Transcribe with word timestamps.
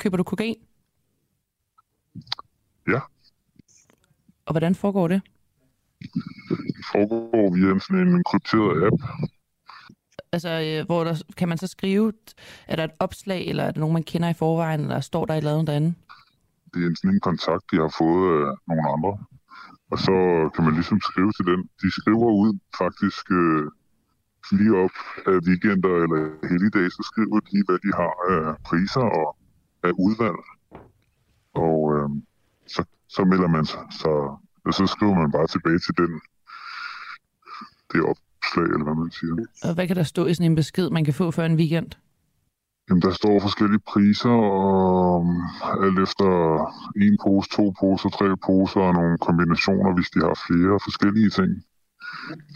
køber 0.00 0.16
du 0.16 0.22
kokain? 0.22 0.56
Ja. 2.88 3.00
Og 4.46 4.52
hvordan 4.52 4.74
foregår 4.74 5.08
det? 5.08 5.20
Det 6.76 6.84
foregår 6.92 7.54
via 7.54 7.78
sådan 7.78 8.08
en 8.08 8.24
krypteret 8.24 8.86
app. 8.86 9.00
Altså, 10.32 10.50
øh, 10.66 10.86
hvor 10.86 11.04
der, 11.04 11.22
kan 11.36 11.48
man 11.48 11.58
så 11.58 11.66
skrive, 11.66 12.12
er 12.68 12.76
der 12.76 12.84
et 12.84 12.96
opslag, 12.98 13.42
eller 13.46 13.64
er 13.64 13.70
der 13.70 13.80
nogen, 13.80 13.92
man 13.98 14.02
kender 14.02 14.28
i 14.28 14.40
forvejen, 14.42 14.80
eller 14.80 15.00
står 15.00 15.24
der 15.26 15.34
et 15.34 15.38
eller 15.38 15.52
andet 15.52 15.66
derinde? 15.66 15.94
Det 16.74 16.80
er 16.84 16.94
sådan 16.96 17.14
en 17.14 17.20
kontakt, 17.20 17.64
de 17.70 17.76
har 17.76 17.92
fået 17.98 18.26
af 18.46 18.54
nogle 18.68 18.84
andre. 18.94 19.12
Og 19.92 19.98
så 19.98 20.16
kan 20.54 20.64
man 20.64 20.74
ligesom 20.74 21.00
skrive 21.00 21.32
til 21.32 21.44
den. 21.50 21.60
De 21.82 21.88
skriver 22.00 22.30
ud 22.42 22.52
faktisk 22.82 23.24
øh, 23.40 23.64
lige 24.58 24.74
op 24.84 24.96
af 25.30 25.38
weekender 25.48 25.94
eller 26.04 26.20
helligdage, 26.50 26.90
så 26.90 27.02
skriver 27.10 27.38
de, 27.50 27.58
hvad 27.66 27.78
de 27.84 27.90
har 28.00 28.12
af 28.34 28.56
priser 28.68 29.06
og 29.20 29.26
af 29.82 29.92
udvalg. 30.06 30.40
Og 31.54 31.78
øh, 31.96 32.08
så, 32.66 32.84
så 33.08 33.24
melder 33.24 33.48
man 33.48 33.64
sig, 33.64 33.80
så, 33.90 34.36
og 34.64 34.74
så 34.74 34.86
skriver 34.86 35.14
man 35.14 35.32
bare 35.32 35.46
tilbage 35.46 35.78
til 35.78 35.94
den, 35.96 36.20
det 37.92 38.00
opslag, 38.10 38.64
eller 38.64 38.84
hvad 38.84 38.94
man 38.94 39.10
siger. 39.10 39.34
Og 39.68 39.74
hvad 39.74 39.86
kan 39.86 39.96
der 39.96 40.02
stå 40.02 40.26
i 40.26 40.34
sådan 40.34 40.50
en 40.50 40.56
besked, 40.56 40.90
man 40.90 41.04
kan 41.04 41.14
få 41.14 41.30
før 41.30 41.46
en 41.46 41.56
weekend? 41.56 41.90
Jamen, 42.88 43.02
der 43.02 43.12
står 43.12 43.40
forskellige 43.40 43.86
priser, 43.92 44.36
og 44.64 45.26
alt 45.84 45.98
efter 45.98 46.30
en 46.96 47.18
pose, 47.24 47.50
to 47.50 47.74
poser, 47.80 48.08
tre 48.08 48.36
poser, 48.46 48.80
og 48.80 48.94
nogle 48.94 49.18
kombinationer, 49.18 49.94
hvis 49.94 50.10
de 50.10 50.20
har 50.20 50.42
flere 50.46 50.78
forskellige 50.86 51.30
ting. 51.30 51.50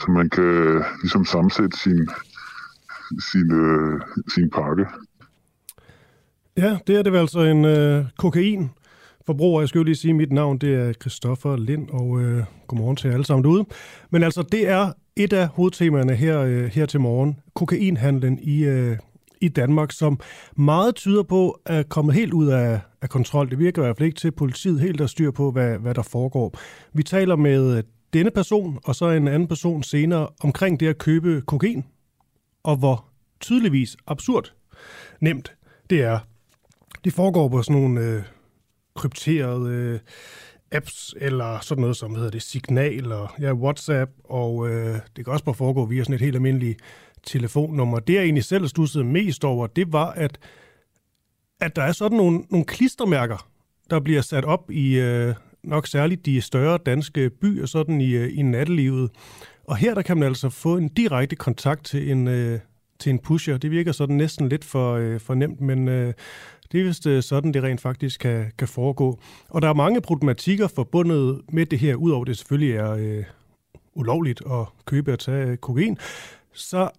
Så 0.00 0.10
man 0.10 0.30
kan 0.30 0.84
ligesom 1.02 1.24
sammensætte 1.24 1.76
sin, 1.78 2.08
sin, 3.30 3.48
øh, 3.52 4.00
sin 4.34 4.50
pakke. 4.50 4.86
Ja, 6.56 6.78
det 6.87 6.97
er 6.97 7.03
det 7.03 7.12
vel 7.12 7.19
altså 7.19 7.41
en 7.41 7.65
øh, 7.65 8.04
kokain 8.16 8.70
forbruger. 9.26 9.60
Jeg 9.60 9.69
skal 9.69 9.78
jo 9.78 9.84
lige 9.84 9.94
sige, 9.94 10.10
at 10.10 10.16
mit 10.16 10.32
navn 10.32 10.59
det 10.59 10.75
er 10.75 10.92
Christoffer 10.92 11.56
Lind, 11.56 11.88
og 11.91 12.20
øh, 12.20 12.44
godmorgen 12.66 12.97
til 12.97 13.09
jer 13.09 13.15
alle 13.15 13.26
sammen 13.26 13.44
derude. 13.44 13.65
Men 14.10 14.22
altså, 14.22 14.42
det 14.42 14.69
er 14.69 14.93
et 15.16 15.32
af 15.32 15.48
hovedtemaerne 15.48 16.14
her, 16.14 16.41
øh, 16.41 16.64
her 16.64 16.87
til 16.87 17.00
morgen. 17.00 17.41
Kokainhandlen 17.54 18.38
i, 18.43 18.64
øh, 18.64 18.97
i 19.41 19.48
Danmark, 19.48 19.93
som 19.93 20.20
meget 20.56 20.94
tyder 20.94 21.22
på 21.22 21.60
er 21.66 21.82
kommet 21.82 22.14
helt 22.14 22.32
ud 22.32 22.47
af, 22.47 22.81
af 23.03 23.09
kontrol. 23.09 23.50
Det 23.50 23.59
virker 23.59 23.82
i 23.82 23.84
hvert 23.84 23.97
fald 23.97 24.06
ikke 24.06 24.19
til, 24.19 24.31
politiet 24.32 24.81
helt 24.81 25.00
at 25.00 25.10
styr 25.10 25.31
på, 25.31 25.50
hvad, 25.50 25.78
hvad 25.78 25.94
der 25.94 26.03
foregår. 26.03 26.59
Vi 26.93 27.03
taler 27.03 27.37
med 27.37 27.76
øh, 27.76 27.82
denne 28.12 28.31
person, 28.31 28.78
og 28.84 28.94
så 28.94 29.09
en 29.10 29.28
anden 29.28 29.48
person 29.48 29.82
senere, 29.82 30.28
omkring 30.41 30.81
det 30.81 30.88
at 30.88 30.98
købe 30.98 31.43
kokain, 31.47 31.84
og 32.62 32.76
hvor 32.76 33.04
tydeligvis 33.41 33.97
absurd 34.06 34.53
nemt 35.20 35.54
det 35.91 36.03
er. 36.03 36.19
Det 37.04 37.12
foregår 37.12 37.48
på 37.48 37.62
sådan 37.62 37.82
nogle 37.82 38.00
øh, 38.00 38.22
krypterede 38.94 39.70
øh, 39.70 40.00
apps, 40.72 41.15
eller 41.20 41.59
sådan 41.60 41.81
noget 41.81 41.97
som 41.97 42.15
hedder 42.15 42.31
det 42.31 42.42
Signal, 42.42 43.12
og 43.12 43.28
ja, 43.41 43.53
WhatsApp, 43.53 44.10
og 44.25 44.69
øh, 44.69 44.98
det 45.16 45.25
kan 45.25 45.32
også 45.32 45.44
bare 45.44 45.54
foregå 45.54 45.87
via 45.87 46.03
sådan 46.03 46.14
et 46.14 46.20
helt 46.20 46.37
almindeligt 46.37 46.81
telefonnummer. 47.26 47.98
Det, 47.98 48.14
jeg 48.14 48.22
egentlig 48.22 48.44
selv 48.44 48.69
stussede 48.69 49.04
mest 49.04 49.44
over, 49.44 49.66
det 49.66 49.93
var, 49.93 50.10
at, 50.10 50.38
at 51.60 51.76
der 51.76 51.82
er 51.82 51.93
sådan 51.93 52.19
nogle, 52.19 52.44
nogle 52.50 52.66
klistermærker, 52.66 53.48
der 53.91 54.00
bliver 54.00 54.22
sat 54.22 54.44
op 54.44 54.70
i 54.70 54.98
øh, 54.98 55.34
nok 55.62 55.87
særligt 55.87 56.26
de 56.26 56.41
større 56.41 56.78
danske 56.87 57.31
byer, 57.31 57.66
sådan 57.66 58.00
i, 58.00 58.10
øh, 58.10 58.38
i 58.38 58.43
nattelivet. 58.43 59.10
Og 59.64 59.76
her 59.76 59.94
der 59.94 60.03
kan 60.03 60.19
man 60.19 60.28
altså 60.28 60.48
få 60.48 60.76
en 60.76 60.88
direkte 60.88 61.37
kontakt 61.37 61.84
til 61.84 62.10
en, 62.10 62.28
øh, 62.28 62.60
til 62.98 63.10
en 63.10 63.19
pusher. 63.19 63.59
Det 63.59 63.70
virker 63.70 63.93
sådan 63.93 64.16
næsten 64.16 64.48
lidt 64.48 64.64
for, 64.64 64.94
øh, 64.94 65.20
for 65.20 65.34
nemt, 65.34 65.60
men 65.60 65.88
øh, 65.88 66.14
det 66.72 66.80
er 66.80 66.84
vist 66.84 67.06
øh, 67.06 67.22
sådan, 67.22 67.54
det 67.54 67.62
rent 67.62 67.80
faktisk 67.80 68.20
kan, 68.20 68.52
kan 68.58 68.69
foregå. 68.69 69.19
Og 69.48 69.62
der 69.62 69.69
er 69.69 69.75
mange 69.75 70.00
problematikker 70.00 70.69
forbundet 70.69 71.41
med 71.52 71.66
det 71.66 71.78
her, 71.78 71.94
udover 71.94 72.25
det 72.25 72.36
selvfølgelig 72.38 72.75
er 72.75 72.91
øh, 72.91 73.25
ulovligt 73.94 74.42
at 74.47 74.66
købe 74.84 75.12
og 75.12 75.19
tage 75.19 75.47
øh, 75.47 75.56
kokain. 75.56 75.98
Så 76.52 76.91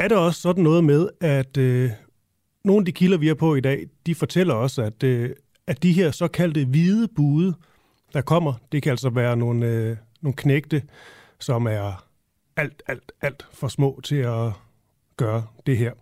er 0.00 0.08
der 0.08 0.16
også 0.16 0.40
sådan 0.40 0.64
noget 0.64 0.84
med, 0.84 1.08
at 1.20 1.56
øh, 1.56 1.90
nogle 2.64 2.80
af 2.80 2.84
de 2.84 2.92
kilder, 2.92 3.18
vi 3.18 3.28
er 3.28 3.34
på 3.34 3.54
i 3.54 3.60
dag, 3.60 3.86
de 4.06 4.14
fortæller 4.14 4.54
også, 4.54 4.82
at, 4.82 5.02
øh, 5.02 5.30
at 5.66 5.82
de 5.82 5.92
her 5.92 6.10
såkaldte 6.10 6.64
hvide 6.64 7.08
bude, 7.16 7.54
der 8.12 8.20
kommer, 8.20 8.52
det 8.72 8.82
kan 8.82 8.90
altså 8.90 9.10
være 9.10 9.36
nogle, 9.36 9.66
øh, 9.66 9.96
nogle 10.20 10.36
knægte, 10.36 10.82
som 11.40 11.66
er 11.66 12.06
alt, 12.56 12.82
alt, 12.86 13.12
alt 13.20 13.46
for 13.52 13.68
små 13.68 14.00
til 14.04 14.16
at 14.16 14.52
gøre 15.16 15.46
det 15.66 15.78
her. 15.78 15.92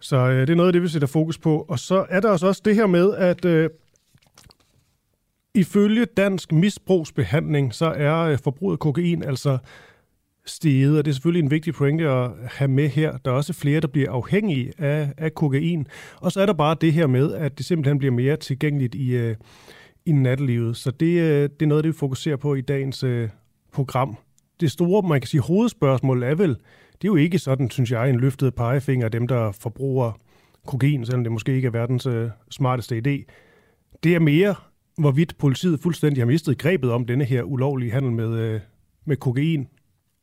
Så 0.00 0.16
øh, 0.16 0.40
det 0.40 0.50
er 0.50 0.54
noget 0.54 0.68
af 0.68 0.72
det, 0.72 0.82
vi 0.82 0.88
sætter 0.88 1.08
fokus 1.08 1.38
på. 1.38 1.66
Og 1.68 1.78
så 1.78 2.06
er 2.08 2.20
der 2.20 2.30
også 2.30 2.62
det 2.64 2.74
her 2.74 2.86
med, 2.86 3.14
at 3.14 3.44
øh, 3.44 3.70
ifølge 5.54 6.04
dansk 6.04 6.52
misbrugsbehandling, 6.52 7.74
så 7.74 7.86
er 7.86 8.16
øh, 8.16 8.38
forbruget 8.38 8.74
af 8.74 8.78
kokain 8.78 9.22
altså 9.22 9.58
steget, 10.46 10.98
og 10.98 11.04
det 11.04 11.10
er 11.10 11.14
selvfølgelig 11.14 11.44
en 11.44 11.50
vigtig 11.50 11.74
pointe 11.74 12.08
at 12.08 12.30
have 12.44 12.68
med 12.68 12.88
her. 12.88 13.16
Der 13.16 13.30
er 13.30 13.34
også 13.34 13.52
flere, 13.52 13.80
der 13.80 13.88
bliver 13.88 14.12
afhængige 14.12 14.72
af, 14.78 15.12
af 15.16 15.34
kokain. 15.34 15.86
Og 16.20 16.32
så 16.32 16.40
er 16.40 16.46
der 16.46 16.52
bare 16.52 16.76
det 16.80 16.92
her 16.92 17.06
med, 17.06 17.34
at 17.34 17.58
det 17.58 17.66
simpelthen 17.66 17.98
bliver 17.98 18.12
mere 18.12 18.36
tilgængeligt 18.36 18.94
i, 18.94 19.10
øh, 19.10 19.36
i 20.06 20.12
nattelivet. 20.12 20.76
Så 20.76 20.90
det, 20.90 21.20
øh, 21.20 21.42
det 21.42 21.62
er 21.62 21.66
noget, 21.66 21.84
det 21.84 21.92
vi 21.92 21.98
fokuserer 21.98 22.36
på 22.36 22.54
i 22.54 22.60
dagens 22.60 23.04
øh, 23.04 23.28
program. 23.72 24.16
Det 24.60 24.70
store, 24.70 25.08
man 25.08 25.20
kan 25.20 25.28
sige, 25.28 25.40
hovedspørgsmål 25.40 26.22
er 26.22 26.34
vel, 26.34 26.56
det 27.02 27.08
er 27.08 27.12
jo 27.12 27.16
ikke 27.16 27.38
sådan, 27.38 27.70
synes 27.70 27.90
jeg, 27.90 28.10
en 28.10 28.20
løftet 28.20 28.54
pegefinger 28.54 29.04
af 29.04 29.10
dem, 29.10 29.28
der 29.28 29.52
forbruger 29.52 30.12
kokain, 30.66 31.06
selvom 31.06 31.24
det 31.24 31.32
måske 31.32 31.54
ikke 31.54 31.66
er 31.66 31.70
verdens 31.70 32.06
øh, 32.06 32.30
smarteste 32.50 32.96
idé. 32.96 33.24
Det 34.02 34.14
er 34.14 34.18
mere, 34.18 34.54
hvorvidt 34.98 35.38
politiet 35.38 35.80
fuldstændig 35.80 36.20
har 36.20 36.26
mistet 36.26 36.58
grebet 36.58 36.90
om 36.90 37.06
denne 37.06 37.24
her 37.24 37.42
ulovlige 37.42 37.92
handel 37.92 38.12
med, 38.12 38.38
øh, 38.38 38.60
med 39.04 39.16
kokain, 39.16 39.68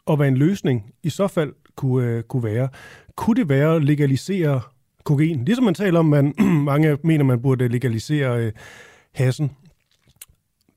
og 0.06 0.18
hvad 0.18 0.28
en 0.28 0.38
løsning 0.38 0.94
i 1.04 1.10
så 1.10 1.28
fald 1.28 1.54
kunne, 1.76 2.08
øh, 2.08 2.24
kunne 2.24 2.44
være. 2.44 2.70
Kunne 3.16 3.36
det 3.36 3.50
være 3.50 3.76
at 3.76 3.84
legalisere 3.84 4.62
kokain? 5.04 5.46
Ligesom 5.46 5.66
man 5.66 5.74
taler 5.74 6.00
om, 6.00 6.06
man 6.06 6.34
mange 6.72 6.98
mener, 7.04 7.24
man 7.24 7.42
burde 7.42 7.68
legalisere 7.68 8.40
øh, 8.40 8.52
hassen. 9.12 9.52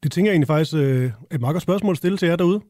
Det 0.02 0.12
tænker 0.12 0.30
jeg 0.30 0.34
egentlig 0.34 0.46
faktisk 0.46 0.76
øh, 0.76 1.10
et 1.30 1.40
meget 1.40 1.54
godt 1.54 1.62
spørgsmål 1.62 1.92
at 1.92 1.98
stille 1.98 2.18
til 2.18 2.28
jer 2.28 2.36
derude. 2.36 2.60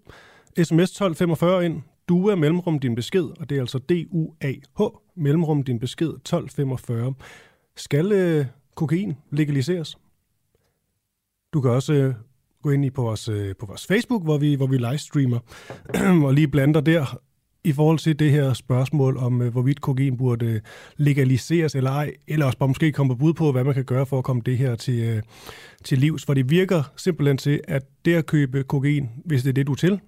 SMS 0.56 0.90
1245 0.90 1.64
ind. 1.64 1.82
DUA 2.08 2.34
mellemrum 2.34 2.78
din 2.78 2.94
besked, 2.94 3.24
og 3.40 3.50
det 3.50 3.56
er 3.56 3.60
altså 3.60 3.78
D-U-A-H, 3.78 4.82
mellemrum 5.16 5.62
din 5.62 5.78
besked 5.78 6.08
1245. 6.08 7.14
Skal 7.76 8.12
øh, 8.12 8.46
kokain 8.74 9.14
legaliseres? 9.30 9.98
Du 11.52 11.60
kan 11.60 11.70
også 11.70 11.92
øh, 11.92 12.14
gå 12.62 12.70
ind 12.70 12.84
i 12.84 12.90
på 12.90 13.02
vores, 13.02 13.28
øh, 13.28 13.54
på 13.56 13.66
vores 13.66 13.86
Facebook, 13.86 14.22
hvor 14.22 14.38
vi, 14.38 14.54
hvor 14.54 14.66
vi 14.66 14.76
livestreamer, 14.76 15.38
og 16.26 16.34
lige 16.34 16.48
blander 16.48 16.80
der. 16.80 17.18
i 17.64 17.72
forhold 17.72 17.98
til 17.98 18.18
det 18.18 18.30
her 18.30 18.52
spørgsmål 18.52 19.16
om, 19.16 19.42
øh, 19.42 19.52
hvorvidt 19.52 19.80
kokain 19.80 20.16
burde 20.16 20.46
øh, 20.46 20.60
legaliseres 20.96 21.74
eller 21.74 21.90
ej, 21.90 22.12
eller 22.28 22.46
også 22.46 22.58
bare 22.58 22.68
måske 22.68 22.92
komme 22.92 23.14
på 23.14 23.18
bud 23.18 23.34
på, 23.34 23.52
hvad 23.52 23.64
man 23.64 23.74
kan 23.74 23.84
gøre 23.84 24.06
for 24.06 24.18
at 24.18 24.24
komme 24.24 24.42
det 24.46 24.58
her 24.58 24.76
til, 24.76 25.02
øh, 25.02 25.22
til 25.84 25.98
livs. 25.98 26.24
For 26.24 26.34
det 26.34 26.50
virker 26.50 26.82
simpelthen 26.96 27.38
til, 27.38 27.60
at 27.68 27.82
det 28.04 28.14
at 28.14 28.26
købe 28.26 28.62
kokain, 28.62 29.08
hvis 29.24 29.42
det 29.42 29.48
er 29.48 29.54
det, 29.54 29.66
du 29.66 29.72
er 29.72 29.76
til, 29.76 30.00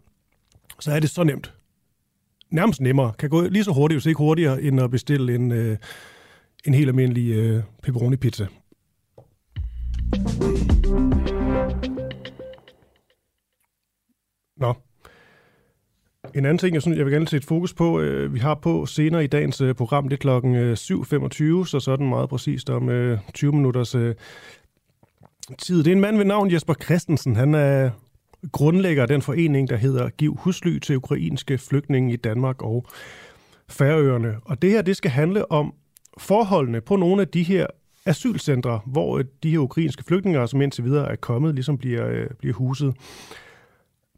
så 0.80 0.92
er 0.92 1.00
det 1.00 1.10
så 1.10 1.24
nemt. 1.24 1.59
Nærmest 2.50 2.80
nemmere. 2.80 3.12
Kan 3.18 3.30
gå 3.30 3.42
lige 3.42 3.64
så 3.64 3.72
hurtigt, 3.72 3.96
hvis 3.96 4.06
ikke 4.06 4.18
hurtigere, 4.18 4.62
end 4.62 4.80
at 4.80 4.90
bestille 4.90 5.34
en, 5.34 5.52
øh, 5.52 5.76
en 6.66 6.74
helt 6.74 6.88
almindelig 6.88 7.30
øh, 7.30 7.62
pepperoni-pizza. 7.82 8.46
Nå. 14.56 14.74
En 16.34 16.44
anden 16.44 16.58
ting, 16.58 16.74
jeg, 16.74 16.82
synes, 16.82 16.98
jeg 16.98 17.06
vil 17.06 17.12
gerne 17.12 17.28
sætte 17.28 17.46
fokus 17.46 17.74
på, 17.74 18.00
øh, 18.00 18.34
vi 18.34 18.38
har 18.38 18.54
på 18.54 18.86
senere 18.86 19.24
i 19.24 19.26
dagens 19.26 19.60
øh, 19.60 19.74
program, 19.74 20.08
det 20.08 20.16
er 20.16 20.20
klokken 20.20 20.54
øh, 20.54 20.72
7.25, 20.72 21.66
så 21.66 21.80
sådan 21.80 22.08
meget 22.08 22.28
præcist 22.28 22.70
om 22.70 22.88
øh, 22.88 23.18
20 23.34 23.52
minutters 23.52 23.94
øh, 23.94 24.14
tid. 25.58 25.78
Det 25.78 25.86
er 25.86 25.92
en 25.92 26.00
mand 26.00 26.16
ved 26.16 26.24
navn 26.24 26.52
Jesper 26.52 26.74
Christensen. 26.74 27.36
Han 27.36 27.54
er 27.54 27.90
grundlægger 28.52 29.06
den 29.06 29.22
forening, 29.22 29.68
der 29.68 29.76
hedder 29.76 30.08
Giv 30.08 30.36
husly 30.36 30.78
til 30.78 30.96
ukrainske 30.96 31.58
flygtninge 31.58 32.12
i 32.12 32.16
Danmark 32.16 32.62
og 32.62 32.86
Færøerne. 33.68 34.36
Og 34.44 34.62
det 34.62 34.70
her, 34.70 34.82
det 34.82 34.96
skal 34.96 35.10
handle 35.10 35.52
om 35.52 35.74
forholdene 36.18 36.80
på 36.80 36.96
nogle 36.96 37.22
af 37.22 37.28
de 37.28 37.42
her 37.42 37.66
asylcentre, 38.06 38.80
hvor 38.86 39.18
øh, 39.18 39.24
de 39.42 39.50
her 39.50 39.58
ukrainske 39.58 40.04
flygtninge, 40.04 40.40
altså 40.40 40.50
som 40.50 40.60
indtil 40.60 40.84
videre 40.84 41.12
er 41.12 41.16
kommet, 41.16 41.54
ligesom 41.54 41.78
bliver, 41.78 42.08
øh, 42.08 42.26
bliver 42.38 42.54
huset. 42.54 42.94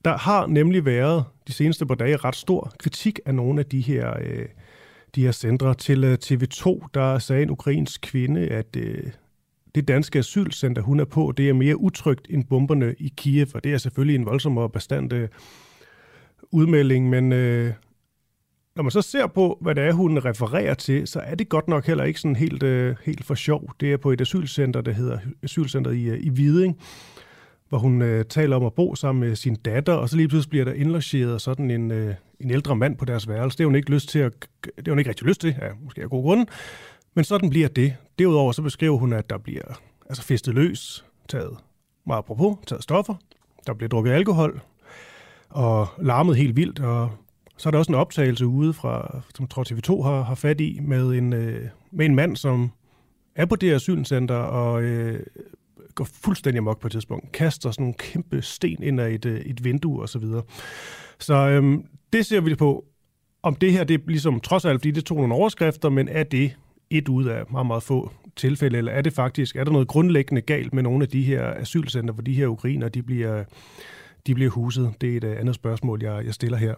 Der 0.04 0.18
har 0.18 0.46
nemlig 0.46 0.84
været 0.84 1.24
de 1.46 1.52
seneste 1.52 1.86
par 1.86 1.94
dage 1.94 2.16
ret 2.16 2.36
stor 2.36 2.72
kritik 2.78 3.20
af 3.26 3.34
nogle 3.34 3.60
af 3.60 3.66
de 3.66 3.80
her, 3.80 4.14
øh, 4.20 4.48
de 5.14 5.24
her 5.24 5.32
centre. 5.32 5.74
Til 5.74 6.04
øh, 6.04 6.18
TV2, 6.24 6.86
der 6.94 7.18
sagde 7.18 7.42
en 7.42 7.50
ukrainsk 7.50 8.00
kvinde, 8.00 8.40
at 8.40 8.76
øh, 8.76 9.02
det 9.74 9.88
danske 9.88 10.18
asylcenter, 10.18 10.82
hun 10.82 11.00
er 11.00 11.04
på, 11.04 11.32
det 11.36 11.48
er 11.48 11.52
mere 11.52 11.76
utrygt 11.76 12.26
end 12.30 12.44
bomberne 12.44 12.94
i 12.98 13.12
Kiev, 13.16 13.46
og 13.54 13.64
det 13.64 13.72
er 13.72 13.78
selvfølgelig 13.78 14.14
en 14.14 14.26
voldsom 14.26 14.58
og 14.58 14.72
bestandt 14.72 15.12
øh, 15.12 15.28
udmelding, 16.50 17.10
men 17.10 17.32
øh, 17.32 17.72
når 18.76 18.82
man 18.82 18.90
så 18.90 19.02
ser 19.02 19.26
på, 19.26 19.58
hvad 19.60 19.74
det 19.74 19.84
er, 19.84 19.92
hun 19.92 20.18
refererer 20.18 20.74
til, 20.74 21.06
så 21.06 21.20
er 21.20 21.34
det 21.34 21.48
godt 21.48 21.68
nok 21.68 21.86
heller 21.86 22.04
ikke 22.04 22.20
sådan 22.20 22.36
helt, 22.36 22.62
øh, 22.62 22.96
helt 23.04 23.24
for 23.24 23.34
sjov. 23.34 23.70
Det 23.80 23.92
er 23.92 23.96
på 23.96 24.10
et 24.10 24.20
asylcenter, 24.20 24.80
der 24.80 24.92
hedder 24.92 25.18
Asylcenteret 25.42 25.96
i, 25.96 26.08
øh, 26.08 26.18
i 26.22 26.28
Viding, 26.28 26.78
hvor 27.68 27.78
hun 27.78 28.02
øh, 28.02 28.24
taler 28.24 28.56
om 28.56 28.64
at 28.64 28.72
bo 28.72 28.94
sammen 28.94 29.28
med 29.28 29.36
sin 29.36 29.54
datter, 29.54 29.92
og 29.92 30.08
så 30.08 30.16
lige 30.16 30.28
pludselig 30.28 30.50
bliver 30.50 30.64
der 30.64 30.72
indlogeret 30.72 31.42
sådan 31.42 31.70
en, 31.70 31.90
øh, 31.90 32.14
en 32.40 32.50
ældre 32.50 32.76
mand 32.76 32.96
på 32.96 33.04
deres 33.04 33.28
værelse. 33.28 33.58
Det 33.58 33.64
har 33.64 33.68
hun 33.68 33.74
ikke 33.74 33.90
lyst 33.90 34.08
til 34.08 34.18
at, 34.18 34.32
det 34.64 34.86
har 34.86 34.92
hun 34.92 34.98
ikke 34.98 35.08
rigtig 35.08 35.26
lyst 35.26 35.40
til, 35.40 35.54
ja, 35.62 35.68
måske 35.84 36.02
af 36.02 36.10
gode 36.10 36.22
grunde, 36.22 36.46
men 37.14 37.24
sådan 37.24 37.50
bliver 37.50 37.68
det. 37.68 37.96
Derudover 38.18 38.52
så 38.52 38.62
beskriver 38.62 38.98
hun, 38.98 39.12
at 39.12 39.30
der 39.30 39.38
bliver 39.38 39.80
altså 40.08 40.22
festet 40.22 40.54
løs, 40.54 41.04
taget 41.28 41.56
meget 42.06 42.18
apropos, 42.18 42.56
taget 42.66 42.82
stoffer, 42.82 43.14
der 43.66 43.74
bliver 43.74 43.88
drukket 43.88 44.12
alkohol, 44.12 44.60
og 45.48 45.88
larmet 45.98 46.36
helt 46.36 46.56
vildt, 46.56 46.80
og 46.80 47.10
så 47.56 47.68
er 47.68 47.70
der 47.70 47.78
også 47.78 47.92
en 47.92 47.98
optagelse 47.98 48.46
ude 48.46 48.72
fra, 48.72 49.22
som 49.34 49.46
tror 49.46 49.64
TV2 49.64 50.02
har, 50.02 50.22
har 50.22 50.34
fat 50.34 50.60
i, 50.60 50.78
med 50.82 51.06
en, 51.10 51.32
øh, 51.32 51.68
med 51.90 52.06
en 52.06 52.14
mand, 52.14 52.36
som 52.36 52.70
er 53.34 53.46
på 53.46 53.56
det 53.56 53.68
her 53.68 53.76
asylcenter 53.76 54.34
og 54.34 54.82
øh, 54.82 55.20
går 55.94 56.04
fuldstændig 56.04 56.58
amok 56.58 56.80
på 56.80 56.88
et 56.88 56.92
tidspunkt. 56.92 57.32
Kaster 57.32 57.70
sådan 57.70 57.82
nogle 57.82 57.94
kæmpe 57.94 58.42
sten 58.42 58.82
ind 58.82 59.00
af 59.00 59.10
et, 59.10 59.24
øh, 59.24 59.40
et 59.40 59.64
vindue 59.64 60.02
og 60.02 60.08
så 60.08 60.18
videre. 60.18 60.42
Så 61.18 61.34
øh, 61.34 61.78
det 62.12 62.26
ser 62.26 62.40
vi 62.40 62.54
på, 62.54 62.84
om 63.42 63.54
det 63.54 63.72
her, 63.72 63.84
det 63.84 63.94
er 63.94 64.04
ligesom 64.06 64.40
trods 64.40 64.64
alt, 64.64 64.80
fordi 64.80 64.90
det 64.90 65.04
tog 65.04 65.16
nogle 65.16 65.34
overskrifter, 65.34 65.88
men 65.88 66.08
er 66.08 66.22
det 66.22 66.56
et 66.98 67.08
ud 67.08 67.24
af 67.24 67.44
meget, 67.50 67.66
meget 67.66 67.82
få 67.82 68.10
tilfælde, 68.36 68.78
eller 68.78 68.92
er 68.92 69.02
det 69.02 69.12
faktisk, 69.12 69.56
er 69.56 69.64
der 69.64 69.72
noget 69.72 69.88
grundlæggende 69.88 70.40
galt 70.40 70.74
med 70.74 70.82
nogle 70.82 71.02
af 71.02 71.08
de 71.08 71.22
her 71.22 71.54
asylcenter, 71.54 72.14
hvor 72.14 72.22
de 72.22 72.34
her 72.34 72.46
ukrainer, 72.46 72.88
de 72.88 73.02
bliver, 73.02 73.44
de 74.26 74.34
bliver 74.34 74.50
huset? 74.50 74.94
Det 75.00 75.12
er 75.12 75.16
et 75.16 75.24
øh, 75.24 75.40
andet 75.40 75.54
spørgsmål, 75.54 76.02
jeg, 76.02 76.24
jeg 76.26 76.34
stiller 76.34 76.58
her 76.58 76.74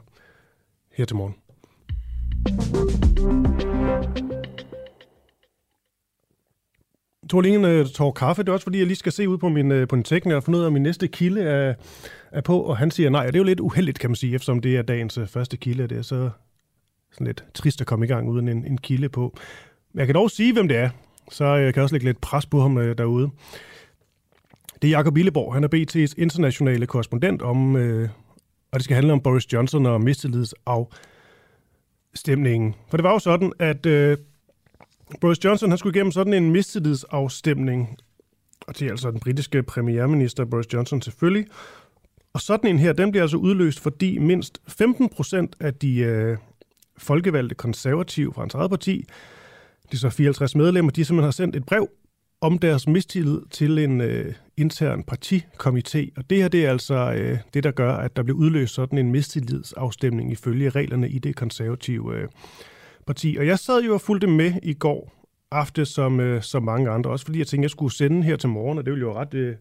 her 0.92 1.04
til 1.04 1.16
morgen. 1.16 1.34
Tor 7.30 7.40
Lingen 7.40 7.64
øh, 7.64 7.86
tår 7.86 8.12
kaffe. 8.12 8.42
Det 8.42 8.48
er 8.48 8.52
også 8.52 8.64
fordi, 8.64 8.78
jeg 8.78 8.86
lige 8.86 8.96
skal 8.96 9.12
se 9.12 9.28
ud 9.28 9.38
på 9.38 9.48
min, 9.48 9.72
øh, 9.72 9.88
på 9.88 9.96
en 9.96 10.02
teknik 10.02 10.34
og 10.34 10.44
finde 10.44 10.58
ud 10.58 10.62
af, 10.62 10.66
om 10.66 10.72
min 10.72 10.82
næste 10.82 11.08
kilde 11.08 11.40
er, 11.42 11.74
er 12.32 12.40
på. 12.40 12.60
Og 12.60 12.76
han 12.76 12.90
siger 12.90 13.10
nej, 13.10 13.26
og 13.26 13.32
det 13.32 13.38
er 13.38 13.40
jo 13.40 13.44
lidt 13.44 13.60
uheldigt, 13.60 13.98
kan 13.98 14.10
man 14.10 14.16
sige, 14.16 14.34
eftersom 14.34 14.60
det 14.60 14.76
er 14.76 14.82
dagens 14.82 15.18
første 15.26 15.56
kilde. 15.56 15.86
Det 15.86 15.98
er 15.98 16.02
så 16.02 16.30
sådan 17.12 17.26
lidt 17.26 17.44
trist 17.54 17.80
at 17.80 17.86
komme 17.86 18.04
i 18.04 18.08
gang 18.08 18.28
uden 18.28 18.48
en, 18.48 18.64
en 18.64 18.78
kilde 18.78 19.08
på. 19.08 19.36
Jeg 19.94 20.06
kan 20.06 20.14
dog 20.14 20.30
sige, 20.30 20.52
hvem 20.52 20.68
det 20.68 20.76
er. 20.76 20.90
Så 21.30 21.44
øh, 21.44 21.64
jeg 21.64 21.74
kan 21.74 21.82
også 21.82 21.94
lægge 21.94 22.06
lidt 22.06 22.20
pres 22.20 22.46
på 22.46 22.60
ham 22.60 22.78
øh, 22.78 22.98
derude. 22.98 23.30
Det 24.82 24.88
er 24.88 24.90
Jakob 24.90 25.16
Illeborg. 25.16 25.54
Han 25.54 25.64
er 25.64 25.68
BT's 25.74 26.14
internationale 26.18 26.86
korrespondent 26.86 27.42
om, 27.42 27.76
øh, 27.76 28.08
og 28.72 28.78
det 28.78 28.84
skal 28.84 28.94
handle 28.94 29.12
om 29.12 29.20
Boris 29.20 29.52
Johnson 29.52 29.86
og 29.86 30.00
mistillidsafstemningen. 30.00 32.74
For 32.88 32.96
det 32.96 33.04
var 33.04 33.12
jo 33.12 33.18
sådan, 33.18 33.52
at 33.58 33.86
øh, 33.86 34.18
Boris 35.20 35.44
Johnson 35.44 35.68
han 35.68 35.78
skulle 35.78 35.96
igennem 35.96 36.12
sådan 36.12 36.32
en 36.32 36.50
mistillidsafstemning, 36.50 37.96
og 38.66 38.78
det 38.78 38.86
er 38.86 38.90
altså 38.90 39.10
den 39.10 39.20
britiske 39.20 39.62
premierminister 39.62 40.44
Boris 40.44 40.72
Johnson 40.72 41.02
selvfølgelig. 41.02 41.46
Og 42.32 42.40
sådan 42.40 42.70
en 42.70 42.78
her, 42.78 42.92
den 42.92 43.10
bliver 43.10 43.24
altså 43.24 43.36
udløst, 43.36 43.80
fordi 43.80 44.18
mindst 44.18 44.58
15 44.68 45.08
procent 45.08 45.56
af 45.60 45.74
de 45.74 45.98
øh, 45.98 46.36
folkevalgte 46.98 47.54
konservative 47.54 48.32
fra 48.32 48.42
hans 48.42 48.54
eget 48.54 48.70
parti, 48.70 49.06
de 49.94 49.98
så 49.98 50.10
54 50.10 50.54
medlemmer, 50.54 50.92
de 50.92 51.04
simpelthen 51.04 51.24
har 51.24 51.30
sendt 51.30 51.56
et 51.56 51.66
brev 51.66 51.88
om 52.40 52.58
deres 52.58 52.88
mistillid 52.88 53.40
til 53.50 53.78
en 53.78 54.00
øh, 54.00 54.34
intern 54.56 55.04
partikomité. 55.12 56.08
Og 56.16 56.30
det 56.30 56.38
her 56.38 56.48
det 56.48 56.66
er 56.66 56.70
altså 56.70 57.12
øh, 57.16 57.38
det, 57.54 57.64
der 57.64 57.70
gør, 57.70 57.92
at 57.92 58.16
der 58.16 58.22
bliver 58.22 58.38
udløst 58.38 58.74
sådan 58.74 58.98
en 58.98 59.10
mistillidsafstemning 59.10 60.32
ifølge 60.32 60.70
reglerne 60.70 61.08
i 61.08 61.18
det 61.18 61.36
konservative 61.36 62.16
øh, 62.16 62.28
parti. 63.06 63.36
Og 63.38 63.46
jeg 63.46 63.58
sad 63.58 63.82
jo 63.82 63.94
og 63.94 64.00
fulgte 64.00 64.26
med 64.26 64.52
i 64.62 64.74
går 64.74 65.12
aften 65.50 65.86
som, 65.86 66.20
øh, 66.20 66.42
som 66.42 66.62
mange 66.62 66.90
andre, 66.90 67.10
også 67.10 67.24
fordi 67.24 67.38
jeg 67.38 67.46
tænkte, 67.46 67.64
jeg 67.64 67.70
skulle 67.70 67.94
sende 67.94 68.22
her 68.22 68.36
til 68.36 68.48
morgen, 68.48 68.78
og 68.78 68.84
det 68.84 68.92
ville 68.92 69.06
jo 69.06 69.14
ret... 69.14 69.34
Øh, 69.34 69.56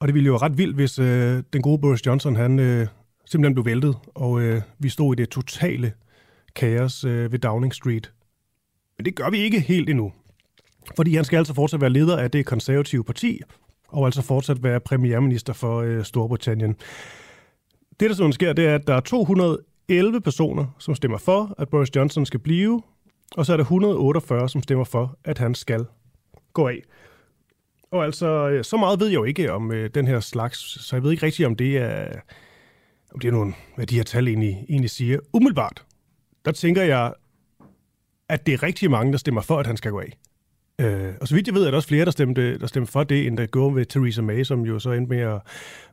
og 0.00 0.08
det 0.08 0.14
ville 0.14 0.26
jo 0.26 0.36
ret 0.36 0.58
vildt, 0.58 0.74
hvis 0.74 0.98
øh, 0.98 1.42
den 1.52 1.62
gode 1.62 1.78
Boris 1.78 2.06
Johnson, 2.06 2.36
han 2.36 2.58
øh, 2.58 2.86
simpelthen 3.26 3.54
blev 3.54 3.64
væltet, 3.64 3.96
og 4.14 4.40
øh, 4.40 4.62
vi 4.78 4.88
stod 4.88 5.14
i 5.14 5.22
det 5.22 5.28
totale 5.28 5.92
kaos 6.54 7.04
øh, 7.04 7.32
ved 7.32 7.38
Downing 7.38 7.74
Street. 7.74 8.12
Men 9.00 9.04
det 9.04 9.14
gør 9.14 9.30
vi 9.30 9.38
ikke 9.38 9.60
helt 9.60 9.90
endnu. 9.90 10.12
Fordi 10.96 11.14
han 11.14 11.24
skal 11.24 11.36
altså 11.36 11.54
fortsat 11.54 11.80
være 11.80 11.90
leder 11.90 12.16
af 12.16 12.30
det 12.30 12.46
konservative 12.46 13.04
parti, 13.04 13.40
og 13.88 14.06
altså 14.06 14.22
fortsat 14.22 14.62
være 14.62 14.80
premierminister 14.80 15.52
for 15.52 15.80
øh, 15.80 16.04
Storbritannien. 16.04 16.76
Det, 18.00 18.10
der 18.10 18.16
sådan 18.16 18.32
sker, 18.32 18.52
det 18.52 18.66
er, 18.66 18.74
at 18.74 18.86
der 18.86 18.94
er 18.94 19.00
211 19.00 20.20
personer, 20.20 20.66
som 20.78 20.94
stemmer 20.94 21.18
for, 21.18 21.54
at 21.58 21.68
Boris 21.68 21.96
Johnson 21.96 22.26
skal 22.26 22.40
blive, 22.40 22.82
og 23.36 23.46
så 23.46 23.52
er 23.52 23.56
der 23.56 23.64
148, 23.64 24.48
som 24.48 24.62
stemmer 24.62 24.84
for, 24.84 25.18
at 25.24 25.38
han 25.38 25.54
skal 25.54 25.86
gå 26.52 26.68
af. 26.68 26.82
Og 27.90 28.04
altså, 28.04 28.48
øh, 28.48 28.64
så 28.64 28.76
meget 28.76 29.00
ved 29.00 29.06
jeg 29.06 29.14
jo 29.14 29.24
ikke 29.24 29.52
om 29.52 29.72
øh, 29.72 29.90
den 29.94 30.06
her 30.06 30.20
slags, 30.20 30.86
så 30.86 30.96
jeg 30.96 31.02
ved 31.02 31.10
ikke 31.10 31.26
rigtigt, 31.26 31.46
om 31.46 31.56
det 31.56 31.78
er, 31.78 32.08
om 33.14 33.20
det 33.20 33.28
er 33.28 33.32
nogle, 33.32 33.54
hvad 33.76 33.86
de 33.86 33.96
her 33.96 34.04
tal 34.04 34.28
egentlig, 34.28 34.66
egentlig 34.68 34.90
siger. 34.90 35.18
Umiddelbart, 35.32 35.84
der 36.44 36.52
tænker 36.52 36.82
jeg, 36.82 37.12
at 38.30 38.46
det 38.46 38.54
er 38.54 38.62
rigtig 38.62 38.90
mange, 38.90 39.12
der 39.12 39.18
stemmer 39.18 39.40
for, 39.40 39.58
at 39.58 39.66
han 39.66 39.76
skal 39.76 39.90
gå 39.90 40.00
af. 40.00 40.18
Øh, 40.80 41.12
og 41.20 41.28
så 41.28 41.34
vidt 41.34 41.46
jeg 41.46 41.54
ved, 41.54 41.66
er 41.66 41.70
der 41.70 41.76
også 41.76 41.88
flere, 41.88 42.04
der 42.04 42.10
stemte, 42.10 42.58
der 42.58 42.66
stemte 42.66 42.92
for 42.92 43.04
det, 43.04 43.26
end 43.26 43.36
der 43.36 43.46
går 43.46 43.70
ved 43.70 43.86
Theresa 43.86 44.22
May, 44.22 44.44
som 44.44 44.62
jo 44.62 44.78
så 44.78 44.90
endte 44.90 45.10
med 45.10 45.20
at, 45.20 45.40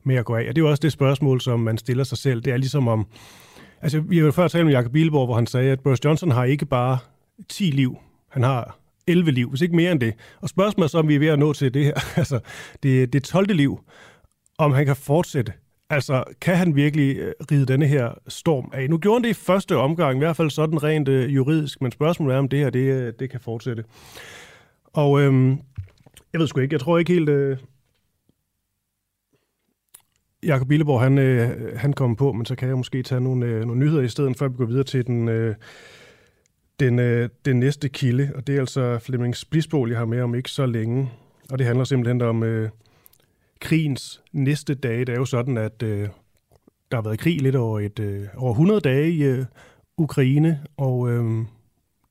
med 0.03 0.15
at 0.15 0.25
gå 0.25 0.35
af. 0.35 0.39
Og 0.49 0.55
det 0.55 0.57
er 0.57 0.65
jo 0.65 0.69
også 0.69 0.81
det 0.81 0.91
spørgsmål, 0.91 1.41
som 1.41 1.59
man 1.59 1.77
stiller 1.77 2.03
sig 2.03 2.17
selv. 2.17 2.41
Det 2.41 2.53
er 2.53 2.57
ligesom 2.57 2.87
om... 2.87 3.07
Altså, 3.81 3.99
vi 3.99 4.17
har 4.17 4.25
jo 4.25 4.31
før 4.31 4.47
talt 4.47 4.65
med 4.65 4.73
Jacob 4.73 4.91
Bilborg, 4.91 5.27
hvor 5.27 5.35
han 5.35 5.47
sagde, 5.47 5.71
at 5.71 5.79
Boris 5.79 6.05
Johnson 6.05 6.31
har 6.31 6.45
ikke 6.45 6.65
bare 6.65 6.97
10 7.49 7.63
liv. 7.63 7.97
Han 8.29 8.43
har 8.43 8.79
11 9.07 9.31
liv, 9.31 9.49
hvis 9.49 9.61
ikke 9.61 9.75
mere 9.75 9.91
end 9.91 9.99
det. 9.99 10.13
Og 10.41 10.49
spørgsmålet 10.49 10.87
er 10.87 10.89
så, 10.89 10.99
om 10.99 11.07
vi 11.07 11.15
er 11.15 11.19
ved 11.19 11.27
at 11.27 11.39
nå 11.39 11.53
til 11.53 11.73
det 11.73 11.85
her. 11.85 11.93
altså, 12.15 12.39
det, 12.83 13.13
det 13.13 13.23
12. 13.23 13.53
liv. 13.53 13.79
Om 14.57 14.71
han 14.71 14.85
kan 14.85 14.95
fortsætte. 14.95 15.53
Altså, 15.89 16.23
kan 16.41 16.55
han 16.55 16.75
virkelig 16.75 17.17
øh, 17.17 17.33
ride 17.51 17.65
denne 17.65 17.87
her 17.87 18.13
storm 18.27 18.69
af? 18.73 18.89
Nu 18.89 18.97
gjorde 18.97 19.15
han 19.15 19.23
det 19.23 19.29
i 19.29 19.33
første 19.33 19.77
omgang, 19.77 20.15
i 20.15 20.19
hvert 20.19 20.35
fald 20.35 20.49
sådan 20.49 20.83
rent 20.83 21.07
øh, 21.07 21.35
juridisk, 21.35 21.81
men 21.81 21.91
spørgsmålet 21.91 22.35
er, 22.35 22.39
om 22.39 22.49
det 22.49 22.59
her 22.59 22.69
det, 22.69 22.79
øh, 22.79 23.13
det 23.19 23.29
kan 23.29 23.39
fortsætte. 23.39 23.83
Og 24.93 25.21
øhm, 25.21 25.49
jeg 26.33 26.39
ved 26.39 26.47
sgu 26.47 26.59
ikke, 26.59 26.73
jeg 26.73 26.81
tror 26.81 26.97
ikke 26.97 27.13
helt... 27.13 27.29
Øh, 27.29 27.57
Jakob 30.43 30.67
Billeborg, 30.67 31.01
han, 31.01 31.17
øh, 31.17 31.77
han 31.77 31.93
kommer 31.93 32.15
på, 32.15 32.31
men 32.31 32.45
så 32.45 32.55
kan 32.55 32.67
jeg 32.67 32.77
måske 32.77 33.03
tage 33.03 33.21
nogle, 33.21 33.45
øh, 33.45 33.65
nogle 33.65 33.79
nyheder 33.79 34.01
i 34.01 34.07
stedet, 34.07 34.37
før 34.37 34.47
vi 34.47 34.57
går 34.57 34.65
videre 34.65 34.83
til 34.83 35.07
den, 35.07 35.29
øh, 35.29 35.55
den, 36.79 36.99
øh, 36.99 37.29
den 37.45 37.59
næste 37.59 37.89
kilde. 37.89 38.31
Og 38.35 38.47
det 38.47 38.55
er 38.55 38.59
altså 38.59 38.99
Flemming 38.99 39.35
Spisbol, 39.35 39.89
jeg 39.89 39.97
har 39.99 40.05
med 40.05 40.21
om 40.21 40.35
ikke 40.35 40.51
så 40.51 40.65
længe. 40.65 41.09
Og 41.51 41.59
det 41.59 41.67
handler 41.67 41.83
simpelthen 41.83 42.21
om 42.21 42.43
øh, 42.43 42.69
krigens 43.61 44.21
næste 44.31 44.75
dage. 44.75 45.05
Det 45.05 45.09
er 45.09 45.19
jo 45.19 45.25
sådan, 45.25 45.57
at 45.57 45.83
øh, 45.83 46.09
der 46.91 46.97
har 46.97 47.01
været 47.01 47.19
krig 47.19 47.41
lidt 47.41 47.55
over, 47.55 47.79
et, 47.79 47.99
øh, 47.99 48.27
over 48.37 48.51
100 48.51 48.79
dage 48.79 49.11
i 49.11 49.23
øh, 49.23 49.45
Ukraine, 49.97 50.59
og 50.77 51.09
øh, 51.09 51.45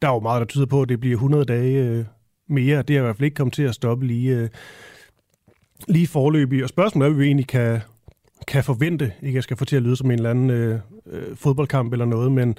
der 0.03 0.09
er 0.09 0.13
jo 0.13 0.21
meget, 0.21 0.41
der 0.41 0.47
tyder 0.47 0.67
på, 0.67 0.83
at 0.83 0.89
det 0.89 1.01
bliver 1.01 1.17
100 1.17 1.45
dage 1.45 1.85
øh, 1.85 2.05
mere. 2.49 2.83
Det 2.83 2.97
er 2.97 3.01
i 3.01 3.03
hvert 3.03 3.17
fald 3.17 3.25
ikke 3.25 3.35
kommet 3.35 3.55
til 3.55 3.63
at 3.63 3.75
stoppe 3.75 4.07
lige, 4.07 4.37
øh, 4.37 4.49
lige 5.89 6.07
forløbig. 6.07 6.63
Og 6.63 6.69
spørgsmålet 6.69 7.07
er, 7.07 7.11
hvad 7.11 7.19
vi 7.19 7.27
egentlig 7.27 7.47
kan, 7.47 7.81
kan 8.47 8.65
forvente. 8.65 9.13
Ikke 9.23 9.35
jeg 9.35 9.43
skal 9.43 9.57
få 9.57 9.65
til 9.65 9.77
at 9.77 9.83
lyde 9.83 9.97
som 9.97 10.11
en 10.11 10.19
eller 10.19 10.31
anden 10.31 10.51
øh, 10.51 10.81
øh, 11.07 11.37
fodboldkamp 11.37 11.93
eller 11.93 12.05
noget, 12.05 12.33
men, 12.33 12.59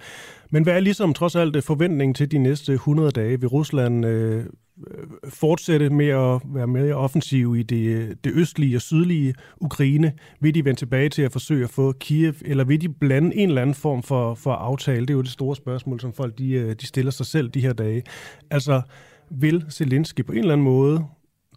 men 0.49 0.63
hvad 0.63 0.75
er 0.75 0.79
ligesom 0.79 1.13
trods 1.13 1.35
alt 1.35 1.63
forventningen 1.63 2.13
til 2.13 2.31
de 2.31 2.37
næste 2.37 2.73
100 2.73 3.11
dage? 3.11 3.39
Vil 3.39 3.49
Rusland 3.49 4.05
øh, 4.05 4.45
Øh, 4.87 5.07
fortsætte 5.29 5.89
med 5.89 6.07
at 6.07 6.41
være 6.45 6.67
mere 6.67 6.93
offensiv 6.93 7.55
i 7.55 7.63
det, 7.63 8.17
det 8.23 8.31
østlige 8.35 8.75
og 8.75 8.81
sydlige 8.81 9.33
Ukraine? 9.57 10.13
Vil 10.39 10.55
de 10.55 10.65
vende 10.65 10.79
tilbage 10.79 11.09
til 11.09 11.21
at 11.21 11.31
forsøge 11.31 11.63
at 11.63 11.69
få 11.69 11.91
Kiev, 11.91 12.33
eller 12.45 12.63
vil 12.63 12.81
de 12.81 12.89
blande 12.89 13.35
en 13.35 13.49
eller 13.49 13.61
anden 13.61 13.73
form 13.73 14.03
for, 14.03 14.33
for 14.33 14.51
aftale? 14.51 15.01
Det 15.01 15.09
er 15.09 15.13
jo 15.13 15.21
det 15.21 15.31
store 15.31 15.55
spørgsmål, 15.55 15.99
som 15.99 16.13
folk 16.13 16.37
de, 16.37 16.51
øh, 16.51 16.75
de 16.81 16.85
stiller 16.85 17.11
sig 17.11 17.25
selv 17.25 17.49
de 17.49 17.61
her 17.61 17.73
dage. 17.73 18.03
Altså, 18.51 18.81
vil 19.29 19.65
Zelensky 19.71 20.25
på 20.25 20.31
en 20.31 20.37
eller 20.37 20.53
anden 20.53 20.65
måde 20.65 21.05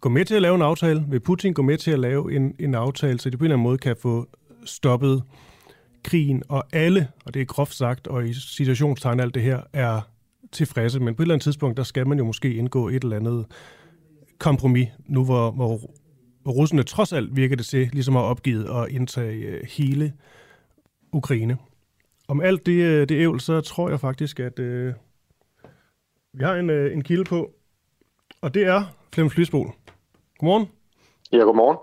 gå 0.01 0.09
med 0.09 0.25
til 0.25 0.35
at 0.35 0.41
lave 0.41 0.55
en 0.55 0.61
aftale? 0.61 1.05
Vil 1.09 1.19
Putin 1.19 1.53
gå 1.53 1.61
med 1.61 1.77
til 1.77 1.91
at 1.91 1.99
lave 1.99 2.35
en, 2.35 2.55
en 2.59 2.75
aftale, 2.75 3.19
så 3.19 3.29
de 3.29 3.37
på 3.37 3.43
en 3.43 3.45
eller 3.45 3.55
anden 3.55 3.63
måde 3.63 3.77
kan 3.77 3.95
få 4.01 4.27
stoppet 4.65 5.23
krigen, 6.03 6.43
og 6.49 6.63
alle, 6.73 7.07
og 7.25 7.33
det 7.33 7.41
er 7.41 7.45
groft 7.45 7.73
sagt, 7.73 8.07
og 8.07 8.27
i 8.27 8.33
situationstegn 8.33 9.19
alt 9.19 9.35
det 9.35 9.43
her, 9.43 9.61
er 9.73 10.01
tilfredse, 10.51 10.99
men 10.99 11.15
på 11.15 11.21
et 11.21 11.25
eller 11.25 11.35
andet 11.35 11.43
tidspunkt, 11.43 11.77
der 11.77 11.83
skal 11.83 12.07
man 12.07 12.17
jo 12.17 12.25
måske 12.25 12.53
indgå 12.53 12.89
et 12.89 13.03
eller 13.03 13.15
andet 13.15 13.45
kompromis, 14.39 14.87
nu 15.07 15.25
hvor, 15.25 15.51
hvor, 15.51 15.79
russerne 16.47 16.83
trods 16.83 17.13
alt 17.13 17.35
virker 17.35 17.55
det 17.55 17.65
til, 17.65 17.89
ligesom 17.93 18.15
har 18.15 18.21
opgivet 18.21 18.63
at 18.63 18.91
indtage 18.91 19.35
øh, 19.35 19.61
hele 19.69 20.13
Ukraine. 21.13 21.57
Om 22.27 22.41
alt 22.41 22.65
det, 22.65 22.83
øh, 22.83 23.09
det 23.09 23.15
ævl, 23.15 23.39
så 23.39 23.61
tror 23.61 23.89
jeg 23.89 23.99
faktisk, 23.99 24.39
at 24.39 24.59
øh, 24.59 24.93
vi 26.33 26.43
har 26.43 26.55
en, 26.55 26.69
øh, 26.69 26.93
en 26.93 27.03
kilde 27.03 27.23
på, 27.23 27.51
og 28.41 28.53
det 28.53 28.63
er 28.63 28.83
Flem 29.13 29.29
Flysbol. 29.29 29.71
Godmorgen. 30.39 30.67
Ja, 31.31 31.37
godmorgen. 31.37 31.77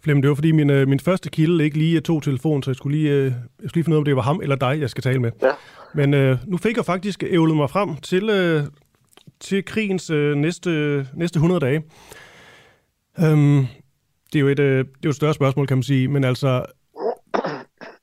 Flem, 0.00 0.22
det 0.22 0.28
var 0.28 0.34
fordi 0.34 0.52
min, 0.52 0.70
øh, 0.70 0.88
min 0.88 1.00
første 1.00 1.30
kilde 1.30 1.64
ikke 1.64 1.78
lige 1.78 2.00
tog 2.00 2.22
telefonen, 2.22 2.62
så 2.62 2.70
jeg 2.70 2.76
skulle 2.76 2.98
lige, 2.98 3.10
øh, 3.10 3.24
jeg 3.24 3.32
skulle 3.58 3.74
lige 3.74 3.84
finde 3.84 3.94
ud 3.94 3.96
af, 3.96 4.00
om 4.00 4.04
det 4.04 4.16
var 4.16 4.22
ham 4.22 4.40
eller 4.42 4.56
dig, 4.56 4.80
jeg 4.80 4.90
skal 4.90 5.02
tale 5.02 5.18
med. 5.18 5.30
Ja. 5.42 5.52
Men 5.94 6.14
øh, 6.14 6.38
nu 6.46 6.56
fik 6.56 6.76
jeg 6.76 6.84
faktisk 6.84 7.22
ævlet 7.22 7.56
mig 7.56 7.70
frem 7.70 7.96
til, 7.96 8.30
øh, 8.30 8.64
til 9.40 9.64
krigens 9.64 10.10
øh, 10.10 10.36
næste, 10.36 11.06
næste 11.14 11.36
100 11.36 11.60
dage. 11.60 11.82
Øhm, 13.20 13.66
det 14.32 14.38
er 14.38 14.40
jo 14.40 14.48
et, 14.48 14.58
øh, 14.58 14.78
det 14.78 14.84
er 14.84 14.98
jo 15.04 15.10
et 15.10 15.16
større 15.16 15.34
spørgsmål, 15.34 15.66
kan 15.66 15.76
man 15.76 15.82
sige, 15.82 16.08
men 16.08 16.24
altså, 16.24 16.64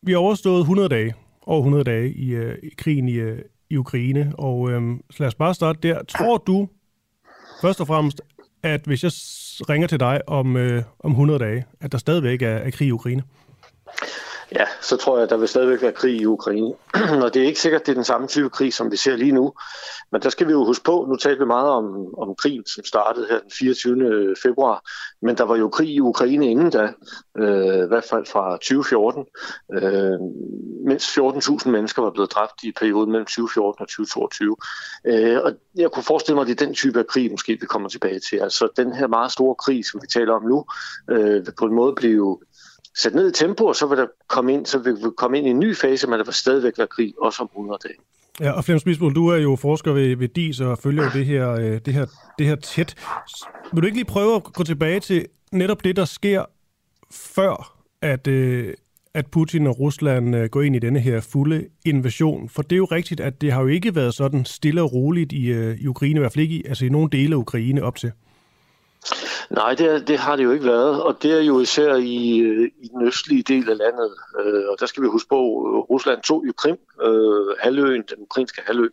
vi 0.02 0.12
har 0.12 0.20
overstået 0.20 0.60
100 0.60 0.90
dage, 0.90 1.13
over 1.46 1.60
100 1.60 1.84
dage 1.84 2.13
i, 2.13 2.30
øh, 2.30 2.58
i 2.63 2.70
krigen 2.78 3.10
i, 3.10 3.13
øh, 3.13 3.40
i 3.70 3.78
Ukraine, 3.78 4.34
og 4.38 4.72
øh, 4.72 4.82
så 5.12 5.18
lad 5.20 5.28
os 5.28 5.36
bare 5.36 5.54
starte 5.54 5.80
der. 5.84 6.04
Tror 6.04 6.38
du 6.38 6.68
først 7.62 7.82
og 7.82 7.88
fremmest, 7.88 8.22
at 8.63 8.82
hvis 8.86 9.04
jeg 9.04 9.12
ringer 9.70 9.88
til 9.88 10.00
dig 10.00 10.30
om, 10.30 10.58
øh, 10.58 10.84
om 11.00 11.12
100 11.12 11.40
dage, 11.40 11.66
at 11.82 11.92
der 11.92 11.98
stadigvæk 11.98 12.42
er, 12.42 12.48
er 12.48 12.72
krig 12.72 12.88
i 12.88 12.92
Ukraine? 12.92 13.24
Ja, 14.55 14.65
så 14.81 14.98
tror 14.98 15.17
jeg, 15.17 15.24
at 15.24 15.29
der 15.29 15.38
vil 15.38 15.48
stadigvæk 15.48 15.81
være 15.81 15.91
krig 15.91 16.22
i 16.22 16.25
Ukraine. 16.25 16.74
og 17.24 17.33
det 17.33 17.41
er 17.41 17.45
ikke 17.45 17.60
sikkert, 17.60 17.81
at 17.81 17.86
det 17.86 17.91
er 17.91 17.95
den 17.95 18.03
samme 18.03 18.27
type 18.27 18.50
krig, 18.50 18.74
som 18.74 18.91
vi 18.91 18.98
ser 18.98 19.15
lige 19.15 19.31
nu. 19.31 19.53
Men 20.12 20.22
der 20.22 20.29
skal 20.29 20.48
vi 20.48 20.51
jo 20.51 20.65
huske 20.65 20.83
på, 20.83 21.05
nu 21.10 21.15
talte 21.15 21.39
vi 21.39 21.45
meget 21.45 21.69
om, 21.69 22.15
om 22.17 22.36
krigen, 22.36 22.65
som 22.65 22.83
startede 22.86 23.27
her 23.29 23.39
den 23.39 23.51
24. 23.60 24.36
februar. 24.43 24.89
Men 25.22 25.38
der 25.38 25.43
var 25.43 25.55
jo 25.55 25.69
krig 25.69 25.89
i 25.89 26.00
Ukraine 26.00 26.51
inden 26.51 26.69
da, 26.69 26.93
øh, 27.38 27.83
i 27.83 27.88
hvert 27.88 28.03
fald 28.03 28.25
fra 28.25 28.51
2014. 28.51 29.25
Øh, 29.74 30.19
mens 30.88 31.17
14.000 31.17 31.69
mennesker 31.69 32.01
var 32.01 32.12
blevet 32.12 32.31
dræbt 32.31 32.63
i 32.63 32.72
perioden 32.72 33.12
mellem 33.12 33.25
2014 33.25 33.81
og 33.81 33.88
2022. 33.88 34.55
Øh, 35.05 35.39
og 35.43 35.51
jeg 35.75 35.91
kunne 35.91 36.03
forestille 36.03 36.36
mig, 36.36 36.41
at 36.41 36.48
det 36.48 36.62
er 36.62 36.65
den 36.65 36.75
type 36.75 37.00
af 37.00 37.07
krig, 37.07 37.31
måske 37.31 37.57
vi 37.62 37.65
kommer 37.65 37.89
tilbage 37.89 38.19
til. 38.19 38.38
Altså 38.38 38.67
den 38.77 38.93
her 38.93 39.07
meget 39.07 39.31
store 39.31 39.55
krig, 39.55 39.86
som 39.86 40.01
vi 40.01 40.07
taler 40.07 40.33
om 40.33 40.43
nu, 40.43 40.65
øh, 41.10 41.45
vil 41.45 41.53
på 41.60 41.65
en 41.65 41.75
måde 41.75 41.93
blive 41.95 42.39
sætte 42.98 43.18
ned 43.18 43.30
i 43.30 43.34
tempo, 43.34 43.66
og 43.66 43.76
så 43.76 43.88
vil 43.88 43.98
der 43.98 44.08
komme 44.28 44.54
ind, 44.54 44.66
så 44.66 44.80
vil 44.80 44.96
vi 44.96 45.10
komme 45.18 45.38
ind 45.38 45.48
i 45.48 45.50
en 45.50 45.60
ny 45.60 45.76
fase, 45.76 46.08
men 46.08 46.20
der 46.20 46.26
vil 46.26 46.34
stadigvæk 46.34 46.78
være 46.78 46.88
krig, 46.88 47.14
også 47.22 47.44
om 47.44 47.50
100 47.54 47.80
dage. 47.84 47.96
Ja, 48.40 48.52
og 48.52 48.64
Flemming 48.64 48.82
Smisbol, 48.82 49.16
du 49.16 49.28
er 49.28 49.38
jo 49.38 49.56
forsker 49.56 49.92
ved, 49.94 50.16
ved 50.16 50.28
DIS 50.28 50.60
og 50.60 50.78
følger 50.78 51.04
jo 51.04 51.10
det 51.14 51.26
her, 51.26 51.50
øh, 51.52 51.80
det, 51.86 51.94
her, 51.94 52.06
det 52.40 52.48
her 52.48 52.56
tæt. 52.56 52.96
Vil 53.74 53.82
du 53.82 53.86
ikke 53.86 53.98
lige 53.98 54.06
prøve 54.06 54.36
at 54.36 54.44
gå 54.44 54.64
tilbage 54.64 55.00
til 55.00 55.26
netop 55.52 55.84
det, 55.84 55.96
der 55.96 56.06
sker 56.06 56.46
før, 57.12 57.80
at, 58.02 58.28
øh, 58.28 58.74
at 59.14 59.28
Putin 59.28 59.68
og 59.68 59.80
Rusland 59.80 60.36
øh, 60.36 60.50
går 60.50 60.62
ind 60.62 60.76
i 60.76 60.80
denne 60.80 61.00
her 61.00 61.22
fulde 61.22 61.66
invasion? 61.86 62.50
For 62.50 62.62
det 62.62 62.72
er 62.72 62.78
jo 62.78 62.86
rigtigt, 62.86 63.20
at 63.20 63.42
det 63.42 63.52
har 63.52 63.62
jo 63.62 63.68
ikke 63.68 63.96
været 63.96 64.14
sådan 64.14 64.46
stille 64.46 64.82
og 64.82 64.94
roligt 64.94 65.32
i, 65.32 65.46
øh, 65.46 65.78
i 65.78 65.88
Ukraine, 65.88 66.16
i 66.16 66.20
hvert 66.20 66.34
fald 66.34 66.44
ikke 66.44 66.56
i, 66.56 66.64
altså 66.66 66.86
i 66.86 66.90
nogle 66.90 67.10
dele 67.10 67.36
af 67.36 67.40
Ukraine 67.40 67.84
op 67.84 67.96
til. 67.96 68.12
Nej, 69.50 69.75
det, 69.75 70.07
det 70.07 70.17
har 70.19 70.36
det 70.36 70.43
jo 70.43 70.51
ikke 70.51 70.65
været, 70.65 71.03
og 71.03 71.24
det 71.24 71.31
er 71.31 71.41
jo 71.41 71.60
især 71.60 71.95
i, 71.95 72.38
øh, 72.38 72.72
i 72.81 72.88
den 72.88 73.07
østlige 73.07 73.43
del 73.43 73.69
af 73.69 73.77
landet. 73.77 74.12
Øh, 74.39 74.63
og 74.69 74.79
der 74.79 74.86
skal 74.86 75.03
vi 75.03 75.07
huske 75.07 75.29
på, 75.29 75.36
at 75.36 75.89
Rusland 75.89 76.22
tog 76.22 76.43
jo 76.48 76.53
Krim, 76.57 76.77
øh, 77.03 77.55
halvøen, 77.60 78.03
den 78.10 78.17
ukrainske 78.19 78.62
halvø, 78.65 78.88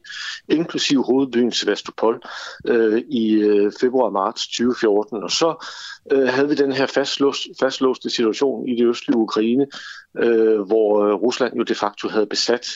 inklusiv 0.49 1.03
hovedbyen 1.03 1.53
Sevastopol, 1.53 2.23
øh, 2.67 3.03
i 3.09 3.33
øh, 3.33 3.73
februar-marts 3.81 4.47
2014. 4.47 5.23
Og 5.23 5.31
så 5.31 5.67
øh, 6.13 6.29
havde 6.29 6.49
vi 6.49 6.55
den 6.55 6.73
her 6.73 6.87
fastlåst, 6.87 7.47
fastlåste 7.61 8.11
situation 8.11 8.69
i 8.69 8.77
det 8.77 8.87
østlige 8.87 9.19
Ukraine, 9.19 9.67
øh, 10.19 10.61
hvor 10.61 11.05
øh, 11.05 11.15
Rusland 11.15 11.57
jo 11.57 11.63
de 11.63 11.75
facto 11.75 12.09
havde 12.09 12.27
besat 12.27 12.67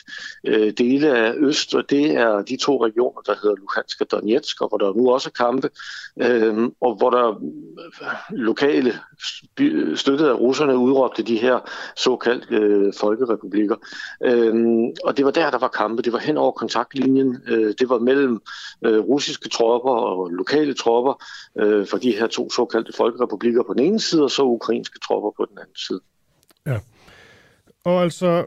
øh, 0.46 0.72
dele 0.78 1.18
af 1.18 1.32
Øst, 1.36 1.74
og 1.74 1.90
det 1.90 2.10
er 2.10 2.42
de 2.42 2.56
to 2.56 2.84
regioner, 2.84 3.20
der 3.20 3.34
hedder 3.42 3.56
Luhansk 3.56 4.00
og 4.00 4.10
Donetsk, 4.10 4.60
og 4.60 4.68
hvor 4.68 4.78
der 4.78 4.92
nu 4.92 5.10
også 5.10 5.28
er 5.28 5.44
kampe, 5.44 5.70
øh, 6.22 6.70
og 6.80 6.96
hvor 6.96 7.10
der 7.10 7.28
øh, 7.28 8.14
lokale 8.30 8.92
støttet 9.94 10.26
af 10.26 10.34
russerne 10.34 10.76
udråbte 10.76 11.22
de 11.22 11.36
her 11.36 11.70
såkaldte 11.96 12.56
øh, 12.56 12.92
folkerepublikker. 13.00 13.76
Øh, 14.24 14.54
og 15.04 15.16
det 15.16 15.24
var 15.24 15.30
der, 15.30 15.50
der 15.50 15.58
var 15.58 15.68
kampe. 15.68 16.02
Det 16.02 16.12
var 16.12 16.18
hen 16.18 16.36
over 16.36 16.52
kontaktlinjen. 16.52 17.42
Øh, 17.48 17.74
det 17.78 17.88
var 17.88 17.98
mellem 17.98 18.40
øh, 18.84 19.00
russiske 19.00 19.48
tropper 19.48 19.90
og 19.90 20.30
lokale 20.30 20.74
tropper 20.74 21.24
øh, 21.58 21.86
for 21.86 21.98
de 21.98 22.12
her 22.12 22.26
to 22.26 22.50
såkaldte 22.50 22.92
folkerepublikker 22.96 23.62
på 23.62 23.74
den 23.74 23.82
ene 23.82 24.00
side, 24.00 24.22
og 24.22 24.30
så 24.30 24.42
ukrainske 24.42 24.98
tropper 24.98 25.30
på 25.36 25.46
den 25.50 25.58
anden 25.58 25.76
side. 25.76 26.00
Ja. 26.66 26.78
Og 27.84 28.02
altså, 28.02 28.46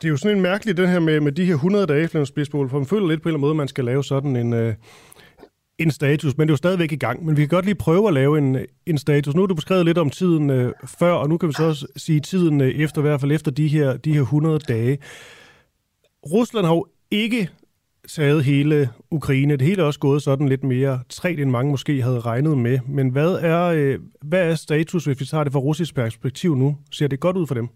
det 0.00 0.04
er 0.04 0.08
jo 0.08 0.16
sådan 0.16 0.36
en 0.36 0.42
mærkelig, 0.42 0.76
den 0.76 0.88
her 0.88 1.00
med, 1.00 1.20
med 1.20 1.32
de 1.32 1.44
her 1.44 1.54
100 1.54 1.86
dage, 1.86 2.08
Flemming 2.08 2.26
Spidsbol, 2.26 2.68
for 2.68 2.78
man 2.78 2.86
føler 2.86 3.08
lidt 3.08 3.22
på 3.22 3.28
en 3.28 3.30
eller 3.30 3.36
anden 3.36 3.48
måde, 3.48 3.54
man 3.54 3.68
skal 3.68 3.84
lave 3.84 4.04
sådan 4.04 4.36
en, 4.36 4.52
øh, 4.52 4.74
en 5.78 5.90
status, 5.90 6.36
men 6.36 6.48
det 6.48 6.50
er 6.50 6.52
jo 6.52 6.56
stadigvæk 6.56 6.92
i 6.92 6.96
gang. 6.96 7.24
Men 7.24 7.36
vi 7.36 7.42
kan 7.42 7.48
godt 7.48 7.64
lige 7.64 7.74
prøve 7.74 8.08
at 8.08 8.14
lave 8.14 8.38
en, 8.38 8.58
en 8.86 8.98
status. 8.98 9.34
Nu 9.34 9.42
har 9.42 9.46
du 9.46 9.54
beskrevet 9.54 9.84
lidt 9.84 9.98
om 9.98 10.10
tiden 10.10 10.50
øh, 10.50 10.72
før, 10.98 11.12
og 11.12 11.28
nu 11.28 11.38
kan 11.38 11.48
vi 11.48 11.52
så 11.52 11.64
også 11.64 11.86
sige 11.96 12.20
tiden 12.20 12.60
øh, 12.60 12.68
efter, 12.68 13.00
i 13.00 13.02
hvert 13.02 13.20
fald 13.20 13.32
efter 13.32 13.50
de 13.50 13.68
her, 13.68 13.96
de 13.96 14.12
her 14.12 14.20
100 14.20 14.58
dage. 14.58 14.98
Rusland 16.32 16.66
har 16.66 16.74
jo 16.74 16.86
ikke 17.10 17.48
taget 18.08 18.44
hele 18.44 18.90
Ukraine. 19.10 19.56
Det 19.56 19.66
hele 19.66 19.82
er 19.82 19.86
også 19.86 20.00
gået 20.00 20.22
sådan 20.22 20.48
lidt 20.48 20.64
mere 20.64 21.00
træt, 21.08 21.40
end 21.40 21.50
mange 21.50 21.70
måske 21.70 22.02
havde 22.02 22.20
regnet 22.20 22.58
med. 22.58 22.78
Men 22.88 23.08
hvad 23.08 23.32
er, 23.32 23.64
øh, 23.64 23.98
hvad 24.22 24.50
er 24.50 24.54
status, 24.54 25.04
hvis 25.04 25.20
vi 25.20 25.24
tager 25.24 25.44
det 25.44 25.52
fra 25.52 25.60
russisk 25.60 25.94
perspektiv 25.94 26.56
nu? 26.56 26.76
Ser 26.92 27.06
det 27.06 27.20
godt 27.20 27.36
ud 27.36 27.46
for 27.46 27.54
dem? 27.54 27.68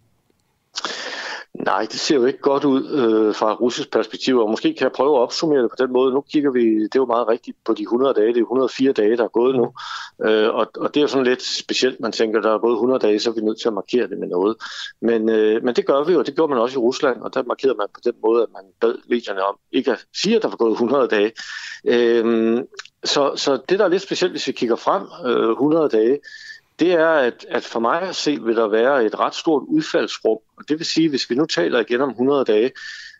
Nej, 1.54 1.86
det 1.90 2.00
ser 2.00 2.14
jo 2.14 2.24
ikke 2.24 2.38
godt 2.38 2.64
ud 2.64 2.90
øh, 2.90 3.34
fra 3.34 3.54
russisk 3.54 3.90
perspektiv, 3.92 4.38
og 4.38 4.50
måske 4.50 4.74
kan 4.74 4.84
jeg 4.84 4.92
prøve 4.92 5.16
at 5.16 5.22
opsummere 5.22 5.62
det 5.62 5.70
på 5.70 5.76
den 5.78 5.92
måde. 5.92 6.14
Nu 6.14 6.20
kigger 6.20 6.50
vi, 6.50 6.82
det 6.82 6.94
er 6.94 7.00
jo 7.00 7.06
meget 7.06 7.28
rigtigt 7.28 7.56
på 7.64 7.74
de 7.74 7.82
100 7.82 8.14
dage, 8.14 8.28
det 8.28 8.36
er 8.36 8.40
104 8.40 8.92
dage, 8.92 9.16
der 9.16 9.24
er 9.24 9.28
gået 9.28 9.56
nu, 9.56 9.72
øh, 10.24 10.54
og, 10.54 10.70
og 10.76 10.94
det 10.94 10.96
er 10.96 11.00
jo 11.00 11.06
sådan 11.06 11.26
lidt 11.26 11.42
specielt, 11.42 12.00
man 12.00 12.12
tænker, 12.12 12.40
der 12.40 12.54
er 12.54 12.58
gået 12.58 12.74
100 12.74 13.00
dage, 13.00 13.20
så 13.20 13.30
er 13.30 13.34
vi 13.34 13.40
nødt 13.40 13.60
til 13.60 13.68
at 13.68 13.74
markere 13.74 14.08
det 14.08 14.18
med 14.18 14.28
noget. 14.28 14.56
Men, 15.00 15.28
øh, 15.28 15.64
men 15.64 15.74
det 15.76 15.86
gør 15.86 16.04
vi 16.04 16.12
jo, 16.12 16.22
det 16.22 16.34
gjorde 16.34 16.50
man 16.50 16.62
også 16.62 16.78
i 16.78 16.82
Rusland, 16.82 17.20
og 17.20 17.34
der 17.34 17.42
markerede 17.42 17.76
man 17.78 17.86
på 17.94 18.00
den 18.04 18.14
måde, 18.22 18.42
at 18.42 18.48
man 18.52 18.62
bad 18.80 18.94
medierne 19.08 19.42
om 19.42 19.56
ikke 19.72 19.92
at 19.92 20.04
sige, 20.22 20.36
at 20.36 20.42
der 20.42 20.48
var 20.48 20.56
gået 20.56 20.72
100 20.72 21.08
dage. 21.08 21.32
Øh, 21.84 22.64
så, 23.04 23.32
så 23.36 23.58
det, 23.68 23.78
der 23.78 23.84
er 23.84 23.88
lidt 23.88 24.02
specielt, 24.02 24.32
hvis 24.32 24.46
vi 24.46 24.52
kigger 24.52 24.76
frem 24.76 25.02
øh, 25.26 25.50
100 25.50 25.88
dage, 25.88 26.18
det 26.78 26.92
er, 26.92 27.08
at, 27.08 27.46
at 27.48 27.64
for 27.64 27.80
mig 27.80 28.02
at 28.02 28.16
se, 28.16 28.38
vil 28.42 28.56
der 28.56 28.68
være 28.68 29.04
et 29.04 29.18
ret 29.18 29.34
stort 29.34 29.62
udfaldsrum. 29.68 30.38
Og 30.56 30.68
det 30.68 30.78
vil 30.78 30.86
sige, 30.86 31.08
hvis 31.08 31.30
vi 31.30 31.34
nu 31.34 31.46
taler 31.46 31.80
igen 31.80 32.00
om 32.00 32.10
100 32.10 32.44
dage, 32.44 32.70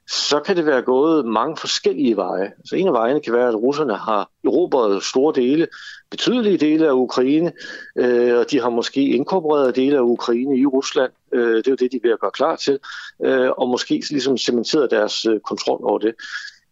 så 0.09 0.41
kan 0.41 0.57
det 0.57 0.67
være 0.67 0.83
gået 0.83 1.27
mange 1.27 1.57
forskellige 1.57 2.17
veje. 2.17 2.53
Så 2.65 2.77
en 2.77 2.87
af 2.87 2.93
vejene 2.93 3.21
kan 3.21 3.33
være, 3.33 3.49
at 3.49 3.55
russerne 3.55 3.97
har 3.97 4.31
erobret 4.45 5.03
store 5.03 5.35
dele, 5.35 5.69
betydelige 6.11 6.59
dele 6.59 6.89
af 6.89 6.93
Ukraine, 6.93 7.53
øh, 7.97 8.39
og 8.39 8.51
de 8.51 8.61
har 8.61 8.71
måske 8.71 9.07
inkorporeret 9.07 9.77
dele 9.77 9.97
af 9.97 10.03
Ukraine 10.03 10.59
i 10.59 10.67
Rusland. 10.67 11.13
Øh, 11.33 11.57
det 11.57 11.67
er 11.67 11.71
jo 11.71 11.77
det, 11.77 11.93
de 11.93 11.97
er 11.97 12.01
ved 12.03 12.13
at 12.13 12.21
gøre 12.21 12.31
klar 12.31 12.57
til, 12.57 12.79
øh, 13.25 13.51
og 13.51 13.69
måske 13.69 14.03
ligesom 14.11 14.39
cementeret 14.39 14.91
deres 14.91 15.27
øh, 15.27 15.41
kontrol 15.41 15.81
over 15.85 15.99
det. 15.99 16.15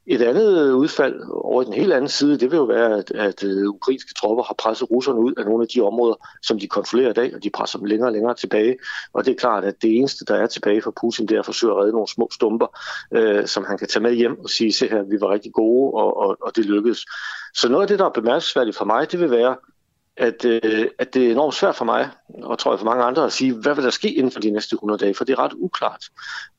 Et 0.06 0.22
andet 0.22 0.72
udfald 0.72 1.20
over 1.30 1.62
den 1.62 1.72
helt 1.72 1.92
anden 1.92 2.08
side, 2.08 2.38
det 2.38 2.50
vil 2.50 2.56
jo 2.56 2.64
være, 2.64 2.98
at, 2.98 3.10
at 3.10 3.44
øh, 3.44 3.68
ukrainske 3.68 4.14
tropper 4.14 4.44
har 4.44 4.54
presset 4.54 4.90
russerne 4.90 5.20
ud 5.20 5.32
af 5.36 5.44
nogle 5.44 5.62
af 5.62 5.68
de 5.68 5.80
områder, 5.80 6.14
som 6.42 6.58
de 6.58 6.68
kontrollerer 6.68 7.10
i 7.10 7.12
dag, 7.12 7.34
og 7.34 7.42
de 7.42 7.50
presser 7.50 7.78
dem 7.78 7.86
længere 7.86 8.08
og 8.08 8.12
længere 8.12 8.34
tilbage. 8.34 8.76
Og 9.12 9.24
det 9.24 9.30
er 9.30 9.36
klart, 9.36 9.64
at 9.64 9.82
det 9.82 9.96
eneste, 9.96 10.24
der 10.24 10.34
er 10.34 10.46
tilbage 10.46 10.82
for 10.82 10.94
Putin, 11.00 11.26
det 11.26 11.34
er 11.34 11.38
at 11.38 11.46
forsøge 11.46 11.72
at 11.72 11.78
redde 11.78 11.92
nogle 11.92 12.08
små 12.08 12.28
stumper, 12.32 12.66
øh, 13.14 13.46
som 13.46 13.64
han 13.64 13.78
kan 13.78 13.88
tage 13.88 14.02
med 14.02 14.14
hjem 14.14 14.38
og 14.38 14.50
sige, 14.50 14.72
se 14.72 14.88
her, 14.88 15.02
vi 15.02 15.20
var 15.20 15.30
rigtig 15.30 15.52
gode, 15.52 15.94
og, 15.94 16.16
og, 16.16 16.36
og 16.42 16.56
det 16.56 16.64
lykkedes. 16.64 17.06
Så 17.54 17.68
noget 17.68 17.82
af 17.82 17.88
det, 17.88 17.98
der 17.98 18.04
er 18.04 18.10
bemærkelsesværdigt 18.10 18.76
for 18.76 18.84
mig, 18.84 19.12
det 19.12 19.20
vil 19.20 19.30
være, 19.30 19.56
at, 20.20 20.44
øh, 20.44 20.86
at 20.98 21.14
det 21.14 21.26
er 21.26 21.30
enormt 21.30 21.54
svært 21.54 21.76
for 21.76 21.84
mig, 21.84 22.08
og 22.42 22.58
tror 22.58 22.72
jeg 22.72 22.78
for 22.78 22.86
mange 22.86 23.04
andre, 23.04 23.24
at 23.24 23.32
sige, 23.32 23.54
hvad 23.54 23.74
vil 23.74 23.84
der 23.84 23.90
ske 23.90 24.14
inden 24.14 24.32
for 24.32 24.40
de 24.40 24.50
næste 24.50 24.74
100 24.74 24.98
dage, 24.98 25.14
for 25.14 25.24
det 25.24 25.32
er 25.32 25.38
ret 25.38 25.52
uklart. 25.56 26.04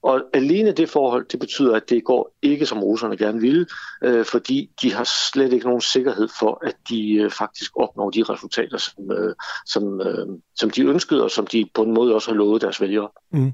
Og 0.04 0.22
alene 0.34 0.72
det 0.72 0.90
forhold, 0.90 1.26
det 1.26 1.40
betyder, 1.40 1.76
at 1.76 1.90
det 1.90 2.04
går 2.04 2.36
ikke, 2.42 2.66
som 2.66 2.84
russerne 2.84 3.18
gerne 3.18 3.42
ville, 3.42 3.66
øh, 4.04 4.26
fordi 4.26 4.70
de 4.82 4.94
har 4.94 5.04
slet 5.32 5.54
ikke 5.54 5.66
nogen 5.66 5.82
sikkerhed 5.82 6.28
for, 6.40 6.66
at 6.66 6.76
de 6.90 7.14
øh, 7.14 7.32
faktisk 7.32 7.72
opnår 7.76 8.10
de 8.10 8.24
resultater, 8.24 8.78
som, 8.78 9.12
øh, 9.12 9.36
som, 9.66 10.02
øh, 10.02 10.28
som 10.56 10.70
de 10.70 10.82
ønskede, 10.82 11.24
og 11.24 11.32
som 11.32 11.48
de 11.48 11.66
på 11.76 11.84
en 11.84 11.94
måde 11.94 12.16
også 12.16 12.32
har 12.32 12.36
lovet 12.38 12.62
deres 12.62 12.82
vælgere. 12.82 13.10
Mm. 13.32 13.52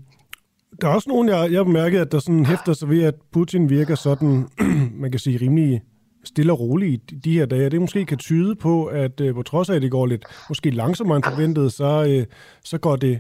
Der 0.82 0.88
er 0.88 0.94
også 0.94 1.10
nogen, 1.10 1.30
jeg, 1.30 1.52
jeg 1.52 1.60
har 1.60 1.64
bemærket, 1.64 2.00
at 2.00 2.12
der 2.12 2.20
sådan 2.20 2.46
hæfter 2.46 2.74
sig 2.74 2.90
ved, 2.90 3.04
at 3.04 3.16
Putin 3.34 3.70
virker 3.70 3.96
sådan, 3.96 4.48
man 5.02 5.12
kan 5.12 5.20
sige, 5.20 5.38
rimelig 5.42 5.82
stille 6.24 6.52
og 6.54 6.60
roligt 6.60 7.12
i 7.12 7.16
de 7.16 7.34
her 7.34 7.46
dage. 7.46 7.70
Det 7.70 7.82
måske 7.82 8.06
kan 8.06 8.18
tyde 8.18 8.56
på, 8.56 8.86
at 8.86 9.22
øh, 9.22 9.34
på 9.34 9.44
trods 9.44 9.70
af, 9.70 9.76
at 9.76 9.82
det 9.82 9.92
går 9.92 10.06
lidt 10.06 10.26
måske 10.50 10.70
langsommere 10.70 11.16
end 11.16 11.24
forventet, 11.24 11.74
så, 11.74 12.06
øh, 12.10 12.26
så 12.64 12.78
går 12.78 12.96
det 12.96 13.20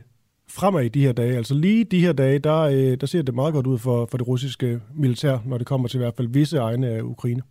fremad 0.49 0.83
i 0.83 0.89
de 0.89 1.05
her 1.05 1.11
dage. 1.11 1.37
Altså 1.37 1.53
lige 1.53 1.83
de 1.83 2.01
her 2.01 2.13
dage, 2.13 2.39
der, 2.39 2.59
øh, 2.59 2.97
der 3.01 3.07
ser 3.07 3.21
det 3.21 3.35
meget 3.35 3.53
godt 3.53 3.67
ud 3.67 3.77
for, 3.77 4.05
for 4.05 4.17
det 4.17 4.27
russiske 4.27 4.79
militær, 4.95 5.37
når 5.45 5.57
det 5.57 5.67
kommer 5.67 5.87
til 5.87 5.97
i 5.97 6.03
hvert 6.03 6.15
fald 6.15 6.27
visse 6.27 6.57
egne 6.57 6.87
af 6.87 7.01
Ukraine. 7.01 7.41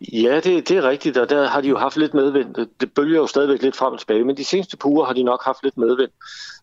Ja, 0.00 0.40
det, 0.40 0.68
det 0.68 0.76
er 0.76 0.88
rigtigt, 0.88 1.16
og 1.16 1.30
der 1.30 1.48
har 1.48 1.60
de 1.60 1.68
jo 1.68 1.78
haft 1.78 1.96
lidt 1.96 2.14
medvind. 2.14 2.54
Det, 2.80 2.92
bølger 2.94 3.16
jo 3.16 3.26
stadigvæk 3.26 3.62
lidt 3.62 3.76
frem 3.76 3.92
og 3.92 3.98
tilbage, 3.98 4.24
men 4.24 4.36
de 4.36 4.44
seneste 4.44 4.76
par 4.76 4.88
uger 4.88 5.04
har 5.04 5.12
de 5.12 5.22
nok 5.22 5.44
haft 5.44 5.62
lidt 5.62 5.76
medvind. 5.76 6.10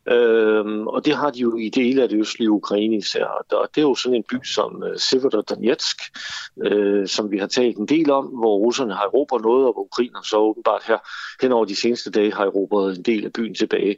Øhm, 0.09 0.87
og 0.87 1.05
det 1.05 1.15
har 1.15 1.29
de 1.29 1.39
jo 1.39 1.57
i 1.57 1.69
dele 1.69 2.03
af 2.03 2.09
det 2.09 2.19
østlige 2.19 2.51
Ukraine 2.51 2.95
især. 2.95 3.25
Og 3.25 3.69
det 3.75 3.81
er 3.81 3.87
jo 3.87 3.95
sådan 3.95 4.15
en 4.15 4.23
by 4.29 4.35
som 4.43 4.83
øh, 4.83 4.99
Severodonetsk, 4.99 5.97
øh, 6.65 7.07
som 7.07 7.31
vi 7.31 7.37
har 7.37 7.47
talt 7.47 7.77
en 7.77 7.87
del 7.87 8.11
om, 8.11 8.25
hvor 8.25 8.57
russerne 8.57 8.93
har 8.93 9.03
erobret 9.03 9.41
noget, 9.41 9.67
og 9.67 9.73
hvor 9.73 9.81
Ukraine 9.81 10.23
så 10.23 10.37
åbenbart 10.37 10.83
her 10.87 10.97
hen 11.41 11.51
over 11.51 11.65
de 11.65 11.75
seneste 11.75 12.11
dage 12.11 12.33
har 12.33 12.45
erobret 12.45 12.97
en 12.97 13.03
del 13.03 13.25
af 13.25 13.33
byen 13.33 13.55
tilbage. 13.55 13.95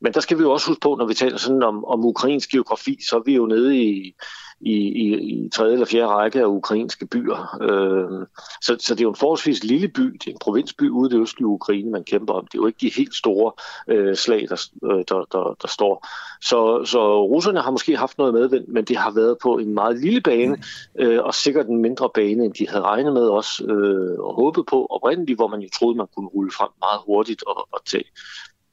Men 0.00 0.12
der 0.12 0.20
skal 0.20 0.38
vi 0.38 0.42
jo 0.42 0.52
også 0.52 0.66
huske 0.66 0.80
på, 0.80 0.96
når 0.98 1.06
vi 1.06 1.14
taler 1.14 1.36
sådan 1.36 1.62
om, 1.62 1.84
om 1.84 2.04
ukrainsk 2.04 2.50
geografi, 2.50 2.98
så 3.10 3.16
er 3.16 3.22
vi 3.24 3.34
jo 3.34 3.46
nede 3.46 3.76
i 3.76 4.14
i, 4.60 4.72
i, 4.72 5.14
i 5.16 5.48
tredje 5.48 5.72
eller 5.72 5.86
fjerde 5.86 6.06
række 6.06 6.40
af 6.40 6.46
ukrainske 6.46 7.06
byer. 7.06 7.58
Øh, 7.60 8.26
så, 8.62 8.76
så 8.80 8.94
det 8.94 9.00
er 9.00 9.04
jo 9.04 9.08
en 9.08 9.16
forholdsvis 9.16 9.64
lille 9.64 9.88
by, 9.88 10.02
det 10.02 10.26
er 10.26 10.30
en 10.30 10.38
provinsby 10.40 10.90
ude 10.90 11.10
i 11.10 11.14
det 11.14 11.22
østlige 11.22 11.46
Ukraine, 11.46 11.90
man 11.90 12.04
kæmper 12.04 12.34
om. 12.34 12.46
Det 12.46 12.58
er 12.58 12.62
jo 12.62 12.66
ikke 12.66 12.78
de 12.80 12.92
helt 12.96 13.14
store 13.14 13.52
øh, 13.88 14.16
slag, 14.16 14.46
der, 14.48 14.68
øh, 14.84 15.04
der, 15.08 15.24
der, 15.32 15.56
der 15.62 15.68
står. 15.68 16.06
Så, 16.42 16.84
så 16.84 17.24
russerne 17.24 17.60
har 17.60 17.70
måske 17.70 17.96
haft 17.96 18.18
noget 18.18 18.34
medvind, 18.34 18.66
men 18.66 18.84
det 18.84 18.96
har 18.96 19.10
været 19.10 19.36
på 19.42 19.58
en 19.58 19.74
meget 19.74 20.00
lille 20.00 20.20
bane, 20.20 20.62
øh, 20.98 21.24
og 21.24 21.34
sikkert 21.34 21.66
en 21.66 21.82
mindre 21.82 22.10
bane, 22.14 22.44
end 22.44 22.54
de 22.54 22.68
havde 22.68 22.82
regnet 22.82 23.12
med 23.12 23.28
også, 23.28 23.64
øh, 23.64 24.20
og 24.20 24.34
håbet 24.34 24.66
på 24.66 24.86
oprindeligt, 24.90 25.38
hvor 25.38 25.48
man 25.48 25.60
jo 25.60 25.68
troede, 25.78 25.96
man 25.96 26.06
kunne 26.16 26.28
rulle 26.28 26.50
frem 26.50 26.68
meget 26.80 27.00
hurtigt 27.06 27.42
og, 27.46 27.68
og 27.72 27.80
tage 27.84 28.04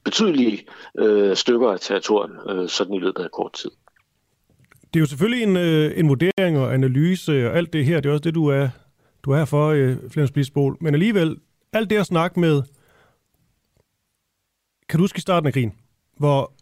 betydelige 0.04 0.66
øh, 0.98 1.36
stykker 1.36 1.70
af 1.70 1.80
territorien 1.80 2.32
øh, 2.50 2.68
sådan 2.68 2.94
i 2.94 2.98
løbet 2.98 3.22
af 3.22 3.30
kort 3.30 3.52
tid. 3.52 3.70
Det 4.94 4.98
er 4.98 5.00
jo 5.00 5.06
selvfølgelig 5.06 5.42
en, 5.42 5.56
øh, 5.56 5.98
en 5.98 6.08
vurdering 6.08 6.58
og 6.58 6.74
analyse 6.74 7.50
og 7.50 7.56
alt 7.56 7.72
det 7.72 7.84
her, 7.84 8.00
det 8.00 8.08
er 8.08 8.12
også 8.12 8.22
det, 8.22 8.34
du 8.34 8.46
er, 8.46 8.68
du 9.22 9.30
er 9.30 9.38
her 9.38 9.44
for, 9.44 9.68
øh, 9.68 9.96
Flemming 10.10 10.28
Spidsbol. 10.28 10.76
Men 10.80 10.94
alligevel, 10.94 11.36
alt 11.72 11.90
det 11.90 11.96
at 11.96 12.06
snakke 12.06 12.40
med, 12.40 12.62
kan 14.88 14.98
du 14.98 15.02
huske 15.02 15.18
i 15.18 15.20
starten 15.20 15.46
af 15.46 15.52
krigen, 15.52 15.72
hvor 16.16 16.52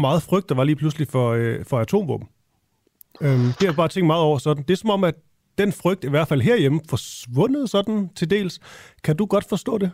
meget 0.00 0.22
frygt 0.22 0.48
der 0.48 0.54
var 0.54 0.64
lige 0.64 0.76
pludselig 0.76 1.08
for, 1.08 1.30
øh, 1.32 1.64
for 1.64 1.78
atomvåben? 1.78 2.28
Øhm, 3.20 3.38
det 3.38 3.56
har 3.60 3.66
jeg 3.66 3.76
bare 3.76 3.88
tænkt 3.88 4.06
meget 4.06 4.22
over 4.22 4.38
sådan. 4.38 4.62
Det 4.62 4.70
er 4.70 4.76
som 4.76 4.90
om, 4.90 5.04
at 5.04 5.14
den 5.58 5.72
frygt, 5.72 6.04
i 6.04 6.08
hvert 6.08 6.28
fald 6.28 6.40
herhjemme, 6.40 6.80
forsvundet 6.88 7.70
sådan 7.70 8.10
til 8.16 8.30
dels. 8.30 8.60
Kan 9.04 9.16
du 9.16 9.26
godt 9.26 9.48
forstå 9.48 9.78
det? 9.78 9.90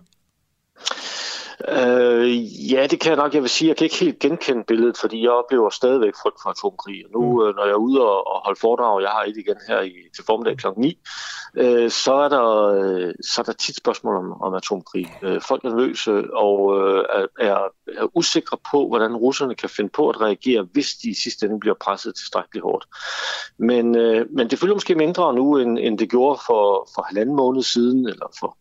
Øh, 1.68 2.72
ja, 2.72 2.86
det 2.86 3.00
kan 3.00 3.10
jeg 3.10 3.16
nok. 3.16 3.34
Jeg 3.34 3.42
vil 3.42 3.50
sige, 3.50 3.68
jeg 3.68 3.76
kan 3.76 3.84
ikke 3.84 3.96
helt 3.96 4.18
genkende 4.18 4.64
billedet, 4.64 4.96
fordi 4.98 5.22
jeg 5.22 5.30
oplever 5.30 5.70
stadigvæk 5.70 6.12
frygt 6.22 6.42
for 6.42 6.50
atomkrig. 6.50 7.04
Og 7.06 7.10
nu, 7.20 7.32
mm. 7.32 7.48
øh, 7.48 7.56
når 7.56 7.64
jeg 7.64 7.72
er 7.72 7.76
ude 7.76 8.00
og, 8.00 8.26
og 8.26 8.40
holde 8.44 8.60
foredrag, 8.60 9.02
jeg 9.02 9.10
har 9.10 9.22
et 9.22 9.36
igen 9.36 9.56
her 9.68 9.80
i, 9.80 9.92
til 10.14 10.24
formiddag 10.24 10.56
kl. 10.56 10.66
9, 10.76 10.98
øh, 11.56 11.90
så, 11.90 12.12
er 12.14 12.28
der, 12.28 12.46
øh, 12.66 13.14
så 13.24 13.40
er 13.40 13.44
der 13.44 13.52
tit 13.52 13.76
spørgsmål 13.76 14.16
om, 14.16 14.42
om 14.42 14.54
atomkrig. 14.54 15.06
Øh, 15.22 15.40
folk 15.40 15.64
er 15.64 15.68
nervøse 15.68 16.34
og 16.34 16.80
øh, 16.80 17.04
er, 17.10 17.26
er, 17.40 17.58
er 17.98 18.16
usikre 18.16 18.56
på, 18.70 18.88
hvordan 18.88 19.16
russerne 19.16 19.54
kan 19.54 19.68
finde 19.68 19.90
på 19.90 20.08
at 20.08 20.20
reagere, 20.20 20.66
hvis 20.72 20.94
de 20.94 21.08
i 21.08 21.14
sidste 21.14 21.46
ende 21.46 21.60
bliver 21.60 21.76
presset 21.80 22.14
tilstrækkeligt 22.14 22.62
hårdt. 22.62 22.86
Men, 23.58 23.96
øh, 23.96 24.26
men 24.30 24.50
det 24.50 24.58
følger 24.58 24.74
måske 24.74 24.94
mindre 24.94 25.34
nu, 25.34 25.58
end, 25.58 25.78
end 25.78 25.98
det 25.98 26.10
gjorde 26.10 26.40
for, 26.46 26.88
for 26.94 27.02
halvanden 27.02 27.36
måned 27.36 27.62
siden, 27.62 28.08
eller 28.08 28.26
for 28.40 28.56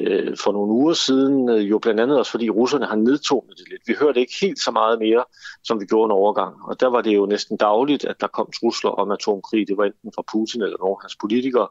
øh, 0.00 0.36
for 0.36 0.52
nogle 0.52 0.72
uger 0.72 0.92
siden, 0.92 1.48
øh, 1.48 1.70
jo 1.70 1.78
blandt 1.78 2.00
andet 2.00 2.18
også 2.18 2.30
fordi 2.30 2.50
russerne 2.50 2.86
har 2.86 2.96
nedtonet 2.96 3.58
det 3.58 3.68
lidt. 3.68 3.82
Vi 3.86 3.94
hørte 4.00 4.20
ikke 4.20 4.34
helt 4.40 4.58
så 4.58 4.70
meget 4.70 4.98
mere, 4.98 5.24
som 5.64 5.80
vi 5.80 5.86
gjorde 5.86 6.04
en 6.04 6.10
overgang. 6.10 6.54
Og 6.64 6.80
der 6.80 6.86
var 6.86 7.00
det 7.00 7.16
jo 7.16 7.26
næsten 7.26 7.56
dagligt, 7.56 8.04
at 8.04 8.20
der 8.20 8.26
kom 8.26 8.50
trusler 8.60 8.90
om 8.90 9.10
atomkrig. 9.10 9.68
Det 9.68 9.76
var 9.76 9.84
enten 9.84 10.12
fra 10.14 10.22
Putin 10.32 10.62
eller 10.62 10.76
nogle 10.78 10.92
af 10.92 11.02
hans 11.02 11.16
politikere. 11.16 11.68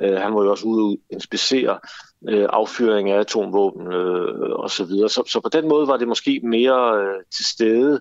Øh, 0.00 0.14
han 0.14 0.34
var 0.34 0.42
jo 0.42 0.50
også 0.50 0.66
ude 0.66 0.84
og 0.84 0.98
inspicere 1.10 1.78
øh, 2.28 2.46
affyring 2.50 3.10
af 3.10 3.18
atomvåben 3.18 3.92
øh, 3.92 4.64
osv. 4.64 4.86
Så, 4.86 5.08
så, 5.08 5.22
så 5.26 5.40
på 5.40 5.48
den 5.48 5.68
måde 5.68 5.86
var 5.86 5.96
det 5.96 6.08
måske 6.08 6.40
mere 6.44 7.02
øh, 7.02 7.20
til 7.36 7.44
stede 7.44 8.00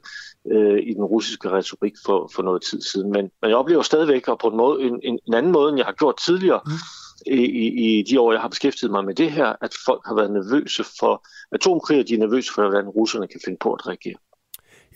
øh, 0.51 0.79
i 0.79 0.93
den 0.93 1.03
russiske 1.03 1.49
retorik 1.49 1.93
for, 2.05 2.31
for 2.35 2.43
noget 2.43 2.61
tid 2.61 2.81
siden. 2.81 3.11
Men, 3.11 3.31
men 3.41 3.49
jeg 3.49 3.57
oplever 3.57 3.81
stadigvæk, 3.81 4.27
og 4.27 4.39
på 4.39 4.47
en, 4.47 4.57
måde, 4.57 4.81
en, 4.81 5.19
en 5.27 5.33
anden 5.33 5.51
måde, 5.51 5.69
end 5.69 5.77
jeg 5.77 5.85
har 5.85 5.93
gjort 5.93 6.17
tidligere, 6.17 6.59
mm 6.65 7.00
i, 7.27 7.99
i 7.99 8.03
de 8.03 8.19
år, 8.19 8.31
jeg 8.31 8.41
har 8.41 8.47
beskæftiget 8.47 8.91
mig 8.91 9.05
med 9.05 9.15
det 9.15 9.31
her, 9.31 9.45
at 9.61 9.71
folk 9.85 10.01
har 10.05 10.15
været 10.15 10.31
nervøse 10.31 10.83
for 10.99 11.27
atomkrig, 11.51 11.99
og 11.99 12.07
de 12.07 12.13
er 12.13 12.17
nervøse 12.17 12.53
for, 12.53 12.61
hvordan 12.61 12.89
russerne 12.89 13.27
kan 13.27 13.39
finde 13.45 13.57
på 13.61 13.73
at 13.73 13.87
reagere. 13.87 14.15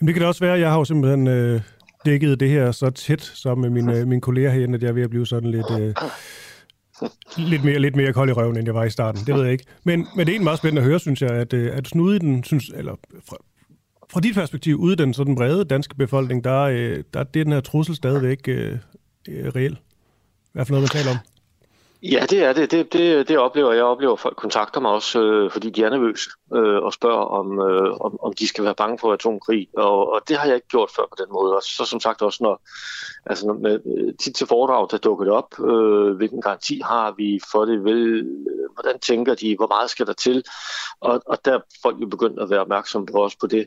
Jamen, 0.00 0.06
det 0.06 0.14
kan 0.14 0.20
det 0.20 0.28
også 0.28 0.44
være. 0.44 0.58
Jeg 0.58 0.70
har 0.70 0.78
jo 0.78 0.84
simpelthen 0.84 1.26
øh, 1.26 1.60
dækket 2.04 2.40
det 2.40 2.50
her 2.50 2.72
så 2.72 2.90
tæt 2.90 3.22
sammen 3.22 3.62
med 3.62 3.82
mine, 3.82 3.98
øh, 3.98 4.06
mine 4.06 4.16
øh, 4.16 4.20
kolleger 4.20 4.50
herinde, 4.50 4.74
at 4.74 4.82
jeg 4.82 4.88
er 4.88 4.92
ved 4.92 5.02
at 5.02 5.10
blive 5.10 5.26
sådan 5.26 5.50
lidt... 5.50 5.70
Øh, 5.80 5.94
lidt 7.36 7.64
mere, 7.64 7.78
lidt 7.78 7.96
mere 7.96 8.12
kold 8.12 8.30
i 8.30 8.32
røven, 8.32 8.56
end 8.56 8.66
jeg 8.66 8.74
var 8.74 8.84
i 8.84 8.90
starten. 8.90 9.20
Det 9.26 9.34
ved 9.34 9.42
jeg 9.42 9.52
ikke. 9.52 9.64
Men, 9.84 9.98
men 9.98 10.06
det 10.18 10.28
er 10.28 10.32
egentlig 10.32 10.44
meget 10.44 10.58
spændende 10.58 10.82
at 10.82 10.88
høre, 10.88 11.00
synes 11.00 11.22
jeg, 11.22 11.30
at, 11.30 11.52
øh, 11.52 11.76
at 11.76 11.88
snude 11.88 12.16
i 12.16 12.18
den, 12.18 12.44
synes, 12.44 12.68
eller 12.74 12.94
fra, 13.28 13.36
fra 14.12 14.20
dit 14.20 14.34
perspektiv, 14.34 14.76
ude 14.76 14.92
i 14.92 14.96
den 14.96 15.14
sådan 15.14 15.34
brede 15.34 15.64
danske 15.64 15.94
befolkning, 15.96 16.44
der, 16.44 16.60
øh, 16.60 17.04
der 17.14 17.20
er 17.20 17.24
den 17.24 17.52
her 17.52 17.60
trussel 17.60 17.96
stadigvæk 17.96 18.48
øh, 18.48 18.78
reelt. 19.28 19.56
reel. 19.56 19.72
I 19.72 20.50
hvert 20.52 20.70
noget, 20.70 20.82
man 20.82 20.88
taler 20.88 21.10
om. 21.10 21.35
Ja, 22.10 22.26
det 22.30 22.44
er 22.44 22.52
det. 22.52 22.70
Det, 22.70 22.92
det, 22.92 23.28
det 23.28 23.38
oplever 23.38 23.70
jeg. 23.70 23.76
Jeg 23.76 23.84
oplever, 23.84 24.12
at 24.12 24.20
folk 24.20 24.36
kontakter 24.36 24.80
mig 24.80 24.90
også, 24.90 25.22
øh, 25.22 25.50
fordi 25.50 25.70
de 25.70 25.82
er 25.82 25.90
nervøse 25.90 26.30
øh, 26.54 26.82
og 26.82 26.92
spørger, 26.92 27.24
om, 27.24 27.60
øh, 27.60 28.00
om, 28.00 28.20
om 28.20 28.32
de 28.32 28.48
skal 28.48 28.64
være 28.64 28.74
bange 28.74 28.98
for 28.98 29.12
atomkrig. 29.12 29.68
Og, 29.76 30.12
og 30.12 30.20
det 30.28 30.36
har 30.36 30.46
jeg 30.46 30.54
ikke 30.54 30.68
gjort 30.68 30.90
før 30.96 31.02
på 31.02 31.16
den 31.18 31.32
måde. 31.32 31.56
Og 31.56 31.62
så 31.62 31.84
som 31.84 32.00
sagt 32.00 32.22
også, 32.22 32.38
når, 32.42 32.60
altså, 33.26 33.52
med, 33.52 33.80
øh, 33.98 34.14
tit 34.20 34.34
til 34.34 34.46
foredrag, 34.46 34.88
der 34.90 34.98
dukker 34.98 35.24
det 35.24 35.34
op, 35.34 35.60
øh, 35.60 36.16
hvilken 36.16 36.40
garanti 36.40 36.80
har 36.84 37.14
vi 37.16 37.40
for 37.52 37.64
det, 37.64 37.84
vel, 37.84 38.18
øh, 38.18 38.70
hvordan 38.74 38.98
tænker 39.00 39.34
de, 39.34 39.56
hvor 39.56 39.68
meget 39.68 39.90
skal 39.90 40.06
der 40.06 40.12
til? 40.12 40.44
Og, 41.00 41.22
og 41.26 41.44
der 41.44 41.54
er 41.54 41.60
folk 41.82 42.00
jo 42.00 42.06
begyndt 42.06 42.40
at 42.40 42.50
være 42.50 42.60
opmærksomme 42.60 43.06
på 43.06 43.24
os 43.24 43.36
på 43.36 43.46
det 43.46 43.66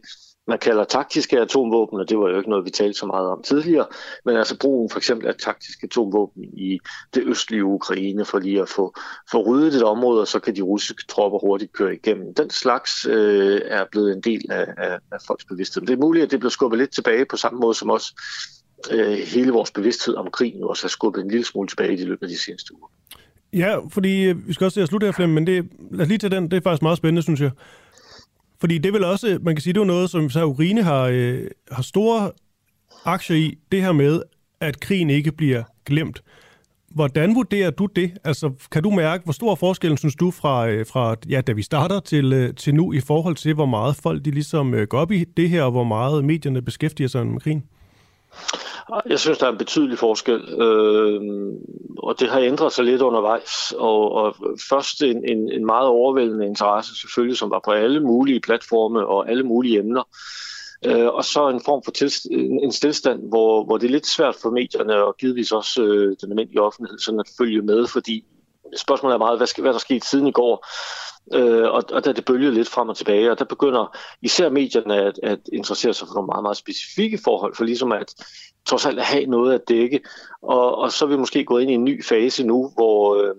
man 0.49 0.59
kalder 0.59 0.83
taktiske 0.83 1.39
atomvåben, 1.39 1.99
og 1.99 2.09
det 2.09 2.19
var 2.19 2.29
jo 2.29 2.37
ikke 2.37 2.49
noget, 2.49 2.65
vi 2.65 2.69
talte 2.69 2.99
så 2.99 3.05
meget 3.05 3.27
om 3.27 3.41
tidligere, 3.43 3.85
men 4.25 4.35
altså 4.37 4.57
brugen 4.57 4.89
for 4.89 4.97
eksempel 4.97 5.27
af 5.27 5.35
taktiske 5.35 5.85
atomvåben 5.85 6.43
i 6.43 6.79
det 7.13 7.23
østlige 7.25 7.65
Ukraine 7.65 8.25
for 8.25 8.39
lige 8.39 8.61
at 8.61 8.69
få, 8.69 8.95
få 9.31 9.43
ryddet 9.47 9.73
et 9.75 9.83
område, 9.83 10.21
og 10.21 10.27
så 10.27 10.39
kan 10.39 10.55
de 10.55 10.61
russiske 10.61 11.03
tropper 11.09 11.39
hurtigt 11.39 11.73
køre 11.73 11.93
igennem. 11.93 12.33
Den 12.33 12.49
slags 12.49 13.05
øh, 13.05 13.61
er 13.65 13.85
blevet 13.91 14.15
en 14.15 14.21
del 14.21 14.51
af, 14.51 14.65
af, 14.77 14.97
af 15.11 15.17
folks 15.27 15.45
bevidsthed. 15.45 15.81
Det 15.81 15.93
er 15.93 15.97
muligt, 15.97 16.23
at 16.25 16.31
det 16.31 16.39
bliver 16.39 16.51
skubbet 16.51 16.79
lidt 16.79 16.93
tilbage 16.93 17.25
på 17.25 17.37
samme 17.37 17.59
måde 17.59 17.73
som 17.73 17.89
også 17.89 18.13
øh, 18.91 19.17
hele 19.17 19.51
vores 19.51 19.71
bevidsthed 19.71 20.15
om 20.15 20.27
krigen 20.31 20.63
også 20.63 20.83
har 20.83 20.89
skubbet 20.89 21.23
en 21.23 21.31
lille 21.31 21.45
smule 21.45 21.67
tilbage 21.67 21.93
i 21.93 21.95
de 21.95 22.05
løbet 22.05 22.23
af 22.23 22.29
de 22.29 22.37
seneste 22.37 22.73
uger. 22.73 22.87
Ja, 23.53 23.77
fordi 23.89 24.23
øh, 24.23 24.47
vi 24.47 24.53
skal 24.53 24.65
også 24.65 24.75
til 24.75 24.81
at 24.81 24.87
slutte 24.87 25.05
her, 25.07 25.11
Flem, 25.11 25.29
men 25.29 25.47
det, 25.47 25.69
lad 25.91 26.01
os 26.01 26.07
lige 26.07 26.17
tage 26.17 26.35
den. 26.35 26.51
Det 26.51 26.57
er 26.57 26.61
faktisk 26.61 26.81
meget 26.81 26.97
spændende, 26.97 27.21
synes 27.21 27.41
jeg. 27.41 27.51
Fordi 28.59 28.77
det 28.77 28.93
vil 28.93 29.03
også, 29.03 29.39
man 29.41 29.55
kan 29.55 29.61
sige, 29.61 29.73
det 29.73 29.79
er 29.79 29.85
noget, 29.85 30.09
som 30.09 30.29
så 30.29 30.45
Urine 30.45 30.83
har, 30.83 31.03
øh, 31.03 31.47
har 31.71 31.81
store 31.81 32.31
aktier 33.05 33.37
i, 33.37 33.57
det 33.71 33.81
her 33.81 33.91
med, 33.91 34.21
at 34.61 34.79
krigen 34.79 35.09
ikke 35.09 35.31
bliver 35.31 35.63
glemt. 35.85 36.23
Hvordan 36.89 37.35
vurderer 37.35 37.71
du 37.71 37.85
det? 37.85 38.11
Altså, 38.23 38.51
kan 38.71 38.83
du 38.83 38.89
mærke, 38.89 39.23
hvor 39.23 39.33
stor 39.33 39.55
forskellen 39.55 39.97
synes 39.97 40.15
du 40.15 40.31
fra, 40.31 40.69
øh, 40.69 40.85
fra 40.85 41.15
ja, 41.29 41.41
da 41.41 41.51
vi 41.51 41.61
starter 41.61 41.99
til, 41.99 42.33
øh, 42.33 42.55
til 42.55 42.75
nu, 42.75 42.93
i 42.93 42.99
forhold 42.99 43.35
til, 43.35 43.53
hvor 43.53 43.65
meget 43.65 43.95
folk 43.95 44.25
de 44.25 44.31
ligesom 44.31 44.73
øh, 44.73 44.87
går 44.87 44.99
op 44.99 45.11
i 45.11 45.23
det 45.23 45.49
her, 45.49 45.63
og 45.63 45.71
hvor 45.71 45.83
meget 45.83 46.25
medierne 46.25 46.61
beskæftiger 46.61 47.07
sig 47.07 47.27
med 47.27 47.41
krigen? 47.41 47.63
Jeg 49.09 49.19
synes, 49.19 49.37
der 49.37 49.47
er 49.47 49.51
en 49.51 49.57
betydelig 49.57 49.97
forskel, 49.97 50.61
øh, 50.61 51.21
og 51.97 52.19
det 52.19 52.29
har 52.29 52.39
ændret 52.39 52.73
sig 52.73 52.85
lidt 52.85 53.01
undervejs. 53.01 53.73
Og, 53.77 54.11
og 54.11 54.35
først 54.69 55.01
en, 55.01 55.23
en, 55.29 55.51
en 55.51 55.65
meget 55.65 55.87
overvældende 55.87 56.45
interesse 56.45 56.99
selvfølgelig, 57.01 57.37
som 57.37 57.49
var 57.49 57.61
på 57.65 57.71
alle 57.71 57.99
mulige 57.99 58.39
platforme 58.39 59.07
og 59.07 59.29
alle 59.29 59.43
mulige 59.43 59.79
emner. 59.79 60.03
Øh, 60.85 61.07
og 61.07 61.25
så 61.25 61.49
en 61.49 61.61
form 61.65 61.81
for 61.85 61.91
tilst- 61.91 62.27
en 62.63 62.71
stillstand, 62.71 63.29
hvor, 63.29 63.63
hvor 63.63 63.77
det 63.77 63.87
er 63.87 63.91
lidt 63.91 64.07
svært 64.07 64.35
for 64.41 64.49
medierne 64.49 65.03
og 65.03 65.15
givetvis 65.17 65.51
også 65.51 65.83
øh, 65.83 66.15
den 66.21 66.31
almindelige 66.31 66.61
offentlighed 66.61 66.99
sådan 66.99 67.19
at 67.19 67.29
følge 67.37 67.61
med, 67.61 67.87
fordi 67.87 68.25
spørgsmålet 68.77 69.13
er 69.13 69.17
meget, 69.17 69.39
hvad, 69.39 69.47
skal, 69.47 69.61
hvad 69.61 69.73
der 69.73 69.79
skete 69.79 70.07
siden 70.07 70.27
i 70.27 70.31
går, 70.31 70.65
øh, 71.33 71.63
og, 71.63 71.83
og 71.91 72.05
der 72.05 72.11
det 72.11 72.25
bølget 72.25 72.53
lidt 72.53 72.69
frem 72.69 72.89
og 72.89 72.97
tilbage, 72.97 73.31
og 73.31 73.39
der 73.39 73.45
begynder 73.45 73.97
især 74.21 74.49
medierne 74.49 74.95
at, 74.95 75.19
at 75.23 75.39
interessere 75.53 75.93
sig 75.93 76.07
for 76.07 76.15
nogle 76.15 76.27
meget, 76.27 76.43
meget 76.43 76.57
specifikke 76.57 77.19
forhold, 77.23 77.55
for 77.55 77.63
ligesom 77.63 77.91
at 77.91 78.13
trods 78.65 78.85
alt 78.85 78.99
at 78.99 79.05
have 79.05 79.25
noget 79.25 79.53
at 79.53 79.61
dække, 79.67 79.99
og, 80.41 80.77
og 80.77 80.91
så 80.91 81.05
er 81.05 81.09
vi 81.09 81.17
måske 81.17 81.45
gået 81.45 81.61
ind 81.61 81.71
i 81.71 81.73
en 81.73 81.83
ny 81.83 82.05
fase 82.05 82.43
nu, 82.43 82.71
hvor, 82.75 83.15
øh, 83.15 83.35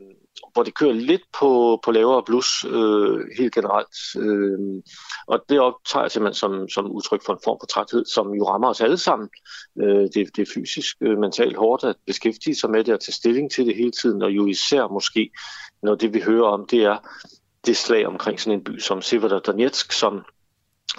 hvor 0.53 0.63
det 0.63 0.75
kører 0.75 0.93
lidt 0.93 1.23
på, 1.39 1.81
på 1.85 1.91
lavere 1.91 2.23
blus 2.23 2.65
øh, 2.65 3.21
helt 3.39 3.55
generelt. 3.55 3.97
Øh, 4.19 4.83
og 5.27 5.45
det 5.49 5.61
optager 5.61 6.05
jeg 6.05 6.11
simpelthen 6.11 6.35
som, 6.39 6.69
som 6.69 6.91
udtryk 6.91 7.23
for 7.27 7.33
en 7.33 7.39
form 7.45 7.59
for 7.61 7.67
træthed, 7.67 8.05
som 8.05 8.35
jo 8.35 8.49
rammer 8.49 8.69
os 8.69 8.81
alle 8.81 8.99
sammen. 8.99 9.29
Øh, 9.83 10.03
det, 10.15 10.37
det 10.37 10.39
er 10.39 10.53
fysisk, 10.55 10.97
øh, 11.01 11.19
mentalt 11.19 11.57
hårdt 11.57 11.85
at 11.85 11.97
beskæftige 12.07 12.55
sig 12.55 12.71
med 12.71 12.85
det 12.85 12.95
og 12.95 13.01
tage 13.01 13.13
stilling 13.13 13.51
til 13.51 13.67
det 13.67 13.77
hele 13.77 13.91
tiden, 13.91 14.23
og 14.23 14.31
jo 14.31 14.47
især 14.47 14.89
måske, 14.89 15.31
når 15.83 15.95
det 15.95 16.15
vi 16.15 16.21
hører 16.21 16.47
om, 16.47 16.67
det 16.71 16.85
er 16.85 16.97
det 17.67 17.77
slag 17.77 18.07
omkring 18.07 18.41
sådan 18.41 18.59
en 18.59 18.65
by 18.65 18.79
som 18.79 19.03
Severodonetsk, 19.03 19.93
som 19.93 20.25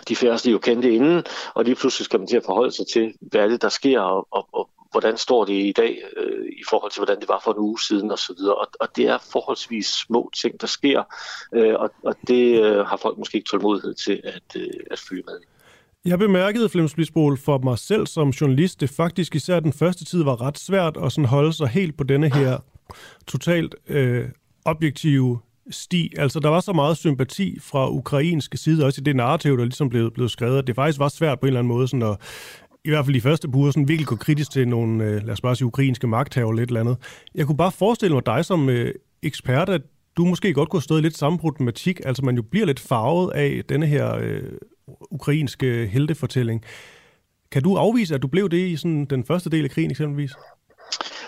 de 0.07 0.15
færreste 0.15 0.51
jo 0.51 0.57
kendte 0.57 0.93
inden, 0.93 1.23
og 1.53 1.65
lige 1.65 1.75
pludselig 1.75 2.05
skal 2.05 2.19
man 2.19 2.27
til 2.27 2.37
at 2.37 2.45
forholde 2.45 2.71
sig 2.71 2.85
til, 2.87 3.13
hvad 3.21 3.41
er 3.41 3.47
det, 3.47 3.61
der 3.61 3.69
sker, 3.69 3.99
og, 3.99 4.27
og, 4.31 4.47
og 4.51 4.69
hvordan 4.91 5.17
står 5.17 5.45
det 5.45 5.53
i 5.53 5.71
dag 5.71 6.03
øh, 6.17 6.45
i 6.45 6.63
forhold 6.69 6.91
til, 6.91 6.99
hvordan 6.99 7.19
det 7.19 7.29
var 7.29 7.41
for 7.43 7.51
en 7.51 7.57
uge 7.57 7.79
siden 7.79 8.11
osv. 8.11 8.35
Og, 8.39 8.67
og 8.79 8.87
det 8.95 9.07
er 9.07 9.17
forholdsvis 9.31 9.87
små 9.87 10.31
ting, 10.41 10.61
der 10.61 10.67
sker, 10.67 11.03
øh, 11.55 11.73
og, 11.79 11.91
og 12.03 12.15
det 12.27 12.63
øh, 12.63 12.85
har 12.85 12.97
folk 12.97 13.17
måske 13.17 13.35
ikke 13.35 13.49
tålmodighed 13.49 13.93
til 13.93 14.21
at, 14.23 14.61
øh, 14.61 14.67
at 14.91 14.99
følge 15.09 15.23
med. 15.25 15.39
Jeg 16.05 16.19
bemærkede, 16.19 16.69
Flemsbisbol, 16.69 17.37
for 17.37 17.57
mig 17.57 17.79
selv 17.79 18.07
som 18.07 18.29
journalist, 18.29 18.81
det 18.81 18.89
faktisk 18.89 19.35
især 19.35 19.59
den 19.59 19.73
første 19.73 20.05
tid 20.05 20.23
var 20.23 20.41
ret 20.41 20.59
svært 20.59 20.97
at 20.97 21.11
sådan 21.11 21.25
holde 21.25 21.53
sig 21.53 21.67
helt 21.67 21.97
på 21.97 22.03
denne 22.03 22.33
her 22.33 22.59
totalt 23.27 23.75
øh, 23.87 24.29
objektive 24.65 25.39
sti. 25.69 26.13
Altså, 26.17 26.39
der 26.39 26.49
var 26.49 26.59
så 26.59 26.73
meget 26.73 26.97
sympati 26.97 27.59
fra 27.61 27.89
ukrainske 27.89 28.57
side, 28.57 28.85
også 28.85 29.01
i 29.01 29.03
det 29.03 29.15
narrativ, 29.15 29.57
der 29.57 29.63
ligesom 29.63 29.89
blev, 29.89 30.11
blev 30.11 30.29
skrevet, 30.29 30.57
at 30.57 30.67
det 30.67 30.75
faktisk 30.75 30.99
var 30.99 31.07
svært 31.07 31.39
på 31.39 31.45
en 31.45 31.47
eller 31.47 31.59
anden 31.59 31.73
måde 31.73 31.87
sådan 31.87 32.01
at 32.01 32.17
i 32.85 32.89
hvert 32.89 33.05
fald 33.05 33.15
de 33.15 33.21
første 33.21 33.55
uger, 33.55 33.71
sådan 33.71 33.87
virkelig 33.87 34.07
gå 34.07 34.15
kritisk 34.15 34.51
til 34.51 34.67
nogle, 34.67 35.03
øh, 35.03 35.23
lad 35.23 35.29
os 35.29 35.41
bare 35.41 35.55
sige, 35.55 35.65
ukrainske 35.65 36.07
magthaver 36.07 36.49
eller 36.51 36.63
et 36.63 36.67
eller 36.67 36.79
andet. 36.79 36.97
Jeg 37.35 37.45
kunne 37.45 37.57
bare 37.57 37.71
forestille 37.71 38.13
mig 38.13 38.25
dig 38.25 38.45
som 38.45 38.69
øh, 38.69 38.93
ekspert, 39.23 39.69
at 39.69 39.81
du 40.17 40.25
måske 40.25 40.53
godt 40.53 40.69
kunne 40.69 40.77
have 40.77 40.83
stået 40.83 41.03
lidt 41.03 41.17
samme 41.17 41.39
problematik, 41.39 42.01
altså 42.05 42.25
man 42.25 42.35
jo 42.35 42.41
bliver 42.41 42.65
lidt 42.65 42.79
farvet 42.79 43.31
af 43.31 43.61
denne 43.69 43.85
her 43.85 44.15
øh, 44.15 44.43
ukrainske 45.11 45.87
heltefortælling. 45.87 46.63
Kan 47.51 47.63
du 47.63 47.75
afvise, 47.75 48.15
at 48.15 48.21
du 48.21 48.27
blev 48.27 48.49
det 48.49 48.67
i 48.67 48.75
sådan 48.75 49.05
den 49.05 49.23
første 49.23 49.49
del 49.49 49.63
af 49.63 49.71
krigen 49.71 49.91
eksempelvis? 49.91 50.31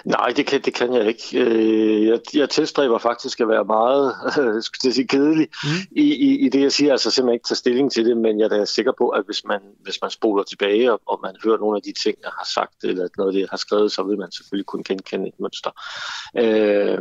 Nej, 0.06 0.28
det 0.36 0.46
kan, 0.46 0.62
det 0.62 0.74
kan 0.74 0.94
jeg 0.94 1.08
ikke. 1.08 1.40
Øh, 1.40 2.08
jeg, 2.08 2.20
jeg 2.34 2.50
tilstræber 2.50 2.98
faktisk 2.98 3.40
at 3.40 3.48
være 3.48 3.66
meget 3.66 4.16
skal 4.64 4.80
jeg 4.88 4.94
sige, 4.94 5.08
kedelig 5.08 5.48
mm. 5.64 5.70
i, 5.92 6.16
i, 6.16 6.46
i 6.46 6.50
det, 6.50 6.62
jeg 6.62 6.72
siger. 6.72 6.92
Altså 6.92 7.12
simpelthen 7.12 7.34
ikke 7.34 7.48
tage 7.48 7.56
stilling 7.56 7.92
til 7.92 8.06
det, 8.06 8.18
men 8.18 8.40
jeg 8.40 8.52
er 8.52 8.66
sikker 8.66 8.92
på, 8.98 9.10
at 9.10 9.26
hvis 9.26 9.46
man, 9.46 9.62
hvis 9.80 10.00
man 10.02 10.12
spoler 10.12 10.44
tilbage, 10.44 10.92
og, 10.92 11.02
og 11.06 11.20
man 11.24 11.36
hører 11.44 11.58
nogle 11.58 11.78
af 11.78 11.82
de 11.82 11.94
ting, 12.04 12.18
jeg 12.24 12.32
har 12.38 12.48
sagt, 12.54 12.84
eller 12.84 13.08
noget 13.18 13.30
af 13.30 13.34
det, 13.34 13.40
jeg 13.40 13.50
har 13.52 13.58
skrevet, 13.58 13.92
så 13.92 14.04
vil 14.04 14.18
man 14.18 14.32
selvfølgelig 14.32 14.66
kunne 14.66 14.84
genkende 14.84 15.28
et 15.28 15.40
mønster. 15.40 15.72
Øh, 16.38 17.00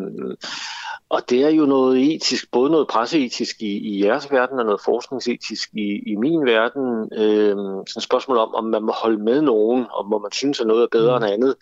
og 1.12 1.31
det 1.31 1.44
er 1.44 1.48
jo 1.48 1.66
noget 1.66 2.14
etisk, 2.14 2.51
både 2.51 2.70
noget 2.70 2.88
presseetisk 2.88 3.62
i, 3.62 3.79
i 3.79 4.05
jeres 4.05 4.31
verden, 4.31 4.59
og 4.59 4.64
noget 4.64 4.81
forskningsetisk 4.85 5.68
i, 5.72 6.03
i 6.07 6.16
min 6.16 6.46
verden. 6.46 7.09
Øh, 7.12 7.57
sådan 7.57 7.85
et 7.96 8.03
spørgsmål 8.03 8.37
om, 8.37 8.55
om 8.55 8.64
man 8.64 8.83
må 8.83 8.92
holde 8.92 9.22
med 9.25 9.42
nogen, 9.42 9.87
og 9.90 10.09
må 10.09 10.18
man 10.18 10.33
synes, 10.33 10.61
at 10.61 10.66
noget 10.66 10.83
er 10.83 10.87
bedre 10.92 11.18
mm. 11.18 11.25
end 11.25 11.33
andet. 11.33 11.55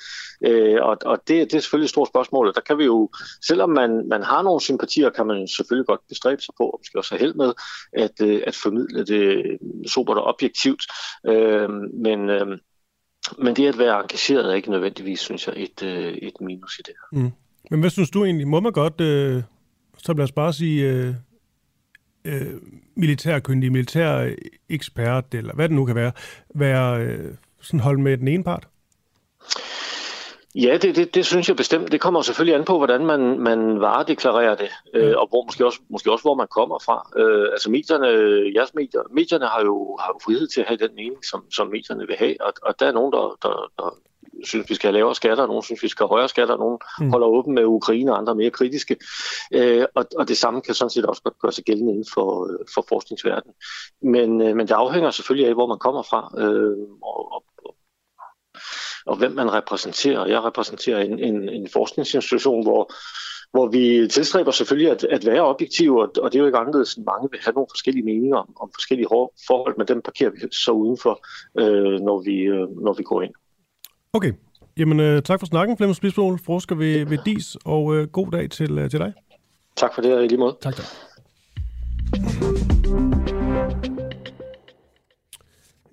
Øh, 0.47 0.83
og 0.83 0.97
og 1.05 1.19
det, 1.29 1.51
det 1.51 1.55
er 1.55 1.61
selvfølgelig 1.61 1.87
et 1.87 1.91
stort 1.91 2.09
spørgsmål, 2.09 2.49
og 2.49 2.55
der 2.55 2.61
kan 2.61 2.79
vi 2.79 2.85
jo, 2.85 3.11
selvom 3.47 3.71
man, 3.71 4.09
man 4.09 4.23
har 4.23 4.43
nogle 4.43 4.61
sympatier, 4.61 5.11
kan 5.11 5.27
man 5.27 5.49
selvfølgelig 5.49 5.87
godt 5.87 6.09
bestræbe 6.09 6.43
sig 6.43 6.55
på, 6.59 6.65
og 6.65 6.81
måske 6.81 6.99
også 6.99 7.15
have 7.15 7.21
held 7.21 7.35
med, 7.35 7.53
at, 7.93 8.23
øh, 8.23 8.43
at 8.47 8.55
formidle 8.55 9.05
det 9.05 9.59
sobert 9.87 10.19
og 10.19 10.25
objektivt. 10.25 10.83
Øh, 11.27 11.71
men, 11.95 12.31
øh, 12.31 12.47
men 13.39 13.57
det 13.57 13.67
at 13.67 13.79
være 13.79 14.01
engageret 14.01 14.51
er 14.51 14.55
ikke 14.55 14.71
nødvendigvis, 14.71 15.21
synes 15.21 15.47
jeg, 15.47 15.55
et, 15.57 15.83
øh, 15.83 16.15
et 16.15 16.41
minus 16.41 16.79
i 16.79 16.83
det 16.83 16.95
her. 17.01 17.23
Mm. 17.23 17.33
Men 17.71 17.81
hvad 17.81 17.91
synes 17.91 18.11
du 18.11 18.25
egentlig? 18.25 18.49
Må 18.49 18.61
man 18.61 18.73
godt, 18.73 19.01
øh, 19.01 19.43
så 19.99 20.13
lad 20.13 20.25
os 20.25 20.33
bare 20.33 20.53
sige, 20.53 20.91
øh, 20.91 21.15
øh, 22.25 22.61
militærkyndig, 22.97 23.73
militær 23.73 24.35
ekspert, 24.69 25.35
eller 25.35 25.55
hvad 25.55 25.69
det 25.69 25.77
nu 25.77 25.85
kan 25.85 25.95
være, 25.95 26.13
være 26.55 27.01
øh, 27.03 27.35
sådan 27.61 27.81
holde 27.81 28.03
med 28.03 28.19
den 28.19 28.29
ene 28.29 28.45
part? 28.45 28.69
Ja, 30.55 30.79
det, 30.83 30.97
det, 30.97 31.15
det 31.15 31.27
synes 31.27 31.49
jeg 31.49 31.57
bestemt. 31.57 31.93
Det 31.93 32.01
kommer 32.01 32.23
selvfølgelig 32.23 32.55
an 32.55 32.65
på, 32.65 32.77
hvordan 32.77 33.07
man, 33.07 33.39
man 33.39 33.81
varedeklarerer 33.81 34.55
det, 34.55 34.71
øh, 34.95 35.15
og 35.17 35.29
hvor, 35.29 35.45
måske, 35.45 35.67
også, 35.67 35.81
måske 35.89 36.13
også, 36.13 36.23
hvor 36.23 36.35
man 36.35 36.47
kommer 36.51 36.79
fra. 36.79 37.11
Øh, 37.17 37.49
altså 37.53 37.71
medierne, 37.71 38.07
jeres 38.55 38.75
medier, 38.75 39.01
medierne 39.11 39.47
har 39.47 39.61
jo, 39.61 39.97
har 40.01 40.13
jo 40.15 40.19
frihed 40.25 40.47
til 40.49 40.61
at 40.61 40.67
have 40.67 40.77
den 40.77 40.95
mening, 40.95 41.25
som, 41.25 41.51
som 41.51 41.67
medierne 41.67 42.07
vil 42.07 42.17
have, 42.19 42.37
og, 42.41 42.53
og 42.63 42.81
der 42.81 42.87
er 42.87 42.93
nogen, 42.93 43.13
der, 43.13 43.37
der, 43.43 43.73
der 43.79 43.89
synes, 44.45 44.71
vi 44.71 44.75
skal 44.75 44.89
have 44.89 44.99
lavere 44.99 45.15
skatter, 45.15 45.43
og 45.43 45.49
nogen 45.49 45.63
synes, 45.63 45.83
vi 45.83 45.89
skal 45.89 46.05
have 46.05 46.09
højere 46.09 46.29
skatter, 46.29 46.55
og 46.55 46.61
nogen 46.61 46.79
mm. 47.01 47.11
holder 47.11 47.27
åben 47.27 47.55
med 47.55 47.65
Ukraine, 47.65 48.13
og 48.13 48.19
andre 48.19 48.35
mere 48.35 48.51
kritiske. 48.51 48.97
Øh, 49.55 49.85
og, 49.95 50.07
og 50.17 50.29
det 50.29 50.37
samme 50.37 50.61
kan 50.61 50.75
sådan 50.75 50.91
set 50.91 51.05
også 51.05 51.23
godt 51.23 51.39
gøre 51.39 51.53
sig 51.53 51.65
gældende 51.65 51.93
inden 51.93 52.07
for, 52.15 52.53
øh, 52.53 52.59
for 52.75 52.85
forskningsverdenen. 52.89 53.55
Men, 54.03 54.41
øh, 54.41 54.57
men 54.57 54.69
det 54.69 54.75
afhænger 54.75 55.11
selvfølgelig 55.11 55.49
af, 55.49 55.55
hvor 55.55 55.67
man 55.67 55.79
kommer 55.79 56.03
fra, 56.03 56.35
øh, 56.39 56.77
og, 57.03 57.33
og, 57.33 57.45
og 59.07 59.17
hvem 59.17 59.33
man 59.33 59.53
repræsenterer. 59.53 60.27
Jeg 60.27 60.45
repræsenterer 60.45 61.01
en, 61.01 61.19
en, 61.19 61.49
en 61.49 61.69
forskningsinstitution, 61.69 62.63
hvor, 62.63 62.93
hvor 63.53 63.67
vi 63.67 64.09
tilstræber 64.09 64.51
selvfølgelig 64.51 64.91
at, 64.91 65.05
at 65.05 65.27
være 65.27 65.43
objektive, 65.43 66.03
og, 66.03 66.09
og 66.23 66.33
det 66.33 66.39
er 66.39 66.41
jo 66.41 66.47
ikke 66.47 66.59
anderledes, 66.59 66.95
end 66.95 67.05
mange 67.05 67.29
vil 67.31 67.41
have 67.45 67.55
nogle 67.55 67.67
forskellige 67.71 68.05
meninger 68.05 68.37
om, 68.37 68.57
om 68.61 68.71
forskellige 68.75 69.09
forhold, 69.47 69.75
men 69.79 69.89
dem 69.89 70.03
parkerer 70.03 70.31
vi 70.31 70.39
så 70.53 70.73
udenfor, 70.73 71.27
øh, 71.59 72.01
når, 72.01 72.23
vi, 72.23 72.37
øh, 72.41 72.69
når 72.85 72.93
vi 72.93 73.03
går 73.03 73.23
ind. 73.23 73.35
Okay. 74.13 74.33
Jamen, 74.77 75.01
øh, 75.01 75.23
tak 75.23 75.41
for 75.41 75.47
snakken, 75.47 75.77
Flemming 75.77 75.97
Spisbol, 75.97 76.39
forsker 76.39 76.75
ved, 76.75 77.07
ved 77.07 77.19
DIS, 77.25 77.57
og 77.65 77.97
øh, 77.97 78.09
god 78.09 78.31
dag 78.31 78.51
til, 78.51 78.79
øh, 78.79 78.91
til 78.91 78.99
dig. 78.99 79.13
Tak 79.77 79.95
for 79.95 80.03
det, 80.03 80.15
og 80.15 80.25
i 80.25 80.29
lige 80.29 80.39
måde. 80.39 80.57
Tak, 80.61 80.75
tak. 80.77 80.87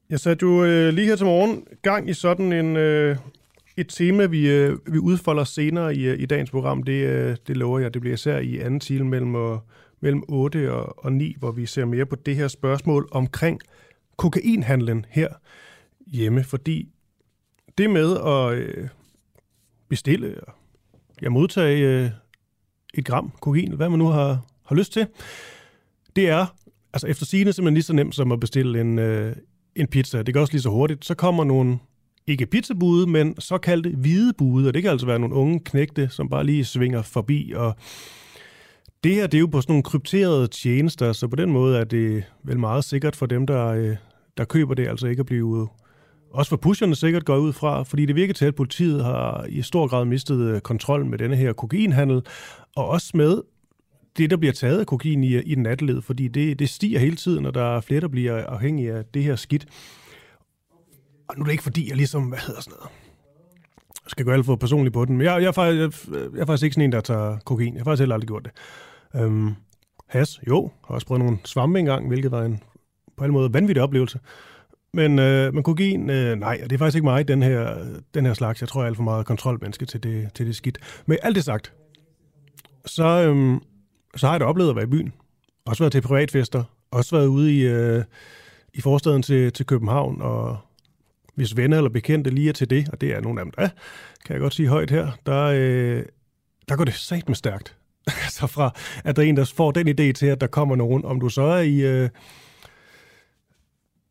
Jeg 0.09 0.19
satte 0.19 0.43
jo 0.43 0.63
øh, 0.63 0.93
lige 0.93 1.07
her 1.07 1.15
til 1.15 1.25
morgen 1.25 1.67
gang 1.81 2.09
i 2.09 2.13
sådan 2.13 2.53
en, 2.53 2.77
øh, 2.77 3.17
et 3.77 3.87
tema, 3.89 4.25
vi, 4.25 4.49
øh, 4.49 4.77
vi 4.87 4.97
udfolder 4.97 5.43
senere 5.43 5.95
i, 5.95 6.07
øh, 6.07 6.19
i 6.19 6.25
dagens 6.25 6.51
program. 6.51 6.83
Det, 6.83 7.05
øh, 7.05 7.37
det 7.47 7.57
lover 7.57 7.79
jeg. 7.79 7.93
Det 7.93 8.01
bliver 8.01 8.13
især 8.13 8.37
i 8.37 8.57
anden 8.57 8.79
time 8.79 9.09
mellem, 9.09 9.35
og, 9.35 9.59
mellem 9.99 10.23
8 10.27 10.73
og, 10.73 11.05
og 11.05 11.13
9, 11.13 11.35
hvor 11.39 11.51
vi 11.51 11.65
ser 11.65 11.85
mere 11.85 12.05
på 12.05 12.15
det 12.15 12.35
her 12.35 12.47
spørgsmål 12.47 13.07
omkring 13.11 13.61
kokainhandlen 14.17 15.05
her 15.09 15.27
hjemme. 16.07 16.43
Fordi 16.43 16.89
det 17.77 17.89
med 17.89 18.17
at 18.17 18.57
øh, 18.57 18.87
bestille 19.89 20.43
og 20.47 20.53
ja, 21.21 21.29
modtage 21.29 22.03
øh, 22.03 22.09
et 22.93 23.05
gram 23.05 23.31
kokain, 23.41 23.73
hvad 23.73 23.89
man 23.89 23.99
nu 23.99 24.07
har, 24.07 24.45
har 24.65 24.75
lyst 24.75 24.93
til, 24.93 25.07
det 26.15 26.29
er 26.29 26.45
altså 26.93 27.07
efter 27.07 27.25
sigende 27.25 27.53
simpelthen 27.53 27.73
lige 27.73 27.83
så 27.83 27.93
nemt 27.93 28.15
som 28.15 28.31
at 28.31 28.39
bestille 28.39 28.81
en, 28.81 28.99
øh, 28.99 29.35
en 29.75 29.87
pizza. 29.87 30.21
Det 30.21 30.33
går 30.33 30.41
også 30.41 30.53
lige 30.53 30.61
så 30.61 30.69
hurtigt. 30.69 31.05
Så 31.05 31.15
kommer 31.15 31.43
nogle, 31.43 31.79
ikke 32.27 32.45
pizzabude, 32.45 33.07
men 33.07 33.35
såkaldte 33.39 33.89
hvide 33.89 34.33
bude, 34.33 34.67
og 34.67 34.73
det 34.73 34.81
kan 34.81 34.91
altså 34.91 35.07
være 35.07 35.19
nogle 35.19 35.35
unge 35.35 35.59
knægte, 35.59 36.09
som 36.09 36.29
bare 36.29 36.43
lige 36.43 36.65
svinger 36.65 37.01
forbi, 37.01 37.53
og 37.55 37.75
det 39.03 39.15
her, 39.15 39.27
det 39.27 39.37
er 39.37 39.39
jo 39.39 39.47
på 39.47 39.61
sådan 39.61 39.71
nogle 39.71 39.83
krypterede 39.83 40.47
tjenester, 40.47 41.13
så 41.13 41.27
på 41.27 41.35
den 41.35 41.51
måde 41.51 41.77
er 41.77 41.83
det 41.83 42.23
vel 42.43 42.59
meget 42.59 42.83
sikkert 42.83 43.15
for 43.15 43.25
dem, 43.25 43.47
der, 43.47 43.67
øh, 43.67 43.95
der 44.37 44.45
køber 44.45 44.73
det, 44.73 44.87
altså 44.87 45.07
ikke 45.07 45.19
at 45.19 45.25
blive 45.25 45.67
også 46.31 46.49
for 46.49 46.57
pusherne 46.57 46.95
sikkert 46.95 47.25
går 47.25 47.37
ud 47.37 47.53
fra, 47.53 47.83
fordi 47.83 48.05
det 48.05 48.15
virker 48.15 48.33
til, 48.33 48.45
at 48.45 48.55
politiet 48.55 49.03
har 49.03 49.45
i 49.49 49.61
stor 49.61 49.87
grad 49.87 50.05
mistet 50.05 50.39
øh, 50.39 50.61
kontrollen 50.61 50.61
kontrol 50.61 51.05
med 51.05 51.17
denne 51.17 51.35
her 51.35 51.53
kokainhandel, 51.53 52.21
og 52.75 52.87
også 52.87 53.11
med 53.13 53.41
det, 54.17 54.29
der 54.29 54.37
bliver 54.37 54.53
taget 54.53 54.79
af 54.79 54.85
kokain 54.85 55.23
i, 55.23 55.41
i 55.41 55.55
natteled, 55.55 56.01
fordi 56.01 56.27
det, 56.27 56.59
det 56.59 56.69
stiger 56.69 56.99
hele 56.99 57.15
tiden, 57.15 57.45
og 57.45 57.53
der 57.53 57.75
er 57.75 57.81
flere, 57.81 58.01
der 58.01 58.07
bliver 58.07 58.45
afhængige 58.45 58.93
af 58.93 59.05
det 59.05 59.23
her 59.23 59.35
skidt. 59.35 59.65
Og 61.27 61.35
nu 61.37 61.41
er 61.41 61.45
det 61.45 61.51
ikke 61.51 61.63
fordi, 61.63 61.89
jeg 61.89 61.97
ligesom, 61.97 62.23
hvad 62.23 62.39
hedder 62.39 62.61
sådan 62.61 62.77
noget, 62.79 62.91
jeg 64.05 64.11
skal 64.11 64.25
gå 64.25 64.31
alt 64.31 64.45
for 64.45 64.55
personligt 64.55 64.93
på 64.93 65.05
den, 65.05 65.17
men 65.17 65.25
jeg, 65.25 65.41
jeg, 65.41 65.47
er 65.47 65.51
faktisk, 65.51 66.07
jeg, 66.11 66.19
jeg 66.33 66.41
er 66.41 66.45
faktisk 66.45 66.63
ikke 66.63 66.73
sådan 66.73 66.85
en, 66.85 66.91
der 66.91 67.01
tager 67.01 67.37
kokain. 67.45 67.73
Jeg 67.73 67.79
har 67.79 67.83
faktisk 67.83 68.01
heller 68.01 68.15
aldrig 68.15 68.27
gjort 68.27 68.43
det. 68.43 68.51
Øhm, 69.21 69.55
has, 70.07 70.39
jo, 70.47 70.71
har 70.87 70.95
også 70.95 71.07
prøvet 71.07 71.23
nogle 71.23 71.37
svampe 71.45 71.79
engang, 71.79 72.07
hvilket 72.07 72.31
var 72.31 72.43
en 72.43 72.59
på 73.17 73.23
alle 73.23 73.33
måder 73.33 73.49
vanvittig 73.49 73.83
oplevelse. 73.83 74.19
Men, 74.93 75.19
øh, 75.19 75.53
men 75.53 75.63
kokain, 75.63 76.09
øh, 76.09 76.35
nej, 76.35 76.57
det 76.63 76.71
er 76.71 76.77
faktisk 76.77 76.95
ikke 76.95 77.05
mig, 77.05 77.27
den 77.27 77.43
her, 77.43 77.77
den 78.13 78.25
her 78.25 78.33
slags. 78.33 78.61
Jeg 78.61 78.69
tror, 78.69 78.81
jeg 78.81 78.85
er 78.85 78.87
alt 78.87 78.95
for 78.95 79.03
meget 79.03 79.25
kontrolmenneske 79.25 79.85
til 79.85 80.03
det, 80.03 80.33
til 80.33 80.47
det 80.47 80.55
skidt. 80.55 80.77
Men 81.05 81.17
alt 81.23 81.35
det 81.35 81.43
sagt, 81.43 81.73
så, 82.85 83.03
øh, 83.03 83.61
så 84.15 84.27
har 84.27 84.33
jeg 84.33 84.39
da 84.39 84.45
oplevet 84.45 84.69
at 84.69 84.75
være 84.75 84.85
i 84.85 84.89
byen. 84.89 85.13
Også 85.65 85.83
været 85.83 85.91
til 85.91 86.01
privatfester. 86.01 86.63
Også 86.91 87.15
været 87.15 87.27
ude 87.27 87.57
i, 87.57 87.61
øh, 87.61 88.03
i 88.73 88.81
forstaden 88.81 89.21
til, 89.21 89.53
til 89.53 89.65
København. 89.65 90.21
Og 90.21 90.57
hvis 91.35 91.57
venner 91.57 91.77
eller 91.77 91.89
bekendte 91.89 92.29
lige 92.29 92.49
er 92.49 92.53
til 92.53 92.69
det, 92.69 92.89
og 92.89 93.01
det 93.01 93.15
er 93.15 93.21
nogle 93.21 93.39
af 93.39 93.45
dem, 93.45 93.51
der 93.51 93.69
kan 94.25 94.33
jeg 94.33 94.39
godt 94.39 94.53
sige 94.53 94.67
højt 94.67 94.91
her, 94.91 95.11
der, 95.25 95.43
øh, 95.43 96.03
der 96.69 96.75
går 96.75 96.83
det 96.83 96.93
sat 96.93 97.29
med 97.29 97.35
stærkt. 97.35 97.75
altså 98.25 98.47
fra, 98.47 98.73
at 99.03 99.15
der 99.15 99.21
er 99.21 99.25
en, 99.25 99.37
der 99.37 99.51
får 99.55 99.71
den 99.71 99.87
idé 99.87 100.11
til, 100.11 100.25
at 100.25 100.41
der 100.41 100.47
kommer 100.47 100.75
nogen. 100.75 101.05
Om 101.05 101.19
du 101.19 101.29
så 101.29 101.41
er 101.41 101.61
i... 101.61 101.81
Øh, 101.81 102.09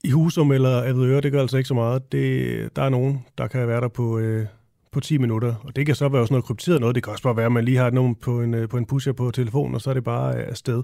i 0.07 0.11
Husum 0.11 0.53
eller 0.53 0.83
Avedøre, 0.83 1.21
det 1.21 1.33
gør 1.33 1.41
altså 1.41 1.57
ikke 1.57 1.69
så 1.69 1.75
meget. 1.75 2.13
Det, 2.13 2.77
der 2.77 2.83
er 2.83 2.89
nogen, 2.89 3.25
der 3.39 3.47
kan 3.47 3.69
være 3.69 3.81
der 3.81 3.89
på, 3.89 4.19
øh, 4.19 4.47
på 4.93 5.01
10 5.01 5.19
minutter, 5.19 5.55
og 5.65 5.77
det 5.77 5.87
kan 5.87 5.95
så 5.95 6.09
være 6.09 6.25
sådan 6.25 6.35
noget 6.35 6.45
krypteret 6.45 6.81
noget. 6.81 6.95
Det 6.95 7.03
kan 7.03 7.11
også 7.11 7.23
bare 7.23 7.37
være, 7.37 7.47
at 7.47 7.53
man 7.53 7.65
lige 7.65 7.77
har 7.77 7.87
et 7.87 7.95
nummer 7.95 8.15
på 8.23 8.43
en, 8.43 8.55
øh, 8.55 8.69
på 8.69 8.77
en 8.77 8.87
pusher 8.87 9.13
på 9.13 9.31
telefonen, 9.31 9.75
og 9.75 9.81
så 9.81 9.91
er 9.91 9.95
det 9.95 10.05
bare 10.05 10.37
øh, 10.37 10.49
afsted. 10.49 10.83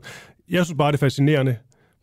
Jeg 0.48 0.64
synes 0.64 0.78
bare, 0.78 0.92
det 0.92 0.96
er 0.96 1.00
fascinerende 1.00 1.56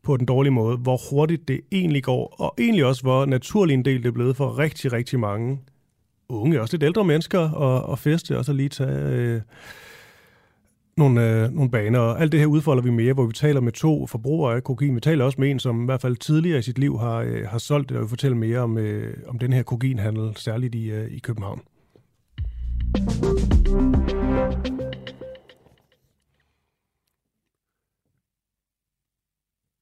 på 0.04 0.18
den 0.18 0.26
dårlige 0.26 0.52
måde, 0.52 0.78
hvor 0.78 1.00
hurtigt 1.12 1.48
det 1.48 1.62
egentlig 1.72 2.04
går, 2.04 2.36
og 2.40 2.54
egentlig 2.58 2.86
også, 2.86 3.02
hvor 3.02 3.26
naturlig 3.26 3.74
en 3.74 3.86
del 3.86 4.04
det 4.04 4.08
er 4.08 4.12
blevet 4.12 4.36
for 4.36 4.60
rigtig, 4.60 4.94
rigtig 4.94 5.20
mange 5.20 5.60
unge, 6.30 6.62
også 6.62 6.74
lidt 6.74 6.84
ældre 6.84 7.04
mennesker, 7.04 7.50
og, 7.50 7.84
og 7.84 8.00
feste, 8.00 8.38
og 8.38 8.46
så 8.46 8.54
lige 8.54 8.70
tage... 8.70 9.10
Øh, 9.10 9.42
nogle, 11.00 11.30
øh, 11.30 11.54
nogle 11.54 11.72
baner, 11.72 12.00
og 12.00 12.22
alt 12.22 12.32
det 12.32 12.40
her 12.40 12.48
udfolder 12.48 12.84
vi 12.84 12.90
mere, 12.90 13.14
hvor 13.14 13.26
vi 13.26 13.34
taler 13.34 13.62
med 13.62 13.72
to 13.72 14.08
forbrugere 14.08 14.56
af 14.56 14.64
kokain. 14.64 14.96
Vi 14.96 15.00
taler 15.00 15.26
også 15.26 15.42
med 15.42 15.52
en, 15.52 15.60
som 15.60 15.82
i 15.82 15.86
hvert 15.86 16.02
fald 16.02 16.16
tidligere 16.16 16.60
i 16.60 16.62
sit 16.62 16.80
liv 16.80 17.00
har, 17.00 17.18
øh, 17.18 17.48
har 17.48 17.58
solgt 17.58 17.90
det, 17.90 17.98
og 17.98 18.04
vi 18.04 18.10
fortæller 18.10 18.38
mere 18.38 18.60
om, 18.60 18.78
øh, 18.78 19.18
om 19.28 19.40
den 19.40 19.54
her 19.54 19.64
kokainhandel, 19.64 20.36
særligt 20.36 20.76
i, 20.76 20.92
øh, 20.92 21.12
i 21.12 21.20
København. 21.20 21.62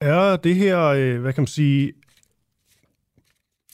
Er 0.01 0.35
det 0.35 0.55
her, 0.55 0.83
øh, 0.83 1.21
hvad 1.21 1.33
kan 1.33 1.41
man 1.41 1.47
sige, 1.47 1.93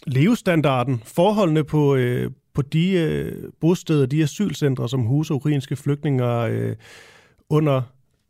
levestandarden, 0.07 1.01
forholdene 1.05 1.63
på, 1.63 1.95
øh, 1.95 2.31
på 2.53 2.61
de 2.61 2.91
øh, 2.91 3.51
bosteder, 3.61 4.05
de 4.05 4.23
asylcentre, 4.23 4.89
som 4.89 5.01
huser 5.01 5.35
ukrainske 5.35 5.75
flygtninge, 5.75 6.45
øh, 6.45 6.75
under 7.49 7.81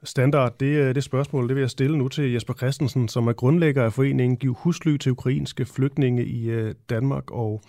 standard, 0.04 0.60
det 0.60 0.82
er 0.82 0.94
det 0.94 1.04
spørgsmål, 1.04 1.48
det 1.48 1.56
vil 1.56 1.62
jeg 1.62 1.70
stille 1.70 1.98
nu 1.98 2.08
til 2.08 2.32
Jesper 2.32 2.54
Christensen, 2.54 3.08
som 3.08 3.28
er 3.28 3.34
grundlægger 3.34 3.84
af 3.84 3.94
foreningen 3.94 4.38
Giv 4.38 4.54
Husly 4.54 4.98
til 4.98 5.12
ukrainske 5.12 5.66
flygtninge 5.66 6.26
i 6.26 6.50
øh, 6.50 6.76
Danmark 6.90 7.32
og, 7.32 7.62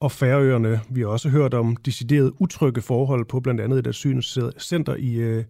og 0.00 0.12
Færøerne. 0.12 0.80
Vi 0.90 1.00
har 1.00 1.08
også 1.08 1.28
hørt 1.28 1.54
om 1.54 1.76
decideret 1.76 2.32
utrygge 2.38 2.82
forhold 2.82 3.24
på 3.24 3.40
blandt 3.40 3.60
andet 3.60 3.78
et 3.78 3.86
asylcenter 3.86 4.94
i, 4.94 5.14
øh, 5.14 5.44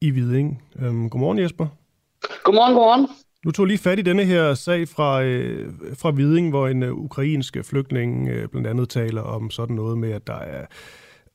i 0.00 0.10
Hviding. 0.10 0.62
Øhm, 0.78 1.10
godmorgen 1.10 1.38
Jesper. 1.38 1.66
Godmorgen, 2.44 2.74
godmorgen. 2.74 3.08
Nu 3.44 3.50
tog 3.50 3.66
lige 3.66 3.78
fat 3.78 3.98
i 3.98 4.02
denne 4.02 4.24
her 4.24 4.54
sag 4.54 4.88
fra, 4.88 5.22
øh, 5.22 5.72
fra 5.94 6.10
Hviding, 6.10 6.50
hvor 6.50 6.68
en 6.68 6.82
øh, 6.82 6.92
ukrainsk 6.94 7.56
flygtning 7.62 8.28
øh, 8.28 8.48
blandt 8.48 8.66
andet 8.66 8.88
taler 8.88 9.22
om 9.22 9.50
sådan 9.50 9.76
noget 9.76 9.98
med, 9.98 10.12
at 10.12 10.26
der 10.26 10.38
er 10.38 10.66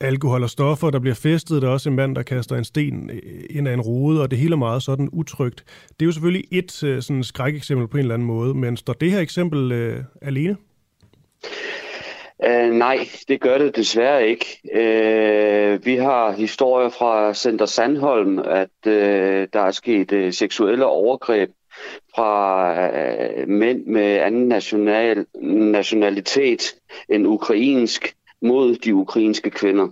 alkohol 0.02 0.44
og 0.44 0.50
stoffer, 0.50 0.90
der 0.90 1.00
bliver 1.00 1.16
festet. 1.16 1.62
Der 1.62 1.68
er 1.68 1.72
også 1.72 1.90
en 1.90 1.96
mand, 1.96 2.16
der 2.16 2.24
kaster 2.24 2.56
en 2.56 2.64
sten 2.64 3.10
øh, 3.10 3.44
ind 3.50 3.68
af 3.68 3.74
en 3.74 3.82
rode, 3.82 4.22
og 4.22 4.32
det 4.32 4.40
hele 4.40 4.54
er 4.54 4.58
meget 4.58 4.84
sådan 4.84 5.10
utrygt. 5.12 5.64
Det 5.90 6.02
er 6.02 6.06
jo 6.06 6.12
selvfølgelig 6.12 6.46
et 6.52 6.84
øh, 6.84 7.02
sådan 7.02 7.24
skrækeksempel 7.24 7.88
på 7.88 7.98
en 7.98 8.02
eller 8.02 8.14
anden 8.14 8.28
måde, 8.28 8.54
men 8.54 8.78
står 8.78 8.94
det 8.94 9.12
her 9.12 9.20
eksempel 9.20 9.72
øh, 9.72 10.04
alene? 10.22 10.58
Uh, 12.48 12.74
nej, 12.74 13.08
det 13.28 13.42
gør 13.42 13.58
det 13.58 13.76
desværre 13.76 14.28
ikke. 14.28 14.46
Uh, 14.64 15.86
vi 15.86 15.96
har 15.96 16.32
historier 16.32 16.90
fra 16.90 17.34
Center 17.34 17.66
Sandholm, 17.66 18.40
at 18.40 18.70
uh, 18.86 18.94
der 19.54 19.60
er 19.60 19.72
sket 19.72 20.12
uh, 20.12 20.32
seksuelle 20.32 20.86
overgreb 20.86 21.50
fra 22.16 22.72
uh, 22.88 23.48
mænd 23.48 23.86
med 23.86 24.18
anden 24.18 24.48
national, 24.48 25.26
nationalitet 25.72 26.76
end 27.10 27.28
ukrainsk, 27.28 28.14
mod 28.42 28.76
de 28.76 28.96
ukrainske 28.96 29.50
kvinder. 29.50 29.88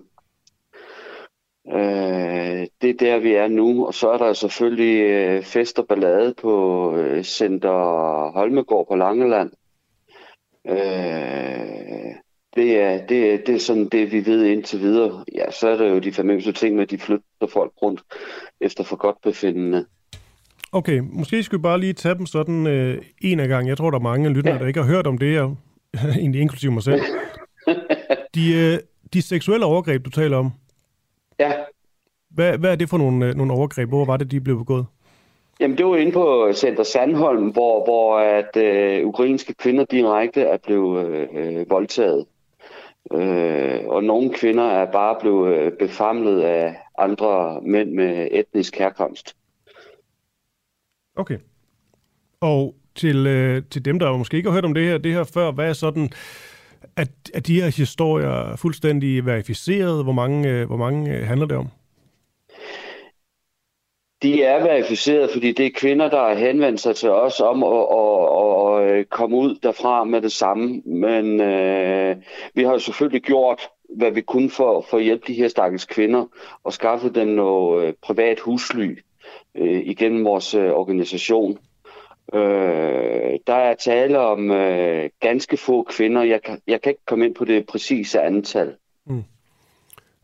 Øh, 1.74 2.68
det 2.82 2.90
er 2.90 2.98
der, 3.00 3.20
vi 3.20 3.34
er 3.34 3.48
nu, 3.48 3.86
og 3.86 3.94
så 3.94 4.10
er 4.10 4.18
der 4.18 4.34
selvfølgelig 4.34 5.02
øh, 5.02 5.44
fest 5.44 5.80
og 5.80 5.88
ballade 5.88 6.34
på 6.42 6.96
øh, 6.98 7.24
Center 7.24 7.72
Holmegård 8.32 8.88
på 8.88 8.96
Langeland. 8.96 9.52
Øh, 10.68 12.16
det, 12.56 12.80
er, 12.80 13.06
det, 13.06 13.34
er, 13.34 13.38
det 13.46 13.56
er 13.56 13.60
sådan 13.60 13.90
det, 13.90 14.12
vi 14.12 14.26
ved 14.26 14.46
indtil 14.46 14.80
videre. 14.80 15.26
Ja, 15.36 15.52
så 15.52 15.68
er 15.68 15.78
der 15.78 15.88
jo 15.88 16.00
de 16.00 16.12
famøse 16.12 16.52
ting 16.52 16.76
med, 16.76 16.84
at 16.84 16.92
de 16.92 16.98
flytter 16.98 17.48
folk 17.54 17.72
rundt 17.82 18.02
efter 18.62 18.84
for 18.84 18.96
godt 18.96 19.22
befindende. 19.24 19.86
Okay, 20.72 21.00
måske 21.00 21.44
skal 21.44 21.58
vi 21.58 21.62
bare 21.62 21.80
lige 21.80 21.94
tage 21.94 22.16
dem 22.16 22.26
sådan 22.26 22.68
øh, 22.68 23.02
en 23.22 23.40
af 23.40 23.48
gang. 23.48 23.68
Jeg 23.68 23.78
tror, 23.78 23.92
der 23.92 23.98
er 23.98 24.04
mange 24.04 24.30
lyttere, 24.30 24.54
ja. 24.54 24.60
der 24.60 24.68
ikke 24.68 24.82
har 24.82 24.88
hørt 24.88 25.08
om 25.08 25.18
det 25.18 25.32
her, 25.32 25.56
egentlig 26.20 26.42
inklusive 26.42 26.72
mig 26.72 26.84
selv. 26.84 27.02
De, 28.38 28.54
øh, 28.54 28.80
de 29.14 29.22
seksuelle 29.22 29.66
overgreb, 29.66 30.06
du 30.06 30.10
taler 30.10 30.38
om, 30.38 30.52
Ja, 31.40 31.52
hvad, 32.30 32.58
hvad 32.58 32.72
er 32.72 32.76
det 32.76 32.90
for 32.90 32.98
nogle, 32.98 33.26
øh, 33.26 33.36
nogle 33.36 33.54
overgreb? 33.54 33.90
Hvor 33.90 34.06
var 34.06 34.18
det, 34.18 34.32
de 34.32 34.42
blev 34.42 34.58
begået? 34.58 34.86
jamen 35.60 35.78
det 35.78 35.86
var 35.86 35.96
inde 35.96 36.12
på 36.12 36.52
Center 36.54 36.84
Sandholm, 36.84 37.50
hvor, 37.50 37.86
hvor 37.86 38.20
at 38.20 38.58
øh, 38.58 39.06
ukrainske 39.08 39.54
kvinder 39.54 39.86
direkte 39.86 40.42
er 40.42 40.58
blevet 40.58 41.30
øh, 41.34 41.70
voldtaget. 41.70 42.26
Øh, 43.14 43.80
og 43.88 44.04
nogle 44.04 44.34
kvinder 44.34 44.64
er 44.64 44.92
bare 44.92 45.18
blevet 45.22 45.56
øh, 45.56 45.72
befamlet 45.80 46.42
af 46.42 46.76
andre 46.98 47.62
mænd 47.62 47.92
med 47.92 48.28
etnisk 48.32 48.76
herkomst. 48.76 49.36
Okay. 51.16 51.38
Og 52.42 52.76
til, 52.96 53.28
øh, 53.28 53.62
til 53.72 53.86
dem, 53.86 54.00
der 54.00 54.18
måske 54.18 54.38
ikke 54.38 54.50
har 54.50 54.54
hørt 54.54 54.66
om 54.66 54.74
det 54.74 54.84
her, 54.84 54.98
det 54.98 55.14
her 55.14 55.24
før, 55.24 55.52
hvad 55.52 55.70
er 55.70 55.74
sådan, 55.74 56.10
at, 56.98 57.10
at 57.34 57.48
de 57.48 57.62
her 57.62 57.78
historier 57.78 58.56
fuldstændig 58.56 59.26
verificeret? 59.26 60.04
Hvor 60.04 60.14
mange, 60.14 60.50
øh, 60.50 60.68
hvor 60.68 60.78
mange 60.78 61.12
øh, 61.12 61.28
handler 61.28 61.48
det 61.48 61.58
om? 61.58 61.68
De 64.22 64.44
er 64.44 64.64
verificeret, 64.64 65.30
fordi 65.34 65.52
det 65.52 65.66
er 65.66 65.72
kvinder, 65.76 66.10
der 66.10 66.20
har 66.20 66.36
henvendt 66.36 66.80
sig 66.80 66.96
til 66.96 67.10
os 67.10 67.40
om 67.40 67.64
at, 67.64 67.86
at, 67.92 68.90
at, 68.90 69.00
at 69.00 69.10
komme 69.10 69.38
ud 69.38 69.56
derfra 69.64 70.04
med 70.04 70.22
det 70.22 70.32
samme. 70.32 70.82
Men 70.86 71.42
øh, 71.42 72.16
vi 72.54 72.64
har 72.64 72.72
jo 72.72 72.80
selvfølgelig 72.80 73.22
gjort, 73.22 73.62
hvad 73.90 74.12
vi 74.12 74.22
kunne 74.22 74.50
for, 74.50 74.86
for 74.90 74.98
at 74.98 75.04
hjælpe 75.04 75.28
de 75.28 75.34
her 75.34 75.48
stakkels 75.48 75.86
kvinder 75.86 76.26
og 76.64 76.74
skaffe 76.74 77.10
dem 77.10 77.28
noget 77.28 77.88
øh, 77.88 77.94
privat 78.02 78.40
husly 78.40 78.98
øh, 79.56 79.82
igennem 79.86 80.26
vores 80.26 80.54
øh, 80.54 80.72
organisation. 80.72 81.58
Øh, 82.34 83.40
der 83.48 83.54
er 83.54 83.76
tale 83.76 84.20
om 84.20 84.52
øh, 84.52 85.10
ganske 85.20 85.58
få 85.58 85.84
kvinder. 85.84 86.24
Jeg 86.24 86.42
kan, 86.42 86.62
jeg 86.68 86.82
kan 86.82 86.90
ikke 86.90 87.06
komme 87.06 87.26
ind 87.26 87.36
på 87.36 87.46
det 87.46 87.68
præcise 87.68 88.22
antal. 88.22 88.76
Mm. 89.06 89.24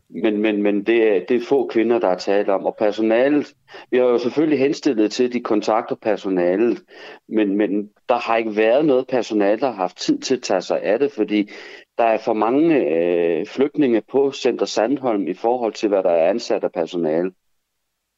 Men, 0.08 0.38
men, 0.38 0.62
men 0.62 0.86
det, 0.86 1.02
er, 1.02 1.26
det 1.28 1.36
er 1.36 1.46
få 1.48 1.66
kvinder, 1.66 1.98
der 1.98 2.08
er 2.08 2.18
tale 2.18 2.52
om. 2.52 2.66
Og 2.66 2.76
personalet, 2.78 3.54
vi 3.90 3.96
har 3.96 4.04
jo 4.04 4.18
selvfølgelig 4.18 4.58
henstillet 4.58 5.12
til, 5.12 5.24
at 5.24 5.32
de 5.32 5.40
kontakter 5.40 5.96
personalet, 6.02 6.82
men, 7.28 7.56
men 7.56 7.90
der 8.08 8.18
har 8.18 8.36
ikke 8.36 8.56
været 8.56 8.84
noget 8.84 9.06
personale, 9.06 9.60
der 9.60 9.66
har 9.66 9.76
haft 9.76 9.96
tid 9.96 10.18
til 10.18 10.36
at 10.36 10.42
tage 10.42 10.60
sig 10.60 10.82
af 10.82 10.98
det, 10.98 11.12
fordi 11.12 11.50
der 11.98 12.04
er 12.04 12.18
for 12.18 12.32
mange 12.32 12.76
øh, 12.76 13.46
flygtninge 13.46 14.02
på 14.10 14.32
Center 14.32 14.66
Sandholm 14.66 15.28
i 15.28 15.34
forhold 15.34 15.72
til, 15.72 15.88
hvad 15.88 16.02
der 16.02 16.10
er 16.10 16.30
ansat 16.30 16.64
af 16.64 16.72
personale. 16.72 17.32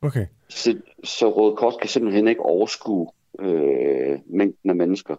Okay. 0.02 0.26
Så, 0.48 0.78
så 1.04 1.30
Røde 1.30 1.56
Kors 1.56 1.76
kan 1.76 1.88
simpelthen 1.88 2.28
ikke 2.28 2.42
overskue 2.42 3.08
øh, 3.40 4.18
mængden 4.26 4.70
af 4.70 4.76
mennesker. 4.76 5.16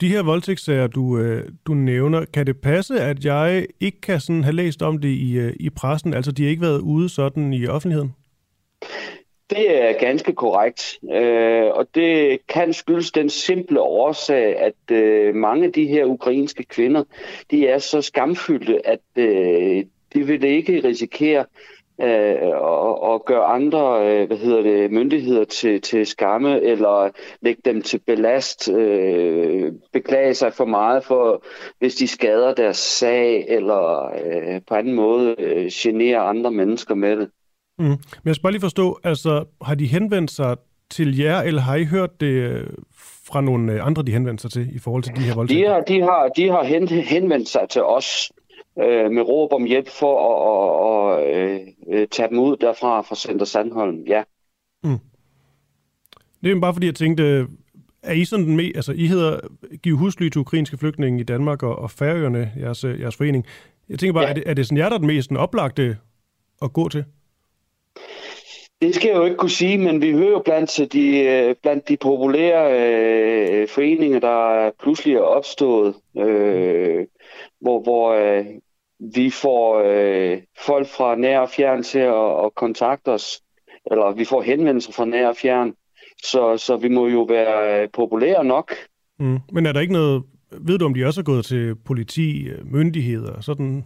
De 0.00 0.08
her 0.08 0.22
voldtægtssager, 0.22 0.86
du, 0.86 1.18
øh, 1.18 1.48
du 1.66 1.74
nævner, 1.74 2.24
kan 2.24 2.46
det 2.46 2.60
passe, 2.60 3.00
at 3.00 3.24
jeg 3.24 3.66
ikke 3.80 4.00
kan 4.00 4.20
sådan 4.20 4.44
have 4.44 4.54
læst 4.54 4.82
om 4.82 4.98
det 4.98 5.08
i, 5.08 5.38
øh, 5.38 5.52
i 5.60 5.70
pressen? 5.70 6.14
Altså, 6.14 6.32
de 6.32 6.42
har 6.42 6.50
ikke 6.50 6.62
været 6.62 6.80
ude 6.80 7.08
sådan 7.08 7.52
i 7.52 7.66
offentligheden? 7.66 8.14
Det 9.50 9.82
er 9.82 10.00
ganske 10.00 10.32
korrekt, 10.32 10.98
øh, 11.12 11.66
og 11.66 11.86
det 11.94 12.38
kan 12.48 12.72
skyldes 12.72 13.10
den 13.12 13.30
simple 13.30 13.80
årsag, 13.80 14.56
at 14.56 14.96
øh, 14.96 15.34
mange 15.34 15.66
af 15.66 15.72
de 15.72 15.86
her 15.86 16.04
ukrainske 16.04 16.64
kvinder, 16.64 17.04
de 17.50 17.68
er 17.68 17.78
så 17.78 18.02
skamfyldte, 18.02 18.86
at 18.86 19.00
øh, 19.16 19.84
de 20.14 20.26
vil 20.26 20.44
ikke 20.44 20.84
risikere 20.84 21.44
øh, 22.02 22.60
og, 22.60 23.02
og 23.02 23.24
gøre 23.24 23.44
andre 23.44 24.08
øh, 24.08 24.26
hvad 24.26 24.36
hedder 24.36 24.62
det, 24.62 24.90
myndigheder 24.90 25.44
til, 25.44 25.80
til 25.80 26.06
skamme, 26.06 26.60
eller 26.60 27.10
lægge 27.42 27.62
dem 27.64 27.82
til 27.82 28.00
belast, 28.06 28.70
øh, 28.72 29.72
beklage 29.92 30.34
sig 30.34 30.52
for 30.52 30.64
meget, 30.64 31.04
for 31.04 31.44
hvis 31.78 31.94
de 31.94 32.08
skader 32.08 32.54
deres 32.54 32.76
sag, 32.76 33.44
eller 33.48 34.06
øh, 34.06 34.60
på 34.68 34.74
anden 34.74 34.94
måde 34.94 35.34
øh, 35.38 35.68
generer 35.72 36.20
andre 36.20 36.50
mennesker 36.50 36.94
med 36.94 37.16
det. 37.16 37.30
Mm. 37.78 37.84
Men 37.84 37.98
jeg 38.24 38.34
skal 38.34 38.42
bare 38.42 38.52
lige 38.52 38.60
forstå, 38.60 38.98
altså 39.04 39.44
har 39.62 39.74
de 39.74 39.86
henvendt 39.86 40.30
sig 40.30 40.56
til 40.90 41.18
jer, 41.18 41.40
eller 41.40 41.60
har 41.60 41.76
I 41.76 41.84
hørt 41.84 42.20
det 42.20 42.26
øh, 42.26 42.66
fra 43.26 43.40
nogle 43.40 43.72
øh, 43.72 43.86
andre, 43.86 44.02
de 44.02 44.12
henvendte 44.12 44.42
sig 44.42 44.50
til 44.50 44.76
i 44.76 44.78
forhold 44.78 45.02
til 45.02 45.16
de 45.16 45.20
her 45.20 45.34
voldtægter? 45.34 45.64
De 45.64 45.72
har, 45.72 45.80
de 45.80 46.00
har, 46.02 46.28
de 46.36 46.48
har 46.50 46.64
hen, 46.64 46.88
henvendt 46.88 47.48
sig 47.48 47.66
til 47.70 47.82
os 47.82 48.32
øh, 48.80 49.10
med 49.10 49.22
råb 49.22 49.52
om 49.52 49.64
hjælp 49.64 49.88
for 49.88 50.14
at, 50.28 51.24
at, 51.24 51.24
at, 51.24 51.70
at 51.94 52.00
øh, 52.00 52.08
tage 52.08 52.28
dem 52.28 52.38
ud 52.38 52.56
derfra 52.56 53.00
fra 53.00 53.14
Center 53.14 53.46
Sandholm, 53.46 54.02
ja. 54.06 54.22
Mm. 54.84 54.98
Det 56.44 56.52
er 56.52 56.60
bare 56.60 56.72
fordi, 56.72 56.86
jeg 56.86 56.94
tænkte, 56.94 57.46
er 58.02 58.12
I 58.12 58.24
sådan 58.24 58.46
den 58.46 58.56
med, 58.56 58.70
altså 58.74 58.92
I 58.92 59.06
hedder 59.06 59.40
Giv 59.82 59.96
husly 59.96 60.28
til 60.28 60.40
ukrainske 60.40 60.78
flygtninge 60.78 61.20
i 61.20 61.24
Danmark 61.24 61.62
og, 61.62 61.78
og 61.78 61.90
Færøerne, 61.90 62.52
jeres, 62.60 62.84
jeres 62.84 63.16
forening. 63.16 63.46
Jeg 63.88 63.98
tænker 63.98 64.12
bare, 64.12 64.24
ja. 64.24 64.30
er, 64.30 64.34
det, 64.34 64.42
er 64.46 64.54
det 64.54 64.66
sådan 64.66 64.78
jer, 64.78 64.88
der 64.88 64.94
er 64.94 64.98
den 64.98 65.06
mest 65.06 65.32
oplagte 65.32 65.96
at 66.62 66.72
gå 66.72 66.88
til? 66.88 67.04
Det 68.82 68.94
skal 68.94 69.08
jeg 69.08 69.16
jo 69.16 69.24
ikke 69.24 69.36
kunne 69.36 69.50
sige, 69.50 69.78
men 69.78 70.02
vi 70.02 70.12
hører 70.12 70.30
jo 70.30 70.42
blandt 70.44 70.92
de, 70.92 71.18
øh, 71.18 71.54
blandt 71.62 71.88
de 71.88 71.96
populære 71.96 72.72
øh, 72.72 73.68
foreninger, 73.68 74.20
der 74.20 74.70
pludselig 74.82 75.14
er 75.14 75.20
opstået, 75.20 75.94
øh, 76.18 77.06
hvor, 77.60 77.82
hvor 77.82 78.12
øh, 78.12 78.46
vi 79.00 79.30
får 79.30 79.82
øh, 79.86 80.38
folk 80.66 80.88
fra 80.88 81.16
nær 81.16 81.38
og 81.38 81.50
fjern 81.50 81.82
til 81.82 81.98
at, 81.98 82.44
at 82.44 82.54
kontakte 82.54 83.08
os, 83.08 83.40
eller 83.90 84.12
vi 84.12 84.24
får 84.24 84.42
henvendelser 84.42 84.92
fra 84.92 85.04
nær 85.04 85.28
og 85.28 85.36
fjern, 85.36 85.74
så, 86.22 86.56
så 86.56 86.76
vi 86.76 86.88
må 86.88 87.06
jo 87.06 87.22
være 87.22 87.82
øh, 87.82 87.88
populære 87.92 88.44
nok. 88.44 88.72
Mm. 89.18 89.38
Men 89.52 89.66
er 89.66 89.72
der 89.72 89.80
ikke 89.80 89.92
noget, 89.92 90.22
ved 90.50 90.78
du 90.78 90.84
om 90.84 90.94
de 90.94 91.04
også 91.04 91.20
er 91.20 91.24
gået 91.24 91.44
til 91.44 91.74
politi, 91.74 92.48
øh, 92.48 92.72
myndigheder, 92.72 93.40
sådan 93.40 93.84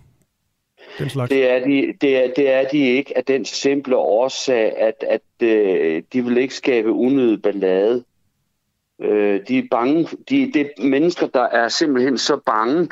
den 0.99 1.11
slags? 1.11 1.31
Det 1.31 1.51
er 1.51 1.65
de, 1.65 1.95
det 2.01 2.25
er, 2.25 2.35
det 2.37 2.51
er 2.51 2.69
de 2.69 2.79
ikke 2.79 3.17
af 3.17 3.25
den 3.25 3.45
simple 3.45 3.97
årsag, 3.97 4.77
at, 4.77 5.05
at 5.09 5.49
øh, 5.49 6.03
de 6.13 6.25
vil 6.25 6.37
ikke 6.37 6.55
skabe 6.55 6.93
unødig 6.93 7.43
ballade. 7.43 8.05
Øh, 9.01 9.41
de 9.49 9.59
er 9.59 9.69
bange, 9.71 10.09
de, 10.31 10.51
det 10.55 10.61
er 10.61 10.89
mennesker, 10.89 11.27
der 11.27 11.43
er 11.43 11.69
simpelthen 11.69 12.19
så 12.19 12.37
bange, 12.37 12.89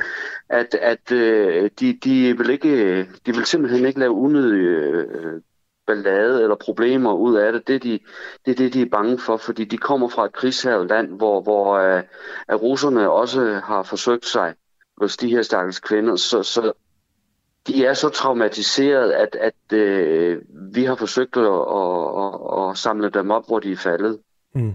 at, 0.48 0.74
at 0.74 1.12
øh, 1.12 1.70
de, 1.80 1.98
de, 2.04 2.38
vil 2.38 2.50
ikke, 2.50 3.02
de 3.02 3.34
vil 3.34 3.44
simpelthen 3.44 3.86
ikke 3.86 4.00
lave 4.00 4.12
unødige 4.12 4.68
øh, 4.68 5.40
ballade 5.86 6.42
eller 6.42 6.56
problemer 6.56 7.12
ud 7.12 7.34
af 7.34 7.52
det. 7.52 7.68
Det 7.68 7.74
er, 7.74 7.78
de, 7.78 7.98
det 8.46 8.52
er 8.52 8.56
det, 8.56 8.74
de 8.74 8.82
er 8.82 8.90
bange 8.92 9.18
for, 9.18 9.36
fordi 9.36 9.64
de 9.64 9.78
kommer 9.78 10.08
fra 10.08 10.24
et 10.24 10.32
krigshavet 10.32 10.88
land, 10.88 11.08
hvor, 11.08 11.40
hvor 11.40 11.74
øh, 11.74 12.02
russerne 12.50 13.10
også 13.10 13.60
har 13.64 13.82
forsøgt 13.82 14.26
sig 14.26 14.54
hos 14.98 15.16
de 15.16 15.28
her 15.28 15.42
stakkels 15.42 15.80
kvinder. 15.80 16.16
Så, 16.16 16.42
så 16.42 16.72
de 17.66 17.86
er 17.86 17.94
så 17.94 18.08
traumatiseret, 18.08 19.10
at, 19.12 19.36
at 19.40 19.78
øh, 19.78 20.42
vi 20.74 20.84
har 20.84 20.94
forsøgt 20.94 21.36
at, 21.36 21.44
at, 21.44 22.22
at, 22.22 22.70
at 22.70 22.78
samle 22.78 23.10
dem 23.10 23.30
op, 23.30 23.46
hvor 23.46 23.58
de 23.58 23.72
er 23.72 23.76
faldet. 23.76 24.18
Mm. 24.54 24.74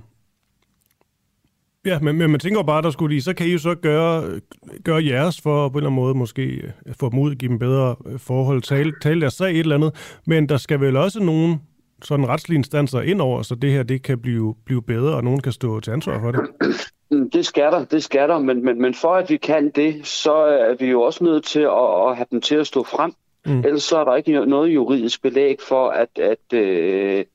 Ja, 1.85 1.99
men, 1.99 2.17
men 2.17 2.31
man 2.31 2.39
tænker 2.39 2.63
bare, 2.63 2.81
der 2.81 2.89
skulle 2.89 3.13
lige, 3.13 3.21
så 3.21 3.33
kan 3.33 3.47
I 3.47 3.51
jo 3.51 3.57
så 3.57 3.75
gøre, 3.75 4.39
gøre 4.83 5.05
jeres 5.05 5.41
for 5.41 5.69
på 5.69 5.73
en 5.73 5.77
eller 5.77 5.89
anden 5.89 6.01
måde 6.01 6.15
måske 6.15 6.43
øh, 6.43 6.93
få 6.99 7.09
dem 7.09 7.19
ud, 7.19 7.35
give 7.35 7.49
dem 7.49 7.59
bedre 7.59 7.95
øh, 8.05 8.19
forhold, 8.19 8.61
tale, 8.61 8.93
tale 9.01 9.21
deres 9.21 9.33
sag 9.33 9.51
et 9.51 9.59
eller 9.59 9.75
andet. 9.75 10.19
Men 10.27 10.49
der 10.49 10.57
skal 10.57 10.79
vel 10.79 10.97
også 10.97 11.23
nogen 11.23 11.61
sådan 12.03 12.27
retslige 12.27 12.57
instanser 12.57 13.01
ind 13.01 13.21
over, 13.21 13.41
så 13.41 13.55
det 13.55 13.71
her 13.71 13.83
det 13.83 14.01
kan 14.03 14.19
blive, 14.19 14.55
blive 14.65 14.81
bedre, 14.81 15.15
og 15.15 15.23
nogen 15.23 15.39
kan 15.39 15.51
stå 15.51 15.79
til 15.79 15.91
ansvar 15.91 16.19
for 16.19 16.31
det. 16.31 16.41
Det 17.33 17.45
skal 17.45 17.63
der, 17.63 17.85
det 17.85 18.03
skal 18.03 18.29
der, 18.29 18.39
men, 18.39 18.65
men, 18.65 18.81
men 18.81 18.93
for 18.93 19.15
at 19.15 19.29
vi 19.29 19.37
kan 19.37 19.69
det, 19.69 20.07
så 20.07 20.33
er 20.33 20.75
vi 20.79 20.85
jo 20.85 21.01
også 21.01 21.23
nødt 21.23 21.43
til 21.43 21.59
at, 21.59 22.07
at 22.09 22.15
have 22.15 22.25
dem 22.31 22.41
til 22.41 22.55
at 22.55 22.67
stå 22.67 22.83
frem. 22.83 23.13
Mm. 23.45 23.59
Ellers 23.59 23.83
så 23.83 23.97
er 23.97 24.03
der 24.03 24.15
ikke 24.15 24.45
noget 24.45 24.73
juridisk 24.73 25.21
belæg 25.21 25.57
for 25.67 25.89
at, 25.89 26.19
at 26.19 26.53
øh, 26.53 27.25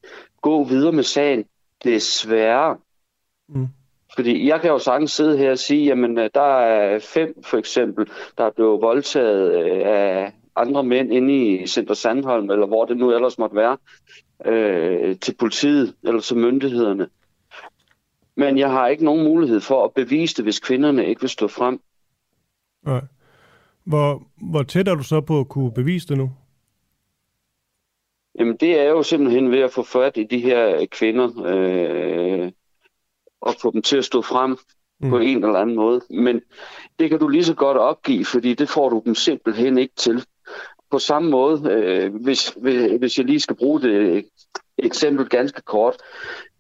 gå 0.43 0.65
videre 0.65 0.93
med 0.93 1.03
sagen. 1.03 1.45
Desværre. 1.85 2.77
Mm. 3.49 3.69
Fordi 4.15 4.49
jeg 4.49 4.61
kan 4.61 4.71
jo 4.71 4.79
sagtens 4.79 5.13
sidde 5.13 5.39
her 5.39 5.51
og 5.51 5.59
sige, 5.59 5.85
jamen 5.85 6.19
øh, 6.19 6.31
der 6.35 6.59
er 6.59 6.99
fem 6.99 7.43
for 7.43 7.57
eksempel, 7.57 8.09
der 8.39 8.45
er 8.45 8.51
blevet 8.51 8.83
voldtaget 8.83 9.65
øh, 9.65 9.81
af 9.85 10.33
andre 10.57 10.85
mænd 10.85 11.13
inde 11.13 11.35
i 11.35 11.67
Center 11.67 11.95
Sandholm, 11.95 12.51
eller 12.51 12.67
hvor 12.67 12.85
det 12.85 12.97
nu 12.97 13.15
ellers 13.15 13.39
måtte 13.39 13.57
være, 13.57 13.77
øh, 14.47 15.17
til 15.19 15.35
politiet 15.39 15.95
eller 16.03 16.21
til 16.21 16.37
myndighederne. 16.37 17.09
Men 18.37 18.59
jeg 18.59 18.71
har 18.71 18.89
ikke 18.89 19.05
nogen 19.05 19.25
mulighed 19.25 19.61
for 19.61 19.85
at 19.85 19.95
bevise 19.95 20.37
det, 20.37 20.45
hvis 20.45 20.61
kvinderne 20.61 21.07
ikke 21.07 21.21
vil 21.21 21.31
stå 21.31 21.49
frem. 21.49 21.81
Nej. 22.87 23.01
Hvor, 23.85 24.23
hvor 24.51 24.63
tæt 24.63 24.89
er 24.89 24.95
du 24.95 25.03
så 25.03 25.21
på 25.21 25.41
at 25.41 25.49
kunne 25.49 25.73
bevise 25.73 26.09
det 26.09 26.19
nu? 26.19 26.31
Jamen 28.39 28.57
det 28.57 28.81
er 28.81 28.85
jo 28.85 29.03
simpelthen 29.03 29.51
ved 29.51 29.59
at 29.59 29.73
få 29.73 29.83
fat 29.83 30.17
i 30.17 30.25
de 30.25 30.39
her 30.39 30.87
kvinder 30.91 31.43
øh, 31.47 32.53
og 33.41 33.55
få 33.63 33.71
dem 33.73 33.83
til 33.83 33.97
at 33.97 34.05
stå 34.05 34.23
frem 34.23 34.59
mm. 35.01 35.11
på 35.11 35.19
en 35.19 35.45
eller 35.45 35.59
anden 35.59 35.77
måde. 35.77 36.01
Men 36.11 36.41
det 36.99 37.11
kan 37.11 37.19
du 37.19 37.29
lige 37.29 37.45
så 37.45 37.55
godt 37.55 37.77
opgive, 37.77 38.25
fordi 38.25 38.55
det 38.55 38.69
får 38.69 38.89
du 38.89 39.03
dem 39.05 39.15
simpelthen 39.15 39.79
ikke 39.79 39.95
til. 39.97 40.25
På 40.91 40.99
samme 40.99 41.31
måde, 41.31 41.71
øh, 41.71 42.15
hvis, 42.15 42.55
hvis 42.99 43.19
jeg 43.19 43.27
lige 43.27 43.41
skal 43.41 43.57
bruge 43.57 43.81
det 43.81 44.25
eksempel 44.79 45.29
ganske 45.29 45.63
kort. 45.63 45.97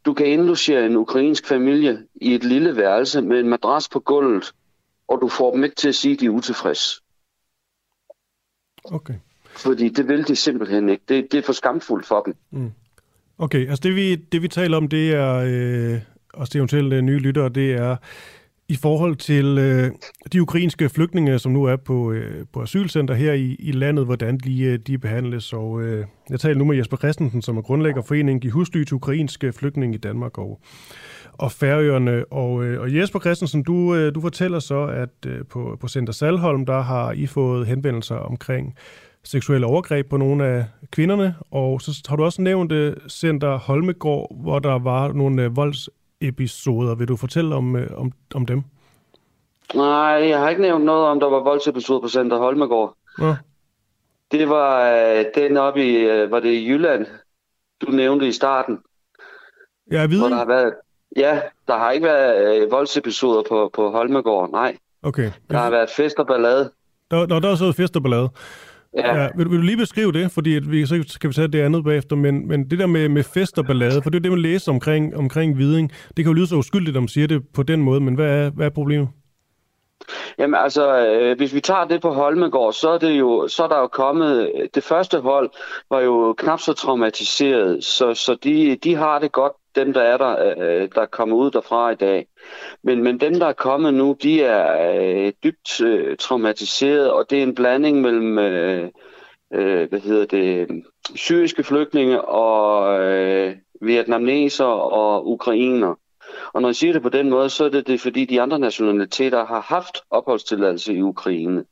Du 0.04 0.14
kan 0.14 0.26
indlogere 0.26 0.86
en 0.86 0.96
ukrainsk 0.96 1.46
familie 1.46 1.98
i 2.14 2.34
et 2.34 2.44
lille 2.44 2.76
værelse 2.76 3.22
med 3.22 3.40
en 3.40 3.48
madras 3.48 3.88
på 3.88 4.00
gulvet, 4.00 4.52
og 5.08 5.18
du 5.20 5.28
får 5.28 5.52
dem 5.52 5.64
ikke 5.64 5.76
til 5.76 5.88
at 5.88 5.94
sige, 5.94 6.14
at 6.14 6.20
de 6.20 6.26
er 6.26 6.30
utilfredse. 6.30 7.02
Okay. 8.84 9.14
Fordi 9.56 9.88
det 9.88 10.08
vil 10.08 10.28
de 10.28 10.36
simpelthen 10.36 10.88
ikke. 10.88 11.02
Det, 11.08 11.32
det 11.32 11.38
er 11.38 11.42
for 11.42 11.52
skamfuldt 11.52 12.06
for 12.06 12.20
dem. 12.20 12.34
Mm. 12.50 12.72
Okay, 13.38 13.68
altså 13.68 13.80
det 13.82 13.96
vi, 13.96 14.14
det 14.14 14.42
vi 14.42 14.48
taler 14.48 14.76
om, 14.76 14.88
det 14.88 15.12
er, 15.14 15.34
øh, 15.34 16.00
også 16.34 16.58
eventuelt 16.58 16.92
øh, 16.92 17.02
nye 17.02 17.18
lyttere, 17.18 17.48
det 17.48 17.72
er 17.72 17.96
i 18.70 18.76
forhold 18.76 19.16
til 19.16 19.58
øh, 19.58 19.90
de 20.32 20.42
ukrainske 20.42 20.88
flygtninge, 20.88 21.38
som 21.38 21.52
nu 21.52 21.64
er 21.64 21.76
på, 21.76 22.12
øh, 22.12 22.46
på 22.52 22.62
asylcenter 22.62 23.14
her 23.14 23.32
i, 23.32 23.56
i 23.58 23.72
landet, 23.72 24.04
hvordan 24.04 24.38
de, 24.38 24.62
øh, 24.62 24.78
de 24.78 24.98
behandles. 24.98 25.52
Og 25.52 25.82
øh, 25.82 26.04
jeg 26.30 26.40
taler 26.40 26.58
nu 26.58 26.64
med 26.64 26.76
Jesper 26.76 26.96
Christensen, 26.96 27.42
som 27.42 27.56
er 27.56 27.62
grundlægger 27.62 28.02
foreningen 28.02 28.42
De 28.42 28.50
Husly 28.50 28.84
til 28.84 28.94
ukrainske 28.94 29.52
flygtninge 29.52 29.94
i 29.94 29.98
Danmark 29.98 30.38
og, 30.38 30.60
og 31.32 31.52
Færøerne. 31.52 32.24
Og, 32.32 32.64
øh, 32.64 32.80
og 32.80 32.96
Jesper 32.96 33.20
Christensen, 33.20 33.62
du, 33.62 33.94
øh, 33.94 34.14
du 34.14 34.20
fortæller 34.20 34.58
så, 34.58 34.86
at 34.86 35.26
øh, 35.26 35.44
på, 35.50 35.76
på 35.80 35.88
Center 35.88 36.12
Salholm, 36.12 36.66
der 36.66 36.80
har 36.80 37.12
I 37.12 37.26
fået 37.26 37.66
henvendelser 37.66 38.16
omkring 38.16 38.74
seksuelle 39.24 39.66
overgreb 39.66 40.08
på 40.10 40.16
nogle 40.16 40.46
af 40.46 40.64
kvinderne, 40.92 41.34
og 41.50 41.80
så 41.80 42.02
har 42.08 42.16
du 42.16 42.24
også 42.24 42.42
nævnt 42.42 42.72
øh, 42.72 42.96
Center 43.08 43.58
Holmegård, 43.58 44.36
hvor 44.42 44.58
der 44.58 44.78
var 44.78 45.12
nogle 45.12 45.42
øh, 45.42 45.56
volds 45.56 45.88
voldsepisoder. 46.20 46.94
Vil 46.94 47.08
du 47.08 47.16
fortælle 47.16 47.54
om, 47.54 47.74
uh, 47.74 47.80
om, 47.96 48.12
om 48.34 48.46
dem? 48.46 48.62
Nej, 49.74 50.28
jeg 50.28 50.38
har 50.38 50.48
ikke 50.48 50.62
nævnt 50.62 50.84
noget 50.84 51.06
om, 51.06 51.20
der 51.20 51.30
var 51.30 51.42
voldsepisoder 51.42 52.00
på 52.00 52.08
Center 52.08 52.38
Holmegård. 52.38 52.96
Ja. 53.20 53.36
Det 54.32 54.48
var 54.48 54.92
uh, 54.92 55.24
den 55.34 55.56
oppe 55.56 55.84
i, 55.84 56.22
uh, 56.24 56.30
var 56.30 56.40
det 56.40 56.52
i 56.52 56.68
Jylland, 56.68 57.06
du 57.80 57.90
nævnte 57.90 58.28
i 58.28 58.32
starten. 58.32 58.78
Ja, 59.90 60.00
jeg 60.00 60.10
ved. 60.10 60.18
Hvor 60.18 60.28
der 60.28 60.36
har 60.36 60.46
været, 60.46 60.74
ja, 61.16 61.40
der 61.66 61.78
har 61.78 61.90
ikke 61.90 62.06
været 62.06 62.64
uh, 62.64 62.72
voldsepisoder 62.72 63.42
på, 63.48 63.70
på 63.74 63.90
Holmegård, 63.90 64.50
nej. 64.50 64.76
Okay. 65.02 65.32
Der 65.50 65.58
har 65.58 65.70
været 65.70 65.90
fest 65.90 66.18
og 66.18 66.26
ballade. 66.26 66.70
Der, 67.10 67.26
der, 67.26 67.40
der 67.40 67.50
er 67.50 67.54
så 67.56 67.72
fest 67.72 67.96
og 67.96 68.02
ballade. 68.02 68.28
Ja. 68.96 69.22
ja 69.22 69.28
vil, 69.36 69.50
vil 69.50 69.58
du 69.58 69.62
lige 69.62 69.76
beskrive 69.76 70.12
det? 70.12 70.30
Fordi 70.30 70.56
at 70.56 70.70
vi, 70.70 70.86
så 70.86 71.18
kan 71.20 71.28
vi 71.28 71.34
tage 71.34 71.48
det 71.48 71.60
andet 71.60 71.84
bagefter, 71.84 72.16
men, 72.16 72.48
men 72.48 72.70
det 72.70 72.78
der 72.78 72.86
med, 72.86 73.08
med 73.08 73.22
fest 73.22 73.58
og 73.58 73.66
ballade, 73.66 74.02
for 74.02 74.10
det 74.10 74.18
er 74.18 74.22
det, 74.22 74.32
man 74.32 74.40
læser 74.40 74.72
omkring, 74.72 75.16
omkring 75.16 75.58
viding. 75.58 75.90
Det 75.90 76.16
kan 76.16 76.26
jo 76.26 76.32
lyde 76.32 76.46
så 76.46 76.56
uskyldigt, 76.56 76.96
om 76.96 77.02
man 77.02 77.08
siger 77.08 77.26
det 77.26 77.42
på 77.54 77.62
den 77.62 77.82
måde, 77.82 78.00
men 78.00 78.14
hvad 78.14 78.26
er, 78.26 78.50
hvad 78.50 78.66
er 78.66 78.70
problemet? 78.70 79.08
Jamen 80.38 80.60
altså, 80.60 81.06
øh, 81.06 81.36
hvis 81.36 81.54
vi 81.54 81.60
tager 81.60 81.84
det 81.84 82.00
på 82.02 82.10
Holmegård, 82.10 82.72
så 82.72 82.90
er, 82.90 82.98
det 82.98 83.18
jo, 83.18 83.48
så 83.48 83.64
er 83.64 83.68
der 83.68 83.78
jo 83.78 83.86
kommet... 83.86 84.52
Det 84.74 84.84
første 84.84 85.20
hold 85.20 85.50
var 85.90 86.00
jo 86.00 86.34
knap 86.38 86.60
så 86.60 86.72
traumatiseret, 86.72 87.84
så, 87.84 88.14
så 88.14 88.36
de, 88.44 88.76
de 88.76 88.94
har 88.94 89.18
det 89.18 89.32
godt, 89.32 89.52
dem 89.76 89.92
der 89.92 90.00
er 90.00 90.16
der, 90.16 90.54
øh, 90.58 90.88
der 90.94 91.02
er 91.02 91.06
kommet 91.06 91.36
ud 91.36 91.50
derfra 91.50 91.90
i 91.90 91.94
dag. 91.94 92.26
Men, 92.82 93.02
men 93.02 93.20
dem, 93.20 93.34
der 93.34 93.46
er 93.46 93.52
kommet 93.52 93.94
nu, 93.94 94.16
de 94.22 94.42
er 94.42 94.92
øh, 95.26 95.32
dybt 95.44 95.80
øh, 95.80 96.16
traumatiseret, 96.16 97.10
og 97.10 97.30
det 97.30 97.38
er 97.38 97.42
en 97.42 97.54
blanding 97.54 98.00
mellem... 98.00 98.38
Øh, 98.38 98.90
øh, 99.52 99.88
hvad 99.88 100.00
hedder 100.00 100.26
det, 100.26 100.68
syriske 101.14 101.64
flygtninge 101.64 102.22
og 102.22 103.00
øh, 103.02 103.56
vietnameser 103.80 104.64
og 104.64 105.28
ukrainer. 105.28 105.94
Og 106.52 106.62
når 106.62 106.68
jeg 106.68 106.76
siger 106.76 106.92
det 106.92 107.02
på 107.02 107.08
den 107.08 107.30
måde, 107.30 107.50
så 107.50 107.64
er 107.64 107.68
det, 107.68 107.86
det 107.86 108.00
fordi 108.00 108.24
de 108.24 108.40
andre 108.40 108.58
nationaliteter 108.58 109.44
har 109.46 109.60
haft 109.60 109.98
opholdstilladelse 110.10 110.94
i 110.94 111.02
Ukraine. 111.02 111.64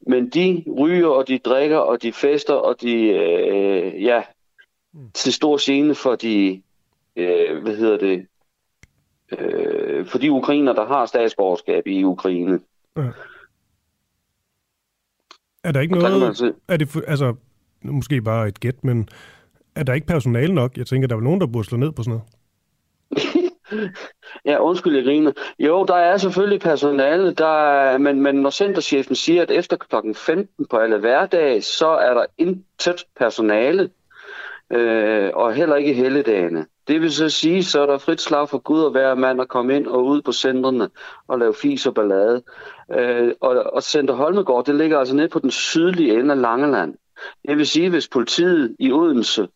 Men 0.00 0.28
de 0.28 0.64
ryger, 0.78 1.08
og 1.08 1.28
de 1.28 1.38
drikker, 1.38 1.78
og 1.78 2.02
de 2.02 2.12
fester, 2.12 2.54
og 2.54 2.80
de, 2.80 2.94
øh, 2.94 4.02
ja, 4.02 4.22
mm. 4.94 5.10
til 5.14 5.32
stor 5.32 5.56
scene 5.56 5.94
for 5.94 6.14
de, 6.14 6.62
øh, 7.16 7.62
hvad 7.62 7.76
hedder 7.76 7.98
det, 7.98 8.26
øh, 9.38 10.06
for 10.06 10.18
de 10.18 10.32
ukrainer, 10.32 10.72
der 10.72 10.86
har 10.86 11.06
statsborgerskab 11.06 11.86
i 11.86 12.04
Ukraine. 12.04 12.60
Ja. 12.96 13.02
Er 15.64 15.72
der 15.72 15.80
ikke 15.80 15.94
noget, 15.94 16.54
er 16.68 16.76
det, 16.76 16.96
altså, 17.06 17.34
måske 17.84 18.22
bare 18.22 18.48
et 18.48 18.60
gæt, 18.60 18.84
men 18.84 19.08
er 19.74 19.82
der 19.82 19.94
ikke 19.94 20.06
personale 20.06 20.54
nok? 20.54 20.76
Jeg 20.76 20.86
tænker, 20.86 21.08
der 21.08 21.16
er 21.16 21.20
nogen, 21.20 21.40
der 21.40 21.46
burde 21.46 21.68
slå 21.68 21.78
ned 21.78 21.92
på 21.92 22.02
sådan 22.02 22.10
noget. 22.10 22.26
Ja, 24.44 24.58
undskyld, 24.58 24.96
jeg 24.96 25.04
griner. 25.04 25.32
Jo, 25.58 25.84
der 25.84 25.94
er 25.94 26.16
selvfølgelig 26.16 26.60
personale, 26.60 27.34
der 27.34 27.68
er, 27.68 27.98
men, 27.98 28.20
men 28.22 28.34
når 28.34 28.50
centerchefen 28.50 29.14
siger, 29.14 29.42
at 29.42 29.50
efter 29.50 29.76
klokken 29.76 30.14
15 30.14 30.66
på 30.70 30.76
alle 30.76 30.98
hverdage, 30.98 31.62
så 31.62 31.88
er 31.88 32.14
der 32.14 32.26
intet 32.38 33.04
personale, 33.16 33.90
øh, 34.70 35.30
og 35.34 35.54
heller 35.54 35.76
ikke 35.76 35.94
helligdagene. 35.94 36.66
Det 36.88 37.00
vil 37.00 37.12
så 37.12 37.28
sige, 37.28 37.64
så 37.64 37.80
er 37.82 37.86
der 37.86 37.98
frit 37.98 38.20
slag 38.20 38.48
for 38.48 38.58
Gud 38.58 38.80
og 38.80 38.90
hver 38.90 39.14
mand 39.14 39.40
at 39.40 39.48
komme 39.48 39.76
ind 39.76 39.86
og 39.86 40.04
ud 40.04 40.22
på 40.22 40.32
centrene 40.32 40.90
og 41.26 41.38
lave 41.38 41.54
fis 41.54 41.86
og 41.86 41.94
ballade. 41.94 42.42
Øh, 42.92 43.32
og, 43.40 43.50
og 43.72 43.82
Center 43.82 44.14
Holmegård, 44.14 44.64
det 44.64 44.74
ligger 44.74 44.98
altså 44.98 45.16
nede 45.16 45.28
på 45.28 45.38
den 45.38 45.50
sydlige 45.50 46.20
ende 46.20 46.34
af 46.34 46.40
Langeland. 46.40 46.94
Det 47.48 47.56
vil 47.56 47.66
sige, 47.66 47.90
hvis 47.90 48.08
politiet 48.08 48.76
i 48.78 48.92
Odense, 48.92 49.48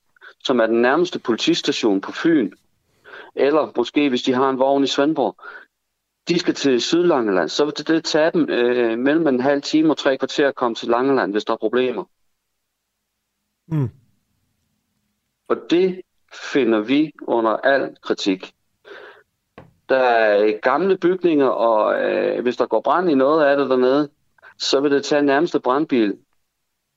som 0.45 0.61
er 0.61 0.67
den 0.67 0.83
nærmeste 0.83 1.19
politistation 1.19 2.01
på 2.01 2.13
Fyn, 2.13 2.53
eller 3.35 3.73
måske 3.77 4.09
hvis 4.09 4.23
de 4.23 4.33
har 4.33 4.51
en 4.51 4.59
vogn 4.59 4.85
i 4.85 4.87
Svendborg, 4.87 5.37
de 6.29 6.39
skal 6.39 6.55
til 6.55 6.81
Sydlangeland, 6.81 7.49
så 7.49 7.65
vil 7.65 7.75
det, 7.77 7.89
det 7.89 8.05
tage 8.05 8.31
dem 8.31 8.49
øh, 8.51 8.99
mellem 8.99 9.27
en 9.27 9.41
halv 9.41 9.63
time 9.63 9.91
og 9.91 9.97
tre 9.97 10.19
kvarter 10.19 10.49
at 10.49 10.55
komme 10.55 10.75
til 10.75 10.89
Langeland, 10.89 11.33
hvis 11.33 11.45
der 11.45 11.53
er 11.53 11.57
problemer. 11.57 12.05
Mm. 13.69 13.89
Og 15.49 15.57
det 15.71 16.01
finder 16.33 16.81
vi 16.81 17.13
under 17.23 17.51
al 17.51 17.97
kritik. 18.03 18.55
Der 19.89 19.97
er 19.97 20.45
øh, 20.45 20.55
gamle 20.63 20.99
bygninger, 20.99 21.47
og 21.47 22.03
øh, 22.03 22.43
hvis 22.43 22.57
der 22.57 22.67
går 22.67 22.81
brand 22.81 23.11
i 23.11 23.15
noget 23.15 23.45
af 23.45 23.57
det 23.57 23.71
dernede, 23.71 24.11
så 24.59 24.81
vil 24.81 24.91
det 24.91 25.05
tage 25.05 25.23
nærmeste 25.23 25.61
brandbil 25.61 26.19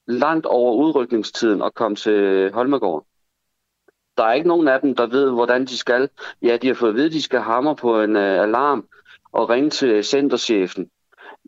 langt 0.08 0.46
over 0.46 0.74
udrykningstiden 0.74 1.62
at 1.62 1.74
komme 1.74 1.96
til 1.96 2.52
Holmegården. 2.54 3.08
Der 4.18 4.24
er 4.24 4.34
ikke 4.34 4.48
nogen 4.48 4.68
af 4.68 4.82
dem, 4.82 4.96
der 4.96 5.08
ved, 5.08 5.32
hvordan 5.32 5.66
de 5.66 5.78
skal. 5.78 6.10
Ja, 6.42 6.58
de 6.58 6.68
har 6.68 6.74
fået 6.74 6.90
at 6.90 6.96
vide, 6.96 7.06
at 7.06 7.12
de 7.12 7.22
skal 7.22 7.40
hamre 7.40 7.76
på 7.76 8.02
en 8.02 8.16
øh, 8.16 8.44
alarm 8.44 8.88
og 9.32 9.50
ringe 9.50 9.70
til 9.70 10.04
centerchefen. 10.04 10.90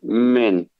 Men 0.02 0.70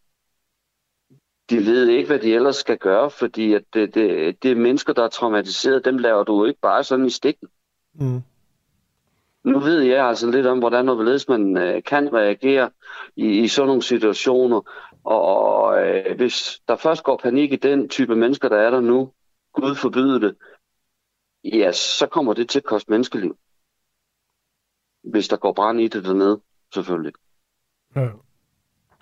de 1.51 1.57
ved 1.57 1.89
ikke, 1.89 2.07
hvad 2.07 2.19
de 2.19 2.35
ellers 2.35 2.57
skal 2.57 2.79
gøre, 2.79 3.11
fordi 3.11 3.53
at 3.53 3.65
det, 3.75 3.95
det, 3.95 4.43
det 4.43 4.51
er 4.51 4.57
mennesker, 4.57 4.93
der 4.93 5.05
er 5.05 5.09
traumatiseret. 5.09 5.85
Dem 5.85 5.99
laver 5.99 6.25
du 6.25 6.45
ikke 6.45 6.61
bare 6.61 6.85
sådan 6.85 7.07
i 7.07 7.11
stikken. 7.11 7.49
Mm. 7.95 8.23
Nu 9.45 9.59
ved 9.59 9.81
jeg 9.81 10.07
altså 10.07 10.31
lidt 10.31 10.47
om, 10.47 10.59
hvordan 10.59 10.89
og 10.89 10.95
hvorledes 10.95 11.29
man 11.29 11.57
øh, 11.57 11.83
kan 11.83 12.13
reagere 12.13 12.71
i, 13.17 13.27
i 13.27 13.49
sådan 13.49 13.67
nogle 13.67 13.83
situationer. 13.83 14.61
Og, 15.05 15.87
øh, 15.87 16.17
hvis 16.17 16.63
der 16.69 16.77
først 16.77 17.03
går 17.05 17.17
panik 17.23 17.53
i 17.53 17.57
den 17.57 17.89
type 17.89 18.17
mennesker, 18.17 18.49
der 18.49 18.57
er 18.57 18.71
der 18.71 18.81
nu, 18.81 19.13
Gud 19.53 19.75
forbyde 19.75 20.21
det, 20.21 20.37
ja, 21.45 21.73
så 21.73 22.07
kommer 22.07 22.33
det 22.33 22.49
til 22.49 22.59
at 22.59 22.65
koste 22.65 22.91
menneskeliv. 22.91 23.37
Hvis 25.05 25.29
der 25.29 25.37
går 25.37 25.53
brand 25.53 25.81
i 25.81 25.89
det 25.89 26.05
dernede, 26.05 26.41
selvfølgelig. 26.75 27.13
Ja. 27.97 28.09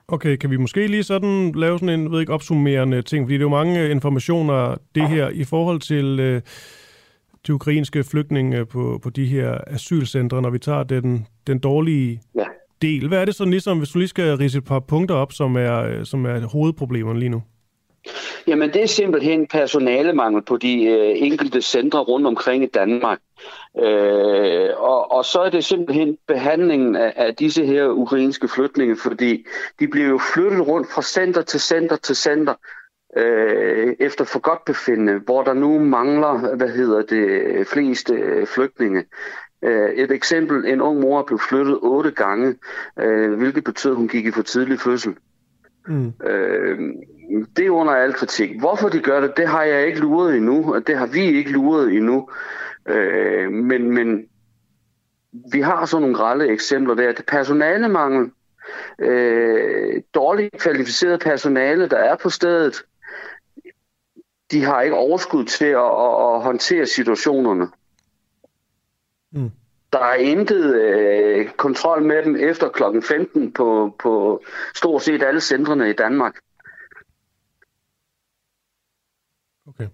Okay, 0.09 0.37
kan 0.37 0.51
vi 0.51 0.57
måske 0.57 0.87
lige 0.87 1.03
sådan 1.03 1.53
lave 1.53 1.79
sådan 1.79 2.01
en 2.01 2.13
ved 2.13 2.21
ikke, 2.21 2.33
opsummerende 2.33 3.03
ting, 3.03 3.25
fordi 3.25 3.35
det 3.35 3.41
er 3.41 3.45
jo 3.45 3.49
mange 3.49 3.91
informationer, 3.91 4.75
det 4.95 5.09
her, 5.09 5.29
i 5.29 5.45
forhold 5.45 5.81
til 5.81 6.21
øh, 6.21 6.43
de 7.47 7.55
ukrainske 7.55 8.05
flygtninge 8.05 8.67
på, 8.67 9.01
på 9.03 9.11
de 9.11 9.27
her 9.27 9.59
asylcentre, 9.67 10.43
når 10.43 10.51
vi 10.51 10.59
tager 10.59 10.83
den, 10.83 11.27
den 11.47 11.59
dårlige 11.59 12.21
Ja. 12.39 12.45
del. 12.83 13.09
Hvad 13.09 13.19
er 13.21 13.25
det 13.25 13.35
sådan 13.35 13.51
ligesom, 13.51 13.79
hvis 13.79 13.89
du 13.91 13.99
lige 13.99 14.09
skal 14.09 14.37
rise 14.37 14.59
et 14.59 14.65
par 14.65 14.81
punkter 14.81 15.15
op, 15.15 15.33
som 15.33 15.57
er, 15.57 15.81
øh, 15.81 16.05
som 16.05 16.25
er 16.27 16.47
hovedproblemerne 16.47 17.19
lige 17.21 17.29
nu? 17.29 17.43
Jamen, 18.47 18.73
det 18.73 18.83
er 18.83 18.87
simpelthen 18.87 19.47
personalemangel 19.47 20.43
på 20.43 20.57
de 20.57 20.85
øh, 20.85 21.13
enkelte 21.15 21.63
centre 21.63 21.99
rundt 22.01 22.27
omkring 22.27 22.65
i 22.65 22.67
Danmark. 22.67 23.19
Øh, 23.79 24.69
og, 24.77 25.13
og 25.13 25.25
så 25.25 25.41
er 25.41 25.51
det 25.51 25.65
simpelthen 25.65 26.19
behandlingen 26.29 26.97
af, 26.97 27.13
af 27.17 27.35
disse 27.35 27.67
her 27.67 27.87
ukrainske 27.87 28.49
flygtninge, 28.49 28.97
fordi 28.97 29.47
de 29.81 29.89
bliver 29.89 30.09
jo 30.09 30.21
flyttet 30.35 30.69
rundt 30.69 30.89
fra 30.95 31.03
center 31.03 31.43
til 31.43 31.61
center 31.61 31.97
til 31.97 32.17
center 32.17 32.55
øh, 33.17 33.95
efter 34.01 34.25
for 34.25 34.39
godt 34.39 34.65
befindende, 34.65 35.19
hvor 35.19 35.43
der 35.43 35.55
nu 35.55 35.79
mangler, 35.79 36.57
hvad 36.57 36.69
hedder 36.69 37.03
det, 37.03 37.67
flest 37.67 38.11
øh, 38.11 38.47
flygtninge. 38.47 39.05
Øh, 39.65 39.91
et 39.91 40.11
eksempel, 40.11 40.65
en 40.67 40.81
ung 40.81 41.01
mor 41.01 41.23
blev 41.23 41.39
flyttet 41.49 41.79
otte 41.83 42.11
gange, 42.11 42.55
øh, 42.99 43.39
hvilket 43.39 43.65
betød, 43.65 43.91
at 43.91 43.97
hun 43.97 44.09
gik 44.09 44.27
i 44.27 44.31
for 44.31 44.43
tidlig 44.43 44.81
fødsel. 44.81 45.15
Mm. 45.89 46.13
Øh, 46.27 46.79
det 47.57 47.67
er 47.67 47.71
under 47.71 47.93
al 47.93 48.13
kritik. 48.13 48.59
Hvorfor 48.59 48.89
de 48.89 49.01
gør 49.01 49.21
det, 49.21 49.37
det 49.37 49.49
har 49.49 49.63
jeg 49.63 49.87
ikke 49.87 50.01
luret 50.01 50.37
endnu, 50.37 50.75
og 50.75 50.87
det 50.87 50.99
har 50.99 51.07
vi 51.07 51.21
ikke 51.21 51.51
luret 51.51 51.93
endnu. 51.93 52.31
Øh, 52.89 53.53
men, 53.53 53.93
men 53.93 54.29
vi 55.53 55.61
har 55.61 55.87
sådan 55.87 56.03
nogle 56.03 56.17
grælde 56.17 56.49
eksempler 56.49 56.95
der. 56.95 57.13
Det 57.13 57.27
personalemangel, 57.27 58.31
øh, 58.99 60.03
dårligt 60.15 60.59
kvalificeret 60.59 61.21
personale, 61.21 61.89
der 61.89 61.97
er 61.97 62.17
på 62.17 62.31
stedet, 62.31 62.85
de 64.51 64.65
har 64.65 64.83
ikke 64.83 64.97
overskud 64.97 65.45
til 65.45 65.65
at, 65.65 65.79
at, 65.79 66.35
at 66.35 66.43
håndtere 66.43 66.87
situationerne. 66.87 67.69
Mm. 69.33 69.51
Der 69.93 70.01
er 70.01 70.15
intet 70.15 70.75
øh, 70.75 71.51
kontrol 71.51 72.03
med 72.03 72.23
dem 72.23 72.37
efter 72.37 72.69
klokken 72.69 73.03
15 73.03 73.53
på, 73.53 73.97
på 73.99 74.45
stort 74.75 75.03
set 75.03 75.23
alle 75.23 75.41
centrene 75.41 75.91
i 75.91 75.93
Danmark. 75.93 76.35
Okay. 79.67 79.89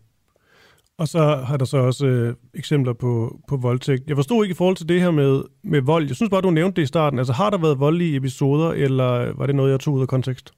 Og 1.00 1.08
så 1.08 1.18
har 1.18 1.56
der 1.56 1.64
så 1.64 1.76
også 1.76 2.06
øh, 2.06 2.34
eksempler 2.54 2.92
på, 2.92 3.36
på 3.48 3.56
voldtægt. 3.56 4.08
Jeg 4.08 4.16
forstod 4.16 4.44
ikke 4.44 4.52
i 4.52 4.56
forhold 4.56 4.76
til 4.76 4.88
det 4.88 5.00
her 5.00 5.10
med, 5.10 5.42
med 5.62 5.80
vold. 5.80 6.06
Jeg 6.06 6.16
synes 6.16 6.30
bare, 6.30 6.40
du 6.40 6.50
nævnte 6.50 6.76
det 6.76 6.82
i 6.82 6.86
starten. 6.86 7.18
Altså 7.18 7.32
har 7.32 7.50
der 7.50 7.58
været 7.58 7.80
voldelige 7.80 8.16
episoder, 8.16 8.72
eller 8.72 9.32
var 9.36 9.46
det 9.46 9.54
noget, 9.54 9.70
jeg 9.70 9.80
tog 9.80 9.94
ud 9.94 10.02
af 10.02 10.08
kontekst? 10.08 10.52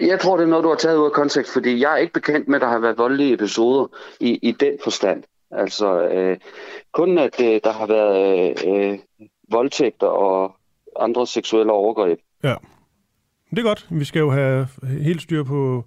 Jeg 0.00 0.20
tror, 0.20 0.36
det 0.36 0.44
er 0.44 0.48
noget, 0.48 0.64
du 0.64 0.68
har 0.68 0.76
taget 0.76 0.96
ud 0.96 1.04
af 1.04 1.12
kontekst, 1.12 1.52
fordi 1.52 1.80
jeg 1.80 1.92
er 1.92 1.96
ikke 1.96 2.12
bekendt 2.12 2.48
med, 2.48 2.56
at 2.56 2.62
der 2.62 2.68
har 2.68 2.78
været 2.78 2.98
voldelige 2.98 3.34
episoder 3.34 3.86
i, 4.20 4.38
i 4.42 4.52
den 4.52 4.72
forstand. 4.84 5.22
Altså, 5.50 6.08
øh, 6.08 6.36
kun 6.92 7.18
at 7.18 7.40
øh, 7.40 7.60
der 7.64 7.72
har 7.72 7.86
været 7.86 8.64
øh, 8.66 8.98
voldtægter 9.50 10.06
og 10.06 10.56
andre 11.00 11.26
seksuelle 11.26 11.72
overgreb. 11.72 12.18
Ja. 12.42 12.54
Det 13.50 13.58
er 13.58 13.62
godt. 13.62 13.86
Vi 13.90 14.04
skal 14.04 14.20
jo 14.20 14.30
have 14.30 14.68
helt 15.02 15.22
styr 15.22 15.42
på, 15.42 15.84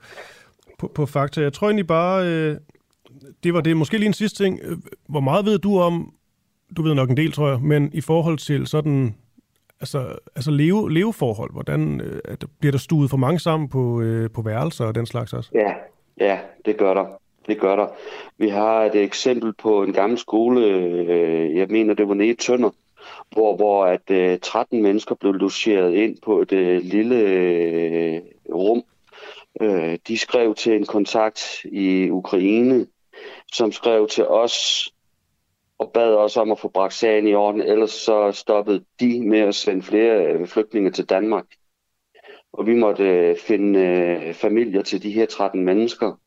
på, 0.80 0.92
på 0.96 1.06
fakta. 1.06 1.42
Jeg 1.42 1.54
tror 1.54 1.68
egentlig 1.68 1.88
bare, 1.88 2.28
øh, 2.28 2.58
det 3.44 3.54
var 3.54 3.62
det. 3.62 3.78
Måske 3.78 3.98
lige 3.98 4.08
en 4.08 4.14
sidste 4.14 4.44
ting. 4.44 4.60
Øh, 4.64 4.78
hvor 5.10 5.20
meget 5.20 5.46
ved 5.46 5.60
du 5.60 5.80
om, 5.80 6.14
du 6.78 6.82
ved 6.82 6.94
nok 6.94 7.10
en 7.10 7.18
del, 7.18 7.32
tror 7.32 7.50
jeg, 7.50 7.62
men 7.62 7.90
i 7.94 8.02
forhold 8.02 8.38
til 8.38 8.68
sådan, 8.68 9.16
altså, 9.80 10.16
altså 10.36 10.52
leve, 10.52 10.94
leveforhold, 10.94 11.54
hvordan 11.54 12.02
øh, 12.02 12.22
at 12.26 12.46
bliver 12.60 12.72
der 12.72 12.80
stuet 12.80 13.10
for 13.10 13.18
mange 13.18 13.40
sammen 13.40 13.70
på, 13.70 14.02
øh, 14.02 14.30
på 14.32 14.42
værelser 14.42 14.86
og 14.86 14.96
den 14.96 15.06
slags 15.06 15.34
også? 15.34 15.50
Ja, 15.54 15.74
ja, 16.20 16.40
det 16.66 16.78
gør 16.78 16.94
der. 16.94 17.06
Det 17.48 17.60
gør 17.60 17.76
der. 17.76 17.88
Vi 18.38 18.50
har 18.50 18.84
et 18.84 18.96
eksempel 18.96 19.54
på 19.54 19.84
en 19.84 19.94
gammel 19.94 20.18
skole, 20.18 20.66
øh, 20.66 21.56
jeg 21.56 21.68
mener, 21.70 21.94
det 21.94 22.08
var 22.08 22.14
nede 22.14 22.30
i 22.30 22.36
Tønder, 22.36 22.70
hvor, 23.32 23.56
hvor 23.56 23.86
at 23.86 24.12
øh, 24.12 24.40
13 24.40 24.82
mennesker 24.82 25.16
blev 25.16 25.34
logeret 25.34 25.94
ind 25.94 26.18
på 26.24 26.42
et 26.42 26.52
øh, 26.52 26.82
lille 26.82 27.16
øh, 27.16 28.22
rum. 28.54 28.84
Øh, 29.62 29.98
de 30.08 30.18
skrev 30.18 30.56
til 30.56 30.76
en 30.76 30.86
kontakt 30.86 31.66
i 31.66 32.10
Ukraine, 32.10 32.86
som 33.54 33.72
skrev 33.72 34.08
til 34.08 34.28
os 34.28 34.90
og 35.78 35.92
bad 35.94 36.16
os 36.16 36.38
om 36.38 36.52
at 36.52 36.60
få 36.60 36.68
bragt 36.68 36.94
sagen 36.94 37.28
i 37.28 37.34
orden, 37.34 37.62
ellers 37.62 37.92
så 37.92 38.32
stoppede 38.32 38.84
de 39.00 39.28
med 39.28 39.40
at 39.40 39.56
sende 39.56 39.82
flere 39.82 40.26
øh, 40.26 40.48
flygtninge 40.48 40.92
til 40.92 41.06
Danmark. 41.06 41.46
Og 42.54 42.68
vi 42.68 42.76
måtte 42.76 43.04
øh, 43.04 43.38
finde 43.38 43.80
øh, 43.80 44.34
familier 44.34 44.82
til 44.82 45.04
de 45.04 45.12
her 45.12 45.26
13 45.26 45.66
mennesker. 45.66 46.20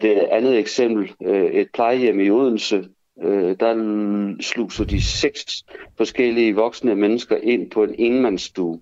Det 0.00 0.18
andet 0.18 0.58
eksempel, 0.58 1.14
et 1.52 1.68
plejehjem 1.74 2.20
i 2.20 2.30
Odense, 2.30 2.88
der 3.60 4.36
sluser 4.40 4.84
de 4.84 5.02
seks 5.02 5.64
forskellige 5.96 6.54
voksne 6.54 6.96
mennesker 6.96 7.36
ind 7.36 7.70
på 7.70 7.84
en 7.84 7.94
enmandsstue. 7.98 8.80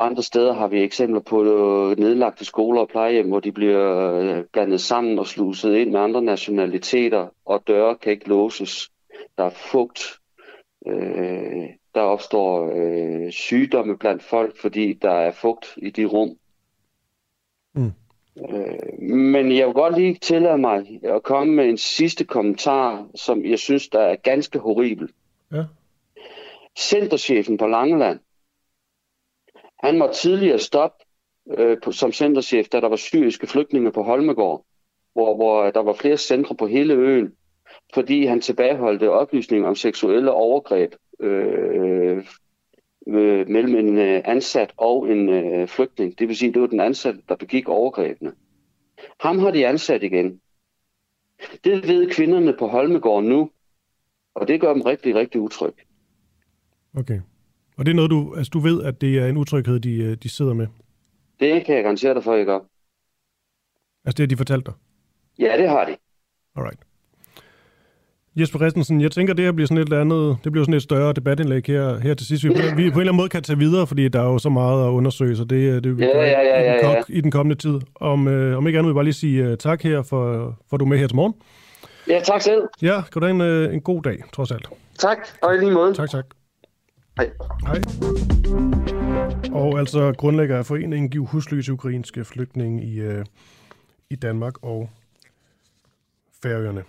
Andre 0.00 0.22
steder 0.22 0.52
har 0.52 0.68
vi 0.68 0.82
eksempler 0.82 1.20
på 1.20 1.44
øh, 1.44 1.98
nedlagte 1.98 2.44
skoler 2.44 2.80
og 2.80 2.88
plejehjem, 2.88 3.28
hvor 3.28 3.40
de 3.40 3.52
bliver 3.52 4.12
øh, 4.12 4.44
blandet 4.52 4.80
sammen 4.80 5.18
og 5.18 5.26
sluset 5.26 5.76
ind 5.76 5.90
med 5.90 6.00
andre 6.00 6.22
nationaliteter, 6.22 7.28
og 7.44 7.62
døre 7.66 7.96
kan 7.96 8.12
ikke 8.12 8.28
låses. 8.28 8.90
Der 9.38 9.44
er 9.44 9.50
fugt. 9.50 10.18
Øh, 10.86 11.68
der 11.94 12.00
opstår 12.00 12.72
øh, 12.74 13.32
sygdomme 13.32 13.98
blandt 13.98 14.22
folk, 14.22 14.56
fordi 14.60 14.92
der 14.92 15.10
er 15.10 15.32
fugt 15.32 15.74
i 15.76 15.90
de 15.90 16.04
rum. 16.04 16.36
Mm. 17.74 17.92
Øh, 18.50 19.02
men 19.02 19.56
jeg 19.56 19.66
vil 19.66 19.74
godt 19.74 19.98
lige 19.98 20.14
tillade 20.14 20.58
mig 20.58 21.00
at 21.02 21.22
komme 21.22 21.54
med 21.54 21.68
en 21.68 21.78
sidste 21.78 22.24
kommentar, 22.24 23.06
som 23.14 23.44
jeg 23.44 23.58
synes, 23.58 23.88
der 23.88 24.00
er 24.00 24.16
ganske 24.16 24.58
horribel. 24.58 25.08
Ja. 25.52 25.64
Centerchefen 26.78 27.58
på 27.58 27.66
Langeland, 27.66 28.20
han 29.80 30.00
var 30.00 30.12
tidligere 30.12 30.58
stoppe 30.58 31.04
øh, 31.58 31.76
på, 31.84 31.92
som 31.92 32.12
centerchef, 32.12 32.68
da 32.68 32.80
der 32.80 32.88
var 32.88 32.96
syriske 32.96 33.46
flygtninge 33.46 33.92
på 33.92 34.02
Holmegård, 34.02 34.64
hvor, 35.12 35.36
hvor 35.36 35.62
øh, 35.62 35.74
der 35.74 35.80
var 35.80 35.92
flere 35.92 36.16
centre 36.16 36.54
på 36.54 36.66
hele 36.66 36.94
øen. 36.94 37.34
fordi 37.94 38.26
han 38.26 38.40
tilbageholdte 38.40 39.10
oplysninger 39.10 39.68
om 39.68 39.74
seksuelle 39.74 40.32
overgreb 40.32 40.94
øh, 41.20 42.24
øh, 43.08 43.48
mellem 43.48 43.74
en 43.74 43.98
øh, 43.98 44.22
ansat 44.24 44.72
og 44.76 45.12
en 45.12 45.28
øh, 45.28 45.68
flygtning. 45.68 46.18
Det 46.18 46.28
vil 46.28 46.36
sige, 46.36 46.48
at 46.48 46.54
det 46.54 46.62
var 46.62 46.68
den 46.68 46.80
ansatte, 46.80 47.20
der 47.28 47.36
begik 47.36 47.68
overgrebene. 47.68 48.32
Ham 49.20 49.38
har 49.38 49.50
de 49.50 49.66
ansat 49.66 50.02
igen. 50.02 50.40
Det 51.64 51.88
ved 51.88 52.10
kvinderne 52.10 52.56
på 52.58 52.66
Holmegård 52.66 53.24
nu, 53.24 53.50
og 54.34 54.48
det 54.48 54.60
gør 54.60 54.72
dem 54.72 54.82
rigtig, 54.82 55.14
rigtig 55.14 55.40
utryg. 55.40 55.74
Okay. 56.98 57.20
Og 57.78 57.86
det 57.86 57.92
er 57.92 57.96
noget, 57.96 58.10
du, 58.10 58.34
altså, 58.36 58.50
du 58.50 58.58
ved, 58.58 58.82
at 58.82 59.00
det 59.00 59.18
er 59.18 59.26
en 59.26 59.36
utryghed, 59.36 59.80
de, 59.80 60.02
øh, 60.02 60.16
de 60.22 60.28
sidder 60.28 60.54
med? 60.54 60.66
Det 61.40 61.66
kan 61.66 61.74
jeg 61.74 61.82
garantere 61.82 62.14
dig 62.14 62.24
for, 62.24 62.34
jeg 62.34 62.46
gør. 62.46 62.58
Altså 64.04 64.16
det 64.16 64.20
har 64.20 64.26
de 64.26 64.36
fortalt 64.36 64.66
dig? 64.66 64.74
Ja, 65.38 65.56
det 65.58 65.68
har 65.68 65.84
de. 65.84 65.96
Alright. 66.56 66.78
Jesper 68.36 68.58
Christensen, 68.58 69.00
jeg 69.00 69.10
tænker, 69.10 69.34
det 69.34 69.44
her 69.44 69.52
bliver 69.52 69.66
sådan 69.66 69.82
et 69.82 69.84
eller 69.84 70.00
andet, 70.00 70.38
det 70.44 70.52
bliver 70.52 70.64
sådan 70.64 70.74
et 70.74 70.82
større 70.82 71.12
debatindlæg 71.12 71.66
her, 71.66 71.98
her 71.98 72.14
til 72.14 72.26
sidst. 72.26 72.44
Vi, 72.44 72.48
vi 72.48 72.54
på 72.54 72.64
en 72.64 72.80
eller 72.82 72.98
anden 72.98 73.16
måde 73.16 73.28
kan 73.28 73.42
tage 73.42 73.58
videre, 73.58 73.86
fordi 73.86 74.08
der 74.08 74.20
er 74.20 74.24
jo 74.24 74.38
så 74.38 74.48
meget 74.48 74.86
at 74.86 74.90
undersøge, 74.90 75.36
så 75.36 75.44
det, 75.44 75.84
det 75.84 75.98
vi 75.98 76.04
ja, 76.04 76.18
ja, 76.18 76.40
ja, 76.40 76.60
ja, 76.60 76.74
i, 76.74 76.82
den, 76.82 76.90
ja. 76.90 77.02
i 77.08 77.20
den 77.20 77.30
kommende 77.30 77.62
tid. 77.62 77.80
Om, 77.94 78.28
øh, 78.28 78.58
om 78.58 78.66
ikke 78.66 78.78
andet 78.78 78.88
vil 78.88 78.92
jeg 78.92 78.94
bare 78.94 79.04
lige 79.04 79.14
sige 79.14 79.50
uh, 79.50 79.56
tak 79.56 79.82
her, 79.82 80.02
for, 80.02 80.56
for 80.68 80.76
at 80.76 80.80
du 80.80 80.84
er 80.84 80.88
med 80.88 80.98
her 80.98 81.06
til 81.06 81.16
morgen. 81.16 81.34
Ja, 82.08 82.20
tak 82.24 82.40
selv. 82.42 82.62
Ja, 82.82 83.02
kan 83.12 83.20
du 83.22 83.26
have 83.26 83.34
en, 83.34 83.40
øh, 83.40 83.74
en 83.74 83.80
god 83.80 84.02
dag, 84.02 84.18
trods 84.32 84.50
alt. 84.50 84.68
Tak, 84.98 85.18
og 85.42 85.54
i 85.54 85.58
lige 85.58 85.70
måde. 85.70 85.94
Tak, 85.94 86.10
tak. 86.10 86.37
Hej. 87.18 87.30
Hej. 87.66 87.82
Og 89.52 89.78
altså 89.78 90.14
grundlægger 90.18 90.58
af 90.58 90.66
foreningen 90.66 91.10
Giv 91.10 91.24
Husløse 91.26 91.72
Ukrainske 91.72 92.24
Flygtninge 92.24 92.84
i, 92.84 93.00
øh, 93.00 93.24
i 94.10 94.16
Danmark 94.16 94.54
og 94.62 94.90
Færøerne. 96.42 96.82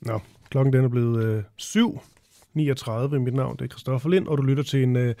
Nå, 0.00 0.20
klokken 0.50 0.72
den 0.72 0.84
er 0.84 0.88
blevet 0.88 1.24
øh, 1.24 1.42
7.39. 1.60 3.18
Mit 3.18 3.34
navn 3.34 3.56
det 3.56 3.64
er 3.64 3.68
Christoffer 3.68 4.08
Lind, 4.08 4.26
og 4.26 4.38
du 4.38 4.42
lytter 4.42 4.62
til 4.62 4.82
en 4.82 4.96
øh, 4.96 5.14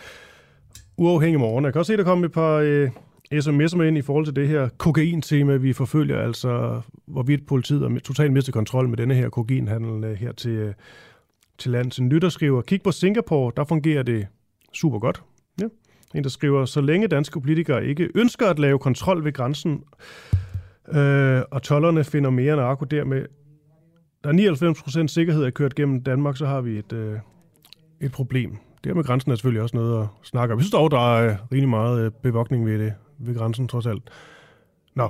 uafhængig 0.96 1.40
morgen. 1.40 1.64
Jeg 1.64 1.72
kan 1.72 1.78
også 1.78 1.92
se, 1.92 1.96
der 1.96 2.04
kommer 2.04 2.26
et 2.26 2.32
par 2.32 2.56
øh, 2.56 2.90
sms'er 3.34 3.76
med 3.76 3.86
ind 3.86 3.98
i 3.98 4.02
forhold 4.02 4.24
til 4.24 4.36
det 4.36 4.48
her 4.48 4.68
kokain-tema, 4.78 5.56
vi 5.56 5.72
forfølger, 5.72 6.20
altså 6.20 6.80
hvorvidt 7.06 7.46
politiet 7.46 7.82
er 7.82 7.98
totalt 7.98 8.32
mistet 8.32 8.54
kontrol 8.54 8.88
med 8.88 8.96
denne 8.96 9.14
her 9.14 9.28
kokainhandel 9.28 10.04
øh, 10.04 10.16
her 10.16 10.32
til, 10.32 10.50
øh, 10.50 10.74
til 11.60 11.70
lands. 11.70 11.98
En 11.98 12.08
lytter 12.08 12.28
skriver, 12.28 12.62
kig 12.62 12.82
på 12.82 12.92
Singapore, 12.92 13.52
der 13.56 13.64
fungerer 13.64 14.02
det 14.02 14.26
super 14.72 14.98
godt. 14.98 15.22
Ja. 15.60 15.66
En, 16.14 16.22
der 16.24 16.30
skriver, 16.30 16.64
så 16.64 16.80
længe 16.80 17.08
danske 17.08 17.40
politikere 17.40 17.86
ikke 17.86 18.08
ønsker 18.14 18.46
at 18.46 18.58
lave 18.58 18.78
kontrol 18.78 19.24
ved 19.24 19.32
grænsen, 19.32 19.84
øh, 20.88 21.42
og 21.50 21.62
tollerne 21.62 22.04
finder 22.04 22.30
mere 22.30 22.56
narko 22.56 22.84
dermed, 22.84 23.26
der 24.24 24.30
er 24.30 25.04
99% 25.04 25.06
sikkerhed 25.06 25.44
er 25.44 25.50
kørt 25.50 25.74
gennem 25.74 26.02
Danmark, 26.02 26.36
så 26.36 26.46
har 26.46 26.60
vi 26.60 26.78
et, 26.78 26.92
øh, 26.92 27.18
et 28.00 28.12
problem. 28.12 28.56
Det 28.84 28.96
med 28.96 29.04
grænsen 29.04 29.30
er 29.30 29.36
selvfølgelig 29.36 29.62
også 29.62 29.76
noget 29.76 30.02
at 30.02 30.06
snakke 30.22 30.52
om. 30.52 30.58
Jeg 30.58 30.64
synes 30.64 30.72
dog, 30.72 30.90
der 30.90 31.16
er 31.16 31.36
øh, 31.52 31.68
meget 31.68 32.04
øh, 32.04 32.10
bevogtning 32.22 32.66
ved 32.66 32.78
det, 32.78 32.94
ved 33.18 33.34
grænsen 33.34 33.68
trods 33.68 33.86
alt. 33.86 34.02
Nå. 34.94 35.08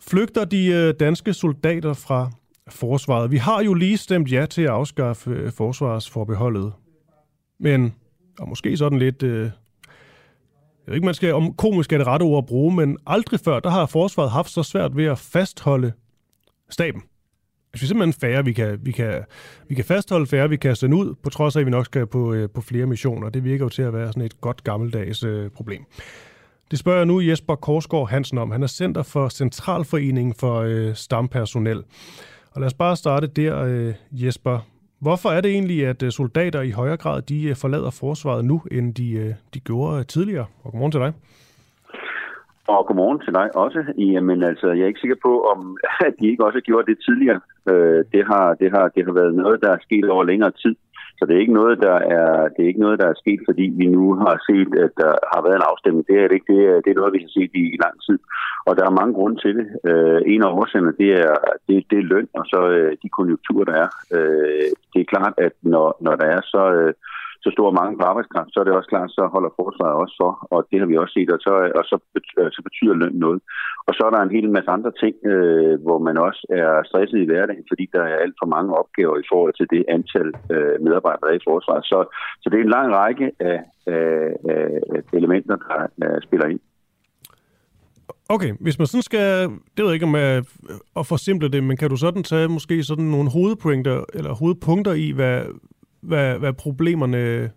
Flygter 0.00 0.44
de 0.44 0.66
øh, 0.66 0.94
danske 1.00 1.32
soldater 1.32 1.92
fra 1.92 2.30
forsvaret? 2.68 3.30
Vi 3.30 3.36
har 3.36 3.62
jo 3.62 3.74
lige 3.74 3.96
stemt 3.96 4.32
ja 4.32 4.46
til 4.46 4.62
at 4.62 4.68
afskaffe 4.68 5.30
øh, 5.30 5.52
forsvarsforbeholdet. 5.52 6.72
Men, 7.60 7.94
og 8.38 8.48
måske 8.48 8.76
sådan 8.76 8.98
lidt... 8.98 9.22
Øh, 9.22 9.50
jeg 10.86 10.92
ved 10.92 10.94
ikke, 10.94 11.04
man 11.04 11.14
skal, 11.14 11.34
om 11.34 11.54
komisk 11.54 11.92
er 11.92 11.98
det 11.98 12.06
rette 12.06 12.22
ord 12.22 12.44
at 12.44 12.46
bruge, 12.46 12.74
men 12.74 12.98
aldrig 13.06 13.40
før, 13.40 13.60
der 13.60 13.70
har 13.70 13.86
forsvaret 13.86 14.30
haft 14.30 14.50
så 14.50 14.62
svært 14.62 14.96
ved 14.96 15.04
at 15.04 15.18
fastholde 15.18 15.92
staben. 16.70 17.02
Altså, 17.72 17.82
vi 17.82 17.84
er 17.84 17.88
simpelthen 17.88 18.12
færre, 18.12 18.44
vi 18.44 18.52
kan, 18.52 18.78
vi 18.82 18.92
kan, 18.92 19.24
vi 19.68 19.74
kan 19.74 19.84
fastholde 19.84 20.26
færre, 20.26 20.48
vi 20.48 20.56
kan 20.56 20.76
sende 20.76 20.96
ud, 20.96 21.14
på 21.22 21.30
trods 21.30 21.56
af, 21.56 21.60
at 21.60 21.66
vi 21.66 21.70
nok 21.70 21.84
skal 21.84 22.06
på, 22.06 22.32
øh, 22.32 22.48
på 22.50 22.60
flere 22.60 22.86
missioner. 22.86 23.30
Det 23.30 23.44
virker 23.44 23.64
jo 23.64 23.68
til 23.68 23.82
at 23.82 23.92
være 23.92 24.06
sådan 24.06 24.22
et 24.22 24.40
godt 24.40 24.64
gammeldags 24.64 25.24
øh, 25.24 25.50
problem. 25.50 25.84
Det 26.70 26.78
spørger 26.78 26.98
jeg 26.98 27.06
nu 27.06 27.20
Jesper 27.20 27.54
Korsgaard 27.54 28.08
Hansen 28.08 28.38
om. 28.38 28.50
Han 28.50 28.62
er 28.62 28.66
center 28.66 29.02
for 29.02 29.28
Centralforeningen 29.28 30.34
for 30.34 30.60
øh, 30.60 30.94
Stampersonel. 30.94 31.82
Og 32.56 32.60
lad 32.60 32.66
os 32.66 32.74
bare 32.74 32.96
starte 32.96 33.26
der, 33.26 33.54
øh, 33.68 33.94
Jesper. 34.24 34.58
Hvorfor 35.00 35.28
er 35.28 35.40
det 35.40 35.50
egentlig, 35.50 35.86
at 35.86 36.02
øh, 36.02 36.10
soldater 36.10 36.60
i 36.60 36.70
højere 36.70 36.96
grad 36.96 37.22
de 37.22 37.48
øh, 37.48 37.56
forlader 37.62 37.90
forsvaret 37.90 38.44
nu, 38.44 38.62
end 38.70 38.94
de, 38.94 39.36
de 39.54 39.60
gjorde 39.60 40.04
tidligere? 40.04 40.46
Og 40.64 40.70
godmorgen 40.70 40.92
til 40.92 41.00
dig. 41.00 41.12
Og 42.68 42.86
godmorgen 42.86 43.20
til 43.20 43.32
dig 43.34 43.56
også. 43.56 43.80
Jamen 43.98 44.42
altså, 44.42 44.66
jeg 44.72 44.82
er 44.82 44.86
ikke 44.86 45.00
sikker 45.00 45.20
på, 45.22 45.32
om 45.52 45.78
at 46.06 46.14
de 46.20 46.30
ikke 46.30 46.44
også 46.44 46.60
gjorde 46.60 46.86
det 46.90 46.98
tidligere. 47.06 47.40
Øh, 47.70 48.04
det, 48.12 48.22
har, 48.30 48.54
det, 48.60 48.68
har, 48.74 48.88
det 48.94 49.04
har 49.06 49.12
været 49.12 49.34
noget, 49.34 49.60
der 49.62 49.70
er 49.72 49.84
sket 49.86 50.10
over 50.10 50.24
længere 50.24 50.50
tid. 50.50 50.74
Så 51.18 51.22
det 51.26 51.34
er 51.34 51.44
ikke 51.44 51.60
noget, 51.60 51.76
der 51.86 51.96
er, 52.18 52.48
det 52.52 52.60
er 52.62 52.70
ikke 52.72 52.84
noget, 52.86 52.98
der 52.98 53.08
er 53.08 53.20
sket, 53.22 53.40
fordi 53.48 53.64
vi 53.80 53.86
nu 53.86 54.14
har 54.14 54.34
set, 54.48 54.70
at 54.84 54.92
der 55.02 55.12
har 55.32 55.40
været 55.46 55.56
en 55.58 55.70
afstemning. 55.70 56.06
Det 56.08 56.16
er 56.18 56.28
det 56.28 56.34
ikke. 56.38 56.52
Det 56.52 56.60
er, 56.70 56.76
det 56.84 56.90
er 56.90 57.00
noget, 57.00 57.16
vi 57.16 57.24
har 57.24 57.32
set 57.38 57.52
i, 57.62 57.64
i 57.74 57.78
lang 57.84 57.96
tid. 58.06 58.18
Og 58.66 58.72
der 58.76 58.84
er 58.86 58.98
mange 59.00 59.14
grunde 59.18 59.36
til 59.44 59.54
det. 59.58 59.66
Øh, 59.90 60.20
en 60.32 60.42
af 60.42 60.50
årsagerne, 60.58 60.92
det 61.02 61.10
er, 61.26 61.34
det, 61.68 61.76
det 61.90 61.98
er 61.98 62.10
løn, 62.12 62.28
og 62.38 62.44
så 62.52 62.60
øh, 62.76 62.96
de 63.02 63.08
konjunkturer, 63.08 63.64
der 63.70 63.76
er. 63.84 63.90
Øh, 64.16 64.68
det 64.92 65.00
er 65.00 65.12
klart, 65.14 65.34
at 65.46 65.54
når, 65.62 65.86
når 66.00 66.14
der 66.16 66.26
er 66.36 66.40
så... 66.54 66.62
Øh, 66.78 66.94
så 67.46 67.50
stor 67.56 67.70
mange 67.80 67.94
på 67.98 68.04
arbejdskraft, 68.10 68.50
så 68.52 68.58
er 68.60 68.64
det 68.66 68.78
også 68.78 68.92
klart, 68.92 69.10
så 69.18 69.22
holder 69.34 69.56
forsvaret 69.60 69.96
også 70.02 70.14
for, 70.22 70.32
og 70.54 70.60
det 70.70 70.78
har 70.80 70.88
vi 70.90 70.96
også 71.02 71.14
set, 71.16 71.30
og 71.36 71.40
så, 71.46 71.52
og 71.78 71.84
så, 71.90 71.96
betyder, 72.14 72.46
øh, 72.46 72.52
så 72.56 72.60
betyder 72.68 72.94
løn 73.02 73.16
noget. 73.26 73.40
Og 73.88 73.92
så 73.94 74.02
er 74.06 74.12
der 74.12 74.20
en 74.22 74.36
hel 74.36 74.48
masse 74.56 74.70
andre 74.76 74.92
ting, 75.02 75.14
øh, 75.32 75.74
hvor 75.84 75.98
man 76.08 76.16
også 76.28 76.42
er 76.62 76.70
stresset 76.88 77.18
i 77.20 77.28
hverdagen, 77.30 77.64
fordi 77.70 77.84
der 77.94 78.02
er 78.10 78.22
alt 78.24 78.36
for 78.40 78.48
mange 78.54 78.70
opgaver 78.80 79.16
i 79.18 79.28
forhold 79.32 79.54
til 79.56 79.66
det 79.74 79.82
antal 79.96 80.28
øh, 80.54 80.76
medarbejdere, 80.84 81.22
der 81.22 81.32
er 81.32 81.40
i 81.40 81.48
forsvaret. 81.50 81.84
Så, 81.92 81.98
så 82.42 82.46
det 82.50 82.56
er 82.58 82.64
en 82.64 82.76
lang 82.78 82.88
række 83.00 83.26
af, 83.52 83.58
af, 83.96 84.12
af 84.54 84.70
elementer, 85.18 85.56
der, 85.56 85.80
der 86.00 86.20
spiller 86.26 86.46
ind. 86.52 86.62
Okay, 88.28 88.52
hvis 88.60 88.78
man 88.78 88.86
sådan 88.86 89.02
skal, 89.02 89.28
det 89.74 89.80
ved 89.82 89.86
jeg 89.86 89.94
ikke 89.94 90.06
om 90.06 90.16
jeg 90.16 90.44
at 90.98 91.06
forsimple 91.06 91.48
det, 91.48 91.64
men 91.64 91.76
kan 91.76 91.90
du 91.90 91.96
sådan 91.96 92.22
tage 92.22 92.48
måske 92.48 92.82
sådan 92.82 93.04
nogle 93.04 93.30
hovedpunkter, 93.30 94.04
eller 94.14 94.34
hovedpunkter 94.34 94.92
i, 94.92 95.10
hvad, 95.10 95.44
hvad, 96.02 96.38
hvad 96.38 96.52
problemerne 96.52 97.50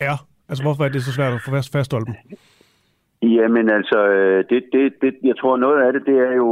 er? 0.00 0.16
Altså, 0.48 0.64
hvorfor 0.64 0.84
er 0.84 0.88
det 0.88 1.02
så 1.02 1.12
svært 1.12 1.32
at 1.32 1.40
få 1.44 1.50
fastholde 1.72 2.06
dem? 2.06 2.14
Jamen 3.22 3.66
altså, 3.78 3.98
det, 4.50 4.60
det, 4.72 4.92
det, 5.02 5.14
jeg 5.22 5.36
tror 5.36 5.56
noget 5.56 5.82
af 5.86 5.92
det, 5.92 6.02
det 6.06 6.18
er 6.28 6.34
jo, 6.42 6.48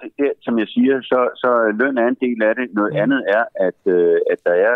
det, 0.00 0.10
det, 0.18 0.30
som 0.42 0.58
jeg 0.58 0.68
siger, 0.68 1.00
så, 1.02 1.20
så 1.42 1.50
løn 1.80 1.98
er 1.98 2.08
en 2.08 2.22
del 2.26 2.42
af 2.42 2.54
det. 2.54 2.66
Noget 2.78 2.92
mm. 2.92 3.02
andet 3.02 3.20
er, 3.38 3.44
at, 3.68 3.80
at 4.32 4.38
der 4.46 4.56
er 4.68 4.74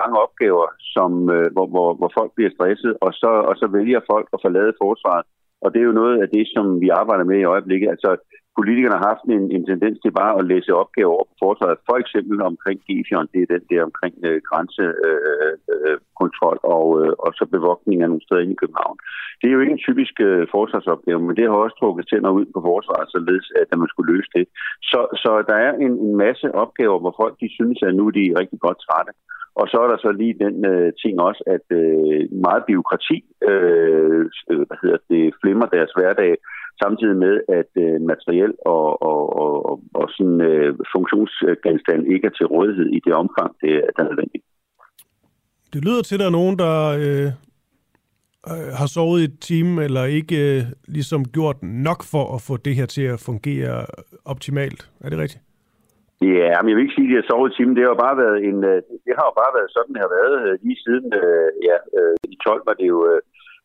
mange 0.00 0.16
opgaver, 0.24 0.66
som, 0.80 1.10
hvor, 1.54 1.66
hvor, 1.72 1.88
hvor 1.94 2.10
folk 2.18 2.32
bliver 2.34 2.50
stresset, 2.56 2.96
og 3.00 3.12
så, 3.12 3.30
og 3.50 3.54
så 3.56 3.66
vælger 3.66 4.00
folk 4.12 4.28
at 4.32 4.42
forlade 4.42 4.72
forsvaret. 4.82 5.24
Og 5.62 5.68
det 5.72 5.80
er 5.80 5.88
jo 5.90 6.00
noget 6.02 6.22
af 6.22 6.28
det, 6.28 6.46
som 6.54 6.80
vi 6.80 6.88
arbejder 6.88 7.24
med 7.24 7.38
i 7.40 7.50
øjeblikket. 7.54 7.88
Altså, 7.94 8.10
politikerne 8.58 8.98
har 8.98 9.08
haft 9.12 9.24
en, 9.36 9.44
en 9.56 9.64
tendens 9.70 9.96
til 10.00 10.12
bare 10.20 10.32
at 10.38 10.48
læse 10.52 10.70
opgaver 10.82 11.14
over 11.16 11.26
på 11.30 11.36
forsvaret. 11.44 11.84
For 11.88 11.96
eksempel 12.02 12.36
omkring 12.50 12.78
GFION, 12.86 13.30
det 13.32 13.40
er 13.42 13.52
den 13.54 13.64
der 13.70 13.80
omkring 13.88 14.14
øh, 14.28 14.38
grænsekontrol 14.48 16.56
øh, 16.58 16.64
øh 16.64 16.72
og, 16.76 16.86
øh, 17.00 17.12
og 17.24 17.30
så 17.38 17.44
bevogtning 17.56 17.98
af 18.02 18.08
nogle 18.08 18.26
steder 18.26 18.42
inde 18.42 18.56
i 18.56 18.62
København. 18.62 18.96
Det 19.38 19.46
er 19.46 19.54
jo 19.56 19.62
ikke 19.62 19.76
en 19.78 19.86
typisk 19.88 20.14
øh, 20.28 20.42
forsvarsopgave, 20.56 21.20
men 21.22 21.36
det 21.36 21.44
har 21.44 21.64
også 21.64 21.76
trukket 21.78 22.08
tænder 22.08 22.30
ud 22.38 22.46
på 22.54 22.60
forsvaret, 22.70 23.12
således 23.16 23.46
at 23.60 23.68
man 23.80 23.90
skulle 23.92 24.12
løse 24.14 24.30
det. 24.36 24.44
Så, 24.90 25.00
så 25.22 25.30
der 25.50 25.56
er 25.66 25.72
en, 25.86 25.94
en 26.06 26.14
masse 26.24 26.46
opgaver, 26.62 26.98
hvor 27.02 27.14
folk 27.22 27.34
de 27.42 27.48
synes, 27.58 27.78
at 27.86 27.92
nu 27.94 28.02
er 28.06 28.14
de 28.18 28.38
rigtig 28.40 28.58
godt 28.66 28.80
trætte. 28.86 29.12
Og 29.60 29.66
så 29.68 29.76
er 29.84 29.88
der 29.88 29.98
så 30.00 30.10
lige 30.12 30.42
den 30.44 30.56
øh, 30.72 30.92
ting 31.02 31.14
også, 31.28 31.42
at 31.56 31.66
øh, 31.80 32.20
meget 32.46 32.62
byråkrati 32.68 33.18
øh, 33.50 34.24
øh, 34.50 34.62
hvad 34.68 34.78
hedder 34.82 35.00
det, 35.10 35.34
flimmer 35.42 35.66
deres 35.66 35.92
hverdag, 35.96 36.32
samtidig 36.82 37.16
med, 37.16 37.34
at 37.48 37.70
øh, 37.84 38.00
materiel 38.00 38.52
og, 38.66 39.02
og, 39.10 39.22
og, 39.42 39.80
og 39.94 40.06
sådan 40.16 40.40
øh, 40.40 40.74
funktionsgenstand 40.94 42.00
ikke 42.14 42.26
er 42.26 42.34
til 42.38 42.46
rådighed 42.46 42.86
i 42.86 43.00
det 43.04 43.14
omfang, 43.22 43.50
det 43.60 43.72
er 43.98 44.04
nødvendigt. 44.08 44.44
Det 45.72 45.84
lyder 45.84 46.02
til, 46.02 46.14
at 46.14 46.20
der 46.20 46.26
er 46.26 46.38
nogen, 46.40 46.56
der 46.64 46.76
øh, 47.02 47.28
har 48.80 48.88
sovet 48.94 49.20
i 49.20 49.24
et 49.24 49.38
time, 49.40 49.84
eller 49.84 50.04
ikke 50.04 50.36
øh, 50.46 50.62
ligesom 50.96 51.20
gjort 51.36 51.58
nok 51.62 52.00
for 52.12 52.24
at 52.36 52.40
få 52.48 52.54
det 52.56 52.74
her 52.78 52.86
til 52.86 53.06
at 53.14 53.22
fungere 53.28 53.86
optimalt. 54.24 54.80
Er 55.04 55.08
det 55.10 55.18
rigtigt? 55.18 55.42
Ja, 56.22 56.56
men 56.60 56.68
jeg 56.68 56.76
vil 56.76 56.86
ikke 56.86 56.98
sige, 56.98 57.10
at 57.10 57.24
har 57.24 57.28
sovet 57.30 57.52
i 57.52 57.54
timen. 57.56 57.74
Det 57.76 57.84
har 57.84 57.92
jo 57.94 58.04
bare 58.06 58.16
været 58.24 58.38
en, 58.48 58.58
det 59.06 59.12
har 59.18 59.26
jo 59.30 59.34
bare 59.42 59.52
været 59.58 59.70
sådan, 59.76 59.92
det 59.94 60.02
har 60.04 60.12
været 60.18 60.36
lige 60.66 60.82
siden, 60.86 61.06
ja, 61.68 61.76
i 62.34 62.36
12 62.46 62.62
var 62.68 62.76
det 62.80 62.86
jo, 62.92 62.98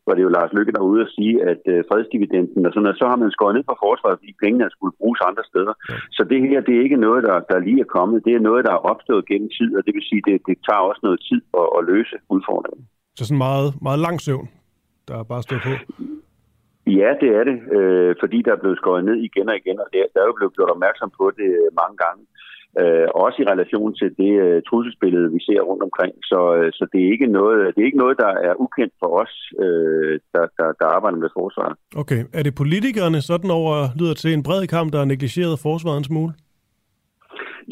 var 0.07 0.15
det 0.15 0.23
jo 0.25 0.35
Lars 0.37 0.53
Lykke, 0.57 0.73
der 0.73 0.81
var 0.83 0.93
ude 0.93 1.05
og 1.07 1.13
sige, 1.17 1.35
at 1.51 1.61
fredsdividenden 1.89 2.65
og 2.65 2.71
sådan 2.71 2.85
noget, 2.85 2.99
så 3.01 3.05
har 3.11 3.17
man 3.21 3.31
skåret 3.35 3.55
ned 3.55 3.65
på 3.69 3.75
forsvaret, 3.85 4.19
fordi 4.19 4.33
pengene 4.43 4.75
skulle 4.75 4.95
bruges 4.99 5.19
andre 5.29 5.43
steder. 5.51 5.73
Ja. 5.89 5.95
Så 6.17 6.21
det 6.31 6.39
her, 6.47 6.59
det 6.67 6.73
er 6.75 6.83
ikke 6.87 7.03
noget, 7.07 7.21
der, 7.27 7.37
der 7.51 7.65
lige 7.67 7.81
er 7.85 7.93
kommet. 7.97 8.25
Det 8.27 8.33
er 8.35 8.47
noget, 8.49 8.61
der 8.67 8.73
er 8.77 8.85
opstået 8.91 9.27
gennem 9.31 9.49
tid, 9.57 9.69
og 9.77 9.81
det 9.85 9.93
vil 9.95 10.05
sige, 10.09 10.21
det, 10.27 10.35
det 10.47 10.55
tager 10.67 10.83
også 10.89 11.01
noget 11.07 11.19
tid 11.29 11.41
at, 11.61 11.67
at 11.77 11.81
løse 11.91 12.15
udfordringen. 12.35 12.83
Så 13.17 13.23
sådan 13.25 13.43
meget, 13.47 13.69
meget 13.87 13.99
lang 14.05 14.17
søvn, 14.25 14.47
der 15.07 15.15
er 15.19 15.23
bare 15.33 15.43
stået 15.47 15.61
på? 15.67 15.73
Ja, 17.01 17.09
det 17.21 17.29
er 17.39 17.43
det, 17.49 17.57
øh, 17.77 18.11
fordi 18.21 18.37
der 18.45 18.51
er 18.53 18.61
blevet 18.63 18.77
skåret 18.81 19.03
ned 19.09 19.17
igen 19.27 19.49
og 19.51 19.55
igen, 19.61 19.77
og 19.83 19.87
der, 19.93 20.03
der 20.13 20.19
er 20.21 20.27
jo 20.29 20.37
blevet 20.39 20.55
gjort 20.55 20.73
opmærksom 20.75 21.09
på 21.19 21.25
det 21.39 21.49
mange 21.81 21.97
gange. 22.03 22.21
Øh, 22.81 23.07
også 23.25 23.37
i 23.41 23.49
relation 23.53 23.95
til 23.99 24.09
det 24.21 24.33
øh, 24.45 24.61
trusselsbillede, 24.69 25.31
vi 25.35 25.39
ser 25.47 25.61
rundt 25.69 25.83
omkring. 25.87 26.13
Så, 26.31 26.39
øh, 26.57 26.69
så 26.77 26.83
det, 26.91 26.99
er 27.01 27.11
ikke 27.15 27.27
noget, 27.37 27.75
det 27.75 27.81
er 27.81 27.89
ikke 27.89 28.03
noget, 28.03 28.17
der 28.17 28.31
er 28.47 28.53
ukendt 28.65 28.93
for 29.01 29.09
os, 29.21 29.33
øh, 29.63 30.19
der, 30.33 30.45
der, 30.57 30.67
der 30.79 30.85
arbejder 30.95 31.17
med 31.17 31.29
forsvaret. 31.39 31.75
Okay. 32.01 32.21
Er 32.33 32.43
det 32.43 32.55
politikerne 32.55 33.21
sådan 33.21 33.51
over, 33.59 33.75
lyder 33.99 34.13
til 34.13 34.33
en 34.33 34.43
bred 34.43 34.67
kamp, 34.67 34.93
der 34.93 34.99
har 34.99 35.11
negligeret 35.13 35.63
forsvaret 35.67 35.97
en 35.97 36.09
smule? 36.11 36.33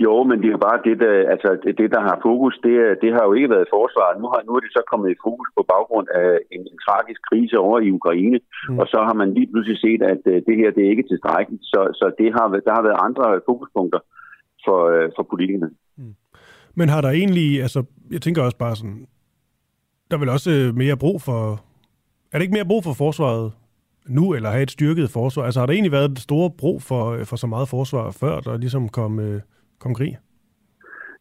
Jo, 0.04 0.16
men 0.30 0.38
det 0.42 0.48
er 0.48 0.56
jo 0.58 0.68
bare 0.70 0.86
det, 0.88 0.96
der, 1.04 1.14
altså, 1.34 1.50
det, 1.80 1.88
der 1.96 2.02
har 2.08 2.18
fokus, 2.28 2.54
det, 2.66 2.76
det 3.04 3.12
har 3.16 3.24
jo 3.28 3.34
ikke 3.38 3.54
været 3.56 3.74
forsvaret. 3.78 4.22
Nu 4.22 4.28
har, 4.32 4.40
nu 4.48 4.52
er 4.56 4.62
det 4.64 4.72
så 4.78 4.82
kommet 4.92 5.10
i 5.12 5.22
fokus 5.26 5.50
på 5.58 5.62
baggrund 5.74 6.08
af 6.22 6.30
en, 6.56 6.62
en 6.72 6.80
tragisk 6.86 7.22
krise 7.30 7.58
over 7.66 7.78
i 7.80 7.92
Ukraine, 8.00 8.40
mm. 8.44 8.80
og 8.80 8.86
så 8.94 9.00
har 9.08 9.16
man 9.22 9.30
lige 9.38 9.50
pludselig 9.52 9.78
set, 9.86 10.02
at 10.14 10.22
uh, 10.32 10.38
det 10.48 10.56
her 10.60 10.70
det 10.76 10.84
er 10.84 10.94
ikke 10.94 11.10
tilstrækkeligt. 11.12 11.66
Så, 11.74 11.82
så 12.00 12.06
det 12.20 12.30
har, 12.36 12.46
der 12.68 12.74
har 12.78 12.84
været 12.88 13.04
andre 13.08 13.26
fokuspunkter 13.50 14.02
for, 14.66 14.80
uh, 14.96 15.10
for 15.16 15.24
politikerne. 15.24 15.70
Mm. 15.98 16.16
Men 16.76 16.90
har 16.90 17.02
der 17.02 17.10
egentlig, 17.10 17.62
altså, 17.62 17.84
jeg 18.12 18.22
tænker 18.22 18.42
også 18.42 18.58
bare 18.58 18.76
sådan, 18.76 19.08
der 20.12 20.16
er 20.16 20.20
vel 20.20 20.30
også 20.30 20.52
øh, 20.52 20.76
mere 20.76 20.98
brug 20.98 21.22
for, 21.22 21.40
er 22.32 22.38
det 22.38 22.42
ikke 22.42 22.58
mere 22.60 22.72
brug 22.72 22.84
for 22.84 22.94
forsvaret 22.94 23.52
nu, 24.08 24.34
eller 24.34 24.50
have 24.50 24.64
et 24.64 24.72
styrket 24.72 25.10
forsvar? 25.10 25.44
Altså 25.44 25.60
har 25.60 25.68
der 25.68 25.74
egentlig 25.74 25.92
været 25.92 26.12
et 26.12 26.20
store 26.20 26.50
brug 26.58 26.82
for, 26.82 27.04
for 27.30 27.36
så 27.36 27.48
meget 27.48 27.70
forsvar 27.70 28.12
før, 28.22 28.40
der 28.40 28.58
ligesom 28.58 28.90
kom, 28.90 29.42
kom 29.80 29.94
krig? 29.94 30.18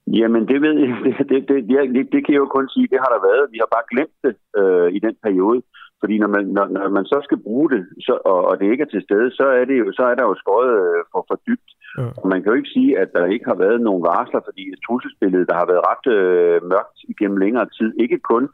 Jamen, 0.07 0.43
det 0.49 0.59
ved 0.65 0.75
jeg. 0.81 0.91
Det, 1.19 1.29
det, 1.31 1.49
det, 1.49 1.59
det, 1.95 2.05
det 2.13 2.21
kan 2.25 2.35
jeg 2.35 2.43
jo 2.45 2.55
kun 2.57 2.69
sige, 2.69 2.89
det 2.93 2.99
har 3.05 3.11
der 3.15 3.27
været. 3.29 3.53
Vi 3.55 3.59
har 3.63 3.71
bare 3.77 3.91
glemt 3.93 4.19
det 4.25 4.35
øh, 4.61 4.89
i 4.97 4.99
den 5.07 5.17
periode. 5.27 5.63
Fordi 6.01 6.19
når 6.19 6.31
man, 6.37 6.45
når, 6.57 6.67
når 6.75 6.89
man 6.99 7.05
så 7.13 7.19
skal 7.25 7.39
bruge 7.47 7.69
det, 7.75 7.83
så, 8.07 8.15
og, 8.25 8.41
og 8.49 8.55
det 8.61 8.67
ikke 8.71 8.85
er 8.87 8.93
til 8.93 9.03
stede, 9.03 9.29
så 9.39 9.47
er, 9.59 9.65
det 9.65 9.77
jo, 9.83 9.87
så 9.93 10.03
er 10.11 10.15
der 10.15 10.25
jo 10.31 10.35
skåret 10.43 10.73
øh, 10.83 11.01
for, 11.13 11.25
for 11.29 11.37
dybt. 11.49 11.71
Ja. 11.99 12.09
Og 12.21 12.27
man 12.33 12.39
kan 12.41 12.51
jo 12.51 12.59
ikke 12.61 12.75
sige, 12.77 12.91
at 13.03 13.09
der 13.17 13.33
ikke 13.35 13.47
har 13.51 13.59
været 13.65 13.81
nogen 13.89 14.03
varsler, 14.11 14.41
fordi 14.49 14.63
trusselsbilledet, 14.87 15.49
der 15.51 15.57
har 15.61 15.67
været 15.73 15.87
ret 15.91 16.07
øh, 16.17 16.59
mørkt 16.73 16.99
igennem 17.13 17.39
længere 17.45 17.67
tid, 17.79 17.89
ikke 18.05 18.19
kun 18.33 18.45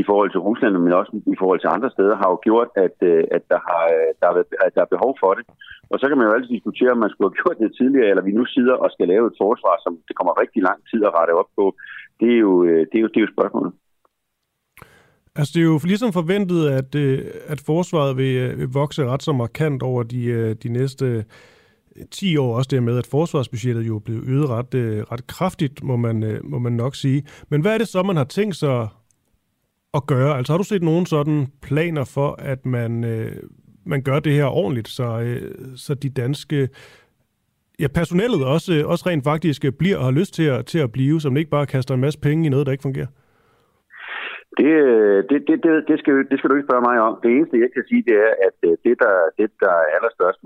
i 0.00 0.02
forhold 0.08 0.30
til 0.30 0.44
Rusland, 0.48 0.72
men 0.78 0.92
også 1.00 1.12
i 1.34 1.36
forhold 1.40 1.60
til 1.60 1.74
andre 1.76 1.90
steder, 1.96 2.14
har 2.22 2.28
jo 2.32 2.38
gjort, 2.46 2.68
at, 2.86 2.96
øh, 3.10 3.24
at, 3.36 3.42
der, 3.52 3.60
har, 3.68 3.82
der, 4.20 4.26
har, 4.30 4.36
at 4.66 4.72
der 4.76 4.82
er 4.82 4.94
behov 4.94 5.12
for 5.22 5.32
det. 5.38 5.44
Og 5.90 5.96
så 5.98 6.04
kan 6.08 6.16
man 6.18 6.26
jo 6.26 6.34
altid 6.34 6.52
diskutere, 6.56 6.94
om 6.94 7.02
man 7.04 7.10
skulle 7.10 7.28
have 7.28 7.38
gjort 7.40 7.58
det 7.62 7.76
tidligere, 7.80 8.10
eller 8.10 8.28
vi 8.28 8.38
nu 8.38 8.44
sidder 8.56 8.74
og 8.82 8.88
skal 8.94 9.06
lave 9.12 9.26
et 9.30 9.40
forsvar, 9.44 9.74
som 9.84 9.92
det 10.08 10.14
kommer 10.18 10.40
rigtig 10.42 10.60
lang 10.68 10.78
tid 10.90 11.00
at 11.08 11.14
rette 11.18 11.32
op 11.40 11.50
på. 11.58 11.64
Det 12.20 12.28
er 12.36 12.40
jo, 12.46 12.52
øh, 12.68 12.80
det 12.90 12.96
er 12.98 13.04
jo, 13.04 13.08
det 13.12 13.18
er 13.20 13.26
jo 13.26 13.36
spørgsmålet. 13.36 13.72
Altså 15.36 15.50
det 15.54 15.60
er 15.60 15.70
jo 15.74 15.80
ligesom 15.84 16.12
forventet, 16.12 16.62
at, 16.80 16.90
øh, 17.04 17.18
at 17.52 17.60
forsvaret 17.66 18.16
vil, 18.20 18.34
øh, 18.44 18.58
vil 18.58 18.68
vokse 18.80 19.06
ret 19.10 19.22
så 19.22 19.32
markant 19.32 19.82
over 19.82 20.02
de, 20.02 20.54
de 20.54 20.68
næste 20.78 21.24
10 22.10 22.36
år. 22.36 22.56
Også 22.56 22.68
det 22.68 22.82
med, 22.82 22.98
at 22.98 23.06
forsvarsbudgettet 23.06 23.86
jo 23.86 23.98
blev 23.98 24.22
øget 24.26 24.48
ret, 24.48 24.74
øh, 24.74 25.02
ret 25.02 25.26
kraftigt, 25.26 25.84
må 25.84 25.96
man, 25.96 26.22
øh, 26.22 26.44
må 26.44 26.58
man 26.58 26.72
nok 26.72 26.96
sige. 26.96 27.22
Men 27.48 27.60
hvad 27.60 27.74
er 27.74 27.78
det 27.78 27.88
så, 27.88 28.02
man 28.02 28.16
har 28.16 28.24
tænkt 28.24 28.56
sig 28.56 28.88
at 29.94 30.06
gøre? 30.06 30.36
Altså 30.36 30.52
har 30.52 30.58
du 30.58 30.64
set 30.64 30.82
nogen 30.82 31.06
sådan 31.06 31.46
planer 31.62 32.04
for, 32.04 32.36
at 32.38 32.66
man, 32.66 33.04
øh, 33.04 33.36
man 33.84 34.02
gør 34.02 34.20
det 34.20 34.32
her 34.32 34.44
ordentligt, 34.44 34.88
så, 34.88 35.38
så 35.76 35.94
de 35.94 36.08
danske 36.08 36.68
ja, 37.80 37.88
personellet 37.88 38.44
også, 38.44 38.84
også 38.86 39.06
rent 39.06 39.24
faktisk 39.24 39.64
bliver 39.78 39.96
og 39.96 40.04
har 40.04 40.10
lyst 40.10 40.34
til 40.34 40.42
at, 40.42 40.66
til 40.66 40.78
at 40.78 40.92
blive, 40.92 41.20
som 41.20 41.36
ikke 41.36 41.50
bare 41.50 41.66
kaster 41.66 41.94
en 41.94 42.00
masse 42.00 42.18
penge 42.18 42.46
i 42.46 42.48
noget, 42.48 42.66
der 42.66 42.72
ikke 42.72 42.82
fungerer? 42.82 43.06
Det, 44.58 44.70
det, 45.30 45.38
det, 45.48 45.56
det, 45.64 45.72
det, 45.88 45.96
skal, 46.00 46.14
det 46.30 46.36
skal 46.36 46.50
du 46.50 46.54
ikke 46.56 46.68
spørge 46.68 46.86
mig 46.88 46.96
om. 47.08 47.14
Det 47.22 47.30
eneste, 47.30 47.64
jeg 47.64 47.70
kan 47.74 47.84
sige, 47.90 48.02
det 48.08 48.16
er, 48.26 48.32
at 48.48 48.58
øh, 48.68 48.74
det, 48.84 48.94
der, 49.02 49.14
det, 49.38 49.46
der 49.64 49.74
er 49.82 49.94
allerstørst 49.96 50.38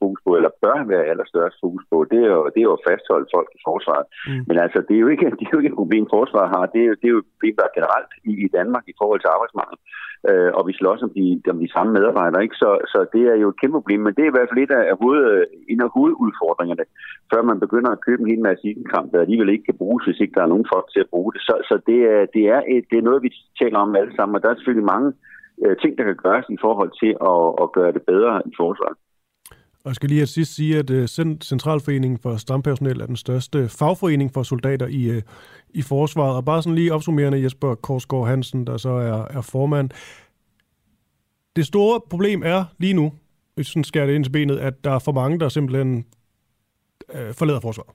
fokus 0.00 0.20
på, 0.24 0.30
eller 0.38 0.58
bør 0.62 0.78
være 0.92 1.10
allerstørst 1.12 1.56
fokus 1.64 1.84
på, 1.90 1.96
det 2.10 2.20
er 2.26 2.30
jo, 2.36 2.42
det 2.52 2.60
er 2.60 2.68
jo 2.68 2.76
at 2.78 2.84
fastholde 2.88 3.28
folk 3.36 3.48
i 3.58 3.60
forsvaret. 3.68 4.06
Mm. 4.28 4.42
Men 4.48 4.56
altså, 4.64 4.78
det 4.86 4.94
er, 4.96 5.02
jo 5.04 5.08
ikke, 5.14 5.26
det 5.38 5.44
er 5.46 5.54
jo 5.54 5.60
ikke 5.60 5.72
et 5.74 5.80
problem, 5.82 6.04
forsvaret 6.16 6.50
har. 6.56 6.64
Det 6.74 6.80
er, 6.86 6.90
det 7.00 7.06
er 7.08 7.14
jo 7.16 7.22
et 7.24 7.30
problem, 7.32 7.54
der 7.58 7.66
er 7.66 7.76
generelt 7.78 8.12
i, 8.30 8.32
i 8.46 8.48
Danmark 8.58 8.84
i 8.92 8.98
forhold 9.00 9.20
til 9.20 9.34
arbejdsmangel. 9.34 9.78
Øh, 10.28 10.50
og 10.58 10.62
vi 10.68 10.72
slås 10.80 11.02
om 11.06 11.12
de, 11.18 11.24
om 11.52 11.58
de 11.64 11.72
samme 11.74 11.90
medarbejdere. 11.96 12.42
Ikke? 12.46 12.60
Så, 12.62 12.70
så 12.92 12.98
det 13.14 13.22
er 13.32 13.36
jo 13.42 13.48
et 13.48 13.60
kæmpe 13.60 13.76
problem, 13.78 14.00
men 14.04 14.14
det 14.14 14.22
er 14.22 14.30
i 14.30 14.36
hvert 14.36 14.50
fald 14.50 14.62
et 14.64 14.74
af 14.78 14.96
hoved, 15.02 15.22
en 15.72 15.80
af 15.86 15.90
hovedudfordringerne, 15.94 16.84
før 17.32 17.42
man 17.50 17.60
begynder 17.64 17.90
at 17.92 18.04
købe 18.06 18.20
en 18.22 18.30
hel 18.32 18.42
masse 18.48 18.62
isenkramp, 18.68 19.12
der 19.12 19.20
alligevel 19.20 19.48
ikke 19.52 19.68
kan 19.68 19.80
bruges, 19.82 20.04
hvis 20.04 20.20
ikke 20.20 20.36
der 20.36 20.42
er 20.44 20.52
nogen 20.52 20.70
folk 20.74 20.86
til 20.90 21.00
at 21.04 21.12
bruge 21.14 21.32
det. 21.34 21.40
Så, 21.48 21.54
så 21.68 21.74
det, 21.88 22.00
er, 22.14 22.20
det, 22.34 22.44
er 22.56 22.60
et, 22.74 22.84
det 22.90 22.98
er 22.98 23.08
noget, 23.08 23.22
vi 23.22 23.30
taler 23.58 23.78
om 23.78 23.96
alle 23.96 24.12
sammen, 24.16 24.36
og 24.36 24.42
der 24.42 24.48
er 24.50 24.54
selvfølgelig 24.54 24.92
mange 24.94 25.12
øh, 25.64 25.76
ting, 25.82 25.98
der 25.98 26.04
kan 26.04 26.16
gøres 26.16 26.46
i 26.56 26.58
forhold 26.60 26.90
til 27.02 27.12
at, 27.32 27.64
at 27.64 27.72
gøre 27.76 27.92
det 27.96 28.02
bedre 28.02 28.42
i 28.50 28.52
forsvaret. 28.56 28.96
Og 29.84 29.88
jeg 29.88 29.94
skal 29.94 30.08
lige 30.08 30.22
at 30.22 30.28
sidst 30.28 30.54
sige, 30.54 30.78
at 30.78 30.90
øh, 30.90 31.06
Centralforeningen 31.42 32.18
for 32.18 32.36
Stampersonel 32.36 33.00
er 33.00 33.06
den 33.06 33.16
største 33.16 33.68
fagforening 33.68 34.30
for 34.34 34.42
soldater 34.42 34.86
i, 34.86 35.10
øh, 35.10 35.22
i 35.70 35.82
forsvaret. 35.82 36.36
Og 36.36 36.44
bare 36.44 36.62
sådan 36.62 36.74
lige 36.74 36.94
opsummerende 36.94 37.42
Jesper 37.42 37.74
Korsgaard 37.74 38.26
Hansen, 38.26 38.66
der 38.66 38.76
så 38.76 38.90
er, 38.90 39.26
er 39.38 39.40
formand. 39.40 39.90
Det 41.56 41.66
store 41.66 42.00
problem 42.10 42.42
er 42.44 42.64
lige 42.78 42.94
nu, 42.94 43.12
hvis 43.54 43.66
sådan 43.66 43.84
skærer 43.84 44.06
det 44.06 44.14
ind 44.14 44.24
til 44.24 44.30
benet, 44.30 44.58
at 44.58 44.84
der 44.84 44.90
er 44.90 44.98
for 44.98 45.12
mange, 45.12 45.38
der 45.40 45.48
simpelthen 45.48 46.06
øh, 47.14 47.34
forlader 47.34 47.60
forsvaret. 47.60 47.90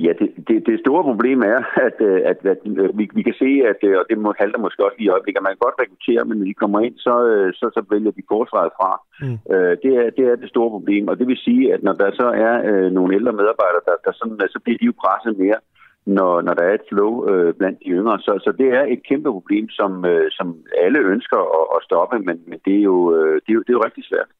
Ja, 0.00 0.12
det, 0.20 0.28
det, 0.48 0.56
det 0.66 0.80
store 0.84 1.04
problem 1.10 1.40
er, 1.40 1.60
at, 1.86 1.96
øh, 2.00 2.20
at, 2.30 2.38
at, 2.44 2.46
at 2.52 2.58
øh, 2.82 2.98
vi, 2.98 3.04
vi 3.14 3.22
kan 3.22 3.36
se, 3.42 3.50
at, 3.70 3.80
øh, 3.88 3.94
og 4.00 4.04
det 4.10 4.18
må, 4.18 4.34
halter 4.40 4.58
måske 4.58 4.84
også 4.84 4.96
lige 4.98 5.08
i 5.08 5.14
øjeblikket, 5.14 5.40
at 5.40 5.46
man 5.46 5.54
kan 5.54 5.64
godt 5.66 5.80
rekruttere, 5.82 6.24
men 6.24 6.36
når 6.38 6.46
de 6.50 6.60
kommer 6.62 6.80
ind, 6.86 6.96
så, 7.06 7.14
så, 7.58 7.66
så 7.76 7.80
vælger 7.92 8.12
de 8.18 8.30
forsvaret 8.34 8.72
fra. 8.78 8.90
Mm. 9.24 9.38
det, 9.82 9.92
er, 10.00 10.06
det 10.16 10.24
er 10.30 10.36
det 10.36 10.48
store 10.54 10.70
problem, 10.76 11.08
og 11.08 11.18
det 11.18 11.26
vil 11.26 11.44
sige, 11.46 11.74
at 11.74 11.82
når 11.82 11.94
der 12.02 12.10
så 12.20 12.28
er 12.46 12.54
øh, 12.70 12.88
nogle 12.96 13.14
ældre 13.18 13.32
medarbejdere, 13.40 13.86
der, 13.88 13.96
der 14.04 14.12
sådan, 14.12 14.48
så 14.54 14.58
bliver 14.64 14.78
de 14.78 14.88
jo 14.90 14.94
presset 15.02 15.38
mere, 15.38 15.60
når, 16.06 16.40
når 16.40 16.54
der 16.54 16.64
er 16.64 16.74
et 16.74 16.88
flow 16.88 17.12
øh, 17.30 17.54
blandt 17.54 17.78
de 17.78 17.88
yngre. 17.98 18.18
Så, 18.18 18.32
så 18.44 18.50
det 18.60 18.68
er 18.78 18.84
et 18.94 19.02
kæmpe 19.08 19.30
problem, 19.30 19.68
som, 19.68 20.04
øh, 20.04 20.30
som 20.30 20.56
alle 20.84 20.98
ønsker 20.98 21.40
at, 21.58 21.64
at 21.76 21.84
stoppe, 21.88 22.18
men, 22.18 22.36
men 22.46 22.58
det, 22.64 22.76
er 22.76 22.82
jo, 22.82 22.96
øh, 23.16 23.34
det, 23.34 23.50
er 23.52 23.56
jo, 23.58 23.62
det 23.66 23.70
er 23.70 23.78
jo 23.78 23.86
rigtig 23.88 24.04
svært. 24.10 24.30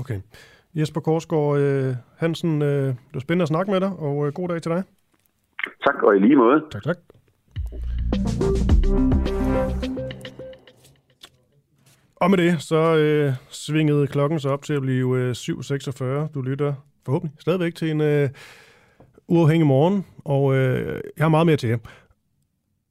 Okay. 0.00 0.18
Jesper 0.74 1.00
Korsgaard 1.00 1.58
øh, 1.58 1.94
Hansen, 2.16 2.62
øh, 2.62 2.86
det 2.86 3.14
var 3.14 3.20
spændende 3.20 3.42
at 3.42 3.48
snakke 3.48 3.70
med 3.72 3.80
dig, 3.80 3.92
og 3.98 4.26
øh, 4.26 4.32
god 4.32 4.48
dag 4.48 4.62
til 4.62 4.70
dig. 4.70 4.82
Tak, 5.84 6.02
og 6.02 6.16
i 6.16 6.18
lige 6.18 6.36
måde. 6.36 6.64
Tak, 6.70 6.82
tak. 6.82 6.96
Og 12.16 12.30
med 12.30 12.38
det, 12.38 12.62
så 12.62 12.96
øh, 12.96 13.32
svingede 13.48 14.06
klokken 14.06 14.40
så 14.40 14.48
op 14.48 14.62
til 14.62 14.74
at 14.74 14.82
blive 14.82 15.18
øh, 15.18 15.30
7.46. 15.30 16.32
Du 16.34 16.42
lytter 16.42 16.74
forhåbentlig 17.04 17.40
stadigvæk 17.40 17.74
til 17.74 17.90
en 17.90 18.00
øh, 18.00 18.28
uafhængig 19.28 19.66
morgen, 19.66 20.06
og 20.24 20.54
øh, 20.54 21.00
jeg 21.16 21.24
har 21.24 21.28
meget 21.28 21.46
mere 21.46 21.56
til 21.56 21.68
jer. 21.68 21.78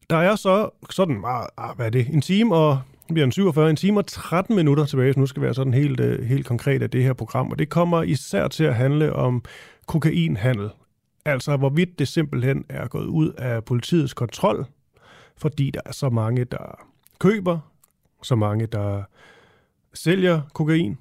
Der 0.10 0.18
er 0.18 0.36
så 0.36 0.70
sådan, 0.90 1.24
ah, 1.26 1.46
ah 1.58 1.76
hvad 1.76 1.86
er 1.86 1.90
det, 1.90 2.08
en 2.14 2.22
time 2.22 2.56
og 2.56 2.80
bliver 3.14 3.26
en 3.26 3.32
47, 3.32 3.70
en 3.70 3.76
time 3.76 4.00
og 4.00 4.08
13 4.08 4.56
minutter 4.56 4.86
tilbage, 4.86 5.14
så 5.14 5.20
nu 5.20 5.26
skal 5.26 5.42
være 5.42 5.54
sådan 5.54 5.74
helt, 5.74 6.00
øh, 6.00 6.24
helt 6.24 6.46
konkret 6.46 6.82
af 6.82 6.90
det 6.90 7.04
her 7.04 7.14
program, 7.14 7.52
og 7.52 7.60
det 7.60 7.70
kommer 7.70 8.04
især 8.04 8.48
til 8.48 8.64
at 8.64 8.76
handle 8.76 9.14
om 9.14 9.44
kokainhandel. 9.88 10.70
Altså 11.26 11.58
hvorvidt 11.58 12.00
det 12.00 12.08
simpelthen 12.08 12.66
er 12.70 12.88
gået 12.88 13.06
ud 13.06 13.32
af 13.38 13.64
politiets 13.64 14.14
kontrol, 14.14 14.66
fordi 15.38 15.72
der 15.72 15.82
er 15.86 15.92
så 15.92 16.10
mange, 16.10 16.46
der 16.46 16.88
køber, 17.20 17.60
så 18.24 18.36
mange, 18.36 18.66
der 18.66 19.04
sælger 19.94 20.42
kokain, 20.54 20.98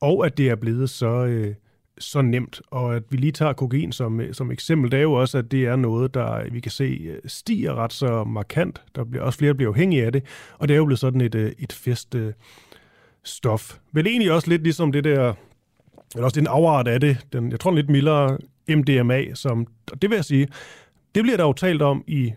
og 0.00 0.26
at 0.26 0.38
det 0.38 0.48
er 0.48 0.56
blevet 0.56 0.90
så, 0.90 1.24
øh, 1.24 1.54
så 2.00 2.22
nemt. 2.22 2.60
Og 2.70 2.96
at 2.96 3.02
vi 3.10 3.16
lige 3.16 3.32
tager 3.32 3.52
kokain 3.52 3.92
som, 3.92 4.20
øh, 4.20 4.34
som 4.34 4.50
eksempel, 4.50 4.90
det 4.90 4.98
er 4.98 5.02
jo 5.02 5.12
også, 5.12 5.38
at 5.38 5.50
det 5.50 5.64
er 5.66 5.76
noget, 5.76 6.14
der 6.14 6.34
øh, 6.34 6.54
vi 6.54 6.60
kan 6.60 6.72
se 6.72 6.84
øh, 6.84 7.18
stiger 7.26 7.74
ret 7.74 7.92
så 7.92 8.24
markant. 8.24 8.82
Der 8.94 9.04
bliver 9.04 9.24
også 9.24 9.38
flere, 9.38 9.48
der 9.48 9.56
bliver 9.56 9.70
afhængige 9.70 10.04
af 10.04 10.12
det, 10.12 10.24
og 10.58 10.68
det 10.68 10.74
er 10.74 10.78
jo 10.78 10.84
blevet 10.84 10.98
sådan 10.98 11.20
et, 11.20 11.34
et 11.34 11.72
fest 11.72 12.14
øh, 12.14 12.32
stof. 13.24 13.78
Vel 13.92 14.06
egentlig 14.06 14.32
også 14.32 14.48
lidt 14.48 14.62
ligesom 14.62 14.92
det 14.92 15.04
der, 15.04 15.34
eller 16.14 16.24
også 16.24 16.40
den 16.40 16.46
afart 16.46 16.88
af 16.88 17.00
det, 17.00 17.26
den, 17.32 17.50
jeg 17.50 17.60
tror 17.60 17.74
lidt 17.74 17.90
mildere 17.90 18.38
MDMA, 18.68 19.34
som, 19.34 19.66
og 19.92 20.02
det 20.02 20.10
vil 20.10 20.16
jeg 20.16 20.24
sige, 20.24 20.48
det 21.14 21.22
bliver 21.22 21.36
der 21.36 21.44
jo 21.44 21.52
talt 21.52 21.82
om 21.82 22.04
i 22.06 22.32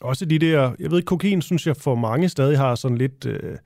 også 0.00 0.24
de 0.24 0.38
der, 0.38 0.72
jeg 0.78 0.90
ved, 0.90 1.02
kokain 1.02 1.42
synes 1.42 1.66
jeg 1.66 1.76
for 1.76 1.94
mange 1.94 2.28
stadig 2.28 2.58
har 2.58 2.74
sådan 2.74 2.98
lidt, 2.98 3.26
øh, 3.26 3.58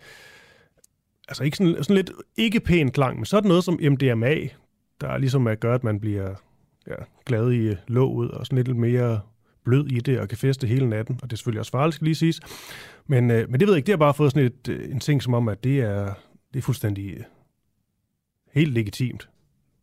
altså 1.29 1.45
ikke 1.45 1.57
sådan, 1.57 1.85
sådan 1.85 1.97
lidt 1.97 2.11
ikke 2.37 2.61
pæn 2.61 2.91
klang, 2.91 3.17
men 3.17 3.25
sådan 3.25 3.49
noget 3.49 3.65
som 3.65 3.79
MDMA, 3.83 4.35
der 5.01 5.19
ligesom 5.19 5.47
at 5.47 5.61
gøre, 5.61 5.75
at 5.75 5.85
man 5.85 6.01
bliver 6.01 6.35
ja, 6.87 6.95
glad 7.27 7.53
i 7.53 7.75
låget 7.89 8.31
og 8.31 8.47
sådan 8.47 8.65
lidt 8.65 8.77
mere 8.77 9.21
blød 9.65 9.87
i 9.87 10.01
det 10.01 10.21
og 10.21 10.29
kan 10.29 10.39
feste 10.39 10.67
hele 10.67 10.89
natten. 10.89 11.19
Og 11.23 11.31
det 11.31 11.33
er 11.33 11.37
selvfølgelig 11.37 11.61
også 11.61 11.73
farligt, 11.73 11.95
skal 11.95 12.05
lige 12.05 12.15
siges. 12.15 12.41
Men, 13.07 13.31
øh, 13.31 13.51
men 13.51 13.61
det 13.61 13.69
ved 13.69 13.75
jeg 13.75 13.79
ikke, 13.79 13.87
det 13.87 13.93
har 13.93 13.99
bare 13.99 14.15
fået 14.15 14.33
sådan 14.33 14.47
et, 14.47 14.69
øh, 14.69 14.93
en 14.93 15.01
ting 15.01 15.23
som 15.23 15.35
om, 15.35 15.49
at 15.49 15.65
det 15.65 15.81
er, 15.81 16.15
det 16.53 16.59
er 16.59 16.63
fuldstændig 16.63 17.11
øh, 17.11 17.25
helt 18.53 18.73
legitimt. 18.73 19.29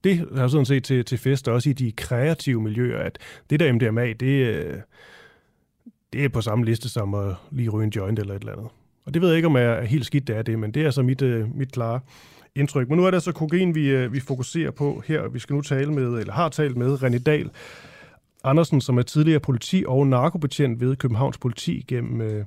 Det 0.03 0.27
har 0.37 0.47
sådan 0.47 0.65
set 0.65 0.83
til, 0.83 1.05
til 1.05 1.17
fester, 1.17 1.51
også 1.51 1.69
i 1.69 1.73
de 1.73 1.91
kreative 1.91 2.61
miljøer, 2.61 2.99
at 2.99 3.19
det 3.49 3.59
der 3.59 3.73
MDMA, 3.73 4.13
det, 4.13 4.55
øh, 4.55 4.77
det 6.13 6.25
er 6.25 6.29
på 6.29 6.41
samme 6.41 6.65
liste 6.65 6.89
som 6.89 7.13
at 7.13 7.35
lige 7.51 7.69
ryge 7.69 7.83
en 7.83 7.89
joint 7.95 8.19
eller 8.19 8.33
et 8.33 8.39
eller 8.39 8.53
andet. 8.53 8.67
Og 9.05 9.13
det 9.13 9.21
ved 9.21 9.29
jeg 9.29 9.35
ikke, 9.35 9.47
om 9.47 9.55
jeg 9.55 9.63
er 9.63 9.83
helt 9.83 10.05
skidt, 10.05 10.27
det 10.27 10.37
er 10.37 10.41
det, 10.41 10.59
men 10.59 10.71
det 10.71 10.85
er 10.85 10.91
så 10.91 11.03
mit, 11.03 11.21
øh, 11.21 11.55
mit 11.55 11.71
klare 11.71 11.99
indtryk. 12.55 12.89
Men 12.89 12.97
nu 12.97 13.05
er 13.05 13.11
det 13.11 13.23
så 13.23 13.31
kokain, 13.31 13.75
vi, 13.75 13.89
øh, 13.89 14.13
vi 14.13 14.19
fokuserer 14.19 14.71
på 14.71 15.03
her. 15.05 15.27
Vi 15.27 15.39
skal 15.39 15.55
nu 15.55 15.61
tale 15.61 15.93
med, 15.93 16.19
eller 16.19 16.33
har 16.33 16.49
talt 16.49 16.77
med, 16.77 17.03
René 17.03 17.17
Dahl, 17.17 17.49
Andersen, 18.43 18.81
som 18.81 18.97
er 18.97 19.01
tidligere 19.01 19.39
politi- 19.39 19.85
og 19.87 20.07
narkobetjent 20.07 20.79
ved 20.79 20.95
Københavns 20.95 21.37
Politi 21.37 21.85
gennem 21.87 22.21
øh, 22.21 22.45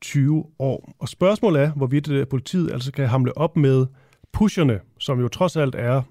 20 0.00 0.44
år. 0.58 0.92
Og 0.98 1.08
spørgsmålet 1.08 1.62
er, 1.62 1.72
hvorvidt 1.72 2.10
øh, 2.10 2.26
politiet 2.26 2.72
altså 2.72 2.92
kan 2.92 3.08
hamle 3.08 3.38
op 3.38 3.56
med 3.56 3.86
pusherne, 4.32 4.80
som 4.98 5.20
jo 5.20 5.28
trods 5.28 5.56
alt 5.56 5.74
er 5.74 6.02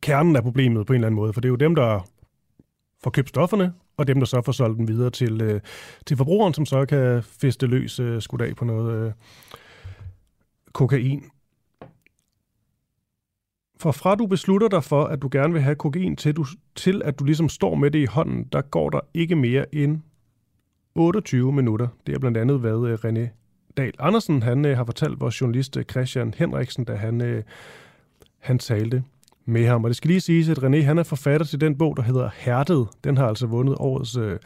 kernen 0.00 0.36
af 0.36 0.42
problemet 0.42 0.86
på 0.86 0.92
en 0.92 0.94
eller 0.94 1.06
anden 1.06 1.16
måde, 1.16 1.32
for 1.32 1.40
det 1.40 1.48
er 1.48 1.50
jo 1.50 1.56
dem, 1.56 1.74
der 1.74 2.06
får 3.02 3.10
købt 3.10 3.28
stofferne, 3.28 3.72
og 3.96 4.06
dem, 4.06 4.18
der 4.18 4.26
så 4.26 4.42
får 4.42 4.52
solgt 4.52 4.78
dem 4.78 4.88
videre 4.88 5.10
til, 5.10 5.40
øh, 5.40 5.60
til 6.06 6.16
forbrugeren, 6.16 6.54
som 6.54 6.66
så 6.66 6.86
kan 6.86 7.22
feste 7.22 7.66
løs 7.66 8.00
øh, 8.00 8.22
skudt 8.22 8.42
af 8.42 8.56
på 8.56 8.64
noget 8.64 9.06
øh, 9.06 9.12
kokain. 10.72 11.24
For 13.80 13.92
fra 13.92 14.14
du 14.14 14.26
beslutter 14.26 14.68
dig 14.68 14.84
for, 14.84 15.04
at 15.04 15.22
du 15.22 15.28
gerne 15.32 15.52
vil 15.52 15.62
have 15.62 15.74
kokain, 15.74 16.16
til, 16.16 16.36
du, 16.36 16.46
til 16.74 17.02
at 17.04 17.18
du 17.18 17.24
ligesom 17.24 17.48
står 17.48 17.74
med 17.74 17.90
det 17.90 17.98
i 17.98 18.04
hånden, 18.04 18.44
der 18.52 18.60
går 18.60 18.90
der 18.90 19.00
ikke 19.14 19.36
mere 19.36 19.74
end 19.74 19.98
28 20.94 21.52
minutter. 21.52 21.88
Det 22.06 22.14
er 22.14 22.18
blandt 22.18 22.36
andet, 22.36 22.60
hvad 22.60 22.88
øh, 22.88 22.98
René 23.04 23.28
Dahl 23.76 23.92
Andersen 23.98 24.42
han, 24.42 24.64
øh, 24.64 24.76
har 24.76 24.84
fortalt 24.84 25.20
vores 25.20 25.40
journalist 25.40 25.76
øh, 25.76 25.84
Christian 25.84 26.34
Henriksen, 26.36 26.84
da 26.84 26.94
han, 26.94 27.42
han 28.38 28.58
talte 28.58 29.04
med 29.44 29.66
ham. 29.66 29.84
Og 29.84 29.88
det 29.88 29.96
skal 29.96 30.08
lige 30.08 30.20
siges, 30.20 30.48
at 30.48 30.58
René 30.58 30.82
han 30.82 30.98
er 30.98 31.02
forfatter 31.02 31.46
til 31.46 31.60
den 31.60 31.78
bog, 31.78 31.96
der 31.96 32.02
hedder 32.02 32.30
Hærdet. 32.34 32.88
Den 33.04 33.16
har 33.16 33.26
altså 33.26 33.46
vundet 33.46 33.76
årets 33.78 34.16
øh, 34.16 34.38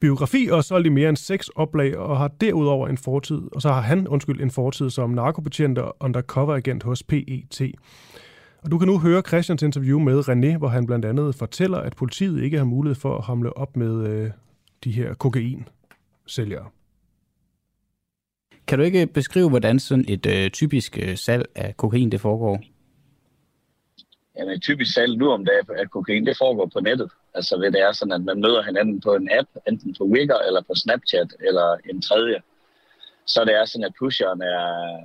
biografi 0.00 0.48
og 0.52 0.64
solgt 0.64 0.86
i 0.86 0.90
mere 0.90 1.08
end 1.08 1.16
seks 1.16 1.48
oplag, 1.48 1.98
og 1.98 2.18
har 2.18 2.28
derudover 2.28 2.88
en 2.88 2.98
fortid, 2.98 3.42
og 3.52 3.62
så 3.62 3.68
har 3.68 3.80
han, 3.80 4.08
undskyld, 4.08 4.40
en 4.40 4.50
fortid 4.50 4.90
som 4.90 5.10
narkobetjent 5.10 5.78
og 5.78 5.96
undercover-agent 6.00 6.82
hos 6.82 7.02
PET. 7.02 7.60
Og 8.66 8.72
du 8.72 8.78
kan 8.78 8.88
nu 8.88 8.98
høre 8.98 9.22
Christians 9.22 9.62
interview 9.62 9.98
med 9.98 10.28
René, 10.28 10.58
hvor 10.58 10.68
han 10.68 10.86
blandt 10.86 11.04
andet 11.04 11.34
fortæller, 11.34 11.78
at 11.78 11.96
politiet 11.96 12.42
ikke 12.42 12.58
har 12.58 12.64
mulighed 12.64 12.94
for 12.94 13.18
at 13.18 13.24
hamle 13.24 13.56
op 13.56 13.76
med 13.76 14.08
øh, 14.08 14.30
de 14.84 14.90
her 14.90 15.14
kokain-sælgere. 15.14 16.66
Kan 18.66 18.78
du 18.78 18.84
ikke 18.84 19.06
beskrive, 19.06 19.48
hvordan 19.48 19.78
sådan 19.78 20.04
et 20.08 20.26
øh, 20.26 20.50
typisk 20.50 20.98
øh, 21.02 21.16
salg 21.16 21.44
af 21.54 21.76
kokain 21.76 22.12
det 22.12 22.20
foregår? 22.20 22.62
Jamen, 24.38 24.54
et 24.54 24.62
typisk 24.62 24.94
salg 24.94 25.16
nu 25.18 25.30
om 25.30 25.44
dagen 25.44 25.66
af 25.78 25.90
kokain, 25.90 26.26
det 26.26 26.36
foregår 26.38 26.70
på 26.72 26.80
nettet. 26.80 27.10
Altså, 27.34 27.58
ved 27.58 27.72
det 27.72 27.80
er 27.80 27.92
sådan, 27.92 28.12
at 28.12 28.24
man 28.24 28.40
møder 28.40 28.62
hinanden 28.62 29.00
på 29.00 29.14
en 29.14 29.28
app, 29.38 29.48
enten 29.68 29.94
på 29.98 30.04
Wigger 30.04 30.38
eller 30.38 30.60
på 30.60 30.74
Snapchat 30.74 31.34
eller 31.40 31.76
en 31.90 32.02
tredje. 32.02 32.42
Så 33.26 33.44
det 33.44 33.54
er 33.54 33.64
sådan, 33.64 33.84
at 33.84 33.94
pusheren 33.98 34.40
er, 34.40 34.96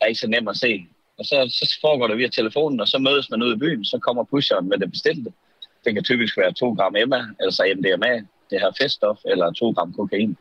er 0.00 0.06
ikke 0.06 0.20
så 0.20 0.28
nem 0.28 0.48
at 0.48 0.56
se. 0.56 0.88
Og 1.20 1.26
så, 1.26 1.36
så 1.58 1.78
foregår 1.80 2.06
det 2.06 2.18
via 2.18 2.28
telefonen, 2.28 2.80
og 2.80 2.88
så 2.88 2.98
mødes 2.98 3.30
man 3.30 3.42
ude 3.42 3.54
i 3.54 3.58
byen, 3.58 3.84
så 3.84 3.98
kommer 3.98 4.24
pusheren 4.24 4.68
med 4.68 4.78
det 4.78 4.90
bestilte. 4.90 5.30
Det 5.84 5.94
kan 5.94 6.04
typisk 6.04 6.36
være 6.36 6.52
2 6.52 6.72
gram 6.72 6.96
Emma, 6.96 7.20
altså 7.40 7.74
MDMA, 7.76 8.14
det 8.50 8.60
her 8.62 8.72
feststof, 8.80 9.18
eller 9.24 9.52
2 9.52 9.70
gram 9.70 9.92
kokain. 9.92 10.36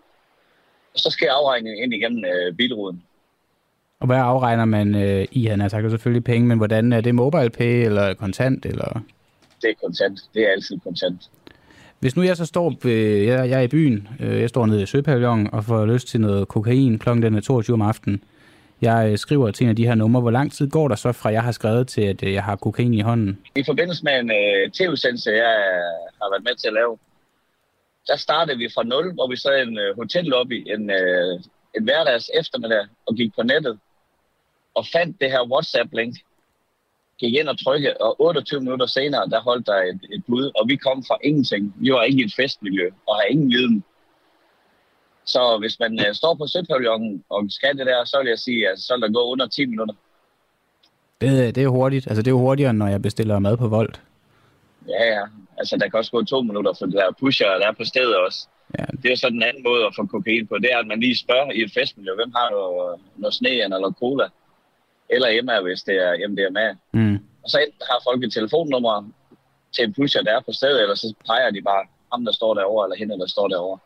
Og 0.94 1.00
så 1.00 1.10
sker 1.12 1.32
afregningen 1.34 1.84
ind 1.84 1.94
igennem 1.94 2.26
øh, 2.26 2.56
bilruden. 2.56 3.04
Og 4.00 4.08
hvad 4.08 4.18
afregner 4.18 4.66
man 4.66 4.96
øh, 4.96 5.28
i? 5.32 5.46
Han 5.46 5.60
har 5.60 5.68
sagt 5.68 5.92
selvfølgelig 5.92 6.24
penge, 6.24 6.48
men 6.48 6.58
hvordan 6.58 6.94
er 6.94 7.02
det 7.02 7.16
mobile 7.16 7.50
pay 7.50 7.86
eller 7.86 8.14
kontant? 8.14 8.66
Eller? 8.66 9.02
Det 9.62 9.70
er 9.70 9.74
kontant. 9.84 10.20
Det 10.34 10.44
er 10.44 10.52
altid 10.52 10.80
kontant. 10.84 11.30
Hvis 12.00 12.16
nu 12.16 12.22
jeg 12.22 12.38
så 12.38 12.46
står, 12.46 12.76
øh, 12.86 13.26
jeg, 13.26 13.50
jeg 13.50 13.60
er 13.60 13.64
i 13.64 13.68
byen, 13.68 14.08
øh, 14.20 14.42
jeg 14.42 14.50
står 14.50 14.66
nede 14.66 14.84
i 14.84 14.86
Søpavillonen 14.86 15.54
og 15.54 15.66
får 15.66 15.86
lyst 15.86 16.08
til 16.08 16.22
noget 16.22 16.48
kokain, 16.48 17.00
klokken 17.00 17.24
den 17.24 17.36
er 17.36 17.42
22 17.42 17.74
om 17.74 17.82
aftenen. 17.82 18.24
Jeg 18.82 19.12
øh, 19.12 19.18
skriver 19.18 19.52
til 19.52 19.64
en 19.64 19.70
af 19.70 19.76
de 19.76 19.88
her 19.88 19.96
numre. 19.96 20.22
Hvor 20.22 20.32
lang 20.32 20.52
tid 20.52 20.70
går 20.70 20.88
der 20.88 20.96
så 20.96 21.12
fra, 21.12 21.30
jeg 21.30 21.44
har 21.44 21.52
skrevet 21.52 21.88
til, 21.88 22.02
at 22.02 22.24
øh, 22.24 22.34
jeg 22.34 22.44
har 22.44 22.56
kokain 22.56 22.94
i 22.94 23.02
hånden? 23.02 23.40
I 23.56 23.64
forbindelse 23.64 24.04
med 24.04 24.20
en 24.20 24.32
øh, 24.32 24.72
tv-sendelse, 24.72 25.32
jeg 25.32 25.56
øh, 25.72 26.22
har 26.22 26.30
været 26.32 26.44
med 26.44 26.56
til 26.56 26.68
at 26.68 26.74
lave, 26.74 26.98
der 28.08 28.16
startede 28.18 28.58
vi 28.58 28.70
fra 28.76 28.84
nul, 28.84 29.14
hvor 29.14 29.28
vi 29.30 29.36
så 29.36 29.52
en 29.54 29.78
øh, 29.80 29.96
hotellobby 29.96 30.74
en, 30.74 30.90
øh, 30.90 31.40
en 31.76 31.84
hverdags 31.84 32.30
eftermiddag 32.40 32.86
og 33.08 33.16
gik 33.16 33.32
på 33.36 33.44
nettet 33.44 33.80
og 34.76 34.86
fandt 34.94 35.22
det 35.22 35.32
her 35.32 35.44
WhatsApp-link, 35.52 36.16
gik 37.20 37.34
ind 37.34 37.50
og 37.50 37.64
trykke, 37.64 38.02
og 38.02 38.22
28 38.22 38.60
minutter 38.60 38.86
senere, 38.86 39.30
der 39.30 39.42
holdt 39.42 39.68
der 39.68 39.80
et, 39.92 40.02
et 40.14 40.24
bud, 40.28 40.52
og 40.56 40.64
vi 40.68 40.76
kom 40.76 41.04
fra 41.08 41.18
ingenting. 41.24 41.76
Vi 41.78 41.92
var 41.94 42.04
ikke 42.04 42.22
i 42.22 42.26
et 42.26 42.34
festmiljø, 42.36 42.90
og 43.08 43.16
har 43.16 43.24
ingen 43.24 43.50
viden. 43.50 43.84
Så 45.34 45.58
hvis 45.60 45.80
man 45.80 45.92
uh, 46.00 46.14
står 46.14 46.34
på 46.36 46.48
Søpavillonen 46.48 47.24
og 47.30 47.46
skal 47.50 47.78
det 47.78 47.86
der, 47.86 48.06
så 48.06 48.18
vil 48.22 48.30
jeg 48.30 48.40
sige, 48.40 48.70
at 48.70 48.80
så 48.80 48.94
vil 48.94 49.02
der 49.02 49.14
gå 49.20 49.24
under 49.32 49.48
10 49.48 49.66
minutter. 49.66 49.96
Det, 51.22 51.56
det 51.56 51.64
er 51.64 51.68
hurtigt. 51.68 52.08
Altså, 52.08 52.22
det 52.22 52.28
er 52.28 52.38
jo 52.40 52.46
hurtigere, 52.48 52.74
når 52.74 52.88
jeg 52.88 53.02
bestiller 53.02 53.40
mad 53.40 53.58
på 53.58 53.68
Volt. 53.68 54.02
Ja, 54.88 55.04
ja. 55.16 55.24
Altså, 55.58 55.78
der 55.78 55.90
kan 55.90 56.00
også 56.00 56.12
gå 56.12 56.24
to 56.24 56.42
minutter, 56.42 56.74
for 56.80 56.86
der 56.86 57.04
er 57.06 57.12
pusher, 57.20 57.48
der 57.48 57.68
er 57.68 57.72
på 57.72 57.84
stedet 57.84 58.16
også. 58.18 58.48
Ja. 58.80 58.86
Det 59.04 59.12
er 59.12 59.16
så 59.16 59.30
den 59.30 59.44
anden 59.44 59.64
måde 59.64 59.86
at 59.86 59.96
få 59.96 60.06
kokain 60.06 60.48
på. 60.48 60.58
Det 60.58 60.70
er, 60.74 60.78
at 60.78 60.88
man 60.88 61.00
lige 61.00 61.18
spørger 61.18 61.52
i 61.52 61.62
et 61.62 61.72
festmiljø, 61.74 62.16
hvem 62.16 62.32
har 62.36 62.50
noget, 62.50 63.00
noget 63.18 63.34
sne 63.34 63.50
eller 63.50 63.92
cola? 64.00 64.28
Eller 65.10 65.28
Emma, 65.40 65.62
hvis 65.62 65.82
det 65.82 65.96
er 65.96 66.28
MDMA. 66.30 66.68
Mm. 66.94 67.16
Og 67.44 67.50
så 67.50 67.58
enten 67.60 67.84
har 67.92 68.00
folk 68.08 68.24
et 68.24 68.34
telefonnummer 68.34 69.10
til 69.76 69.84
en 69.84 69.94
pusher, 69.94 70.22
der 70.22 70.32
er 70.38 70.42
på 70.42 70.52
stedet, 70.52 70.82
eller 70.82 70.96
så 70.96 71.14
peger 71.28 71.52
de 71.52 71.62
bare 71.62 71.84
ham, 72.12 72.26
der 72.26 72.32
står 72.32 72.54
derovre, 72.54 72.86
eller 72.86 72.98
hende, 72.98 73.20
der 73.20 73.28
står 73.28 73.48
derovre. 73.48 73.80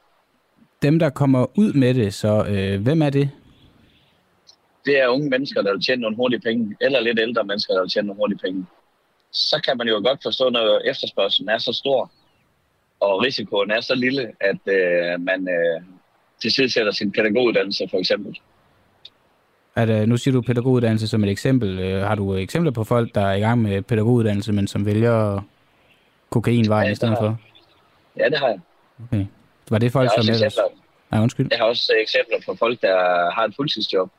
Dem, 0.84 1.00
der 1.00 1.10
kommer 1.10 1.46
ud 1.58 1.74
med 1.74 1.94
det, 1.94 2.14
så 2.14 2.46
øh, 2.46 2.82
hvem 2.82 3.02
er 3.02 3.10
det? 3.10 3.30
Det 4.86 5.00
er 5.00 5.08
unge 5.08 5.30
mennesker, 5.30 5.62
der 5.62 5.72
vil 5.74 5.82
tjene 5.82 6.02
nogle 6.02 6.16
hurtige 6.16 6.40
penge, 6.40 6.76
eller 6.82 7.00
lidt 7.00 7.20
ældre 7.20 7.44
mennesker, 7.44 7.74
der 7.74 7.82
vil 7.82 7.90
tjene 7.90 8.08
nogle 8.08 8.20
hurtige 8.20 8.40
penge. 8.40 8.66
Så 9.32 9.62
kan 9.66 9.78
man 9.78 9.88
jo 9.88 9.94
godt 9.94 10.20
forstå, 10.24 10.50
når 10.50 10.80
efterspørgselen 10.80 11.50
er 11.50 11.58
så 11.58 11.74
stor, 11.74 12.12
og 13.00 13.24
risikoen 13.24 13.72
er 13.72 13.82
så 13.82 13.96
lille, 13.96 14.32
at 14.40 14.62
øh, 14.68 15.22
man 15.22 15.48
øh, 15.50 15.82
tilsidesætter 16.42 16.92
sin 16.92 17.12
pædagoguddannelse, 17.12 17.88
for 17.90 17.98
eksempel. 17.98 18.40
At, 19.76 19.90
øh, 19.90 20.08
nu 20.08 20.18
siger 20.18 20.34
du 20.34 20.42
pædagoguddannelse 20.42 21.08
som 21.08 21.24
et 21.24 21.30
eksempel. 21.30 21.80
Øh, 21.80 22.02
har 22.02 22.16
du 22.16 22.36
eksempler 22.36 22.72
på 22.72 22.84
folk, 22.84 23.16
der 23.16 23.22
er 23.22 23.34
i 23.34 23.40
gang 23.40 23.62
med 23.62 23.82
pædagoguddannelse, 23.82 24.52
men 24.54 24.68
som 24.68 24.86
vælger 24.86 25.42
kokainvejen 26.30 26.86
ja, 26.86 26.92
i 26.92 26.96
stedet 26.96 27.18
for? 27.20 27.38
Ja, 28.18 28.30
det 28.30 28.38
har 28.40 28.48
jeg. 28.48 28.60
Okay. 29.04 29.26
Var 29.70 29.78
det 29.78 29.92
folk, 29.92 30.10
som 30.18 30.34
ellers... 30.34 30.58
Nej, 31.12 31.22
undskyld. 31.22 31.48
Jeg 31.52 31.60
har 31.60 31.66
også 31.66 31.94
eksempler 32.02 32.38
på 32.46 32.56
folk, 32.56 32.82
der 32.82 32.96
har 33.32 33.44
et 33.46 33.54
fuldtidsjob 33.56 34.10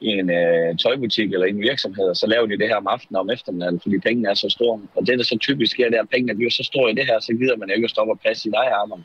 i 0.00 0.06
en 0.06 0.30
øh, 0.30 0.76
tøjbutik 0.76 1.32
eller 1.32 1.46
i 1.46 1.50
en 1.50 1.60
virksomhed, 1.60 2.04
og 2.04 2.16
så 2.16 2.26
laver 2.26 2.46
de 2.46 2.58
det 2.58 2.68
her 2.68 2.76
om 2.76 2.86
aftenen 2.86 3.16
og 3.16 3.20
om 3.20 3.30
eftermiddagen, 3.30 3.80
fordi 3.80 3.98
pengene 3.98 4.28
er 4.28 4.34
så 4.34 4.48
store. 4.50 4.80
Og 4.94 5.06
det, 5.06 5.18
der 5.18 5.24
så 5.24 5.38
typisk 5.40 5.72
sker, 5.72 5.88
det 5.88 5.96
er, 5.96 6.02
at 6.02 6.08
pengene 6.08 6.34
bliver 6.34 6.50
så 6.50 6.62
store 6.62 6.90
i 6.90 6.94
det 6.94 7.06
her, 7.06 7.20
så 7.20 7.32
gider 7.32 7.56
man 7.56 7.70
ikke 7.70 7.84
at 7.84 7.90
stoppe 7.90 8.12
og 8.12 8.20
passe 8.26 8.42
sit 8.42 8.54
eget 8.54 8.72
armerne. 8.72 9.04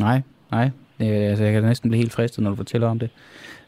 Nej, 0.00 0.22
nej. 0.50 0.70
Det, 0.98 1.28
altså, 1.28 1.44
jeg 1.44 1.52
kan 1.52 1.62
næsten 1.62 1.90
blive 1.90 1.98
helt 1.98 2.12
fristet, 2.12 2.44
når 2.44 2.50
du 2.50 2.56
fortæller 2.56 2.88
om 2.88 2.98
det. 2.98 3.10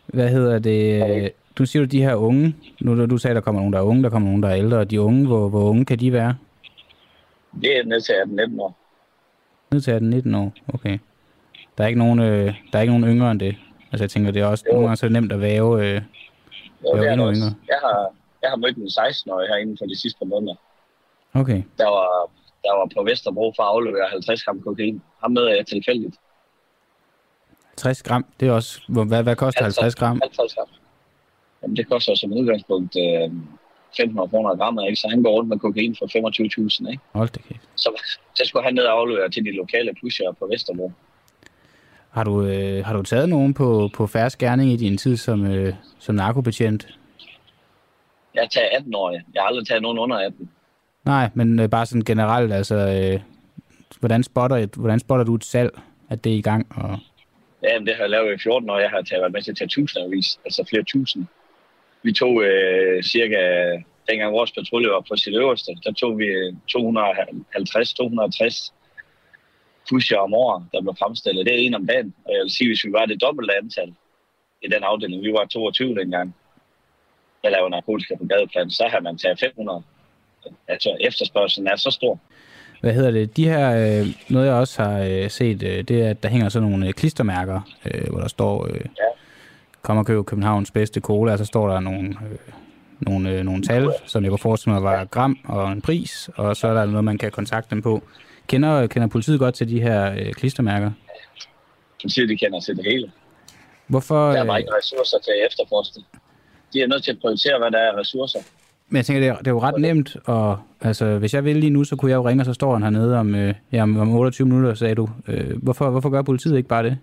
Hvad 0.07 0.29
hedder 0.29 0.59
det? 0.59 1.33
Du 1.59 1.67
siger 1.67 1.83
du 1.83 1.87
de 1.87 2.03
her 2.03 2.15
unge. 2.15 2.55
Nu 2.81 3.07
du 3.07 3.19
sagde, 3.19 3.35
der 3.35 3.41
kommer 3.41 3.61
nogen, 3.61 3.73
der 3.73 3.79
er 3.79 3.83
unge, 3.83 4.03
der 4.03 4.11
kommer 4.11 4.29
nogen, 4.29 4.43
der 4.43 4.49
er 4.49 4.57
ældre. 4.57 4.85
De 4.85 5.01
unge, 5.01 5.27
hvor, 5.27 5.49
hvor 5.49 5.71
unge 5.71 5.85
kan 5.85 5.99
de 5.99 6.13
være? 6.13 6.37
Det 7.63 7.79
er 7.79 7.85
ned 7.85 8.01
til 8.01 8.13
18-19 8.13 8.61
år. 8.61 8.88
Ned 9.73 9.81
til 9.81 10.33
18-19 10.33 10.37
år, 10.37 10.53
okay. 10.75 10.99
Der 11.79 11.85
er 11.85 11.89
ikke 11.89 11.99
nogen, 11.99 12.19
øh, 12.19 12.55
der 12.73 12.79
er 12.79 12.81
ikke 12.81 12.99
nogen 12.99 13.15
yngre 13.15 13.31
end 13.31 13.41
det. 13.41 13.57
Altså 13.93 14.05
jeg 14.05 14.11
tænker, 14.11 14.31
det 14.31 14.43
er 14.43 14.47
også 14.47 14.65
jo. 14.67 14.73
nogle 14.73 14.87
gange 14.87 14.97
så 14.97 15.09
nemt 15.09 15.33
at 15.33 15.41
væve, 15.41 15.87
øh, 15.87 16.03
jo, 16.85 16.93
væve 16.95 17.13
endnu 17.13 17.33
yngre. 17.33 17.55
Jeg 17.69 17.79
har, 17.83 18.13
jeg 18.43 18.51
har 18.51 18.57
mødt 18.57 18.77
en 18.77 18.87
16-årig 18.87 19.49
herinde 19.49 19.77
for 19.79 19.87
de 19.87 20.01
sidste 20.01 20.19
par 20.19 20.27
måneder. 20.27 20.55
Okay. 21.35 21.63
Der 21.79 21.89
var, 21.97 22.31
der 22.65 22.73
var 22.79 22.89
på 22.97 23.03
Vesterbro 23.03 23.53
for 23.57 23.63
at 23.63 23.69
aflevere 23.69 24.09
50 24.11 24.45
gram 24.45 24.61
kokain. 24.61 25.03
Ham 25.21 25.31
møder 25.31 25.55
jeg 25.55 25.67
tilfældigt. 25.67 26.17
60 27.77 28.03
gram, 28.03 28.27
det 28.41 28.49
er 28.49 28.53
også... 28.53 28.81
Hvad, 28.89 29.23
hvad 29.23 29.37
koster 29.37 29.63
50 29.63 29.95
gram? 29.95 30.21
50 30.23 30.55
gram. 30.55 30.67
Jamen, 31.63 31.77
det 31.77 31.89
koster 31.89 32.15
som 32.15 32.33
udgangspunkt 32.33 32.97
øh, 32.97 33.31
1500 33.91 34.31
kroner 34.31 34.57
grammet, 34.57 34.85
ikke? 34.89 35.01
Så 35.01 35.09
han 35.09 35.23
går 35.23 35.31
rundt 35.31 35.49
med 35.49 35.59
kokain 35.59 35.97
for 35.99 36.07
25.000, 36.07 36.91
ikke? 36.91 37.03
Hold 37.13 37.29
det 37.29 37.43
kæft. 37.49 37.69
Så, 37.75 38.03
så 38.35 38.43
skulle 38.47 38.65
han 38.65 38.75
ned 38.75 38.85
og 38.85 38.99
aflevere 39.01 39.31
til 39.31 39.45
de 39.45 39.57
lokale 39.57 39.95
pusher 40.01 40.33
på 40.39 40.49
Vesterbro. 40.53 40.93
Har 42.11 42.25
du, 42.25 42.45
øh, 42.45 42.85
har 42.85 42.93
du 42.93 43.03
taget 43.03 43.29
nogen 43.29 43.55
på, 43.55 43.91
på 43.95 44.07
færre 44.07 44.31
skærning 44.31 44.73
i 44.73 44.77
din 44.77 44.99
tid 44.99 45.17
som, 45.17 45.47
øh, 45.47 45.75
som 45.99 46.15
narkobetjent? 46.15 46.89
Jeg 48.35 48.43
har 48.43 48.49
taget 48.49 48.69
18 48.73 48.95
år. 48.95 49.11
Jeg 49.11 49.23
har 49.37 49.47
aldrig 49.47 49.67
taget 49.67 49.83
nogen 49.83 49.99
under 49.99 50.17
18. 50.17 50.51
Nej, 51.05 51.31
men 51.35 51.61
øh, 51.61 51.71
bare 51.71 51.87
sådan 51.87 52.03
generelt, 52.03 52.53
altså, 52.53 52.75
øh, 52.75 53.21
hvordan, 54.01 54.23
spotter 54.23 54.57
et, 54.57 54.75
hvordan 54.75 54.99
spotter 54.99 55.25
du 55.25 55.35
et 55.35 55.45
salg, 55.45 55.71
at 56.11 56.25
det 56.25 56.33
er 56.33 56.37
i 56.37 56.41
gang? 56.41 56.67
Og... 56.77 56.99
Ja, 57.63 57.79
det 57.79 57.95
har 57.95 58.03
jeg 58.03 58.11
lavet 58.11 58.35
i 58.35 58.43
14 58.43 58.71
år. 58.71 58.79
Jeg 58.79 58.91
har 58.91 59.03
taget, 59.03 59.21
været 59.21 59.33
med 59.33 59.43
til 59.43 59.51
at 59.51 59.57
tage 59.57 59.69
tusindvis, 59.69 60.39
altså 60.45 60.65
flere 60.71 60.85
tusind. 60.85 61.27
Vi 62.03 62.13
tog 62.13 62.43
øh, 62.43 63.03
cirka, 63.03 63.39
dengang 64.09 64.33
vores 64.33 64.53
patrulje 64.53 64.91
var 64.91 65.05
på 65.09 65.17
sit 65.17 65.35
øverste, 65.35 65.73
der 65.85 65.93
tog 65.93 66.19
vi 66.19 66.49
250-260 66.49 68.73
pusher 69.91 70.19
om 70.19 70.35
året, 70.35 70.65
der 70.73 70.81
blev 70.81 70.95
fremstillet. 70.99 71.47
Det 71.47 71.55
er 71.55 71.59
en 71.59 71.75
om 71.75 71.87
dagen. 71.87 72.15
Og 72.25 72.33
jeg 72.33 72.41
vil 72.43 72.51
sige, 72.51 72.69
hvis 72.69 72.85
vi 72.85 72.93
var 72.93 73.07
det 73.07 73.21
dobbelte 73.21 73.55
antal 73.63 73.95
i 74.63 74.69
den 74.69 74.83
afdeling, 74.83 75.23
vi 75.23 75.33
var 75.33 75.45
22 75.45 75.95
dengang, 75.95 76.35
der 77.43 77.51
lavede 77.51 77.71
narkotika 77.71 78.17
på 78.17 78.25
gadeplan, 78.25 78.71
så 78.71 78.89
har 78.91 79.01
man 79.01 79.19
taget 79.19 79.41
500. 79.41 79.83
Altså 80.69 80.97
efterspørgselen 81.01 81.69
er 81.69 81.77
så 81.77 81.91
stor. 81.91 82.21
Hvad 82.81 82.95
hedder 82.95 83.11
det? 83.11 83.37
De 83.37 83.49
her, 83.49 83.71
øh, 83.71 84.07
noget 84.29 84.47
jeg 84.47 84.55
også 84.55 84.83
har 84.83 85.03
øh, 85.03 85.31
set, 85.31 85.63
øh, 85.63 85.85
det 85.89 86.03
er, 86.03 86.11
at 86.11 86.23
der 86.23 86.29
hænger 86.29 86.49
sådan 86.49 86.69
nogle 86.69 86.87
øh, 86.87 86.93
klistermærker, 86.93 87.61
øh, 87.87 88.11
hvor 88.11 88.21
der 88.21 88.29
står, 88.29 88.67
øh, 88.67 88.81
Ja. 88.81 88.87
Kom 89.89 89.99
og 89.99 90.07
køb 90.07 90.25
Københavns 90.27 90.71
bedste 90.71 91.01
cola, 91.01 91.33
og 91.33 91.39
så 91.39 91.45
står 91.45 91.69
der 91.69 91.81
nogle, 91.81 92.09
øh, 92.09 92.39
nogle, 93.01 93.31
øh, 93.31 93.45
nogle 93.45 93.63
tal, 93.63 93.93
som 94.07 94.23
jeg 94.23 94.31
kunne 94.31 94.39
forestille 94.39 94.75
mig 94.75 94.83
var 94.83 95.05
gram 95.05 95.39
og 95.45 95.73
en 95.73 95.81
pris, 95.81 96.31
og 96.37 96.57
så 96.57 96.69
er 96.69 96.75
der 96.75 96.87
noget, 96.87 97.05
man 97.05 97.19
kan 97.19 97.31
kontakte 97.31 97.71
dem 97.71 97.83
på. 97.83 98.03
Kender, 98.47 98.87
kender 98.87 99.09
politiet 99.09 99.39
godt 99.39 99.55
til 99.55 99.69
de 99.69 99.81
her 99.81 100.13
øh, 100.13 100.33
klistermærker? 100.33 100.91
Politiet 102.03 102.29
de 102.29 102.37
kender 102.37 102.61
til 102.61 102.77
det 102.77 102.85
hele. 102.85 103.13
Hvorfor? 103.87 104.31
Der 104.33 104.41
er 104.41 104.45
bare 104.45 104.57
Øh, 104.57 104.59
ikke 104.59 104.73
ressourcer 104.79 105.19
til 105.19 105.31
at 105.31 105.47
efterforske. 105.47 106.01
De 106.73 106.83
er 106.83 106.87
nødt 106.87 107.05
til 107.05 107.11
at 107.11 107.19
prioritere, 107.21 107.59
hvad 107.59 107.71
der 107.71 107.79
er 107.79 107.99
ressourcer. 108.01 108.39
men 108.89 108.97
jeg 108.97 109.07
tænker, 109.07 109.21
det 109.21 109.29
er, 109.29 109.37
det 109.37 109.47
er 109.47 109.51
jo 109.51 109.61
ret 109.61 109.81
nemt, 109.81 110.17
og 110.25 110.59
altså, 110.81 111.19
hvis 111.19 111.35
jeg 111.35 111.45
vil 111.45 111.57
lige 111.57 111.71
nu, 111.71 111.85
så 111.85 111.97
kunne 111.97 112.11
jeg 112.11 112.17
jo 112.17 112.29
ringe, 112.29 112.43
og 112.43 112.47
så 112.47 112.53
står 112.53 112.73
han 112.73 112.83
hernede 112.83 113.19
om, 113.19 113.35
øh, 113.35 113.55
ja, 113.73 113.83
om 113.83 113.97
om 113.97 114.15
28 114.15 114.49
minutter, 114.49 114.75
sagde 114.75 114.95
du. 114.95 115.09
Øh, 115.29 115.63
hvorfor, 115.63 115.91
hvorfor 115.91 116.11
gør 116.11 116.23
politiet 116.23 116.57
ikke 116.57 116.69
bare 116.69 116.83
det? 116.83 116.99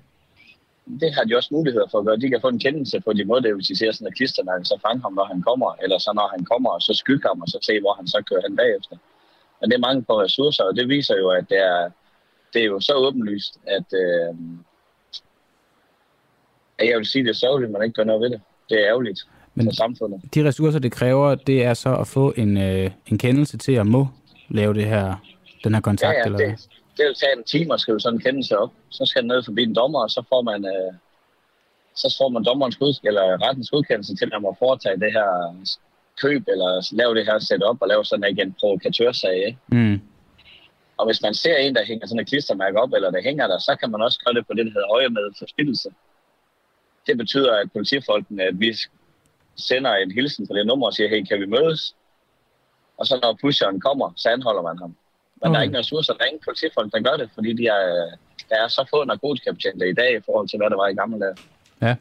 Det 1.01 1.13
har 1.15 1.23
de 1.23 1.35
også 1.37 1.49
muligheder 1.51 1.87
for 1.91 1.99
at 1.99 2.05
gøre. 2.05 2.17
De 2.17 2.29
kan 2.29 2.41
få 2.41 2.47
en 2.47 2.59
kendelse 2.59 2.99
på, 3.01 3.13
de 3.13 3.25
må 3.25 3.39
det, 3.39 3.55
hvis 3.55 3.67
de 3.67 3.77
ser 3.77 3.91
sådan 3.91 4.07
et 4.07 4.15
klistermærke, 4.15 4.65
så 4.65 4.79
fange 4.87 5.01
ham, 5.01 5.13
når 5.13 5.25
han 5.25 5.41
kommer, 5.41 5.75
eller 5.83 5.97
så 5.97 6.11
når 6.15 6.27
han 6.35 6.45
kommer, 6.45 6.79
så 6.79 6.93
skygge 6.93 7.27
ham, 7.27 7.41
og 7.41 7.47
så 7.47 7.57
se, 7.61 7.79
hvor 7.79 7.93
han 7.93 8.07
så 8.07 8.23
kører 8.29 8.41
hen 8.47 8.55
bagefter. 8.57 8.95
Men 9.61 9.69
det 9.69 9.75
er 9.75 9.79
mange 9.87 10.03
på 10.03 10.21
ressourcer, 10.21 10.63
og 10.63 10.75
det 10.75 10.89
viser 10.89 11.15
jo, 11.17 11.29
at 11.29 11.45
det 11.49 11.57
er, 11.57 11.89
det 12.53 12.61
er 12.61 12.65
jo 12.65 12.79
så 12.79 12.93
åbenlyst, 12.93 13.53
at, 13.67 13.87
øh, 14.03 14.35
at 16.79 16.89
jeg 16.89 16.97
vil 16.97 17.05
sige, 17.05 17.23
det 17.23 17.29
er 17.29 17.33
sørgeligt, 17.33 17.69
at 17.69 17.73
man 17.73 17.83
ikke 17.83 17.93
gør 17.93 18.03
noget 18.03 18.21
ved 18.21 18.29
det. 18.29 18.41
Det 18.69 18.81
er 18.81 18.87
ærgerligt 18.87 19.19
Men- 19.55 19.65
for 19.65 19.71
samfundet. 19.73 20.21
De 20.35 20.47
ressourcer, 20.47 20.79
det 20.79 20.91
kræver, 20.91 21.35
det 21.35 21.63
er 21.63 21.73
så 21.73 21.95
at 21.97 22.07
få 22.07 22.33
en, 22.37 22.57
øh, 22.57 22.91
en 23.07 23.17
kendelse 23.17 23.57
til 23.57 23.71
at 23.71 23.87
må 23.87 24.07
lave 24.49 24.73
det 24.73 24.85
her, 24.85 25.15
den 25.63 25.73
her 25.73 25.81
kontakt, 25.81 26.13
Ja, 26.13 26.19
ja, 26.19 26.25
eller 26.25 26.37
det, 26.37 26.67
det 26.97 27.05
vil 27.05 27.15
tage 27.15 27.37
en 27.37 27.43
time 27.43 27.73
at 27.73 27.79
skrive 27.79 27.99
sådan 27.99 28.17
en 28.17 28.21
kendelse 28.21 28.57
op. 28.57 28.71
Så 28.89 29.05
skal 29.05 29.21
den 29.21 29.27
ned 29.27 29.43
forbi 29.43 29.63
en 29.63 29.75
dommer, 29.75 29.99
og 29.99 30.09
så 30.09 30.23
får 30.29 30.41
man, 30.41 30.65
øh, 30.65 30.93
så 31.95 32.15
får 32.19 32.29
man 32.29 32.43
dommerens 32.43 32.77
god, 32.77 32.99
eller 33.03 33.47
rettens 33.47 33.69
godkendelse 33.69 34.15
til, 34.15 34.25
at 34.25 34.31
man 34.31 34.41
må 34.41 34.55
foretage 34.59 34.99
det 34.99 35.11
her 35.11 35.29
køb, 36.21 36.43
eller 36.47 36.87
lave 36.91 37.15
det 37.15 37.25
her 37.25 37.39
setup, 37.39 37.77
og 37.81 37.87
lave 37.87 38.05
sådan 38.05 38.39
en 38.39 38.55
provokatørsag. 38.59 39.37
Ikke? 39.47 39.59
Mm. 39.67 40.01
Og 40.97 41.05
hvis 41.05 41.21
man 41.21 41.33
ser 41.33 41.57
en, 41.57 41.75
der 41.75 41.85
hænger 41.85 42.07
sådan 42.07 42.19
et 42.19 42.27
klistermærke 42.27 42.81
op, 42.81 42.93
eller 42.93 43.11
der 43.11 43.21
hænger 43.21 43.47
der, 43.47 43.59
så 43.59 43.75
kan 43.79 43.91
man 43.91 44.01
også 44.01 44.19
gøre 44.25 44.33
det 44.33 44.47
på 44.47 44.53
det, 44.53 44.65
der 44.65 44.71
hedder 44.71 44.91
øje 44.91 45.09
med 45.09 45.31
forspillelse. 45.39 45.89
Det 47.07 47.17
betyder, 47.17 47.53
at 47.53 47.71
politifolkene, 47.71 48.43
at 48.43 48.59
vi 48.59 48.73
sender 49.55 49.95
en 49.95 50.11
hilsen 50.11 50.47
på 50.47 50.53
det 50.53 50.67
nummer 50.67 50.85
og 50.85 50.93
siger, 50.93 51.09
hey, 51.09 51.23
kan 51.25 51.39
vi 51.39 51.45
mødes? 51.45 51.95
Og 52.97 53.05
så 53.05 53.19
når 53.21 53.37
pusheren 53.41 53.79
kommer, 53.79 54.13
så 54.15 54.29
anholder 54.29 54.61
man 54.61 54.77
ham. 54.77 54.95
Men 55.41 55.49
okay. 55.49 55.53
der 55.53 55.59
er 55.59 55.63
ikke 55.63 55.77
ressourcer, 55.77 56.13
der 56.13 56.23
er 56.23 56.25
ingen 56.25 56.43
politifolk, 56.45 56.91
der 56.93 56.99
gør 56.99 57.17
det, 57.17 57.29
fordi 57.35 57.53
de 57.53 57.67
er, 57.67 57.81
der 58.49 58.55
er 58.63 58.67
så 58.67 58.87
få 58.89 59.03
narkotikapatienter 59.03 59.85
i 59.85 59.93
dag 59.93 60.17
i 60.17 60.21
forhold 60.25 60.47
til, 60.49 60.57
hvad 60.57 60.69
der 60.69 60.75
var 60.75 60.87
i 60.87 60.93
gamle 60.93 61.19
dage. 61.19 61.35
Ja. 61.81 61.95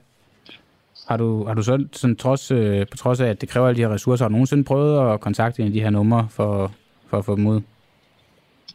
Har 1.09 1.17
du, 1.17 1.45
har 1.45 1.55
du 1.55 1.63
så, 1.63 1.87
sådan, 1.93 2.17
trods, 2.17 2.51
øh, 2.51 2.87
på 2.91 2.97
trods 2.97 3.21
af, 3.21 3.29
at 3.29 3.41
det 3.41 3.49
kræver 3.49 3.69
alle 3.69 3.77
de 3.77 3.87
her 3.87 3.95
ressourcer, 3.95 4.25
har 4.25 4.29
du 4.29 4.33
nogensinde 4.33 4.65
prøvet 4.65 5.13
at 5.13 5.21
kontakte 5.21 5.63
en 5.63 5.67
af 5.67 5.73
de 5.73 5.81
her 5.81 5.91
numre 5.91 6.29
for, 6.31 6.73
for 7.09 7.19
at 7.19 7.25
få 7.25 7.37
dem 7.37 7.47
ud? 7.47 7.61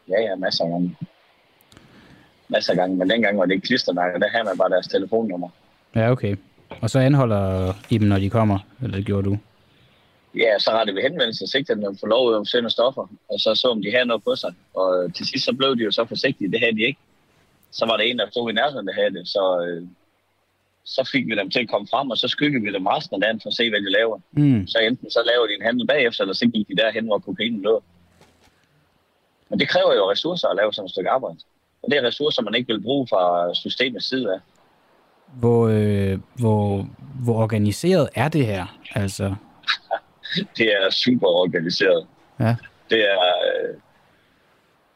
Ja, 0.10 0.22
ja, 0.22 0.36
masser 0.36 0.64
af 0.64 0.70
gange. 0.70 0.98
Masser 2.48 2.74
af 2.74 2.78
gange, 2.78 2.98
men 2.98 3.10
dengang 3.10 3.38
var 3.38 3.46
det 3.46 3.54
ikke 3.54 3.68
klistermærker, 3.68 4.20
der 4.20 4.30
havde 4.30 4.44
man 4.44 4.58
bare 4.58 4.70
deres 4.70 4.88
telefonnummer. 4.88 5.50
Ja, 5.96 6.12
okay. 6.12 6.36
Og 6.82 6.90
så 6.90 7.00
anholder 7.00 7.74
I 7.90 7.98
dem, 7.98 8.08
når 8.08 8.20
de 8.20 8.30
kommer, 8.30 8.60
eller 8.82 8.98
det 8.98 9.06
gjorde 9.06 9.30
du? 9.30 9.38
Ja, 10.36 10.60
så 10.60 10.72
rettede 10.72 10.96
vi 10.96 11.02
henvendelse 11.02 11.44
og 11.46 11.50
sigtede 11.50 11.82
dem 11.82 11.98
for 11.98 12.08
lov 12.08 12.34
om 12.34 12.46
søn 12.46 12.66
og 12.66 12.72
stoffer, 12.72 13.08
og 13.30 13.40
så 13.40 13.56
så, 13.56 13.68
om 13.68 13.82
de 13.82 13.92
havde 13.92 14.06
noget 14.06 14.24
på 14.24 14.36
sig. 14.36 14.54
Og 14.74 15.04
øh, 15.04 15.14
til 15.14 15.26
sidst 15.26 15.46
så 15.46 15.54
blev 15.54 15.76
de 15.76 15.84
jo 15.84 15.92
så 15.92 16.06
forsigtige, 16.06 16.52
det 16.52 16.60
havde 16.60 16.76
de 16.76 16.88
ikke. 16.90 17.00
Så 17.72 17.86
var 17.86 17.98
der 17.98 18.04
en, 18.04 18.20
der 18.20 18.30
stod 18.30 18.50
i 18.50 18.54
nærheden, 18.54 18.88
der 18.88 18.94
havde 18.94 19.14
det, 19.14 19.28
så, 19.28 19.66
øh, 19.68 19.88
så 20.84 21.10
fik 21.12 21.26
vi 21.28 21.36
dem 21.36 21.50
til 21.50 21.60
at 21.60 21.70
komme 21.70 21.88
frem, 21.88 22.10
og 22.10 22.18
så 22.18 22.28
skyggede 22.28 22.64
vi 22.64 22.74
dem 22.74 22.86
resten 22.86 23.16
af 23.16 23.22
dagen 23.22 23.42
for 23.42 23.50
at 23.50 23.56
se, 23.56 23.70
hvad 23.70 23.80
de 23.80 23.92
laver. 23.92 24.20
Mm. 24.32 24.68
Så 24.68 24.78
enten 24.80 25.12
så 25.12 25.22
laver 25.32 25.48
de 25.48 25.54
en 25.54 25.66
handel 25.68 25.88
bagefter, 25.88 26.24
eller 26.24 26.34
så 26.34 26.48
gik 26.54 26.68
de 26.68 26.76
derhen, 26.76 27.06
hvor 27.06 27.20
kokainen 27.20 27.62
lå. 27.62 27.84
Men 29.50 29.60
det 29.60 29.70
kræver 29.70 29.96
jo 29.96 30.12
ressourcer 30.12 30.48
at 30.48 30.56
lave 30.56 30.74
sådan 30.74 30.86
et 30.86 30.92
stykke 30.92 31.10
arbejde. 31.10 31.40
Og 31.84 31.92
det 31.92 31.98
er 31.98 32.08
ressourcer, 32.08 32.42
man 32.42 32.56
ikke 32.56 32.74
vil 32.74 32.82
bruge 32.82 33.08
fra 33.08 33.54
systemets 33.54 34.10
side 34.10 34.34
af. 34.34 34.40
Hvor, 35.34 35.68
øh, 35.68 36.20
hvor, 36.36 36.88
hvor 37.24 37.44
organiseret 37.44 38.10
er 38.16 38.30
det 38.30 38.46
her? 38.46 38.80
Altså, 38.96 39.36
Det 40.58 40.68
er 40.74 40.90
super 40.90 41.28
organiseret. 41.28 42.08
ja. 42.40 42.56
det 42.90 43.00
er... 43.12 43.20
Øh, 43.20 43.76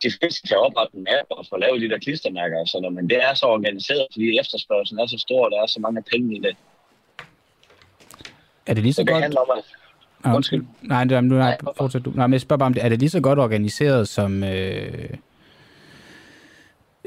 de 0.04 0.12
fleste 0.20 0.48
kan 0.48 0.58
oprette 0.58 0.98
en 0.98 1.08
app 1.20 1.28
og 1.30 1.46
få 1.50 1.58
lavet 1.58 1.82
de 1.82 1.90
der 1.90 2.00
klistermærker 2.00 2.60
og 2.60 2.68
sådan 2.68 2.82
noget, 2.82 2.96
men 2.96 3.10
det 3.10 3.24
er 3.24 3.34
så 3.34 3.46
organiseret, 3.46 4.08
fordi 4.14 4.40
efterspørgselen 4.40 5.00
er 5.00 5.08
så 5.08 5.18
stor, 5.18 5.46
og 5.46 5.52
der 5.52 5.62
er 5.62 5.66
så 5.68 5.80
mange 5.80 6.04
penge 6.12 6.36
i 6.36 6.40
det. 6.40 6.56
Er 8.66 8.74
det 8.74 8.84
lige 8.84 8.94
så, 8.94 8.96
Så 8.96 9.02
det 9.02 9.10
godt... 9.12 9.24
handler 9.24 9.40
om, 9.42 9.58
at 9.58 9.64
Ah, 10.26 10.36
undskyld. 10.36 10.66
Nej, 10.82 11.04
det, 11.04 11.12
er- 11.18 11.22
nu, 11.22 11.36
nej, 11.36 11.58
fortsæt 11.78 12.06
du. 12.06 12.12
Nej, 12.16 12.28
men 12.28 12.34
jeg 12.34 12.42
spørger 12.42 12.58
bare 12.58 12.66
om 12.66 12.74
det. 12.74 12.86
Er 12.86 12.90
det 12.90 13.00
lige 13.00 13.10
så 13.10 13.22
godt 13.22 13.40
organiseret 13.40 14.08
som... 14.08 14.44
Øh, 14.44 15.10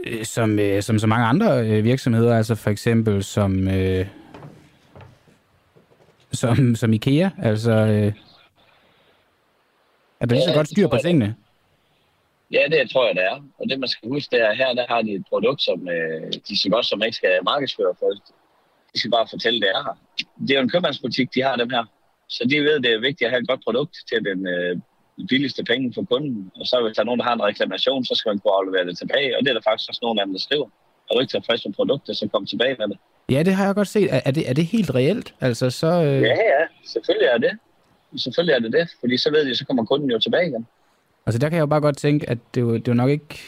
øh, 0.07 0.25
som, 0.25 0.59
øh, 0.59 0.83
som 0.83 0.99
så 0.99 1.07
mange 1.07 1.27
andre 1.27 1.67
øh, 1.67 1.85
virksomheder, 1.85 2.37
altså 2.37 2.55
for 2.55 2.71
eksempel 2.71 3.25
som, 3.25 3.69
øh, 3.69 4.07
som, 6.37 6.75
som 6.75 6.93
IKEA, 6.93 7.31
altså 7.43 7.73
øh, 7.73 8.13
er 10.21 10.27
der 10.27 10.35
lige 10.35 10.45
så 10.45 10.51
Ja, 10.51 10.57
godt 10.57 10.69
styr 10.69 10.89
på 10.89 10.99
tingene? 11.03 11.37
Ja, 12.53 12.63
det 12.71 12.91
tror 12.91 13.07
jeg, 13.07 13.15
det 13.15 13.25
er. 13.25 13.37
Og 13.59 13.65
det, 13.69 13.81
man 13.81 13.89
skal 13.89 14.09
huske, 14.09 14.37
det 14.37 14.41
er, 14.47 14.55
her 14.55 14.75
der 14.75 14.87
har 14.89 15.03
de 15.03 15.13
et 15.13 15.25
produkt, 15.29 15.63
som 15.63 15.89
øh, 15.89 16.33
de 16.49 16.61
så 16.63 16.69
godt 16.69 16.87
som 16.87 17.03
ikke 17.03 17.17
skal 17.17 17.45
markedsføre 17.45 17.95
for. 17.99 18.09
De 18.93 18.99
skal 19.01 19.11
bare 19.11 19.27
fortælle, 19.31 19.61
det 19.61 19.69
er 19.69 19.83
her. 19.87 19.97
Det 20.47 20.51
er 20.51 20.59
jo 20.59 20.63
en 20.63 20.69
købmandsbutik, 20.75 21.35
de 21.35 21.43
har 21.43 21.57
dem 21.57 21.71
her. 21.71 21.85
Så 22.29 22.45
de 22.51 22.61
ved, 22.61 22.81
det 22.81 22.93
er 22.93 23.01
vigtigt 23.09 23.27
at 23.27 23.31
have 23.31 23.43
et 23.43 23.49
godt 23.49 23.63
produkt 23.65 23.97
til 24.11 24.25
den 24.25 24.47
øh, 24.47 24.77
billigste 25.29 25.65
penge 25.65 25.95
for 25.95 26.03
kunden. 26.11 26.51
Og 26.61 26.67
så 26.67 26.83
hvis 26.83 26.97
der 26.97 27.03
er 27.03 27.07
nogen, 27.11 27.21
der 27.21 27.29
har 27.29 27.35
en 27.35 27.49
reklamation, 27.51 28.05
så 28.05 28.15
skal 28.15 28.31
man 28.31 28.39
kunne 28.39 28.57
aflevere 28.59 28.87
det 28.87 28.99
tilbage. 28.99 29.37
Og 29.37 29.41
det 29.43 29.51
er 29.51 29.55
der 29.55 29.69
faktisk 29.69 29.89
også 29.91 30.03
nogen 30.03 30.19
af 30.19 30.27
dem, 30.27 30.35
der 30.35 30.41
skriver. 30.41 30.69
Er 31.07 31.15
du 31.15 31.21
ikke 31.21 31.31
tilfreds 31.31 31.67
med 31.67 31.75
produktet, 31.75 32.17
så 32.17 32.29
kom 32.29 32.47
tilbage 32.47 32.77
med 32.79 32.89
det. 32.89 32.99
Ja, 33.31 33.43
det 33.43 33.55
har 33.55 33.67
jeg 33.67 33.75
godt 33.75 33.89
set. 33.89 34.15
Er, 34.15 34.21
er, 34.25 34.31
det, 34.31 34.51
er 34.51 34.55
det 34.55 34.67
helt 34.67 34.95
reelt? 34.95 35.35
Altså, 35.41 35.71
så... 35.71 35.87
Øh, 35.87 36.23
Ja, 36.23 36.29
ja, 36.29 36.67
selvfølgelig 36.85 37.27
er 37.27 37.39
det. 37.39 37.59
Selvfølgelig 38.17 38.55
er 38.55 38.59
det 38.59 38.73
det, 38.73 38.89
fordi 39.01 39.17
så 39.17 39.31
ved 39.31 39.47
de, 39.47 39.55
så 39.55 39.67
kommer 39.67 39.85
kunden 39.85 40.11
jo 40.11 40.19
tilbage 40.19 40.49
igen. 40.49 40.67
Altså, 41.27 41.39
der 41.39 41.49
kan 41.49 41.57
jeg 41.57 41.61
jo 41.61 41.67
bare 41.67 41.81
godt 41.81 41.97
tænke, 41.97 42.31
at 42.31 42.39
det 42.55 42.61
er 42.61 42.65
jo, 42.65 42.75
det 42.75 42.89
er 42.89 42.93
jo 42.93 42.95
nok 42.95 43.11
ikke 43.11 43.39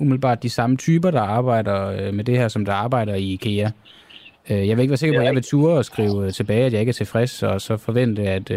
umiddelbart 0.00 0.42
de 0.42 0.50
samme 0.50 0.76
typer, 0.76 1.10
der 1.10 1.20
arbejder 1.20 1.86
øh, 1.86 2.14
med 2.14 2.24
det 2.24 2.38
her, 2.38 2.48
som 2.48 2.64
der 2.64 2.72
arbejder 2.72 3.14
i 3.14 3.32
IKEA. 3.32 3.70
Øh, 4.50 4.68
jeg 4.68 4.76
vil 4.76 4.82
ikke 4.82 4.90
være 4.90 4.96
sikker 4.96 5.18
på, 5.18 5.20
at 5.20 5.26
jeg 5.26 5.34
vil 5.34 5.42
ture 5.42 5.78
og 5.78 5.84
skrive 5.84 6.26
øh, 6.26 6.32
tilbage, 6.32 6.64
at 6.64 6.72
jeg 6.72 6.80
ikke 6.80 6.90
er 6.90 6.94
tilfreds, 6.94 7.42
og 7.42 7.60
så 7.60 7.76
forvente 7.76 8.22
at, 8.22 8.50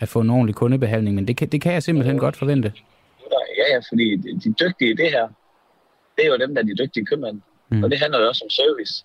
at 0.00 0.08
få 0.08 0.20
en 0.20 0.30
ordentlig 0.30 0.54
kundebehandling, 0.54 1.14
men 1.14 1.28
det 1.28 1.36
kan, 1.36 1.48
det 1.48 1.60
kan 1.60 1.72
jeg 1.72 1.82
simpelthen 1.82 2.18
godt 2.18 2.36
forvente. 2.36 2.72
Ja, 3.58 3.74
ja, 3.74 3.78
fordi 3.90 4.16
de 4.16 4.54
dygtige 4.60 4.90
i 4.90 4.94
det 4.94 5.10
her, 5.10 5.28
det 6.16 6.24
er 6.24 6.28
jo 6.28 6.36
dem, 6.36 6.54
der 6.54 6.62
er 6.62 6.66
de 6.66 6.76
dygtige 6.78 7.06
købmænd. 7.06 7.40
Mm. 7.70 7.84
Og 7.84 7.90
det 7.90 7.98
handler 7.98 8.20
jo 8.20 8.28
også 8.28 8.44
om 8.44 8.50
service. 8.50 9.04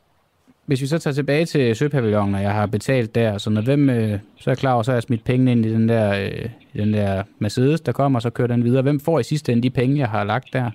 Hvis 0.66 0.82
vi 0.82 0.88
så 0.88 1.00
tager 1.00 1.14
tilbage 1.14 1.46
til 1.46 1.76
Søpavillonen, 1.76 2.36
og 2.36 2.42
jeg 2.42 2.54
har 2.54 2.66
betalt 2.66 3.16
der, 3.16 3.38
så 3.38 3.50
når 3.50 3.62
hvem, 3.62 3.90
øh, 3.90 4.20
så 4.40 4.52
er 4.52 4.56
klar 4.56 4.74
over, 4.74 4.84
så 4.84 4.92
har 4.92 4.96
jeg 4.96 5.04
smidt 5.04 5.24
pengene 5.24 5.52
ind 5.52 5.66
i 5.66 5.74
den 5.74 5.90
der, 5.90 6.24
øh, 6.24 6.50
i 6.74 6.78
den 6.78 6.94
der 6.94 7.24
Mercedes, 7.40 7.82
der 7.82 7.92
kommer, 7.92 8.18
og 8.18 8.22
så 8.22 8.30
kører 8.30 8.48
den 8.48 8.64
videre. 8.64 8.82
Hvem 8.82 9.00
får 9.00 9.20
i 9.20 9.24
sidste 9.24 9.52
ende 9.52 9.64
de 9.64 9.70
penge, 9.70 10.00
jeg 10.00 10.10
har 10.10 10.24
lagt 10.24 10.54
der? 10.54 10.72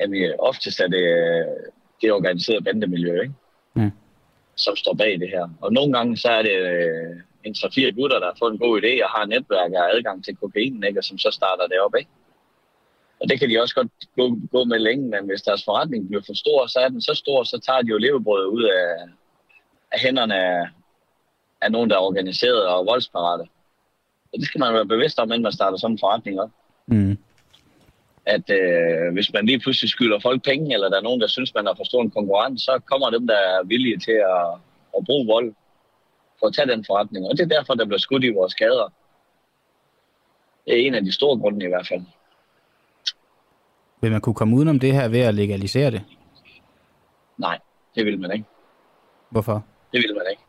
Jamen, 0.00 0.22
øh, 0.22 0.34
oftest 0.38 0.80
er 0.80 0.88
det 0.88 1.02
øh, 1.02 1.44
det 2.02 2.12
organiseret 2.12 2.64
bandemiljø, 2.64 3.20
ikke? 3.20 3.34
Ja. 3.76 3.90
som 4.56 4.76
står 4.76 4.94
bag 4.94 5.20
det 5.20 5.28
her. 5.28 5.48
Og 5.60 5.72
nogle 5.72 5.92
gange 5.92 6.16
så 6.16 6.28
er 6.28 6.42
det 6.42 6.56
øh, 6.72 7.16
en 7.44 7.54
3-4 7.58 7.90
gutter, 7.90 8.18
der 8.18 8.26
har 8.26 8.36
fået 8.38 8.52
en 8.52 8.58
god 8.58 8.82
idé 8.82 9.04
og 9.04 9.10
har 9.10 9.22
et 9.22 9.28
netværk 9.28 9.70
og 9.72 9.96
adgang 9.96 10.24
til 10.24 10.36
kokainen, 10.36 10.84
ikke? 10.84 11.00
og 11.00 11.04
som 11.04 11.18
så 11.18 11.30
starter 11.30 11.66
det 11.66 11.80
op. 11.80 11.94
Ikke? 11.98 12.10
Og 13.20 13.28
det 13.28 13.38
kan 13.40 13.50
de 13.50 13.60
også 13.60 13.74
godt 13.74 13.92
gå, 14.16 14.38
gå 14.52 14.64
med 14.64 14.78
længe, 14.78 15.08
men 15.08 15.26
hvis 15.26 15.42
deres 15.42 15.64
forretning 15.64 16.08
bliver 16.08 16.22
for 16.26 16.34
stor, 16.34 16.66
så 16.66 16.78
er 16.78 16.88
den 16.88 17.00
så 17.00 17.14
stor, 17.14 17.44
så 17.44 17.60
tager 17.66 17.82
de 17.82 17.88
jo 17.88 17.98
levebrødet 17.98 18.46
ud 18.46 18.62
af, 18.62 19.08
af 19.92 20.00
hænderne 20.00 20.34
af, 20.34 20.68
af 21.60 21.72
nogen, 21.72 21.90
der 21.90 21.96
er 21.96 22.00
organiseret 22.00 22.66
og 22.66 22.86
voldsparate. 22.86 23.48
Og 24.32 24.40
det 24.40 24.46
skal 24.46 24.58
man 24.58 24.74
være 24.74 24.86
bevidst 24.86 25.18
om, 25.18 25.28
inden 25.28 25.42
man 25.42 25.52
starter 25.52 25.78
sådan 25.78 25.94
en 25.94 25.98
forretning 25.98 26.40
op. 26.40 26.50
Mm. 26.86 27.18
At 28.26 28.50
øh, 28.50 29.12
hvis 29.12 29.32
man 29.32 29.46
lige 29.46 29.60
pludselig 29.60 29.90
skylder 29.90 30.20
folk 30.20 30.44
penge, 30.44 30.74
eller 30.74 30.88
der 30.88 30.96
er 30.96 31.02
nogen, 31.08 31.20
der 31.20 31.26
synes, 31.26 31.54
man 31.54 31.66
har 31.66 31.74
for 31.74 31.84
stor 31.84 32.02
en 32.02 32.10
konkurrence, 32.10 32.64
så 32.64 32.80
kommer 32.90 33.10
dem, 33.10 33.26
der 33.26 33.36
er 33.36 33.64
villige 33.64 33.98
til 33.98 34.18
at, 34.36 34.46
at 34.96 35.04
bruge 35.06 35.26
vold 35.26 35.54
for 36.40 36.46
at 36.46 36.54
tage 36.54 36.68
den 36.68 36.84
forretning. 36.84 37.26
Og 37.26 37.36
det 37.36 37.42
er 37.44 37.56
derfor, 37.56 37.74
der 37.74 37.84
bliver 37.84 37.98
skudt 37.98 38.24
i 38.24 38.28
vores 38.28 38.54
gader. 38.54 38.92
Det 40.66 40.74
er 40.74 40.86
en 40.86 40.94
af 40.94 41.04
de 41.04 41.12
store 41.12 41.38
grunde 41.38 41.66
i 41.66 41.68
hvert 41.68 41.86
fald. 41.88 42.02
Vil 44.06 44.12
man 44.12 44.20
kunne 44.20 44.34
komme 44.34 44.56
udenom 44.56 44.78
det 44.78 44.92
her 44.92 45.08
ved 45.08 45.20
at 45.20 45.34
legalisere 45.34 45.90
det? 45.90 46.02
Nej, 47.38 47.58
det 47.94 48.06
vil 48.06 48.20
man 48.20 48.32
ikke. 48.32 48.44
Hvorfor? 49.30 49.64
Det 49.92 49.98
vil 49.98 50.14
man 50.14 50.26
ikke. 50.30 50.42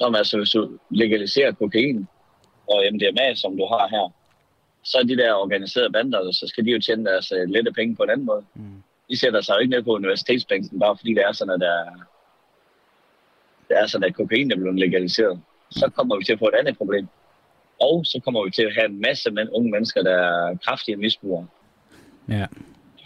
Når 0.00 0.10
man 0.10 0.18
altså, 0.18 0.36
hvis 0.36 0.50
du 0.50 0.78
legaliserer 0.90 1.52
kokain 1.52 2.08
og 2.68 2.82
MDMA, 2.92 3.34
som 3.34 3.56
du 3.56 3.66
har 3.66 3.88
her, 3.88 4.12
Så 4.82 4.98
er 4.98 5.02
de 5.02 5.16
der 5.16 5.34
organiserede 5.34 5.92
bander, 5.92 6.32
så 6.32 6.46
skal 6.48 6.64
de 6.64 6.70
jo 6.70 6.80
tjene 6.80 7.04
deres 7.04 7.32
uh, 7.32 7.50
lette 7.50 7.72
penge 7.72 7.96
på 7.96 8.02
en 8.02 8.10
anden 8.10 8.26
måde. 8.26 8.44
Mm. 8.54 8.82
De 9.10 9.18
sætter 9.18 9.40
sig 9.40 9.54
jo 9.54 9.58
ikke 9.58 9.70
ned 9.70 9.82
på 9.82 9.94
universitetsbænken, 9.94 10.78
bare 10.78 10.96
fordi 10.96 11.14
det 11.14 11.22
er 11.28 11.32
sådan, 11.32 11.54
at 11.54 11.60
der, 11.60 11.76
det 13.68 13.78
er 13.78 13.86
sådan, 13.86 14.08
at 14.08 14.14
kokain 14.14 14.52
er 14.52 14.56
blevet 14.56 14.78
legaliseret. 14.78 15.40
Så 15.70 15.90
kommer 15.96 16.16
vi 16.16 16.24
til 16.24 16.32
at 16.32 16.38
få 16.38 16.48
et 16.48 16.58
andet 16.60 16.76
problem. 16.76 17.08
Og 17.80 18.06
så 18.06 18.20
kommer 18.24 18.44
vi 18.44 18.50
til 18.50 18.62
at 18.62 18.74
have 18.74 18.88
en 18.90 19.00
masse 19.00 19.30
men, 19.30 19.48
unge 19.50 19.70
mennesker, 19.70 20.02
der 20.02 20.16
er 20.16 20.56
kraftige 20.64 20.96
misbrugere. 20.96 21.46
Ja. 22.28 22.46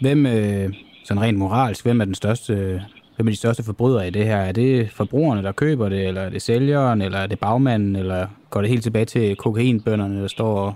Hvem, 0.03 0.25
øh, 0.25 0.73
sådan 1.05 1.23
rent 1.23 1.37
moralsk, 1.37 1.85
hvem 1.85 2.01
er 2.01 2.05
den 2.05 2.15
største 2.15 2.81
hvem 3.15 3.27
er 3.27 3.31
de 3.31 3.37
største 3.37 3.63
forbrydere 3.63 4.07
i 4.07 4.09
det 4.09 4.25
her? 4.25 4.37
Er 4.37 4.51
det 4.51 4.91
forbrugerne, 4.91 5.43
der 5.43 5.51
køber 5.51 5.89
det, 5.89 6.07
eller 6.07 6.21
er 6.21 6.29
det 6.29 6.41
sælgeren, 6.41 7.01
eller 7.01 7.17
er 7.17 7.27
det 7.27 7.39
bagmanden, 7.39 7.95
eller 7.95 8.27
går 8.49 8.61
det 8.61 8.69
helt 8.69 8.83
tilbage 8.83 9.05
til 9.05 9.35
kokainbønderne, 9.35 10.21
der 10.21 10.27
står 10.27 10.59
og, 10.59 10.73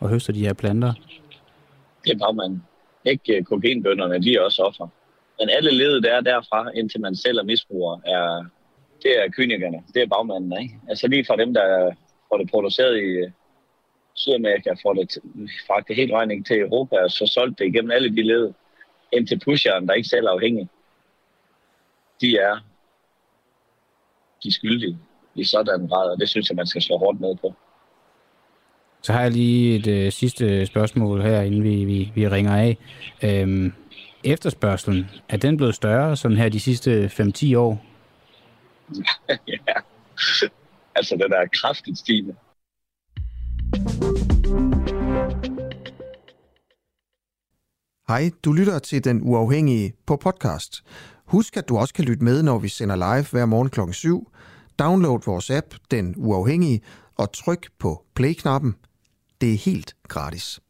og 0.00 0.08
høster 0.08 0.32
de 0.32 0.46
her 0.46 0.52
planter? 0.52 0.92
Det 2.04 2.12
er 2.12 2.18
bagmanden. 2.18 2.62
Ikke 3.04 3.36
øh, 3.36 3.44
kokainbønderne, 3.44 4.22
de 4.22 4.34
er 4.34 4.40
også 4.40 4.62
offer. 4.62 4.88
Men 5.40 5.48
alle 5.48 5.70
ledet 5.70 6.02
der 6.02 6.20
derfra, 6.20 6.70
indtil 6.74 7.00
man 7.00 7.14
selv 7.16 7.38
er 7.38 7.44
misbruger, 7.44 8.00
er, 8.06 8.44
det 9.02 9.18
er 9.18 9.30
kynikerne. 9.36 9.78
Det 9.94 10.02
er 10.02 10.06
bagmanden, 10.06 10.62
ikke? 10.62 10.74
Altså 10.88 11.08
lige 11.08 11.24
fra 11.24 11.36
dem, 11.36 11.54
der 11.54 11.90
får 12.28 12.38
det 12.38 12.50
produceret 12.50 12.96
i 12.96 13.32
Sydamerika, 14.14 14.70
får 14.82 14.94
det 14.94 15.18
fragtet 15.66 15.96
helt 15.96 16.12
regning 16.12 16.46
til 16.46 16.60
Europa, 16.60 16.96
og 16.96 17.10
så 17.10 17.26
solgt 17.26 17.58
det 17.58 17.66
igennem 17.66 17.90
alle 17.90 18.16
de 18.16 18.22
led, 18.22 18.52
indtil 19.12 19.40
pusheren, 19.44 19.88
der 19.88 19.94
ikke 19.94 20.08
selv 20.08 20.26
er 20.26 20.30
afhængig 20.30 20.68
de 22.20 22.36
er 22.36 22.56
de 24.44 24.52
skyldige 24.52 24.98
i 25.34 25.44
sådan 25.44 25.80
en 25.80 25.88
grad, 25.88 26.10
og 26.10 26.20
det 26.20 26.28
synes 26.28 26.48
jeg, 26.48 26.56
man 26.56 26.66
skal 26.66 26.82
slå 26.82 26.98
hårdt 26.98 27.20
ned 27.20 27.36
på. 27.36 27.54
Så 29.02 29.12
har 29.12 29.22
jeg 29.22 29.30
lige 29.30 29.76
et 29.76 29.86
øh, 29.86 30.12
sidste 30.12 30.66
spørgsmål 30.66 31.22
her, 31.22 31.40
inden 31.40 31.64
vi, 31.64 31.84
vi, 31.84 32.12
vi 32.14 32.28
ringer 32.28 32.56
af. 32.56 32.78
Øhm, 33.22 33.72
efterspørgselen, 34.24 35.10
er 35.28 35.36
den 35.36 35.56
blevet 35.56 35.74
større 35.74 36.16
sådan 36.16 36.36
her 36.36 36.48
de 36.48 36.60
sidste 36.60 37.06
5-10 37.06 37.56
år? 37.56 37.84
ja, 39.48 39.74
altså 40.94 41.16
den 41.16 41.32
er 41.32 41.46
kraftigt 41.60 41.98
stigende. 41.98 42.34
Hej, 48.08 48.30
du 48.44 48.52
lytter 48.52 48.78
til 48.78 49.04
Den 49.04 49.20
Uafhængige 49.22 49.92
på 50.06 50.16
podcast. 50.16 50.82
Husk, 51.24 51.56
at 51.56 51.68
du 51.68 51.78
også 51.78 51.94
kan 51.94 52.04
lytte 52.04 52.24
med, 52.24 52.42
når 52.42 52.58
vi 52.58 52.68
sender 52.68 52.96
live 52.96 53.26
hver 53.30 53.46
morgen 53.46 53.70
kl. 53.70 53.80
7. 53.92 54.30
Download 54.78 55.20
vores 55.26 55.50
app, 55.50 55.66
Den 55.90 56.14
Uafhængige, 56.16 56.80
og 57.16 57.32
tryk 57.32 57.70
på 57.78 58.04
play-knappen. 58.14 58.74
Det 59.40 59.52
er 59.52 59.56
helt 59.56 59.96
gratis. 60.08 60.60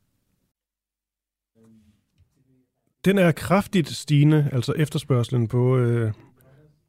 Den 3.05 3.19
er 3.19 3.33
kraftigt 3.33 3.89
stigende, 3.89 4.49
altså 4.53 4.73
efterspørgselen 4.73 5.49
på, 5.49 5.77
øh, 5.77 6.13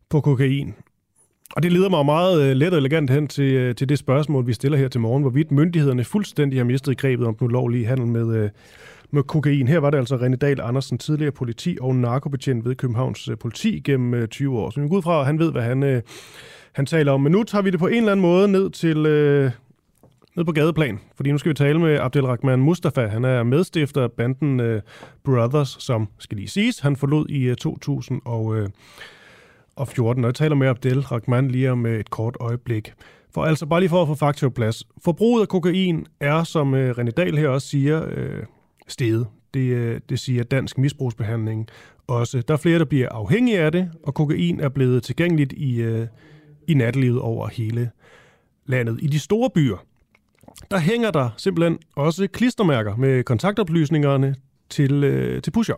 på 0.09 0.21
kokain. 0.21 0.73
Og 1.55 1.63
det 1.63 1.71
leder 1.71 1.89
mig 1.89 2.05
meget 2.05 2.41
øh, 2.41 2.55
let 2.55 2.73
og 2.73 2.79
elegant 2.79 3.09
hen 3.09 3.27
til, 3.27 3.53
øh, 3.53 3.75
til 3.75 3.89
det 3.89 3.99
spørgsmål, 3.99 4.47
vi 4.47 4.53
stiller 4.53 4.77
her 4.77 4.87
til 4.87 5.01
morgen, 5.01 5.21
hvorvidt 5.21 5.51
myndighederne 5.51 6.03
fuldstændig 6.03 6.59
har 6.59 6.63
mistet 6.63 6.97
grebet 6.97 7.27
om 7.27 7.35
den 7.35 7.47
ulovlige 7.47 7.85
handel 7.85 8.07
med, 8.07 8.35
øh, 8.35 8.49
med 9.11 9.23
kokain. 9.23 9.67
Her 9.67 9.79
var 9.79 9.89
det 9.89 9.97
altså 9.97 10.15
René 10.17 10.35
Dahl 10.35 10.61
Andersen, 10.61 10.97
tidligere 10.97 11.31
politi 11.31 11.77
og 11.81 11.95
narkobetjent 11.95 12.65
ved 12.65 12.75
Københavns 12.75 13.29
politi 13.39 13.79
gennem 13.79 14.27
20 14.27 14.59
år. 14.59 14.69
Så 14.69 14.81
vi 14.81 14.87
går 14.87 14.97
ud 14.97 15.01
fra, 15.01 15.19
at 15.19 15.25
han 15.25 15.39
ved, 15.39 15.51
hvad 15.51 15.61
han, 15.61 16.01
han 16.71 16.85
taler 16.85 17.11
om. 17.11 17.21
Men 17.21 17.31
nu 17.31 17.43
tager 17.43 17.61
vi 17.61 17.69
det 17.69 17.79
på 17.79 17.87
en 17.87 17.97
eller 17.97 18.11
anden 18.11 18.21
måde 18.21 18.47
ned 18.47 18.69
til... 18.69 18.97
Ned 20.35 20.45
på 20.45 20.51
gadeplan, 20.51 20.99
fordi 21.15 21.31
nu 21.31 21.37
skal 21.37 21.49
vi 21.49 21.53
tale 21.53 21.79
med 21.79 21.99
Abdelrahman 21.99 22.59
Mustafa. 22.59 23.07
Han 23.07 23.25
er 23.25 23.43
medstifter 23.43 24.03
af 24.03 24.11
banden 24.11 24.81
Brothers, 25.23 25.77
som 25.79 26.07
skal 26.19 26.37
lige 26.37 26.47
siges. 26.47 26.79
Han 26.79 26.95
forlod 26.95 27.25
i 27.29 27.55
2000 27.55 28.21
og 28.25 28.67
og 29.75 29.87
jeg 29.97 30.35
taler 30.35 30.55
med 30.55 30.67
Abdel 30.67 31.01
Rahman 31.01 31.51
lige 31.51 31.71
om 31.71 31.85
øh, 31.85 31.99
et 31.99 32.09
kort 32.09 32.37
øjeblik. 32.39 32.93
For 33.33 33.43
altså 33.43 33.65
bare 33.65 33.79
lige 33.79 33.89
for 33.89 34.01
at 34.01 34.07
få 34.07 34.15
fakta 34.15 34.45
på 34.45 34.49
plads. 34.49 34.83
Forbruget 35.03 35.41
af 35.41 35.47
kokain 35.47 36.05
er, 36.19 36.43
som 36.43 36.73
øh, 36.73 36.95
René 36.97 37.09
Dahl 37.09 37.37
her 37.37 37.47
også 37.47 37.67
siger, 37.67 38.05
øh, 38.07 38.43
steget. 38.87 39.27
Det, 39.53 39.59
øh, 39.59 40.01
det 40.09 40.19
siger 40.19 40.43
dansk 40.43 40.77
misbrugsbehandling 40.77 41.67
også. 42.07 42.41
Der 42.47 42.53
er 42.53 42.57
flere, 42.57 42.79
der 42.79 42.85
bliver 42.85 43.09
afhængige 43.09 43.59
af 43.59 43.71
det, 43.71 43.91
og 44.03 44.13
kokain 44.13 44.59
er 44.59 44.69
blevet 44.69 45.03
tilgængeligt 45.03 45.53
i, 45.53 45.81
øh, 45.81 46.07
i 46.67 46.73
nattelivet 46.73 47.19
over 47.19 47.47
hele 47.47 47.91
landet. 48.65 48.99
I 49.01 49.07
de 49.07 49.19
store 49.19 49.49
byer, 49.49 49.77
der 50.71 50.79
hænger 50.79 51.11
der 51.11 51.29
simpelthen 51.37 51.79
også 51.95 52.27
klistermærker 52.27 52.95
med 52.95 53.23
kontaktoplysningerne 53.23 54.35
til, 54.69 55.03
øh, 55.03 55.41
til 55.41 55.51
pusher. 55.51 55.75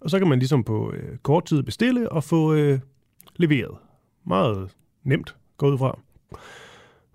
Og 0.00 0.10
så 0.10 0.18
kan 0.18 0.28
man 0.28 0.38
ligesom 0.38 0.64
på 0.64 0.92
øh, 0.92 1.16
kort 1.22 1.44
tid 1.44 1.62
bestille 1.62 2.12
og 2.12 2.24
få 2.24 2.54
øh, 2.54 2.78
leveret. 3.38 3.76
Meget 4.26 4.70
nemt, 5.04 5.36
gå 5.56 5.70
ud 5.70 5.78
fra. 5.78 5.98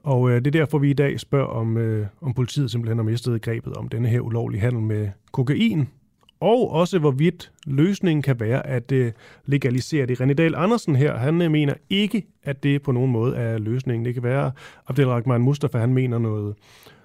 Og 0.03 0.29
øh, 0.29 0.35
det 0.35 0.47
er 0.47 0.51
derfor, 0.51 0.77
vi 0.77 0.89
i 0.89 0.93
dag 0.93 1.19
spørger, 1.19 1.47
om, 1.47 1.77
øh, 1.77 2.07
om 2.21 2.33
politiet 2.33 2.71
simpelthen 2.71 2.97
har 2.97 3.03
mistet 3.03 3.41
grebet 3.41 3.73
om 3.73 3.89
denne 3.89 4.07
her 4.07 4.19
ulovlige 4.19 4.61
handel 4.61 4.81
med 4.81 5.09
kokain, 5.31 5.87
og 6.39 6.71
også 6.71 6.99
hvorvidt 6.99 7.51
løsningen 7.65 8.21
kan 8.21 8.39
være 8.39 8.67
at 8.67 8.91
øh, 8.91 9.11
legalisere 9.45 10.05
det. 10.05 10.21
René 10.21 10.33
Dahl 10.33 10.55
Andersen 10.55 10.95
her, 10.95 11.17
han 11.17 11.41
øh, 11.41 11.51
mener 11.51 11.73
ikke, 11.89 12.25
at 12.43 12.63
det 12.63 12.81
på 12.81 12.91
nogen 12.91 13.11
måde 13.11 13.35
er 13.35 13.57
løsningen. 13.57 14.05
Det 14.05 14.13
kan 14.13 14.23
være, 14.23 14.51
Abdelrahman 14.87 15.41
Mustafa, 15.41 15.77
han 15.77 15.93
mener 15.93 16.17
noget, 16.17 16.55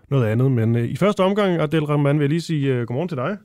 noget 0.08 0.26
andet. 0.26 0.50
Men 0.50 0.76
øh, 0.76 0.84
i 0.84 0.96
første 0.96 1.20
omgang, 1.20 1.60
Abdelrahman, 1.60 2.18
vil 2.18 2.24
jeg 2.24 2.28
lige 2.28 2.40
sige 2.40 2.74
øh, 2.74 2.86
godmorgen 2.86 3.08
til 3.08 3.16
dig. 3.16 3.36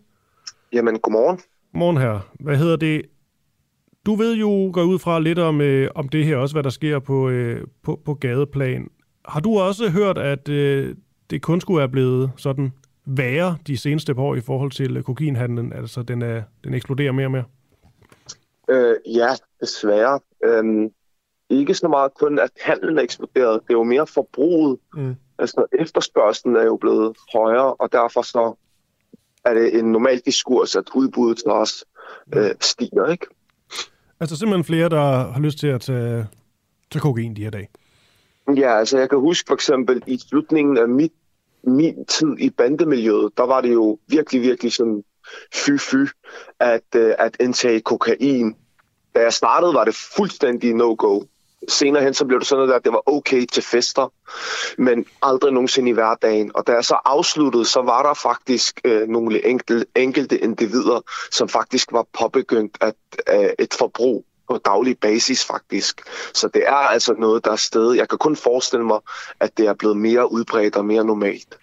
Jamen, 0.73 0.99
godmorgen. 0.99 1.39
Godmorgen 1.71 1.97
her. 1.97 2.19
Hvad 2.39 2.57
hedder 2.57 2.75
det? 2.75 3.01
Du 4.05 4.15
ved 4.15 4.33
jo, 4.35 4.69
går 4.73 4.83
ud 4.83 4.99
fra 4.99 5.19
lidt 5.19 5.39
om, 5.39 5.61
øh, 5.61 5.89
om 5.95 6.09
det 6.09 6.25
her 6.25 6.37
også, 6.37 6.55
hvad 6.55 6.63
der 6.63 6.69
sker 6.69 6.99
på, 6.99 7.29
øh, 7.29 7.67
på, 7.83 7.99
på 8.05 8.13
gadeplan. 8.13 8.87
Har 9.25 9.39
du 9.39 9.59
også 9.59 9.89
hørt, 9.89 10.17
at 10.17 10.49
øh, 10.49 10.95
det 11.29 11.41
kun 11.41 11.61
skulle 11.61 11.77
være 11.77 11.89
blevet 11.89 12.31
sådan 12.37 12.71
værre 13.05 13.57
de 13.67 13.77
seneste 13.77 14.15
par 14.15 14.21
år 14.21 14.35
i 14.35 14.41
forhold 14.41 14.71
til 14.71 14.97
øh, 14.97 15.03
kokainhandlen? 15.03 15.73
Altså, 15.73 16.03
den, 16.03 16.21
er, 16.21 16.43
den 16.63 16.73
eksploderer 16.73 17.11
mere 17.11 17.27
og 17.27 17.31
mere? 17.31 17.43
Øh, 18.69 18.95
ja, 19.15 19.29
desværre. 19.61 20.19
Øhm, 20.45 20.89
ikke 21.49 21.73
så 21.73 21.87
meget 21.87 22.13
kun, 22.13 22.39
at 22.39 22.51
handlen 22.61 22.97
er 22.97 23.01
eksploderet. 23.01 23.61
Det 23.61 23.69
er 23.69 23.77
jo 23.77 23.83
mere 23.83 24.07
forbruget. 24.07 24.79
Mm. 24.93 25.15
Altså, 25.39 25.65
efterspørgselen 25.79 26.55
er 26.55 26.63
jo 26.63 26.77
blevet 26.77 27.17
højere, 27.33 27.73
og 27.73 27.91
derfor 27.91 28.21
så 28.21 28.55
er 29.45 29.53
det 29.53 29.79
en 29.79 29.91
normal 29.91 30.21
diskurs, 30.25 30.75
at 30.75 30.83
udbuddet 30.95 31.37
til 31.37 31.51
os 31.51 31.85
øh, 32.35 32.55
stiger, 32.59 33.07
ikke? 33.07 33.27
Altså 34.23 34.35
simpelthen 34.35 34.63
flere, 34.63 34.89
der 34.89 35.31
har 35.31 35.39
lyst 35.39 35.57
til 35.57 35.67
at 35.67 35.81
tage, 35.81 36.27
tage 36.91 37.01
kokain 37.01 37.35
de 37.35 37.43
her 37.43 37.49
dage? 37.49 37.67
Ja, 38.55 38.77
altså 38.77 38.97
jeg 38.97 39.09
kan 39.09 39.19
huske 39.19 39.47
for 39.47 39.53
eksempel 39.53 40.03
i 40.07 40.17
slutningen 40.17 40.77
af 40.77 40.87
mit, 40.87 41.11
min 41.63 42.05
tid 42.05 42.39
i 42.39 42.49
bandemiljøet, 42.49 43.37
der 43.37 43.43
var 43.43 43.61
det 43.61 43.73
jo 43.73 43.99
virkelig, 44.07 44.41
virkelig 44.41 44.73
sådan 44.73 45.03
fy-fy 45.55 46.11
at, 46.59 46.81
øh, 46.95 47.13
at 47.19 47.37
indtage 47.39 47.81
kokain. 47.81 48.55
Da 49.15 49.21
jeg 49.21 49.33
startede, 49.33 49.73
var 49.73 49.83
det 49.83 49.95
fuldstændig 49.95 50.73
no-go. 50.73 51.21
Senere 51.69 52.03
hen 52.03 52.13
så 52.13 52.25
blev 52.25 52.39
det 52.39 52.47
sådan 52.47 52.65
noget, 52.65 52.73
at 52.73 52.83
det 52.83 52.93
var 52.93 53.01
okay 53.05 53.45
til 53.45 53.63
fester, 53.63 54.13
men 54.77 55.05
aldrig 55.21 55.53
nogensinde 55.53 55.89
i 55.89 55.93
hverdagen. 55.93 56.51
Og 56.55 56.67
da 56.67 56.71
jeg 56.71 56.85
så 56.85 56.97
afsluttede, 57.05 57.65
så 57.65 57.81
var 57.81 58.03
der 58.03 58.13
faktisk 58.13 58.81
øh, 58.85 59.07
nogle 59.07 59.47
enkel, 59.47 59.85
enkelte 59.95 60.37
individer, 60.37 61.01
som 61.31 61.49
faktisk 61.49 61.91
var 61.91 62.05
påbegyndt 62.19 62.77
at, 62.81 62.95
øh, 63.29 63.49
et 63.59 63.73
forbrug 63.73 64.25
på 64.49 64.59
daglig 64.65 64.97
basis 64.97 65.45
faktisk. 65.45 66.01
Så 66.33 66.49
det 66.53 66.63
er 66.67 66.87
altså 66.95 67.13
noget, 67.13 67.45
der 67.45 67.51
er 67.51 67.55
sted. 67.55 67.93
Jeg 67.93 68.09
kan 68.09 68.17
kun 68.17 68.35
forestille 68.35 68.85
mig, 68.85 68.99
at 69.39 69.57
det 69.57 69.67
er 69.67 69.73
blevet 69.73 69.97
mere 69.97 70.31
udbredt 70.31 70.75
og 70.75 70.85
mere 70.85 71.05
normalt. 71.05 71.57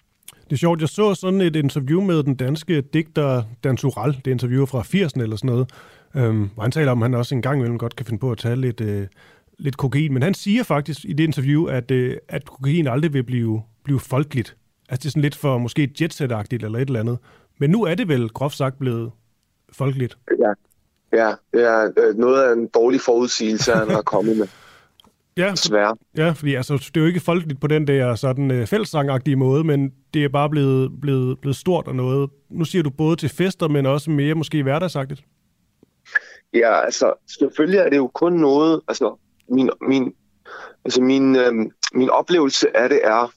Det 0.51 0.55
er 0.55 0.59
sjovt, 0.59 0.81
jeg 0.81 0.89
så 0.89 1.15
sådan 1.15 1.41
et 1.41 1.55
interview 1.55 2.01
med 2.01 2.23
den 2.23 2.35
danske 2.35 2.81
digter 2.81 3.43
Dan 3.63 3.77
Tural, 3.77 4.21
det 4.25 4.31
interview 4.31 4.65
fra 4.65 4.81
80'erne 4.81 5.21
eller 5.21 5.35
sådan 5.35 5.49
noget, 5.49 5.69
øhm, 6.15 6.49
hvor 6.53 6.61
han 6.63 6.71
taler 6.71 6.91
om, 6.91 7.03
at 7.03 7.09
han 7.09 7.19
også 7.19 7.35
en 7.35 7.41
gang 7.41 7.57
imellem 7.57 7.77
godt 7.77 7.95
kan 7.95 8.05
finde 8.05 8.19
på 8.19 8.31
at 8.31 8.37
tage 8.37 8.55
lidt, 8.55 8.81
øh, 8.81 9.07
lidt 9.61 9.77
kokain. 9.77 10.13
Men 10.13 10.23
han 10.23 10.33
siger 10.33 10.63
faktisk 10.63 11.05
i 11.05 11.13
det 11.13 11.23
interview, 11.23 11.65
at, 11.65 11.91
øh, 11.91 12.17
at 12.27 12.45
kokain 12.45 12.87
aldrig 12.87 13.13
vil 13.13 13.23
blive, 13.23 13.61
blive 13.83 13.99
folkeligt. 13.99 14.57
Altså 14.89 15.03
det 15.03 15.05
er 15.05 15.11
sådan 15.11 15.21
lidt 15.21 15.35
for 15.35 15.57
måske 15.57 15.93
jetset-agtigt 16.01 16.63
eller 16.63 16.79
et 16.79 16.87
eller 16.87 16.99
andet. 16.99 17.17
Men 17.59 17.69
nu 17.69 17.83
er 17.83 17.95
det 17.95 18.07
vel 18.07 18.29
groft 18.29 18.57
sagt 18.57 18.79
blevet 18.79 19.11
folkeligt. 19.71 20.17
Ja, 20.39 20.53
Ja, 21.13 21.33
det 21.53 21.63
er 21.63 21.91
øh, 21.97 22.17
noget 22.17 22.43
af 22.43 22.53
en 22.53 22.67
dårlig 22.67 23.01
forudsigelse, 23.01 23.71
han 23.71 23.89
har 23.89 24.01
kommet 24.01 24.37
med. 24.37 24.47
Ja, 25.37 25.51
Desværre. 25.51 25.95
ja, 26.17 26.29
fordi 26.29 26.55
altså, 26.55 26.73
det 26.73 26.97
er 26.97 27.01
jo 27.01 27.07
ikke 27.07 27.19
folkeligt 27.19 27.61
på 27.61 27.67
den 27.67 27.87
der 27.87 28.15
sådan 28.15 28.51
øh, 28.51 28.67
fællessangagtige 28.67 29.35
måde, 29.35 29.63
men 29.63 29.93
det 30.13 30.23
er 30.23 30.29
bare 30.29 30.49
blevet, 30.49 31.01
blevet, 31.01 31.39
blevet 31.39 31.55
stort 31.55 31.87
og 31.87 31.95
noget. 31.95 32.29
Nu 32.49 32.65
siger 32.65 32.83
du 32.83 32.89
både 32.89 33.15
til 33.15 33.29
fester, 33.29 33.67
men 33.67 33.85
også 33.85 34.11
mere 34.11 34.35
måske 34.35 34.63
hverdagsagtigt. 34.63 35.23
Ja, 36.53 36.85
altså 36.85 37.13
selvfølgelig 37.27 37.79
er 37.79 37.89
det 37.89 37.97
jo 37.97 38.07
kun 38.07 38.33
noget, 38.33 38.81
altså 38.87 39.19
min, 39.51 39.69
min, 39.81 40.13
altså 40.85 41.01
min, 41.01 41.35
øh, 41.35 41.53
min 41.93 42.09
oplevelse 42.09 42.77
af 42.77 42.89
det 42.89 42.99
er, 43.03 43.31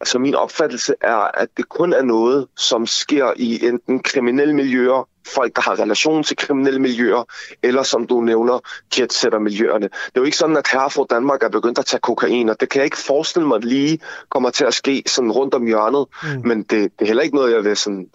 altså 0.00 0.18
min 0.18 0.34
opfattelse 0.34 0.94
er, 1.00 1.40
at 1.40 1.48
det 1.56 1.68
kun 1.68 1.92
er 1.92 2.02
noget, 2.02 2.46
som 2.56 2.86
sker 2.86 3.32
i 3.36 3.66
enten 3.66 4.02
kriminelle 4.02 4.54
miljøer, 4.54 5.08
folk, 5.34 5.56
der 5.56 5.62
har 5.62 5.80
relation 5.80 6.22
til 6.22 6.36
kriminelle 6.36 6.80
miljøer, 6.80 7.24
eller 7.62 7.82
som 7.82 8.06
du 8.06 8.20
nævner, 8.20 8.58
jetsetter-miljøerne. 8.98 9.84
Det 9.84 10.14
er 10.14 10.20
jo 10.20 10.24
ikke 10.24 10.36
sådan, 10.36 10.56
at 10.56 10.68
her 10.72 10.88
for 10.88 11.06
Danmark 11.10 11.42
er 11.42 11.48
begyndt 11.48 11.78
at 11.78 11.86
tage 11.86 12.00
kokain, 12.00 12.48
og 12.48 12.60
det 12.60 12.68
kan 12.68 12.78
jeg 12.78 12.84
ikke 12.84 12.98
forestille 13.06 13.48
mig 13.48 13.60
lige 13.64 13.98
kommer 14.28 14.50
til 14.50 14.64
at 14.64 14.74
ske 14.74 15.02
sådan 15.06 15.32
rundt 15.32 15.54
om 15.54 15.66
hjørnet, 15.66 16.06
mm. 16.22 16.48
men 16.48 16.58
det, 16.58 16.70
det 16.70 17.00
er 17.00 17.06
heller 17.06 17.22
ikke 17.22 17.36
noget, 17.36 17.54
jeg 17.54 17.64
vil 17.64 17.76
sådan, 17.76 18.08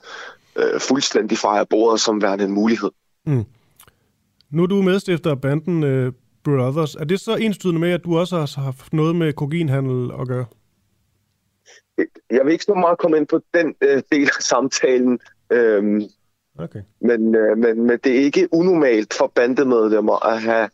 øh, 0.56 0.80
fuldstændig 0.80 1.38
fejre 1.38 1.66
bordet 1.66 2.02
som 2.02 2.22
værende 2.22 2.44
en 2.44 2.52
mulighed. 2.52 2.90
Mm. 3.26 3.46
Nu 4.52 4.64
er 4.64 4.68
du 4.68 4.82
medstifter 4.82 5.32
af 5.32 5.42
banden 5.42 5.84
øh, 5.84 6.14
Brothers. 6.44 6.96
Er 6.96 7.04
det 7.04 7.20
så 7.20 7.36
enstydende 7.36 7.80
med, 7.82 7.92
at 7.92 8.04
du 8.04 8.18
også 8.18 8.36
har 8.36 8.62
haft 8.62 8.94
noget 8.94 9.16
med 9.16 9.34
kokainhandel 9.34 10.12
at 10.22 10.28
gøre? 10.28 10.46
Jeg 12.32 12.46
vil 12.46 12.52
ikke 12.52 12.64
så 12.64 12.74
meget 12.74 12.98
komme 12.98 13.18
ind 13.18 13.28
på 13.28 13.42
den 13.54 13.76
øh, 13.82 14.02
del 14.12 14.30
af 14.38 14.44
samtalen. 14.44 15.20
Øhm, 15.50 16.02
okay. 16.60 16.82
men, 17.02 17.36
øh, 17.36 17.58
men, 17.58 17.88
men 17.88 18.00
det 18.04 18.16
er 18.16 18.20
ikke 18.20 18.48
unormalt 18.52 19.14
for 19.14 19.32
bandemedlemmer 19.36 20.26
at 20.26 20.42
have 20.42 20.70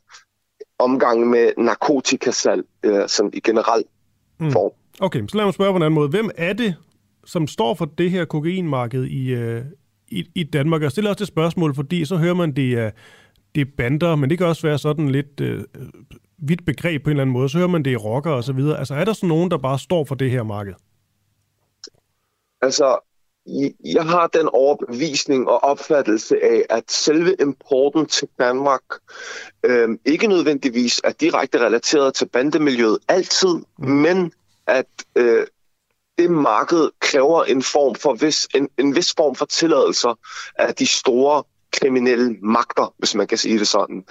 omgang 0.80 1.30
med 1.30 1.51
narkotikasal 1.57 2.63
øh, 2.84 3.07
som 3.07 3.30
i 3.34 3.39
generelt 3.39 3.88
mm. 4.39 4.51
form. 4.51 4.72
Okay, 4.99 5.28
så 5.28 5.38
lad 5.38 5.45
mig 5.45 5.53
spørge 5.53 5.74
på 5.74 5.78
en 5.78 5.84
anden 5.84 5.95
måde. 5.95 6.09
Hvem 6.09 6.30
er 6.38 6.53
det, 6.53 6.76
som 7.26 7.47
står 7.47 7.74
for 7.74 7.86
det 7.86 8.11
her 8.11 8.26
kokainmarked 8.26 9.03
i, 9.05 9.34
øh, 9.34 9.61
i, 10.07 10.26
i 10.36 10.43
Danmark? 10.43 10.82
Jeg 10.82 10.91
stiller 10.91 11.09
også 11.09 11.20
det 11.20 11.28
spørgsmål, 11.28 11.76
fordi 11.76 12.05
så 12.05 12.15
hører 12.15 12.34
man, 12.34 12.51
det 12.51 12.74
er, 12.74 12.91
det 13.56 13.62
er 13.62 13.72
bander, 13.78 14.16
men 14.16 14.30
det 14.30 14.38
kan 14.38 14.47
også 14.47 14.68
være 14.68 14.78
sådan 14.78 15.10
lidt 15.10 15.41
øh, 15.41 15.64
vidt 16.38 16.66
begreb 16.66 17.04
på 17.04 17.10
en 17.10 17.12
eller 17.12 17.22
anden 17.22 17.34
måde. 17.34 17.50
Så 17.50 17.58
hører 17.58 17.70
man, 17.70 17.86
det 17.86 17.93
er 17.93 17.97
rocker 17.97 18.32
og 18.32 18.43
så 18.43 18.54
videre. 18.54 18.80
Altså 18.80 18.93
er 18.93 19.06
der 19.06 19.14
sådan 19.14 19.30
nogen, 19.30 19.52
der 19.52 19.58
bare 19.58 19.80
står 19.80 20.06
for 20.06 20.16
det 20.16 20.32
her 20.32 20.43
marked? 20.43 20.74
Altså, 22.62 23.00
jeg 23.86 24.04
har 24.04 24.28
den 24.28 24.50
overbevisning 24.54 25.50
og 25.50 25.64
opfattelse 25.64 26.36
af, 26.43 26.66
at 26.70 26.91
selve 26.91 27.36
importen 27.39 28.06
til 28.06 28.28
Danmark 28.39 28.82
øh, 29.64 29.89
ikke 30.06 30.28
nødvendigvis 30.28 31.02
er 31.04 31.12
direkte 31.12 31.66
relateret 31.66 32.14
til 32.14 32.26
bandemiljøet 32.26 32.97
altid, 33.08 33.56
mm. 33.78 33.89
men 33.89 34.32
at 34.68 34.86
øh, 35.16 35.47
det 36.18 36.32
marked 36.32 36.89
kræver 37.00 37.43
en 37.43 37.64
form 37.64 37.95
for 37.95 38.14
vis, 38.14 38.47
en, 38.56 38.70
en 38.78 38.95
vis 38.95 39.14
form 39.18 39.36
for 39.36 39.45
tilladelser 39.45 40.20
af 40.56 40.76
de 40.76 40.88
store 40.88 41.43
kriminelle 41.72 42.38
magter, 42.41 42.93
hvis 42.97 43.15
man 43.15 43.28
kan 43.28 43.38
sige 43.38 43.59
det 43.59 43.67
sådan. 43.67 44.03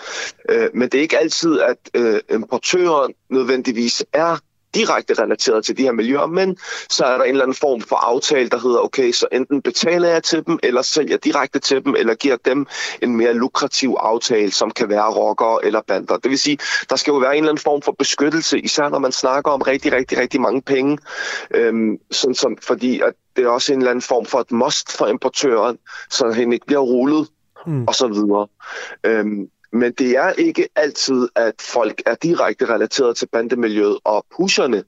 Øh, 0.49 0.69
men 0.75 0.89
det 0.89 0.99
er 0.99 1.03
ikke 1.03 1.19
altid, 1.19 1.61
at 1.61 1.77
øh, 1.95 2.21
importøren 2.31 3.15
nødvendigvis 3.31 4.05
er 4.13 4.39
direkte 4.75 5.15
relateret 5.15 5.65
til 5.65 5.77
de 5.77 5.83
her 5.83 5.93
miljøer, 5.93 6.27
men 6.27 6.57
så 6.89 7.05
er 7.05 7.19
der 7.19 7.25
en 7.25 7.31
eller 7.31 7.43
anden 7.43 7.55
form 7.55 7.81
for 7.81 7.97
aftale, 7.97 8.49
der 8.49 8.59
hedder, 8.59 8.79
okay, 8.79 9.13
så 9.13 9.27
enten 9.33 9.63
betaler 9.63 10.09
jeg 10.09 10.23
til 10.23 10.47
dem, 10.47 10.59
eller 10.63 10.83
sælger 10.83 11.17
direkte 11.17 11.59
til 11.59 11.85
dem, 11.85 11.95
eller 11.95 12.15
giver 12.15 12.37
dem 12.45 12.67
en 13.03 13.17
mere 13.17 13.35
lukrativ 13.35 13.97
aftale, 14.01 14.53
som 14.53 14.71
kan 14.71 14.89
være 14.89 15.15
rockere 15.15 15.65
eller 15.65 15.81
bander. 15.87 16.17
Det 16.17 16.31
vil 16.31 16.39
sige, 16.39 16.59
der 16.91 16.97
skal 16.97 17.11
jo 17.11 17.17
være 17.17 17.37
en 17.37 17.39
eller 17.39 17.51
anden 17.51 17.63
form 17.63 17.83
for 17.83 17.93
beskyttelse, 17.93 18.61
især 18.61 18.89
når 18.89 18.99
man 18.99 19.13
snakker 19.13 19.51
om 19.51 19.63
rigtig, 19.63 19.93
rigtig, 19.93 20.19
rigtig 20.19 20.41
mange 20.41 20.63
penge, 20.63 20.99
øhm, 21.55 21.99
sådan 22.11 22.35
som, 22.35 22.57
fordi 22.63 23.01
at 23.01 23.13
det 23.37 23.45
er 23.45 23.49
også 23.49 23.73
en 23.73 23.79
eller 23.79 23.91
anden 23.91 24.03
form 24.03 24.27
for 24.27 24.41
et 24.41 24.53
must 24.53 24.97
for 24.97 25.07
importøren, 25.07 25.79
så 26.11 26.31
han 26.31 26.53
ikke 26.53 26.67
bliver 26.67 26.81
rullet 26.81 27.29
mm. 27.69 27.85
og 27.85 27.95
så 27.95 28.09
videre. 28.09 28.47
Øhm, 29.05 29.51
men 29.73 29.93
det 29.93 30.11
er 30.11 30.33
ikke 30.33 30.69
altid, 30.77 31.29
at 31.35 31.55
folk 31.61 32.03
er 32.07 32.15
direkte 32.15 32.67
relateret 32.75 33.17
til 33.17 33.29
bandemiljøet, 33.33 33.99
og 34.05 34.27
pusherne, 34.37 34.85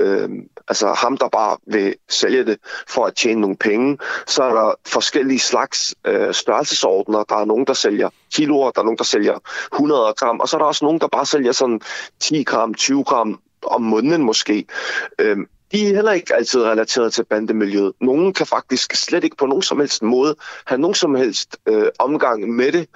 Øhm, 0.00 0.48
altså 0.68 0.92
ham, 0.92 1.16
der 1.16 1.28
bare 1.28 1.56
vil 1.66 1.94
sælge 2.08 2.44
det 2.44 2.58
for 2.88 3.04
at 3.04 3.14
tjene 3.14 3.40
nogle 3.40 3.56
penge, 3.56 3.98
så 4.26 4.42
er 4.42 4.54
der 4.54 4.74
forskellige 4.86 5.38
slags 5.38 5.94
øh, 6.06 6.34
størrelsesordner. 6.34 7.24
Der 7.24 7.36
er 7.36 7.44
nogen, 7.44 7.66
der 7.66 7.72
sælger 7.72 8.10
kiloer, 8.34 8.70
der 8.70 8.80
er 8.80 8.84
nogen, 8.84 8.98
der 8.98 9.04
sælger 9.04 9.38
100 9.72 10.14
gram, 10.16 10.40
og 10.40 10.48
så 10.48 10.56
er 10.56 10.58
der 10.58 10.66
også 10.66 10.84
nogen, 10.84 11.00
der 11.00 11.08
bare 11.08 11.26
sælger 11.26 11.52
sådan 11.52 11.80
10 12.20 12.42
gram, 12.42 12.74
20 12.74 13.04
gram 13.04 13.40
om 13.62 13.82
måneden 13.82 14.22
måske. 14.22 14.66
Øhm, 15.18 15.46
de 15.72 15.88
er 15.88 15.94
heller 15.94 16.12
ikke 16.12 16.34
altid 16.34 16.62
relateret 16.62 17.12
til 17.12 17.24
bandemiljøet. 17.24 17.92
Nogen 18.00 18.34
kan 18.34 18.46
faktisk 18.46 18.94
slet 18.94 19.24
ikke 19.24 19.36
på 19.36 19.46
nogen 19.46 19.62
som 19.62 19.80
helst 19.80 20.02
måde 20.02 20.36
have 20.66 20.80
nogen 20.80 20.94
som 20.94 21.14
helst 21.14 21.56
øh, 21.68 21.88
omgang 21.98 22.50
med 22.50 22.72
det, 22.72 22.88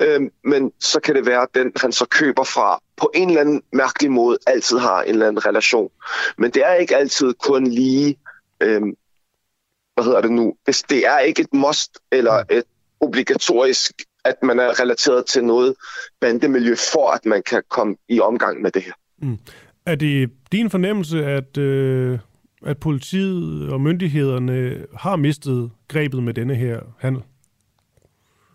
øh, 0.00 0.20
men 0.44 0.72
så 0.80 1.00
kan 1.00 1.14
det 1.14 1.26
være, 1.26 1.42
at 1.42 1.48
den, 1.54 1.72
han 1.76 1.92
så 1.92 2.06
køber 2.06 2.44
fra, 2.44 2.82
på 2.96 3.10
en 3.14 3.28
eller 3.28 3.40
anden 3.40 3.62
mærkelig 3.72 4.10
måde 4.10 4.38
altid 4.46 4.78
har 4.78 5.02
en 5.02 5.10
eller 5.10 5.28
anden 5.28 5.46
relation. 5.46 5.90
Men 6.38 6.50
det 6.50 6.66
er 6.66 6.74
ikke 6.74 6.96
altid 6.96 7.34
kun 7.34 7.66
lige, 7.66 8.18
øh, 8.62 8.82
hvad 9.94 10.04
hedder 10.04 10.20
det 10.20 10.32
nu, 10.32 10.54
det 10.90 11.06
er 11.06 11.18
ikke 11.18 11.42
et 11.42 11.54
must 11.54 11.98
eller 12.12 12.44
et 12.50 12.64
obligatorisk 13.00 13.92
at 14.28 14.42
man 14.42 14.58
er 14.58 14.80
relateret 14.80 15.26
til 15.26 15.44
noget 15.44 15.74
bandemiljø, 16.20 16.74
for 16.92 17.10
at 17.10 17.26
man 17.26 17.42
kan 17.42 17.62
komme 17.68 17.96
i 18.08 18.20
omgang 18.20 18.62
med 18.62 18.70
det 18.70 18.82
her. 18.82 18.92
Mm. 19.22 19.38
Er 19.86 19.94
det 19.94 20.30
din 20.52 20.70
fornemmelse, 20.70 21.24
at, 21.24 21.58
øh, 21.58 22.18
at 22.66 22.78
politiet 22.78 23.72
og 23.72 23.80
myndighederne 23.80 24.86
har 24.96 25.16
mistet 25.16 25.70
grebet 25.88 26.22
med 26.22 26.34
denne 26.34 26.54
her 26.54 26.80
handel? 26.98 27.22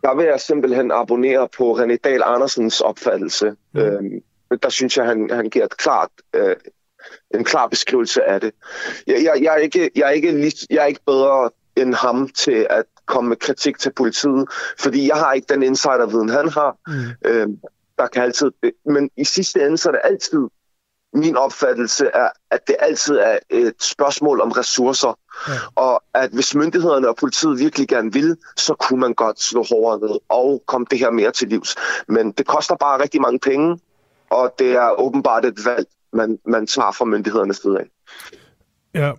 Der 0.02 0.16
vil 0.16 0.26
jeg 0.26 0.40
simpelthen 0.40 0.92
abonnere 0.92 1.50
på 1.58 1.78
René 1.80 1.96
Dahl 2.04 2.22
Andersens 2.26 2.82
opfattelse. 2.82 3.56
Mm. 3.74 3.80
Øhm, 3.80 4.22
der 4.64 4.70
synes 4.70 4.98
jeg, 4.98 5.06
han, 5.06 5.30
han 5.32 5.50
giver 5.50 5.66
et 5.66 5.78
klart, 5.78 6.10
øh, 6.36 6.56
en 7.34 7.44
klar 7.44 7.68
beskrivelse 7.68 8.24
af 8.24 8.42
det. 8.42 8.52
Jeg, 9.08 9.24
jeg, 9.24 9.44
jeg, 9.44 9.54
er 9.54 9.58
ikke, 9.58 9.92
jeg, 9.96 10.08
er 10.08 10.10
ikke, 10.10 10.52
jeg 10.70 10.82
er 10.82 10.86
ikke 10.86 11.06
bedre 11.06 11.50
end 11.76 11.94
ham 11.94 12.30
til 12.30 12.68
at 12.70 12.84
komme 13.06 13.30
med 13.30 13.38
kritik 13.38 13.78
til 13.80 13.92
politiet, 13.94 14.50
fordi 14.80 15.08
jeg 15.08 15.16
har 15.16 15.34
ikke 15.34 15.54
den 15.54 15.64
insiderviden, 15.64 16.30
han 16.30 16.50
har. 16.50 16.78
Mm. 16.88 17.30
Øhm, 17.32 17.58
der 17.98 18.08
kan 18.08 18.24
altid, 18.24 18.52
men 18.86 19.10
i 19.18 19.26
sidste 19.26 19.66
ende 19.66 19.78
så 19.78 19.90
er 19.90 19.92
det 19.92 20.02
altid 20.04 20.48
min 21.14 21.38
opfattelse 21.38 22.06
er, 22.14 22.30
at 22.52 22.68
det 22.68 22.76
altid 22.80 23.16
er 23.16 23.38
et 23.50 23.74
spørgsmål 23.80 24.42
om 24.42 24.52
ressourcer. 24.52 25.20
Ja. 25.48 25.54
Og 25.76 26.04
at 26.14 26.30
hvis 26.34 26.56
myndighederne 26.56 27.10
og 27.10 27.16
politiet 27.16 27.60
virkelig 27.60 27.88
gerne 27.88 28.14
vil, 28.14 28.38
så 28.58 28.74
kunne 28.74 29.00
man 29.00 29.14
godt 29.14 29.42
slå 29.42 29.66
hårdere 29.72 30.10
ned 30.10 30.20
og 30.30 30.64
komme 30.66 30.88
det 30.92 31.00
her 31.00 31.12
mere 31.12 31.32
til 31.32 31.48
livs. 31.48 31.76
Men 32.08 32.32
det 32.32 32.48
koster 32.48 32.76
bare 32.76 33.02
rigtig 33.02 33.22
mange 33.22 33.40
penge, 33.40 33.80
og 34.30 34.54
det 34.60 34.72
er 34.72 35.00
åbenbart 35.02 35.46
et 35.46 35.66
valg, 35.66 35.88
man, 36.14 36.40
man 36.48 36.68
tager 36.68 36.92
fra 36.92 37.06
myndighedernes 37.06 37.58
side 37.58 37.80
af. 37.80 37.86
Ja, 38.96 39.12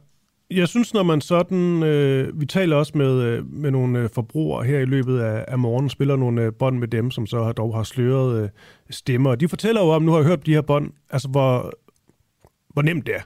jeg 0.51 0.69
synes, 0.69 0.95
når 0.95 1.03
man 1.03 1.21
sådan... 1.21 1.83
Øh, 1.83 2.41
vi 2.41 2.47
taler 2.47 2.77
også 2.77 2.93
med, 2.95 3.23
øh, 3.23 3.53
med 3.53 3.71
nogle 3.71 3.99
øh, 3.99 4.09
forbrugere 4.15 4.65
her 4.65 4.79
i 4.79 4.85
løbet 4.85 5.21
af, 5.21 5.45
af 5.49 5.59
morgen, 5.59 5.91
spiller 5.91 6.17
nogle 6.17 6.43
øh, 6.43 6.53
bånd 6.59 6.79
med 6.79 6.89
dem, 6.89 7.11
som 7.11 7.27
så 7.27 7.43
har, 7.43 7.53
dog 7.53 7.77
har 7.77 7.83
sløret 7.83 8.43
øh, 8.43 8.49
stemmer. 8.91 9.35
De 9.35 9.49
fortæller 9.49 9.81
jo 9.81 9.89
om, 9.89 10.03
nu 10.03 10.11
har 10.11 10.19
jeg 10.19 10.27
hørt 10.27 10.47
de 10.47 10.55
her 10.55 10.61
bånd, 10.61 10.91
altså 11.11 11.29
hvor 11.29 11.73
hvor 12.75 12.83
nemt 12.83 13.07
det 13.07 13.15
er. 13.15 13.23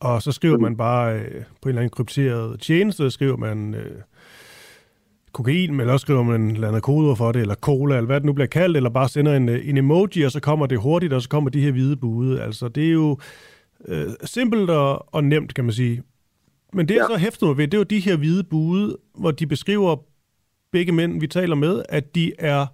Og 0.00 0.22
så 0.22 0.32
skriver 0.32 0.58
man 0.58 0.76
bare 0.76 1.18
øh, 1.18 1.44
på 1.62 1.68
en 1.68 1.68
eller 1.68 1.80
anden 1.80 1.90
krypteret 1.90 2.60
tjeneste, 2.60 3.10
skriver 3.10 3.36
man 3.36 3.74
øh, 3.74 4.00
kokain, 5.32 5.80
eller 5.80 5.92
også 5.92 6.04
skriver 6.04 6.22
man 6.22 6.56
lader 6.56 6.80
koder 6.80 7.14
for 7.14 7.32
det, 7.32 7.40
eller 7.40 7.54
cola, 7.54 7.96
eller 7.96 8.06
hvad 8.06 8.20
det 8.20 8.26
nu 8.26 8.32
bliver 8.32 8.46
kaldt, 8.46 8.76
eller 8.76 8.90
bare 8.90 9.08
sender 9.08 9.36
en, 9.36 9.48
øh, 9.48 9.68
en 9.68 9.76
emoji, 9.76 10.22
og 10.22 10.32
så 10.32 10.40
kommer 10.40 10.66
det 10.66 10.78
hurtigt, 10.78 11.12
og 11.12 11.22
så 11.22 11.28
kommer 11.28 11.50
de 11.50 11.60
her 11.60 11.72
hvide 11.72 11.96
bude. 11.96 12.42
Altså, 12.42 12.68
det 12.68 12.86
er 12.86 12.92
jo 12.92 13.18
øh, 13.88 14.10
simpelt 14.24 14.70
og, 14.70 15.14
og 15.14 15.24
nemt, 15.24 15.54
kan 15.54 15.64
man 15.64 15.74
sige. 15.74 16.02
Men 16.72 16.88
det, 16.88 16.94
jeg 16.94 17.06
ja. 17.10 17.14
så 17.14 17.20
hæfter 17.20 17.46
mig 17.46 17.56
ved, 17.56 17.68
det 17.68 17.74
er 17.74 17.78
jo 17.78 17.84
de 17.84 18.00
her 18.00 18.16
hvide 18.16 18.44
bude, 18.44 18.96
hvor 19.14 19.30
de 19.30 19.46
beskriver 19.46 19.96
begge 20.72 20.92
mænd, 20.92 21.20
vi 21.20 21.26
taler 21.26 21.54
med, 21.54 21.82
at 21.88 22.14
de 22.14 22.32
er 22.38 22.66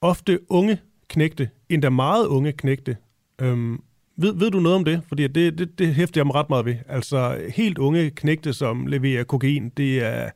ofte 0.00 0.38
unge 0.48 0.78
knægte, 1.08 1.50
endda 1.68 1.90
meget 1.90 2.26
unge 2.26 2.52
knægte. 2.52 2.96
Øhm, 3.40 3.82
ved, 4.16 4.34
ved 4.34 4.50
du 4.50 4.60
noget 4.60 4.76
om 4.76 4.84
det? 4.84 5.02
Fordi 5.08 5.26
det, 5.26 5.58
det, 5.58 5.78
det 5.78 5.94
hæfter 5.94 6.20
jeg 6.20 6.26
mig 6.26 6.34
ret 6.34 6.50
meget 6.50 6.64
ved. 6.64 6.76
Altså, 6.88 7.48
helt 7.54 7.78
unge 7.78 8.10
knægte, 8.10 8.52
som 8.52 8.86
leverer 8.86 9.24
kokain, 9.24 9.68
det 9.68 10.04
er, 10.04 10.30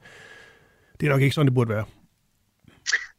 det 1.00 1.06
er 1.06 1.10
nok 1.10 1.22
ikke 1.22 1.34
sådan, 1.34 1.46
det 1.46 1.54
burde 1.54 1.70
være. 1.70 1.84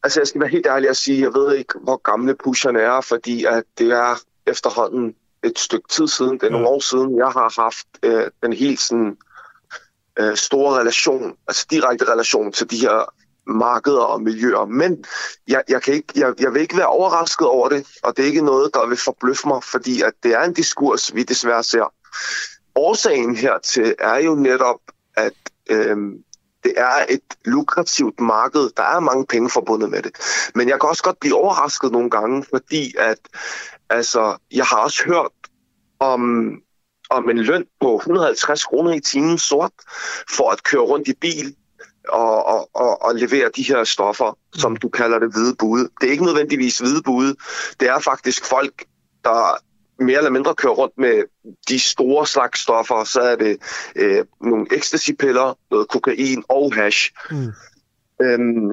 Altså, 0.04 0.20
jeg 0.20 0.28
skal 0.28 0.42
være 0.42 0.50
helt 0.50 0.68
ærlig 0.68 0.90
at 0.90 0.98
sige, 0.98 1.22
jeg 1.22 1.34
ved 1.34 1.56
ikke, 1.56 1.74
hvor 1.84 1.98
gamle 2.12 2.36
pusherne 2.44 2.80
er, 2.80 3.02
fordi 3.02 3.46
at 3.46 3.64
det 3.78 3.92
er 3.92 4.16
efterhånden 4.48 5.16
et 5.44 5.60
stykke 5.60 5.88
tid 5.90 6.08
siden, 6.08 6.34
det 6.34 6.44
er 6.44 6.48
ja. 6.48 6.52
nogle 6.52 6.68
år 6.68 6.80
siden, 6.80 7.18
jeg 7.18 7.28
har 7.28 7.62
haft 7.62 7.88
øh, 8.04 8.24
en 8.44 8.54
helt 8.54 8.80
sådan 8.80 9.18
øh, 10.20 10.36
store 10.36 10.80
relation, 10.80 11.36
altså 11.48 11.66
direkte 11.72 12.12
relation 12.12 12.52
til 12.52 12.72
de 12.72 12.78
her 12.78 13.14
markeder 13.48 14.02
og 14.02 14.22
miljøer. 14.22 14.66
Men 14.66 15.06
jeg, 15.48 15.64
jeg, 15.70 15.82
kan 15.82 15.94
ikke, 15.94 16.08
jeg, 16.16 16.34
jeg 16.40 16.54
vil 16.54 16.62
ikke 16.62 16.78
være 16.78 16.88
overrasket 16.88 17.48
over 17.48 17.70
det, 17.70 17.88
og 18.04 18.18
det 18.18 18.24
er 18.24 18.28
ikke 18.28 18.46
noget, 18.46 18.74
der 18.74 18.88
vil 18.88 18.98
forbløffe 18.98 19.48
mig, 19.48 19.64
fordi 19.64 20.02
at 20.02 20.14
det 20.24 20.34
er 20.34 20.44
en 20.44 20.54
diskurs, 20.54 21.16
vi 21.16 21.24
desværre 21.24 21.64
ser. 21.64 21.94
Årsagen 22.76 23.36
hertil 23.36 23.96
er 24.00 24.18
jo 24.18 24.36
netop, 24.36 24.80
at 25.16 25.34
øh, 25.70 25.98
det 26.64 26.74
er 26.78 27.06
et 27.10 27.22
lukrativt 27.46 28.20
marked. 28.20 28.70
Der 28.78 28.84
er 28.84 29.00
mange 29.00 29.26
penge 29.26 29.50
forbundet 29.50 29.90
med 29.90 30.02
det. 30.02 30.12
Men 30.56 30.70
jeg 30.70 30.80
kan 30.80 30.90
også 30.90 31.04
godt 31.04 31.20
blive 31.20 31.36
overrasket 31.36 31.92
nogle 31.92 32.10
gange, 32.10 32.46
fordi 32.50 32.96
at 32.98 33.20
altså, 33.90 34.38
jeg 34.52 34.66
har 34.66 34.78
også 34.78 35.04
hørt 35.06 35.32
om 36.00 36.52
om 37.10 37.30
en 37.30 37.40
løn 37.40 37.66
på 37.82 37.96
150 37.96 38.66
kroner 38.66 38.94
i 38.94 39.00
timen 39.00 39.38
sort 39.38 39.72
for 40.30 40.52
at 40.52 40.64
køre 40.64 40.82
rundt 40.82 41.08
i 41.08 41.14
bil 41.14 41.56
og, 42.10 42.46
og, 42.46 42.70
og, 42.74 43.02
og 43.02 43.16
levere 43.16 43.50
de 43.56 43.64
her 43.64 43.84
stoffer, 43.84 44.38
som 44.56 44.76
du 44.76 44.90
kalder 44.90 45.20
det 45.20 45.34
hvide 45.34 45.56
bude. 45.60 45.90
Det 46.02 46.08
er 46.08 46.12
ikke 46.12 46.26
nødvendigvis 46.26 46.78
hvide 46.80 47.02
bude. 47.02 47.36
Det 47.80 47.90
er 47.90 48.00
faktisk 48.00 48.46
folk, 48.46 48.86
der 49.24 49.58
mere 50.00 50.18
eller 50.18 50.30
mindre 50.30 50.56
kører 50.56 50.74
rundt 50.74 50.98
med 50.98 51.24
de 51.70 51.80
store 51.80 52.28
slags 52.28 52.60
stoffer. 52.60 53.04
Så 53.04 53.20
er 53.20 53.36
det 53.36 53.58
øh, 53.96 54.26
nogle 54.42 54.66
ecstasy-piller, 54.72 55.58
noget 55.72 55.88
kokain 55.88 56.44
og 56.50 56.74
hash. 56.76 57.12
Mm. 57.32 57.54
Øhm, 58.22 58.72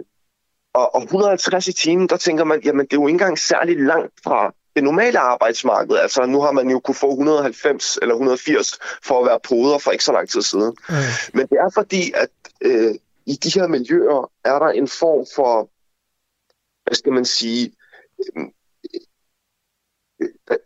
og, 0.74 0.94
og 0.94 1.02
150 1.02 1.69
i 1.69 1.73
timen, 1.73 2.09
der 2.09 2.16
tænker 2.16 2.44
man, 2.44 2.61
jamen 2.65 2.86
det 2.86 2.93
er 2.93 3.01
jo 3.01 3.06
ikke 3.06 3.15
engang 3.15 3.39
særligt 3.39 3.81
langt 3.81 4.12
fra 4.24 4.55
det 4.77 4.85
normale 4.85 5.19
arbejdsmarked. 5.19 5.97
Altså 5.97 6.27
nu 6.27 6.40
har 6.40 6.52
man 6.52 6.70
jo 6.70 6.81
kunne 6.81 6.94
få 6.94 7.11
190 7.11 7.98
eller 8.02 8.15
180 8.15 8.78
for 9.02 9.20
at 9.20 9.27
være 9.27 9.40
poder 9.48 9.78
for 9.78 9.90
ikke 9.90 10.05
så 10.05 10.12
lang 10.12 10.28
tid 10.28 10.43
siden. 10.43 10.77
Mm. 10.89 10.94
Men 11.35 11.47
det 11.47 11.59
er 11.61 11.70
fordi, 11.74 12.12
at 12.15 12.28
øh, 12.61 12.94
i 13.26 13.34
de 13.34 13.60
her 13.60 13.66
miljøer 13.66 14.32
er 14.44 14.59
der 14.59 14.68
en 14.68 14.88
form 14.88 15.26
for, 15.34 15.70
hvad 16.84 16.94
skal 16.94 17.12
man 17.12 17.24
sige, 17.24 17.72
øhm, 18.36 18.51
øh, 20.20 20.28
øh, 20.51 20.59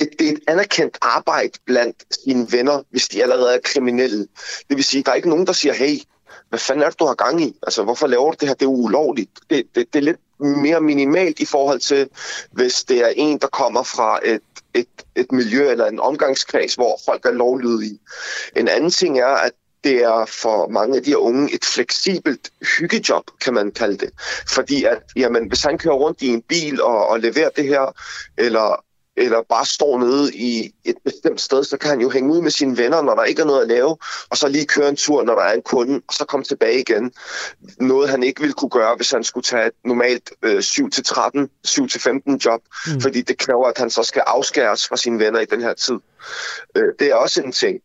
det, 0.00 0.08
det 0.18 0.28
er 0.28 0.32
et 0.32 0.42
anerkendt 0.48 0.98
arbejde 1.02 1.58
blandt 1.64 2.04
sine 2.24 2.46
venner, 2.52 2.82
hvis 2.90 3.08
de 3.08 3.22
allerede 3.22 3.54
er 3.54 3.60
kriminelle. 3.64 4.28
Det 4.68 4.76
vil 4.76 4.84
sige, 4.84 5.02
der 5.02 5.10
er 5.10 5.14
ikke 5.14 5.28
nogen, 5.28 5.46
der 5.46 5.52
siger, 5.52 5.74
hey, 5.74 5.96
hvad 6.48 6.58
fanden 6.58 6.82
er 6.82 6.90
det, 6.90 6.98
du 6.98 7.06
har 7.06 7.14
gang 7.14 7.42
i? 7.42 7.58
Altså, 7.62 7.82
hvorfor 7.82 8.06
laver 8.06 8.30
du 8.30 8.36
det 8.40 8.48
her? 8.48 8.54
Det 8.54 8.64
er 8.64 8.70
ulovligt. 8.70 9.30
Det, 9.50 9.66
det, 9.74 9.92
det 9.92 9.98
er 9.98 10.02
lidt 10.02 10.20
mere 10.38 10.80
minimalt 10.80 11.40
i 11.40 11.44
forhold 11.44 11.80
til, 11.80 12.08
hvis 12.50 12.84
det 12.84 12.98
er 12.98 13.12
en, 13.16 13.38
der 13.38 13.46
kommer 13.46 13.82
fra 13.82 14.20
et, 14.24 14.42
et, 14.74 14.88
et 15.14 15.32
miljø 15.32 15.70
eller 15.70 15.86
en 15.86 16.00
omgangskreds, 16.00 16.74
hvor 16.74 16.98
folk 17.04 17.26
er 17.26 17.30
lovlydige. 17.30 17.98
En 18.56 18.68
anden 18.68 18.90
ting 18.90 19.18
er, 19.18 19.26
at 19.26 19.52
det 19.86 20.02
er 20.02 20.26
for 20.42 20.68
mange 20.68 20.96
af 20.96 21.02
de 21.02 21.10
her 21.10 21.16
unge 21.16 21.54
et 21.54 21.64
fleksibelt 21.64 22.50
hyggejob, 22.78 23.24
kan 23.40 23.54
man 23.54 23.70
kalde 23.70 23.98
det. 23.98 24.10
Fordi 24.48 24.84
at, 24.84 24.98
jamen, 25.16 25.48
hvis 25.48 25.62
han 25.62 25.78
kører 25.78 25.94
rundt 25.94 26.22
i 26.22 26.28
en 26.28 26.42
bil 26.42 26.82
og, 26.82 27.08
og 27.08 27.20
leverer 27.20 27.50
det 27.56 27.64
her, 27.64 27.94
eller 28.38 28.82
eller 29.18 29.42
bare 29.48 29.66
står 29.66 29.98
nede 29.98 30.34
i 30.34 30.74
et 30.84 30.96
bestemt 31.04 31.40
sted, 31.40 31.64
så 31.64 31.76
kan 31.76 31.90
han 31.90 32.00
jo 32.00 32.10
hænge 32.10 32.32
ud 32.32 32.40
med 32.42 32.50
sine 32.50 32.78
venner, 32.78 33.02
når 33.02 33.14
der 33.14 33.24
ikke 33.24 33.42
er 33.42 33.46
noget 33.46 33.62
at 33.62 33.68
lave, 33.68 33.96
og 34.30 34.36
så 34.36 34.48
lige 34.48 34.66
køre 34.66 34.88
en 34.88 34.96
tur, 34.96 35.22
når 35.22 35.34
der 35.34 35.42
er 35.42 35.52
en 35.52 35.62
kunde, 35.62 36.00
og 36.08 36.14
så 36.14 36.24
komme 36.24 36.44
tilbage 36.44 36.80
igen. 36.80 37.12
Noget, 37.80 38.08
han 38.08 38.22
ikke 38.22 38.40
ville 38.40 38.54
kunne 38.54 38.70
gøre, 38.70 38.96
hvis 38.96 39.10
han 39.10 39.24
skulle 39.24 39.44
tage 39.44 39.66
et 39.66 39.72
normalt 39.84 40.30
øh, 40.42 40.58
7-13, 40.58 41.48
7-15 41.66 42.36
job, 42.44 42.60
mm. 42.86 43.00
fordi 43.00 43.22
det 43.22 43.38
kræver, 43.38 43.66
at 43.66 43.78
han 43.78 43.90
så 43.90 44.02
skal 44.02 44.22
afskæres 44.26 44.88
fra 44.88 44.96
sine 44.96 45.18
venner 45.18 45.40
i 45.40 45.44
den 45.44 45.62
her 45.62 45.74
tid. 45.74 45.98
Øh, 46.76 46.92
det 46.98 47.10
er 47.10 47.14
også 47.14 47.42
en 47.42 47.52
ting. 47.52 47.80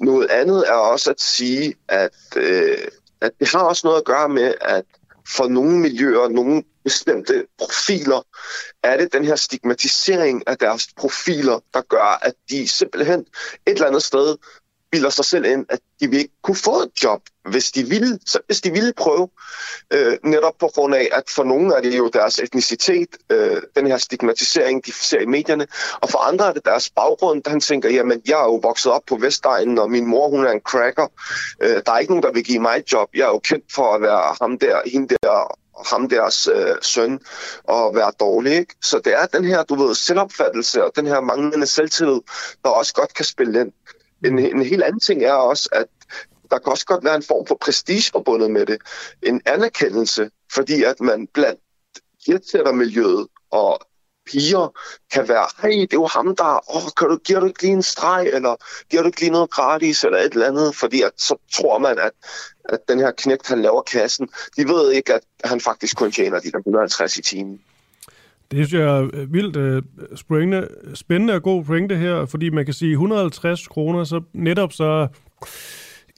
Noget 0.00 0.30
andet 0.30 0.64
er 0.68 0.72
også 0.72 1.10
at 1.10 1.20
sige, 1.20 1.74
at, 1.88 2.10
øh, 2.36 2.78
at 3.20 3.30
det 3.40 3.48
har 3.48 3.60
også 3.60 3.86
noget 3.86 3.98
at 3.98 4.04
gøre 4.04 4.28
med, 4.28 4.54
at 4.60 4.84
for 5.28 5.48
nogle 5.48 5.78
miljøer, 5.78 6.28
nogle 6.28 6.62
bestemte 6.84 7.46
profiler, 7.58 8.26
er 8.82 8.96
det 8.96 9.12
den 9.12 9.24
her 9.24 9.36
stigmatisering 9.36 10.42
af 10.46 10.58
deres 10.58 10.88
profiler, 10.96 11.60
der 11.74 11.80
gør, 11.80 12.18
at 12.22 12.34
de 12.50 12.68
simpelthen 12.68 13.20
et 13.66 13.72
eller 13.72 13.86
andet 13.86 14.02
sted 14.02 14.36
bilder 14.96 15.10
sig 15.10 15.24
selv 15.24 15.44
ind, 15.44 15.66
at 15.68 15.80
de 16.00 16.10
vil 16.10 16.18
ikke 16.18 16.34
kunne 16.42 16.56
få 16.56 16.82
et 16.82 17.02
job, 17.04 17.20
hvis 17.50 17.72
de 17.72 17.84
ville, 17.84 18.18
så 18.26 18.38
hvis 18.46 18.60
de 18.60 18.70
ville 18.70 18.92
prøve. 18.96 19.28
Øh, 19.90 20.18
netop 20.24 20.54
på 20.60 20.70
grund 20.74 20.94
af, 20.94 21.08
at 21.12 21.22
for 21.34 21.44
nogle 21.44 21.74
er 21.74 21.80
det 21.80 21.98
jo 21.98 22.08
deres 22.08 22.38
etnicitet, 22.38 23.08
øh, 23.30 23.62
den 23.76 23.86
her 23.86 23.98
stigmatisering, 23.98 24.86
de 24.86 24.92
ser 24.92 25.20
i 25.20 25.26
medierne, 25.26 25.66
og 26.00 26.10
for 26.10 26.18
andre 26.18 26.48
er 26.48 26.52
det 26.52 26.64
deres 26.64 26.90
baggrund, 26.90 27.42
der 27.42 27.50
han 27.50 27.60
tænker, 27.60 27.90
jamen, 27.90 28.22
jeg 28.28 28.40
er 28.40 28.44
jo 28.44 28.54
vokset 28.54 28.92
op 28.92 29.02
på 29.06 29.16
Vestegnen, 29.16 29.78
og 29.78 29.90
min 29.90 30.06
mor, 30.06 30.28
hun 30.28 30.46
er 30.46 30.50
en 30.50 30.60
cracker. 30.60 31.06
Øh, 31.62 31.82
der 31.86 31.92
er 31.92 31.98
ikke 31.98 32.12
nogen, 32.12 32.22
der 32.22 32.32
vil 32.32 32.44
give 32.44 32.60
mig 32.60 32.76
et 32.76 32.92
job. 32.92 33.08
Jeg 33.14 33.22
er 33.22 33.28
jo 33.28 33.38
kendt 33.38 33.72
for 33.74 33.94
at 33.94 34.02
være 34.02 34.36
ham 34.40 34.58
der, 34.58 34.80
hende 34.86 35.16
der, 35.22 35.56
ham 35.84 36.08
deres 36.08 36.48
øh, 36.54 36.76
søn 36.82 37.20
og 37.64 37.94
være 37.94 38.12
dårlig. 38.20 38.52
Ikke? 38.52 38.74
Så 38.82 39.00
det 39.04 39.14
er 39.14 39.26
den 39.26 39.44
her, 39.44 39.62
du 39.62 39.74
ved, 39.74 39.94
selvopfattelse 39.94 40.84
og 40.84 40.92
den 40.96 41.06
her 41.06 41.20
manglende 41.20 41.66
selvtillid, 41.66 42.20
der 42.64 42.70
også 42.70 42.94
godt 42.94 43.14
kan 43.14 43.24
spille 43.24 43.60
ind. 43.60 43.72
En, 44.24 44.38
en 44.38 44.62
helt 44.62 44.82
anden 44.82 45.00
ting 45.00 45.22
er 45.22 45.32
også, 45.32 45.68
at 45.72 45.86
der 46.50 46.58
kan 46.58 46.72
også 46.72 46.86
godt 46.86 47.04
være 47.04 47.16
en 47.16 47.22
form 47.22 47.46
for 47.46 47.58
prestige 47.60 48.10
forbundet 48.12 48.50
med 48.50 48.66
det. 48.66 48.78
En 49.22 49.40
anerkendelse, 49.46 50.30
fordi 50.52 50.82
at 50.82 51.00
man 51.00 51.28
blandt 51.34 51.60
miljøet 52.74 53.26
og 53.50 53.80
piger 54.26 54.78
kan 55.12 55.28
være, 55.28 55.46
hey, 55.62 55.80
det 55.80 55.92
er 55.92 55.96
jo 55.96 56.06
ham, 56.06 56.36
der, 56.36 56.76
åh, 56.76 56.90
kan 56.96 57.08
du, 57.08 57.16
giver 57.16 57.40
du 57.40 57.46
ikke 57.46 57.62
lige 57.62 57.72
en 57.72 57.82
streg, 57.82 58.26
eller 58.32 58.56
giver 58.90 59.02
du 59.02 59.06
ikke 59.06 59.20
lige 59.20 59.30
noget 59.30 59.50
gratis, 59.50 60.04
eller 60.04 60.18
et 60.18 60.32
eller 60.32 60.46
andet, 60.46 60.76
fordi 60.76 61.02
at, 61.02 61.12
så 61.16 61.36
tror 61.52 61.78
man, 61.78 61.98
at, 61.98 62.12
at 62.64 62.78
den 62.88 62.98
her 62.98 63.10
knægt, 63.10 63.48
han 63.48 63.62
laver 63.62 63.82
kassen, 63.82 64.28
de 64.56 64.68
ved 64.68 64.92
ikke, 64.92 65.14
at 65.14 65.22
han 65.44 65.60
faktisk 65.60 65.96
kun 65.96 66.12
tjener 66.12 66.40
de 66.40 66.50
der 66.50 66.58
150 66.58 67.16
i 67.16 67.22
timen. 67.22 67.60
Det 68.50 68.66
synes 68.66 68.72
jeg 68.72 68.98
er 68.98 69.26
vildt 69.26 69.56
uh, 69.56 70.16
spændende, 70.16 70.68
spændende 70.94 71.34
og 71.34 71.42
god 71.42 71.64
pointe 71.64 71.96
her, 71.96 72.26
fordi 72.26 72.50
man 72.50 72.64
kan 72.64 72.74
sige 72.74 72.92
150 72.92 73.68
kroner, 73.68 74.04
så 74.04 74.20
netop 74.32 74.72
så, 74.72 75.06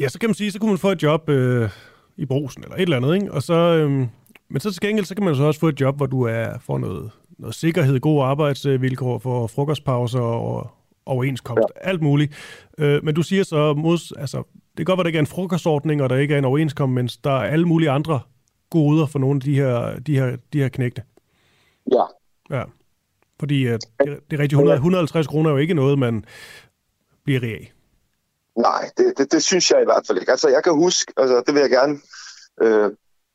ja, 0.01 0.09
så 0.09 0.19
kan 0.19 0.29
man 0.29 0.35
sige, 0.35 0.53
så 0.53 0.59
kunne 0.59 0.71
man 0.71 0.79
få 0.79 0.91
et 0.91 1.03
job 1.03 1.29
uh, 1.29 1.69
i 2.17 2.27
brusen 2.27 2.63
eller 2.63 2.77
et 2.77 2.83
eller 2.83 2.97
andet, 2.97 3.15
ikke? 3.15 3.33
Og 3.33 3.43
så, 3.43 3.85
um, 3.85 4.09
men 4.49 4.61
så 4.61 4.73
til 4.73 4.81
gengæld, 4.81 5.07
så 5.07 5.15
kan 5.15 5.25
man 5.25 5.37
så 5.37 5.43
også 5.43 5.61
få 5.61 5.69
et 5.69 5.81
job, 5.81 5.97
hvor 5.97 6.07
du 6.07 6.23
er 6.23 6.59
for 6.61 6.79
noget, 6.79 7.11
noget 7.39 7.55
sikkerhed, 7.55 8.01
gode 8.01 8.25
arbejdsvilkår 8.25 9.19
for 9.19 9.47
frokostpauser 9.47 10.21
og 10.21 10.71
overenskomst, 11.07 11.67
ja. 11.85 11.89
alt 11.89 12.03
muligt. 12.03 12.33
Uh, 12.79 13.05
men 13.05 13.15
du 13.15 13.23
siger 13.23 13.45
så, 13.45 13.75
mod, 13.75 14.17
altså, 14.19 14.39
det 14.39 14.77
kan 14.77 14.85
godt 14.85 14.99
være, 14.99 15.05
der 15.05 15.09
ikke 15.09 15.17
er 15.17 15.23
en 15.23 15.27
frokostordning, 15.27 16.03
og 16.03 16.11
der 16.11 16.17
ikke 16.17 16.35
er 16.35 16.39
en 16.39 16.45
overenskomst, 16.45 16.95
men 16.95 17.09
der 17.25 17.31
er 17.31 17.51
alle 17.51 17.67
mulige 17.67 17.91
andre 17.91 18.21
goder 18.71 19.07
for 19.07 19.19
nogle 19.19 19.37
af 19.37 19.41
de 19.41 19.55
her, 19.55 19.99
de 19.99 20.15
her, 20.19 20.37
de 20.53 20.59
her 20.59 20.69
knægte. 20.69 21.03
Ja, 21.93 22.03
Ja, 22.51 22.63
fordi 23.41 23.67
uh, 23.67 23.73
det, 23.73 23.81
det 24.01 24.37
er 24.37 24.39
rigtigt, 24.39 24.53
100, 24.53 24.75
150 24.75 25.27
kroner 25.27 25.51
er 25.51 25.55
jo 25.55 25.59
ikke 25.59 25.75
noget, 25.75 25.99
man 25.99 26.25
bliver 27.25 27.43
rig 27.43 27.53
af. 27.53 27.73
Nej, 28.57 28.91
det, 28.97 29.15
det, 29.19 29.33
det 29.33 29.43
synes 29.43 29.71
jeg 29.71 29.83
i 29.83 29.85
hvert 29.85 30.07
fald 30.07 30.19
ikke. 30.19 30.31
Altså, 30.31 30.49
jeg 30.49 30.65
kan 30.65 30.73
huske, 30.73 31.13
altså, 31.17 31.43
det 31.47 31.55
vil 31.55 31.61
jeg 31.61 31.71
gerne 31.71 31.99
øh, 32.63 32.91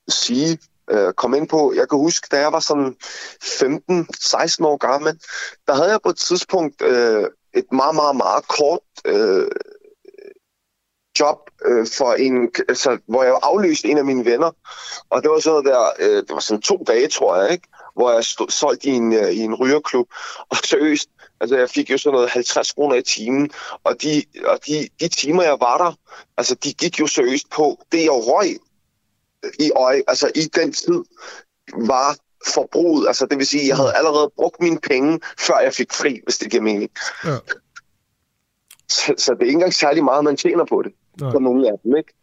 sige, 0.08 0.58
øh, 0.90 1.14
komme 1.14 1.38
ind 1.38 1.48
på. 1.48 1.74
Jeg 1.76 1.90
kan 1.90 1.98
huske, 1.98 2.28
da 2.32 2.40
jeg 2.40 2.52
var 2.52 2.60
sådan 2.60 2.96
15-16 3.44 4.66
år 4.66 4.78
gammel, 4.78 5.20
der 5.68 5.76
havde 5.76 5.92
jeg 5.92 6.00
på 6.04 6.10
et 6.10 6.18
tidspunkt 6.18 6.82
øh, 6.82 7.26
et 7.54 7.66
meget, 7.72 7.96
meget, 7.96 8.16
meget 8.16 8.48
kort 8.48 8.80
øh, 9.06 9.48
job 11.20 11.38
øh, 11.66 11.88
for 11.98 12.14
en, 12.14 12.52
altså, 12.70 12.98
hvor 13.08 13.24
jeg 13.24 13.40
aflyste 13.44 13.88
en 13.88 13.98
af 13.98 14.06
mine 14.06 14.26
venner. 14.26 14.52
Og 15.10 15.22
det 15.22 15.32
var 15.32 15.40
sådan 15.40 15.66
der, 15.66 15.90
øh, 16.00 16.16
det 16.16 16.30
var 16.30 16.40
sådan 16.40 16.62
to 16.62 16.84
dage, 16.88 17.08
tror 17.08 17.42
jeg, 17.42 17.52
ikke? 17.52 17.68
Hvor 17.94 18.12
jeg 18.12 18.24
stod 18.24 18.50
solgt 18.50 18.86
i 18.86 18.90
en, 18.90 19.14
øh, 19.14 19.30
i 19.30 19.40
en 19.40 19.56
rygerklub. 19.56 20.08
Og 20.50 20.58
seriøst, 20.58 21.10
altså 21.40 21.58
jeg 21.58 21.70
fik 21.70 21.90
jo 21.90 21.98
sådan 21.98 22.16
noget 22.16 22.30
50 22.30 22.72
kroner 22.72 22.96
i 22.96 23.02
timen, 23.02 23.50
og 23.84 24.02
de, 24.02 24.24
og 24.46 24.60
de, 24.68 24.90
de 25.00 25.08
timer, 25.08 25.44
jeg 25.44 25.58
var 25.60 25.78
der, 25.78 25.94
altså 26.38 26.56
de 26.56 26.74
gik 26.74 27.00
jo 27.00 27.08
seriøst 27.08 27.50
på, 27.50 27.80
det 27.92 28.04
jeg 28.04 28.12
røg 28.12 28.58
i 29.60 29.72
øje, 29.76 30.02
altså 30.08 30.32
i 30.36 30.42
den 30.42 30.74
tid, 30.74 31.04
var 31.78 32.18
forbruget. 32.54 33.08
Altså 33.08 33.26
det 33.26 33.38
vil 33.38 33.48
sige, 33.48 33.68
jeg 33.68 33.76
havde 33.76 33.94
allerede 33.96 34.32
brugt 34.36 34.62
mine 34.62 34.80
penge, 34.80 35.20
før 35.40 35.60
jeg 35.60 35.74
fik 35.74 35.94
fri, 35.94 36.20
hvis 36.24 36.38
det 36.38 36.52
giver 36.52 36.64
mening. 36.64 36.92
Ja. 37.26 37.38
Så, 38.90 39.14
så 39.18 39.34
det 39.34 39.42
er 39.42 39.46
ikke 39.46 39.54
engang 39.54 39.74
særlig 39.74 40.04
meget, 40.04 40.24
man 40.24 40.38
tjener 40.38 40.66
på 40.66 40.82
det, 40.82 40.92
Nej. 41.22 41.32
for 41.32 41.40
nogle 41.40 41.68
af 41.68 41.74
dem, 41.84 41.96
ikke? 41.96 42.14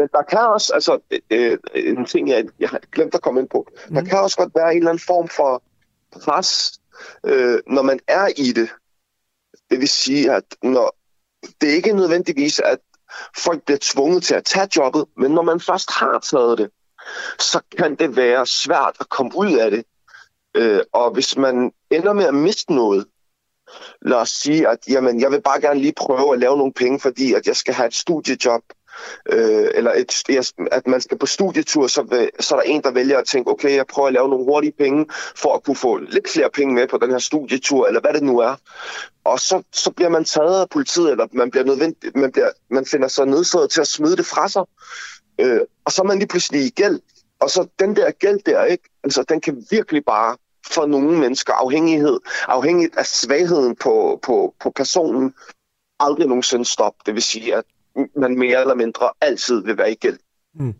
Men 0.00 0.08
der 0.12 0.22
kan 0.22 0.38
også, 0.38 0.72
altså 0.74 0.98
øh, 1.30 1.58
en 1.74 2.06
ting, 2.06 2.28
jeg, 2.28 2.44
jeg 2.58 2.68
har 2.68 2.80
glemt 2.92 3.14
at 3.14 3.22
komme 3.22 3.40
ind 3.40 3.48
på, 3.48 3.66
mm. 3.88 3.94
der 3.94 4.04
kan 4.04 4.18
også 4.18 4.36
godt 4.36 4.54
være 4.54 4.70
en 4.72 4.78
eller 4.78 4.90
anden 4.90 5.04
form 5.06 5.28
for 5.28 5.62
pres, 6.24 6.80
øh, 7.26 7.58
når 7.66 7.82
man 7.82 8.00
er 8.08 8.26
i 8.36 8.52
det. 8.52 8.68
Det 9.70 9.80
vil 9.80 9.88
sige, 9.88 10.32
at 10.32 10.44
når, 10.62 10.96
det 11.60 11.70
er 11.70 11.74
ikke 11.74 11.92
nødvendigvis, 11.92 12.58
at 12.58 12.78
folk 13.36 13.62
bliver 13.64 13.78
tvunget 13.80 14.22
til 14.22 14.34
at 14.34 14.44
tage 14.44 14.68
jobbet, 14.76 15.04
men 15.16 15.30
når 15.30 15.42
man 15.42 15.60
først 15.60 15.90
har 15.90 16.18
taget 16.18 16.58
det, 16.58 16.70
så 17.38 17.60
kan 17.78 17.94
det 17.94 18.16
være 18.16 18.46
svært 18.46 18.96
at 19.00 19.08
komme 19.08 19.32
ud 19.36 19.52
af 19.52 19.70
det. 19.70 19.84
Øh, 20.54 20.80
og 20.92 21.10
hvis 21.10 21.36
man 21.36 21.72
ender 21.90 22.12
med 22.12 22.24
at 22.24 22.34
miste 22.34 22.74
noget, 22.74 23.06
lad 24.02 24.16
os 24.16 24.30
sige, 24.30 24.68
at 24.68 24.78
jamen, 24.88 25.20
jeg 25.20 25.30
vil 25.30 25.42
bare 25.42 25.60
gerne 25.60 25.80
lige 25.80 25.94
prøve 25.96 26.32
at 26.32 26.38
lave 26.38 26.56
nogle 26.56 26.72
penge, 26.72 27.00
fordi 27.00 27.32
at 27.32 27.46
jeg 27.46 27.56
skal 27.56 27.74
have 27.74 27.86
et 27.86 27.94
studiejob, 27.94 28.62
øh, 29.28 29.68
eller 29.74 29.92
et, 29.92 30.52
at 30.72 30.86
man 30.86 31.00
skal 31.00 31.18
på 31.18 31.26
studietur, 31.26 31.86
så, 31.86 32.02
vil, 32.02 32.30
så 32.40 32.54
er 32.54 32.60
der 32.60 32.66
en, 32.66 32.82
der 32.82 32.90
vælger 32.90 33.18
at 33.18 33.26
tænke, 33.26 33.50
okay, 33.50 33.76
jeg 33.76 33.86
prøver 33.86 34.08
at 34.08 34.14
lave 34.14 34.28
nogle 34.28 34.44
hurtige 34.44 34.72
penge, 34.78 35.06
for 35.36 35.54
at 35.54 35.64
kunne 35.64 35.76
få 35.76 35.96
lidt 35.96 36.28
flere 36.28 36.50
penge 36.50 36.74
med 36.74 36.88
på 36.88 36.98
den 36.98 37.10
her 37.10 37.18
studietur, 37.18 37.86
eller 37.86 38.00
hvad 38.00 38.12
det 38.12 38.22
nu 38.22 38.38
er. 38.38 38.54
Og 39.24 39.40
så, 39.40 39.62
så 39.72 39.90
bliver 39.90 40.08
man 40.08 40.24
taget 40.24 40.60
af 40.60 40.68
politiet, 40.68 41.10
eller 41.10 41.26
man, 41.32 41.50
bliver 41.50 41.64
nødvendig, 41.64 42.10
man, 42.14 42.32
bliver, 42.32 42.50
man 42.70 42.86
finder 42.86 43.08
sig 43.08 43.26
nødsaget 43.26 43.70
til 43.70 43.80
at 43.80 43.86
smide 43.86 44.16
det 44.16 44.26
fra 44.26 44.48
sig. 44.48 44.62
Øh, 45.40 45.60
og 45.84 45.92
så 45.92 46.02
er 46.02 46.06
man 46.06 46.18
lige 46.18 46.28
pludselig 46.28 46.66
i 46.66 46.70
gæld. 46.70 47.00
Og 47.40 47.50
så 47.50 47.66
den 47.78 47.96
der 47.96 48.10
gæld 48.10 48.40
der, 48.46 48.64
ikke? 48.64 48.84
Altså, 49.04 49.22
den 49.28 49.40
kan 49.40 49.66
virkelig 49.70 50.04
bare 50.04 50.36
for 50.66 50.86
nogle 50.86 51.18
mennesker, 51.18 51.52
afhængighed, 51.52 52.20
afhængigt 52.48 52.96
af 52.96 53.06
svagheden 53.06 53.76
på, 53.76 54.18
på, 54.22 54.54
på 54.60 54.70
personen, 54.70 55.34
aldrig 56.00 56.26
nogensinde 56.26 56.64
stoppe. 56.64 56.98
Det 57.06 57.14
vil 57.14 57.22
sige, 57.22 57.56
at 57.56 57.64
man 58.16 58.38
mere 58.38 58.60
eller 58.60 58.74
mindre 58.74 59.10
altid 59.20 59.64
vil 59.64 59.78
være 59.78 59.92
i 59.92 59.94
gæld. 59.94 60.18
Mm. 60.54 60.74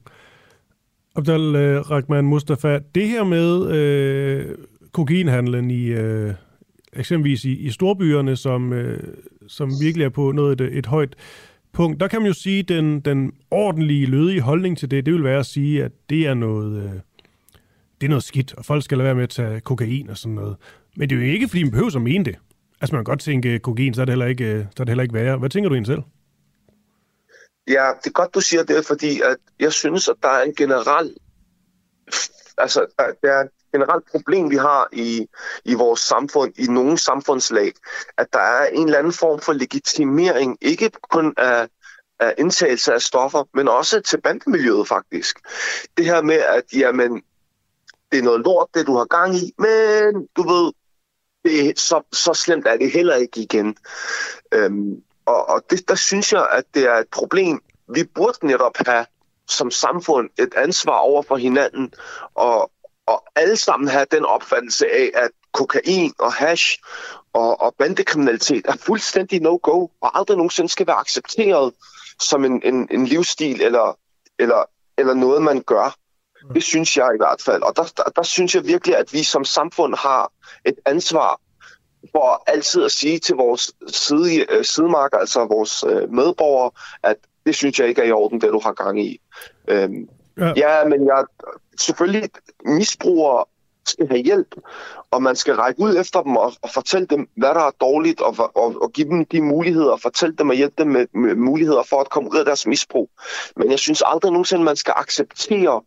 Abdel 1.17 1.57
øh, 1.57 1.81
Rahman 1.91 2.25
Mustafa, 2.25 2.79
det 2.95 3.09
her 3.09 3.25
med 3.25 3.71
øh, 3.71 4.59
kokainhandlen 4.93 5.71
i 5.71 5.87
øh, 5.87 6.35
eksempelvis 6.93 7.45
i, 7.45 7.53
i 7.53 7.71
storbyerne, 7.71 8.37
som, 8.37 8.73
øh, 8.73 9.15
som 9.49 9.71
virkelig 9.81 10.05
er 10.05 10.09
på 10.09 10.33
noget 10.33 10.61
et, 10.61 10.79
et 10.79 10.87
højt 10.87 11.17
punkt, 11.73 12.01
der 12.01 12.09
kan 12.09 12.21
man 12.21 12.27
jo 12.27 12.35
sige, 12.35 12.59
at 12.59 12.69
den, 12.69 13.01
den 13.01 13.33
ordentlige, 13.51 14.07
lødige 14.07 14.41
holdning 14.41 14.79
til 14.79 14.91
det, 14.91 15.07
det 15.07 15.15
vil 15.15 15.25
være 15.25 15.39
at 15.39 15.47
sige, 15.47 15.85
at 15.85 15.93
det 16.11 16.27
er 16.27 16.35
noget, 16.35 16.83
øh, 16.83 16.93
det 18.01 18.07
er 18.07 18.09
noget 18.09 18.25
skidt, 18.25 18.55
og 18.55 18.65
folk 18.65 18.85
skal 18.85 18.99
lade 18.99 19.05
være 19.05 19.15
med 19.15 19.23
at 19.23 19.31
tage 19.31 19.61
kokain 19.61 20.11
og 20.11 20.17
sådan 20.17 20.35
noget. 20.35 20.57
Men 20.97 21.11
det 21.11 21.17
er 21.17 21.21
jo 21.21 21.33
ikke, 21.33 21.49
fordi 21.49 21.63
man 21.63 21.71
behøver 21.71 21.97
at 21.97 22.03
mene 22.03 22.25
det. 22.25 22.37
Altså 22.81 22.95
man 22.95 22.99
kan 22.99 23.11
godt 23.11 23.21
tænke 23.21 23.59
kokain, 23.59 23.95
så 23.95 24.01
er 24.01 24.05
det 24.05 24.13
heller 24.13 24.27
ikke, 24.27 24.45
øh, 24.45 24.65
så 24.77 24.83
er 24.83 24.85
det 24.85 24.89
heller 24.89 25.03
ikke 25.03 25.15
værre. 25.15 25.37
Hvad 25.37 25.51
tænker 25.51 25.69
du 25.69 25.75
egentlig 25.75 25.95
selv? 25.95 26.03
Ja, 27.71 27.93
det 27.99 28.07
er 28.07 28.11
godt, 28.11 28.35
du 28.35 28.41
siger 28.41 28.63
det, 28.63 28.87
fordi 28.87 29.21
at 29.21 29.37
jeg 29.61 29.73
synes, 29.73 30.09
at 30.09 30.17
der 30.23 30.29
er 30.29 30.43
en 30.43 30.55
generel 30.55 31.17
altså, 32.61 32.87
der 32.99 33.33
er 33.33 33.41
et 33.41 33.51
generelt 33.73 34.05
problem, 34.11 34.51
vi 34.51 34.57
har 34.57 34.89
i, 34.93 35.27
i 35.65 35.75
vores 35.75 36.01
samfund, 36.01 36.53
i 36.59 36.67
nogle 36.67 36.99
samfundslag, 36.99 37.73
at 38.19 38.27
der 38.33 38.39
er 38.39 38.67
en 38.67 38.85
eller 38.85 38.99
anden 38.99 39.13
form 39.13 39.41
for 39.41 39.53
legitimering, 39.53 40.59
ikke 40.61 40.91
kun 41.11 41.35
af, 41.37 41.69
af 42.21 42.35
indtagelse 42.39 42.95
af 42.95 43.03
stoffer, 43.03 43.45
men 43.55 43.69
også 43.69 44.01
til 44.01 44.21
bandemiljøet 44.21 44.89
faktisk. 44.89 45.39
Det 45.97 46.05
her 46.05 46.23
med, 46.23 46.39
at 46.39 46.65
jamen, 46.77 47.23
det 48.13 48.19
er 48.19 48.23
noget 48.23 48.41
lort, 48.41 48.69
det 48.75 48.87
du 48.87 48.97
har 48.97 49.05
gang 49.05 49.35
i, 49.37 49.53
men 49.59 50.29
du 50.37 50.43
ved, 50.49 50.73
det 51.45 51.69
er, 51.69 51.73
så, 51.77 52.03
så 52.13 52.35
slemt 52.35 52.67
er 52.67 52.77
det 52.77 52.93
heller 52.93 53.15
ikke 53.15 53.41
igen. 53.41 53.77
Øhm, 54.55 55.03
og 55.27 55.49
og 55.49 55.63
det, 55.71 55.89
der 55.89 55.95
synes 55.95 56.33
jeg, 56.33 56.47
at 56.51 56.65
det 56.75 56.85
er 56.85 56.95
et 56.95 57.09
problem. 57.09 57.63
Vi 57.95 58.05
burde 58.05 58.47
netop 58.47 58.77
have 58.87 59.07
som 59.49 59.71
samfund 59.71 60.31
et 60.39 60.55
ansvar 60.57 60.99
over 60.99 61.23
for 61.23 61.37
hinanden, 61.37 61.93
og, 62.35 62.71
og 63.07 63.25
alle 63.37 63.57
sammen 63.57 63.89
have 63.89 64.07
den 64.11 64.25
opfattelse 64.25 64.87
af, 64.87 65.11
at 65.15 65.31
kokain 65.53 66.13
og 66.19 66.33
hash 66.33 66.79
og, 67.33 67.61
og 67.61 67.75
bandekriminalitet 67.79 68.67
er 68.67 68.77
fuldstændig 68.77 69.41
no-go, 69.41 69.87
og 70.01 70.19
aldrig 70.19 70.37
nogensinde 70.37 70.69
skal 70.69 70.87
være 70.87 70.97
accepteret 70.97 71.73
som 72.21 72.45
en, 72.45 72.63
en, 72.65 72.89
en 72.91 73.07
livsstil 73.07 73.63
eller, 73.63 73.99
eller, 74.39 74.65
eller 74.99 75.15
noget, 75.15 75.43
man 75.43 75.63
gør. 75.63 75.97
Det 76.55 76.63
synes 76.63 76.97
jeg 76.97 77.11
i 77.15 77.17
hvert 77.17 77.43
fald. 77.43 77.63
Og 77.63 77.77
der, 77.77 77.93
der, 77.97 78.03
der 78.03 78.23
synes 78.23 78.55
jeg 78.55 78.67
virkelig, 78.67 78.97
at 78.97 79.13
vi 79.13 79.23
som 79.23 79.45
samfund 79.45 79.95
har 79.95 80.33
et 80.65 80.79
ansvar 80.87 81.41
for 82.13 82.43
altid 82.47 82.85
at 82.85 82.93
sige 82.93 83.19
til 83.19 83.35
vores 83.35 83.73
side, 83.89 84.53
øh, 84.53 84.65
sidemarker, 84.65 85.19
altså 85.19 85.45
vores 85.45 85.85
øh, 85.89 86.13
medborgere, 86.13 86.71
at 87.03 87.17
det 87.47 87.55
synes 87.55 87.81
jeg 87.81 87.89
ikke 87.89 88.03
er 88.03 88.07
i 88.07 88.13
orden, 88.13 88.41
det 88.41 88.53
du 88.53 88.61
har 88.63 88.73
gang 88.73 89.01
i. 89.01 89.21
Øhm, 89.69 90.09
ja. 90.39 90.53
ja, 90.57 90.85
men 90.85 91.07
jeg 91.07 91.25
selvfølgelig 91.81 92.31
misbruger 92.65 93.49
skal 93.85 94.09
have 94.09 94.21
hjælp, 94.21 94.55
og 95.11 95.23
man 95.23 95.37
skal 95.37 95.55
række 95.55 95.81
ud 95.81 95.97
efter 95.97 96.23
dem 96.23 96.37
og, 96.37 96.53
og 96.63 96.71
fortælle 96.71 97.07
dem, 97.07 97.29
hvad 97.37 97.49
der 97.49 97.61
er 97.61 97.71
dårligt, 97.81 98.21
og, 98.21 98.35
og, 98.55 98.83
og 98.83 98.93
give 98.93 99.09
dem 99.09 99.25
de 99.25 99.43
muligheder, 99.43 99.93
og 99.93 100.01
fortælle 100.01 100.37
dem 100.37 100.49
og 100.49 100.55
hjælpe 100.55 100.75
dem 100.79 100.87
med, 100.87 101.07
med 101.15 101.35
muligheder 101.35 101.83
for 101.83 102.01
at 102.01 102.11
komme 102.11 102.31
ud 102.33 102.37
af 102.37 102.45
deres 102.45 102.67
misbrug. 102.67 103.11
Men 103.57 103.71
jeg 103.71 103.79
synes 103.79 104.03
aldrig 104.07 104.33
nogensinde, 104.33 104.65
man 104.65 104.77
skal 104.77 104.95
acceptere 104.97 105.83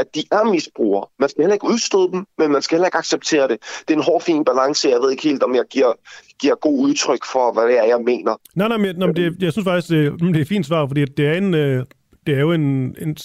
at 0.00 0.14
de 0.14 0.22
er 0.32 0.44
misbrugere. 0.44 1.06
Man 1.18 1.28
skal 1.28 1.42
heller 1.42 1.54
ikke 1.54 1.66
udstøde 1.66 2.08
dem, 2.12 2.26
men 2.38 2.52
man 2.52 2.62
skal 2.62 2.76
heller 2.76 2.86
ikke 2.86 2.98
acceptere 2.98 3.48
det. 3.48 3.58
Det 3.88 3.94
er 3.94 3.98
en 3.98 4.04
hård, 4.04 4.22
fin 4.22 4.44
balance. 4.44 4.88
Jeg 4.88 5.00
ved 5.00 5.10
ikke 5.10 5.22
helt, 5.22 5.42
om 5.42 5.54
jeg 5.54 5.64
giver, 5.70 5.92
giver 6.40 6.54
god 6.54 6.78
udtryk 6.80 7.24
for, 7.32 7.52
hvad 7.52 7.64
det 7.68 7.78
er, 7.78 7.84
jeg 7.84 8.00
mener. 8.04 8.36
Nej, 8.54 8.68
nej, 8.68 8.76
men, 8.76 8.96
nej, 8.96 9.08
det, 9.12 9.42
jeg 9.42 9.52
synes 9.52 9.64
faktisk, 9.64 9.88
det, 9.88 10.20
det 10.20 10.36
er 10.36 10.40
et 10.40 10.48
fint 10.48 10.66
svar, 10.66 10.86
fordi 10.86 11.04
det 11.04 11.26
er, 11.26 11.34
en, 11.34 11.54
øh, 11.54 11.84
det 12.26 12.34
er 12.34 12.40
jo 12.40 12.52
en, 12.52 12.96
en 13.00 13.16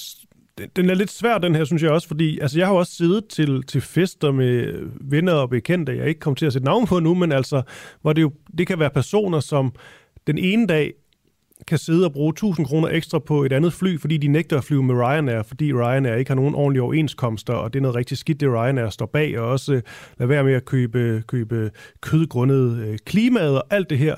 den 0.76 0.90
er 0.90 0.94
lidt 0.94 1.12
svær, 1.12 1.38
den 1.38 1.56
her, 1.56 1.64
synes 1.64 1.84
jeg 1.84 1.92
også, 1.92 2.08
fordi 2.08 2.40
altså, 2.40 2.58
jeg 2.58 2.68
har 2.68 2.74
også 2.74 2.96
siddet 2.96 3.28
til, 3.28 3.64
til 3.64 3.82
fester 3.82 4.32
med 4.32 4.74
venner 5.02 5.34
og 5.34 5.50
bekendte, 5.50 5.98
jeg 5.98 6.08
ikke 6.08 6.20
kommer 6.20 6.36
til 6.36 6.46
at 6.46 6.54
sætte 6.54 6.66
navn 6.66 6.86
på 6.86 7.00
nu, 7.00 7.14
men 7.14 7.32
altså, 7.32 7.62
hvor 8.02 8.14
det 8.14 8.22
jo, 8.22 8.32
det 8.58 8.68
kan 8.68 8.80
være 8.80 8.90
personer, 8.90 9.40
som 9.40 9.74
den 10.28 10.38
ene 10.38 10.68
dag 10.68 10.94
kan 11.68 11.78
sidde 11.78 12.06
og 12.06 12.14
bruge 12.14 12.30
1000 12.30 12.68
kroner 12.68 12.88
ekstra 12.88 13.20
på 13.20 13.44
et 13.44 13.54
andet 13.54 13.74
fly, 13.74 14.00
fordi 14.00 14.18
de 14.18 14.28
nægter 14.28 14.58
at 14.58 14.64
flyve 14.64 14.84
med 14.84 14.96
Ryanair, 14.96 15.44
fordi 15.44 15.74
Ryanair 15.74 16.16
ikke 16.16 16.30
har 16.30 16.36
nogen 16.36 16.56
ordentlige 16.56 16.84
overenskomster, 16.84 17.54
og 17.54 17.74
det 17.74 17.80
er 17.80 17.82
noget 17.82 17.96
rigtig 17.96 18.18
skidt, 18.18 18.40
det 18.40 18.50
Ryanair 18.50 18.90
står 18.90 19.06
bag, 19.06 19.40
og 19.40 19.48
også 19.48 19.74
øh, 19.74 19.82
lade 20.18 20.30
være 20.30 20.44
med 20.44 20.54
at 20.54 20.66
købe, 20.66 21.24
købe 21.28 21.72
kødgrundet 22.02 22.78
øh, 22.78 22.98
klimaet 23.06 23.58
og 23.58 23.64
alt 23.70 23.90
det 23.90 23.98
her. 23.98 24.16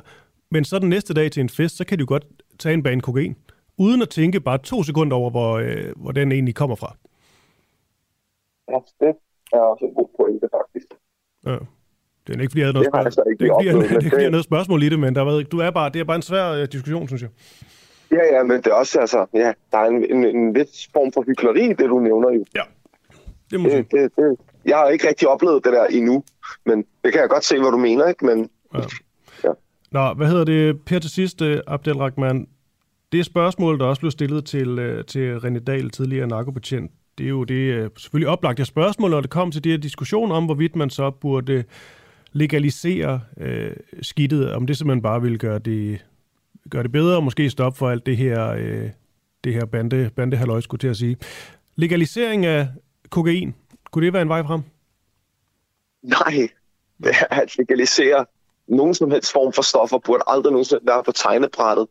Men 0.51 0.63
så 0.63 0.79
den 0.79 0.89
næste 0.89 1.13
dag 1.13 1.31
til 1.31 1.41
en 1.41 1.49
fest, 1.49 1.77
så 1.77 1.85
kan 1.85 1.97
du 1.97 2.05
godt 2.05 2.25
tage 2.59 2.73
en 2.73 2.83
bane 2.83 3.01
kokain, 3.01 3.35
uden 3.77 4.01
at 4.01 4.09
tænke 4.09 4.39
bare 4.39 4.57
to 4.57 4.83
sekunder 4.83 5.17
over, 5.17 5.29
hvor, 5.29 5.53
øh, 5.53 5.93
hvor 5.95 6.11
den 6.11 6.31
egentlig 6.31 6.55
kommer 6.55 6.75
fra. 6.75 6.95
Ja, 8.69 8.77
det 8.99 9.15
er 9.53 9.59
også 9.59 9.85
en 9.85 9.93
god 9.93 10.09
pointe, 10.17 10.47
faktisk. 10.51 10.87
Ja. 11.45 11.57
Det 12.27 12.35
er 12.35 12.41
ikke, 12.41 12.51
fordi 12.51 12.59
jeg 12.59 12.67
havde 12.67 12.73
noget, 12.73 12.87
spørgsmål. 12.87 13.05
Altså 13.05 13.21
det 13.21 13.27
er 13.27 13.31
ikke, 13.31 13.53
fordi, 13.53 13.67
jeg, 13.67 13.75
det 13.75 13.91
er 13.91 13.99
ikke, 13.99 14.09
fordi 14.09 14.23
jeg 14.23 14.31
noget 14.31 14.43
spørgsmål 14.43 14.83
i 14.83 14.89
det, 14.89 14.99
men 14.99 15.15
der 15.15 15.21
var, 15.21 15.43
du 15.51 15.59
er 15.59 15.71
bare, 15.71 15.89
det 15.89 15.99
er 15.99 16.03
bare 16.03 16.15
en 16.15 16.21
svær 16.21 16.61
uh, 16.61 16.67
diskussion, 16.71 17.07
synes 17.07 17.21
jeg. 17.21 17.29
Ja, 18.11 18.35
ja, 18.37 18.43
men 18.43 18.57
det 18.57 18.67
er 18.67 18.73
også, 18.73 18.99
altså, 18.99 19.25
ja, 19.33 19.51
der 19.71 19.77
er 19.77 19.85
en, 19.85 20.05
en, 20.15 20.25
en 20.25 20.55
vis 20.55 20.89
form 20.93 21.11
for 21.11 21.23
hykleri, 21.27 21.67
det 21.67 21.79
du 21.79 21.99
nævner 21.99 22.29
jo. 22.31 22.45
Ja, 22.55 22.61
det 23.51 23.59
må 23.59 23.69
det, 23.69 23.91
det, 23.91 24.11
det, 24.15 24.37
Jeg 24.65 24.77
har 24.77 24.87
ikke 24.87 25.07
rigtig 25.07 25.27
oplevet 25.27 25.65
det 25.65 25.73
der 25.73 25.85
endnu, 25.85 26.23
men 26.65 26.85
det 27.03 27.13
kan 27.13 27.21
jeg 27.21 27.29
godt 27.29 27.45
se, 27.45 27.59
hvad 27.59 27.71
du 27.71 27.77
mener, 27.77 28.07
ikke? 28.07 28.25
Men, 28.25 28.49
ja. 28.73 28.79
ja. 29.43 29.49
Nå, 29.91 30.13
hvad 30.13 30.27
hedder 30.27 30.43
det, 30.43 30.81
Per 30.85 30.99
til 30.99 31.09
sidst, 31.09 31.41
uh, 31.41 31.57
Abdelrahman? 31.67 32.47
Det 33.11 33.25
spørgsmål, 33.25 33.79
der 33.79 33.85
også 33.85 33.99
blev 33.99 34.11
stillet 34.11 34.45
til, 34.45 34.79
uh, 34.79 35.05
til 35.05 35.37
René 35.37 35.59
Dahl, 35.59 35.89
tidligere 35.89 36.27
narkopatient, 36.27 36.91
det 37.17 37.25
er 37.25 37.29
jo 37.29 37.43
det 37.43 37.83
uh, 37.83 37.89
selvfølgelig 37.97 38.29
oplagte 38.29 38.65
spørgsmål, 38.65 39.09
når 39.09 39.21
det 39.21 39.29
kom 39.29 39.51
til 39.51 39.63
de 39.63 39.69
her 39.69 39.77
diskussioner 39.77 40.35
om, 40.35 40.45
hvorvidt 40.45 40.75
man 40.75 40.89
så 40.89 41.11
burde 41.11 41.63
legalisere 42.37 43.21
øh, 43.37 43.75
skidtet, 44.01 44.53
om 44.53 44.67
det 44.67 44.77
simpelthen 44.77 45.01
bare 45.01 45.21
vil 45.21 45.39
gøre 45.39 45.59
det, 45.59 46.05
gøre 46.71 46.83
det 46.83 46.91
bedre, 46.91 47.15
og 47.15 47.23
måske 47.23 47.49
stoppe 47.49 47.77
for 47.77 47.89
alt 47.89 48.05
det 48.05 48.17
her, 48.17 48.49
øh, 48.49 48.89
det 49.43 49.53
her 49.53 49.65
bande, 49.65 50.09
bandehalløj, 50.15 50.61
skulle 50.61 50.79
til 50.79 50.87
at 50.87 50.97
sige. 50.97 51.17
Legalisering 51.75 52.45
af 52.45 52.67
kokain, 53.09 53.55
kunne 53.91 54.05
det 54.05 54.13
være 54.13 54.21
en 54.21 54.29
vej 54.29 54.43
frem? 54.43 54.61
Nej, 56.03 56.49
at 57.41 57.57
legalisere 57.57 58.25
nogen 58.67 58.93
som 58.93 59.11
helst 59.11 59.31
form 59.31 59.53
for 59.53 59.61
stoffer 59.61 59.97
burde 59.97 60.23
aldrig 60.27 60.51
nogensinde 60.51 60.81
være 60.85 61.03
på 61.03 61.11
tegnebrættet 61.11 61.87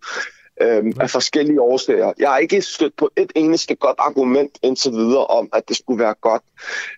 øhm, 0.63 0.93
af 1.01 1.11
forskellige 1.11 1.61
årsager. 1.61 2.13
Jeg 2.19 2.31
har 2.31 2.39
ikke 2.39 2.63
stødt 2.63 2.97
på 2.97 3.11
et 3.17 3.33
eneste 3.35 3.75
godt 3.75 3.97
argument 3.99 4.59
indtil 4.63 4.93
videre 4.93 5.27
om, 5.27 5.49
at 5.53 5.69
det 5.69 5.77
skulle 5.77 6.05
være 6.05 6.15
godt. 6.21 6.43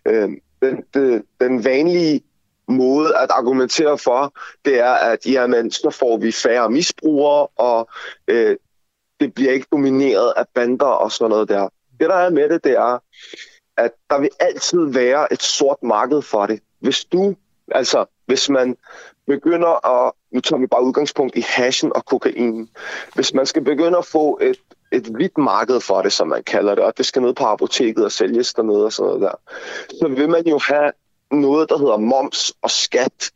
Øhm, 0.06 0.36
den, 0.62 0.82
den, 0.94 1.22
den 1.40 1.64
vanlige 1.64 2.20
måde 2.68 3.16
at 3.16 3.30
argumentere 3.30 3.98
for, 3.98 4.32
det 4.64 4.80
er, 4.80 4.92
at 4.92 5.26
jamen, 5.26 5.70
så 5.70 5.90
får 5.90 6.16
vi 6.16 6.32
færre 6.32 6.70
misbrugere, 6.70 7.46
og 7.46 7.88
øh, 8.28 8.56
det 9.20 9.34
bliver 9.34 9.52
ikke 9.52 9.66
domineret 9.72 10.32
af 10.36 10.44
bander 10.54 10.86
og 10.86 11.12
sådan 11.12 11.30
noget 11.30 11.48
der. 11.48 11.68
Det, 12.00 12.08
der 12.08 12.14
er 12.14 12.30
med 12.30 12.48
det, 12.48 12.64
det 12.64 12.72
er, 12.72 12.98
at 13.76 13.90
der 14.10 14.20
vil 14.20 14.30
altid 14.40 14.92
være 14.92 15.32
et 15.32 15.42
sort 15.42 15.82
marked 15.82 16.22
for 16.22 16.46
det. 16.46 16.60
Hvis 16.80 17.04
du, 17.04 17.34
altså, 17.70 18.04
hvis 18.26 18.50
man 18.50 18.76
begynder 19.26 19.86
at, 19.86 20.12
nu 20.32 20.40
tager 20.40 20.60
vi 20.60 20.66
bare 20.66 20.84
udgangspunkt 20.84 21.36
i 21.36 21.40
hashen 21.40 21.92
og 21.94 22.04
kokain, 22.04 22.68
hvis 23.14 23.34
man 23.34 23.46
skal 23.46 23.64
begynde 23.64 23.98
at 23.98 24.06
få 24.06 24.38
et, 24.42 24.58
et 24.92 25.06
hvidt 25.06 25.38
marked 25.38 25.80
for 25.80 26.02
det, 26.02 26.12
som 26.12 26.28
man 26.28 26.42
kalder 26.42 26.74
det, 26.74 26.84
og 26.84 26.98
det 26.98 27.06
skal 27.06 27.22
ned 27.22 27.34
på 27.34 27.44
apoteket 27.44 28.04
og 28.04 28.12
sælges 28.12 28.54
dernede 28.54 28.84
og 28.84 28.92
sådan 28.92 29.06
noget 29.06 29.22
der, 29.22 29.32
så 30.00 30.08
vil 30.08 30.28
man 30.28 30.46
jo 30.46 30.58
have 30.68 30.92
noget, 31.32 31.68
der 31.68 31.78
hedder 31.78 31.96
moms 31.96 32.52
og 32.62 32.70
skat. 32.70 33.30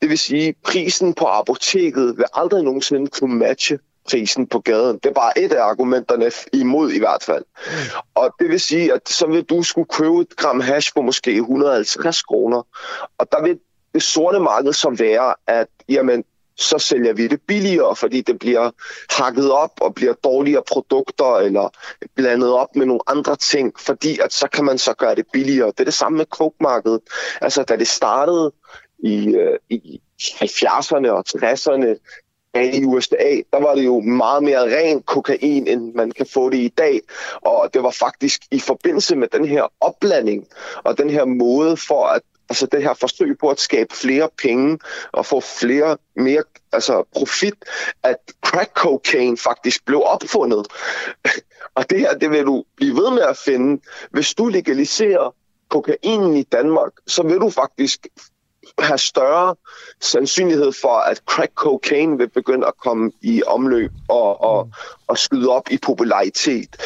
Det 0.00 0.10
vil 0.10 0.18
sige, 0.18 0.54
prisen 0.64 1.14
på 1.14 1.24
apoteket 1.24 2.16
vil 2.16 2.24
aldrig 2.32 2.64
nogensinde 2.64 3.10
kunne 3.10 3.34
matche 3.34 3.78
prisen 4.10 4.46
på 4.46 4.60
gaden. 4.60 4.98
Det 5.02 5.06
er 5.06 5.14
bare 5.14 5.38
et 5.38 5.52
af 5.52 5.62
argumenterne 5.62 6.30
imod 6.52 6.90
i 6.90 6.98
hvert 6.98 7.22
fald. 7.22 7.44
Og 8.14 8.34
det 8.38 8.48
vil 8.48 8.60
sige, 8.60 8.92
at 8.92 9.08
så 9.08 9.26
vil 9.26 9.42
du 9.42 9.62
skulle 9.62 9.88
købe 9.88 10.20
et 10.20 10.36
gram 10.36 10.60
hash 10.60 10.92
for 10.92 11.02
måske 11.02 11.36
150 11.36 12.22
kroner. 12.22 12.62
Og 13.18 13.32
der 13.32 13.42
vil 13.42 13.58
det 13.94 14.02
sorte 14.02 14.40
marked 14.40 14.72
så 14.72 14.90
være, 14.90 15.34
at 15.46 15.68
jamen, 15.88 16.24
så 16.56 16.78
sælger 16.78 17.12
vi 17.12 17.26
det 17.26 17.40
billigere, 17.46 17.96
fordi 17.96 18.20
det 18.20 18.38
bliver 18.38 18.70
hakket 19.10 19.52
op 19.52 19.80
og 19.80 19.94
bliver 19.94 20.12
dårligere 20.12 20.62
produkter 20.68 21.36
eller 21.36 21.68
blandet 22.14 22.52
op 22.52 22.76
med 22.76 22.86
nogle 22.86 23.00
andre 23.06 23.36
ting, 23.36 23.72
fordi 23.78 24.18
at 24.18 24.32
så 24.32 24.48
kan 24.48 24.64
man 24.64 24.78
så 24.78 24.94
gøre 24.94 25.14
det 25.14 25.26
billigere. 25.32 25.66
Det 25.66 25.80
er 25.80 25.84
det 25.84 25.94
samme 25.94 26.18
med 26.18 26.26
coke 26.26 27.00
Altså, 27.40 27.62
da 27.62 27.76
det 27.76 27.88
startede 27.88 28.52
i, 28.98 29.26
øh, 29.28 29.58
i 29.68 30.00
70'erne 30.20 31.10
og 31.10 31.24
60'erne, 31.28 31.96
i 32.54 32.84
USA, 32.84 33.40
der 33.52 33.60
var 33.60 33.74
det 33.74 33.84
jo 33.84 34.00
meget 34.00 34.42
mere 34.42 34.76
ren 34.76 35.02
kokain, 35.02 35.66
end 35.66 35.94
man 35.94 36.10
kan 36.10 36.26
få 36.26 36.50
det 36.50 36.58
i 36.58 36.68
dag. 36.68 37.00
Og 37.42 37.70
det 37.74 37.82
var 37.82 37.90
faktisk 37.90 38.42
i 38.50 38.60
forbindelse 38.60 39.16
med 39.16 39.28
den 39.28 39.44
her 39.44 39.72
opblanding 39.80 40.46
og 40.84 40.98
den 40.98 41.10
her 41.10 41.24
måde 41.24 41.76
for 41.76 42.06
at 42.06 42.22
altså 42.50 42.66
det 42.66 42.82
her 42.82 42.94
forsøg 42.94 43.38
på 43.38 43.48
at 43.48 43.60
skabe 43.60 43.94
flere 43.94 44.28
penge 44.42 44.78
og 45.12 45.26
få 45.26 45.40
flere 45.40 45.96
mere 46.16 46.42
altså 46.72 47.04
profit, 47.12 47.54
at 48.02 48.16
crack 48.46 48.72
cocaine 48.74 49.36
faktisk 49.36 49.84
blev 49.84 50.02
opfundet. 50.04 50.66
og 51.76 51.90
det 51.90 52.00
her, 52.00 52.14
det 52.14 52.30
vil 52.30 52.44
du 52.44 52.64
blive 52.76 52.94
ved 52.94 53.10
med 53.10 53.22
at 53.22 53.36
finde. 53.36 53.82
Hvis 54.10 54.34
du 54.34 54.46
legaliserer 54.46 55.34
kokainen 55.68 56.36
i 56.36 56.42
Danmark, 56.42 56.92
så 57.06 57.22
vil 57.22 57.36
du 57.36 57.50
faktisk 57.50 58.06
have 58.78 58.98
større 58.98 59.54
sandsynlighed 60.00 60.72
for, 60.80 60.96
at 60.98 61.18
crack 61.18 61.52
cocaine 61.54 62.18
vil 62.18 62.28
begynde 62.28 62.66
at 62.66 62.76
komme 62.76 63.12
i 63.20 63.42
omløb 63.46 63.90
og, 64.08 64.40
og, 64.40 64.70
og 65.06 65.18
skyde 65.18 65.48
op 65.48 65.70
i 65.70 65.78
popularitet 65.78 66.76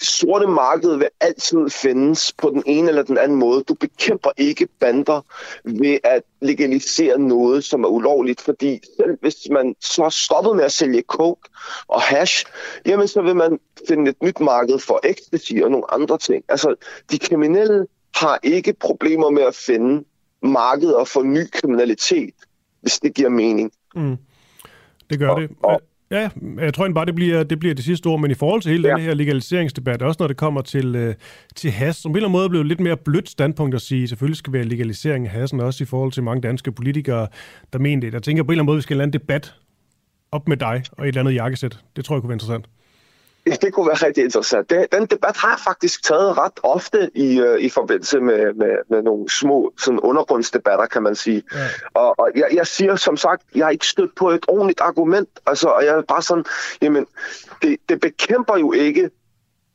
sorte 0.00 0.46
marked 0.46 0.96
vil 0.96 1.08
altid 1.20 1.70
findes 1.70 2.32
på 2.32 2.50
den 2.50 2.62
ene 2.66 2.88
eller 2.88 3.02
den 3.02 3.18
anden 3.18 3.38
måde. 3.38 3.62
Du 3.62 3.74
bekæmper 3.74 4.30
ikke 4.36 4.68
bander 4.80 5.20
ved 5.64 5.98
at 6.04 6.22
legalisere 6.40 7.18
noget, 7.18 7.64
som 7.64 7.84
er 7.84 7.88
ulovligt, 7.88 8.40
fordi 8.40 8.80
selv 8.96 9.18
hvis 9.20 9.36
man 9.50 9.74
så 9.80 10.04
er 10.04 10.08
stoppet 10.08 10.56
med 10.56 10.64
at 10.64 10.72
sælge 10.72 11.02
coke 11.02 11.50
og 11.88 12.00
hash, 12.00 12.44
jamen 12.86 13.08
så 13.08 13.22
vil 13.22 13.36
man 13.36 13.58
finde 13.88 14.10
et 14.10 14.22
nyt 14.22 14.40
marked 14.40 14.78
for 14.78 15.00
ecstasy 15.04 15.52
og 15.62 15.70
nogle 15.70 15.92
andre 15.92 16.18
ting. 16.18 16.44
Altså, 16.48 16.74
de 17.10 17.18
kriminelle 17.18 17.86
har 18.14 18.38
ikke 18.42 18.72
problemer 18.72 19.30
med 19.30 19.42
at 19.42 19.54
finde 19.54 20.04
markeder 20.42 21.04
for 21.04 21.22
ny 21.22 21.50
kriminalitet, 21.50 22.34
hvis 22.80 22.98
det 22.98 23.14
giver 23.14 23.28
mening. 23.28 23.72
Mm. 23.94 24.16
Det 25.10 25.18
gør 25.18 25.28
og, 25.28 25.40
det. 25.40 25.50
Og, 25.62 25.82
Ja, 26.10 26.28
jeg 26.58 26.74
tror 26.74 26.88
bare, 26.88 27.04
det 27.04 27.14
bliver, 27.14 27.42
det 27.42 27.58
bliver 27.58 27.74
det 27.74 27.84
sidste 27.84 28.06
ord, 28.06 28.20
men 28.20 28.30
i 28.30 28.34
forhold 28.34 28.62
til 28.62 28.72
hele 28.72 28.88
ja. 28.88 28.94
den 28.94 29.02
her 29.02 29.14
legaliseringsdebat, 29.14 30.02
også 30.02 30.16
når 30.20 30.26
det 30.26 30.36
kommer 30.36 30.62
til, 30.62 30.96
øh, 30.96 31.14
til 31.56 31.70
has, 31.70 31.96
som 31.96 32.12
på 32.12 32.12
en 32.12 32.16
eller 32.16 32.28
anden 32.28 32.38
måde 32.38 32.48
blevet 32.48 32.66
lidt 32.66 32.80
mere 32.80 32.96
blødt 32.96 33.28
standpunkt 33.28 33.74
at 33.74 33.80
sige, 33.80 34.08
selvfølgelig 34.08 34.36
skal 34.36 34.52
være 34.52 34.64
legalisering 34.64 35.26
af 35.26 35.32
hassen, 35.32 35.60
også 35.60 35.84
i 35.84 35.86
forhold 35.86 36.12
til 36.12 36.22
mange 36.22 36.40
danske 36.40 36.72
politikere, 36.72 37.28
der 37.72 37.78
mener 37.78 38.00
det. 38.00 38.14
Jeg 38.14 38.22
tænker 38.22 38.42
på 38.42 38.46
en 38.46 38.52
eller 38.52 38.62
anden 38.62 38.66
måde, 38.66 38.76
vi 38.76 38.82
skal 38.82 38.96
lade 38.96 39.06
en 39.06 39.12
debat 39.12 39.54
op 40.32 40.48
med 40.48 40.56
dig 40.56 40.82
og 40.92 41.04
et 41.04 41.08
eller 41.08 41.20
andet 41.20 41.34
jakkesæt. 41.34 41.78
Det 41.96 42.04
tror 42.04 42.16
jeg 42.16 42.20
kunne 42.20 42.28
være 42.28 42.34
interessant. 42.34 42.66
Det 43.46 43.72
kunne 43.72 43.86
være 43.86 44.06
rigtig 44.06 44.24
interessant. 44.24 44.70
Det, 44.70 44.86
den 44.92 45.06
debat 45.06 45.36
har 45.36 45.48
jeg 45.48 45.58
faktisk 45.64 46.02
taget 46.02 46.38
ret 46.38 46.60
ofte 46.62 47.10
i, 47.14 47.40
uh, 47.40 47.58
i 47.58 47.68
forbindelse 47.68 48.20
med, 48.20 48.54
med, 48.54 48.76
med 48.90 49.02
nogle 49.02 49.30
små 49.30 49.72
sådan 49.78 50.00
undergrundsdebatter, 50.00 50.86
kan 50.86 51.02
man 51.02 51.14
sige. 51.14 51.42
Ja. 51.54 51.58
Og, 51.94 52.18
og 52.18 52.30
jeg, 52.34 52.48
jeg 52.52 52.66
siger 52.66 52.96
som 52.96 53.16
sagt, 53.16 53.42
jeg 53.54 53.66
har 53.66 53.70
ikke 53.70 53.86
stødt 53.86 54.14
på 54.14 54.30
et 54.30 54.44
ordentligt 54.48 54.80
argument. 54.80 55.28
Altså, 55.46 55.68
og 55.68 55.84
jeg 55.84 55.94
er 55.94 56.02
bare 56.02 56.22
sådan, 56.22 56.44
jamen, 56.82 57.06
det, 57.62 57.76
det 57.88 58.00
bekæmper 58.00 58.56
jo 58.56 58.72
ikke 58.72 59.10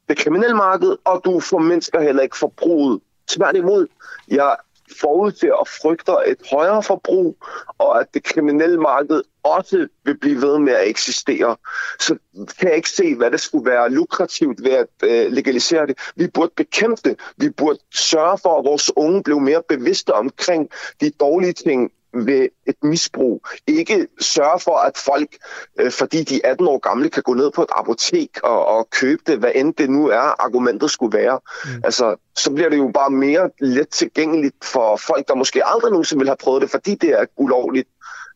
det 0.10 0.18
kriminelle 0.18 0.56
marked, 0.56 0.98
og 1.06 1.22
du 1.26 1.40
formindsker 1.40 2.02
heller 2.02 2.24
ikke 2.24 2.38
forbruget. 2.38 3.02
Tværtimod, 3.30 3.88
jeg 4.28 4.56
forudser 5.02 5.54
og 5.54 5.68
frygter 5.68 6.18
et 6.28 6.38
højere 6.52 6.84
forbrug, 6.84 7.38
og 7.78 8.00
at 8.00 8.14
det 8.14 8.24
kriminelle 8.24 8.78
marked 8.78 9.22
også 9.44 9.88
vil 10.06 10.18
blive 10.18 10.42
ved 10.42 10.60
med 10.60 10.74
at 10.74 10.88
eksistere. 10.88 11.56
Så 12.00 12.18
kan 12.60 12.68
jeg 12.68 12.76
ikke 12.76 12.90
se, 12.90 13.16
hvad 13.16 13.32
det 13.32 13.40
skulle 13.40 13.72
være 13.72 13.90
lukrativt 13.90 14.64
ved 14.64 14.72
at 14.72 14.88
øh, 15.04 15.32
legalisere 15.32 15.88
det. 15.88 15.98
Vi 16.16 16.28
burde 16.28 16.52
bekæmpe 16.58 17.02
det. 17.06 17.20
Vi 17.38 17.50
burde 17.50 17.80
sørge 17.94 18.38
for, 18.38 18.60
at 18.60 18.66
vores 18.66 18.92
unge 18.96 19.24
blev 19.24 19.40
mere 19.40 19.64
bevidste 19.70 20.14
omkring 20.14 20.70
de 21.02 21.10
dårlige 21.10 21.54
ting, 21.54 21.92
ved 22.14 22.50
et 22.68 22.76
misbrug. 22.84 23.46
Ikke 23.68 24.08
sørge 24.20 24.60
for, 24.60 24.78
at 24.78 24.98
folk, 24.98 25.38
øh, 25.80 25.92
fordi 25.92 26.24
de 26.24 26.42
er 26.44 26.52
18 26.52 26.68
år 26.68 26.78
gamle, 26.78 27.10
kan 27.10 27.24
gå 27.24 27.34
ned 27.34 27.52
på 27.52 27.62
et 27.62 27.70
apotek 27.76 28.30
og, 28.44 28.66
og 28.66 28.90
købe 28.90 29.22
det, 29.28 29.40
hvad 29.40 29.52
end 29.56 29.74
det 29.74 29.90
nu 29.90 30.08
er, 30.08 30.44
argumentet 30.44 30.92
skulle 30.92 31.18
være. 31.18 31.40
Mm. 31.66 31.82
Altså, 31.84 32.16
så 32.36 32.52
bliver 32.52 32.70
det 32.70 32.78
jo 32.78 32.92
bare 32.94 33.10
mere 33.10 33.50
let 33.60 33.90
tilgængeligt 33.90 34.66
for 34.66 34.96
folk, 34.96 35.28
der 35.28 35.36
måske 35.36 35.66
aldrig 35.66 35.92
nogensinde 35.92 36.20
vil 36.20 36.30
have 36.30 36.38
prøvet 36.38 36.62
det, 36.62 36.72
fordi 36.72 36.96
det 36.96 37.10
er 37.10 37.26
ulovligt 37.38 37.90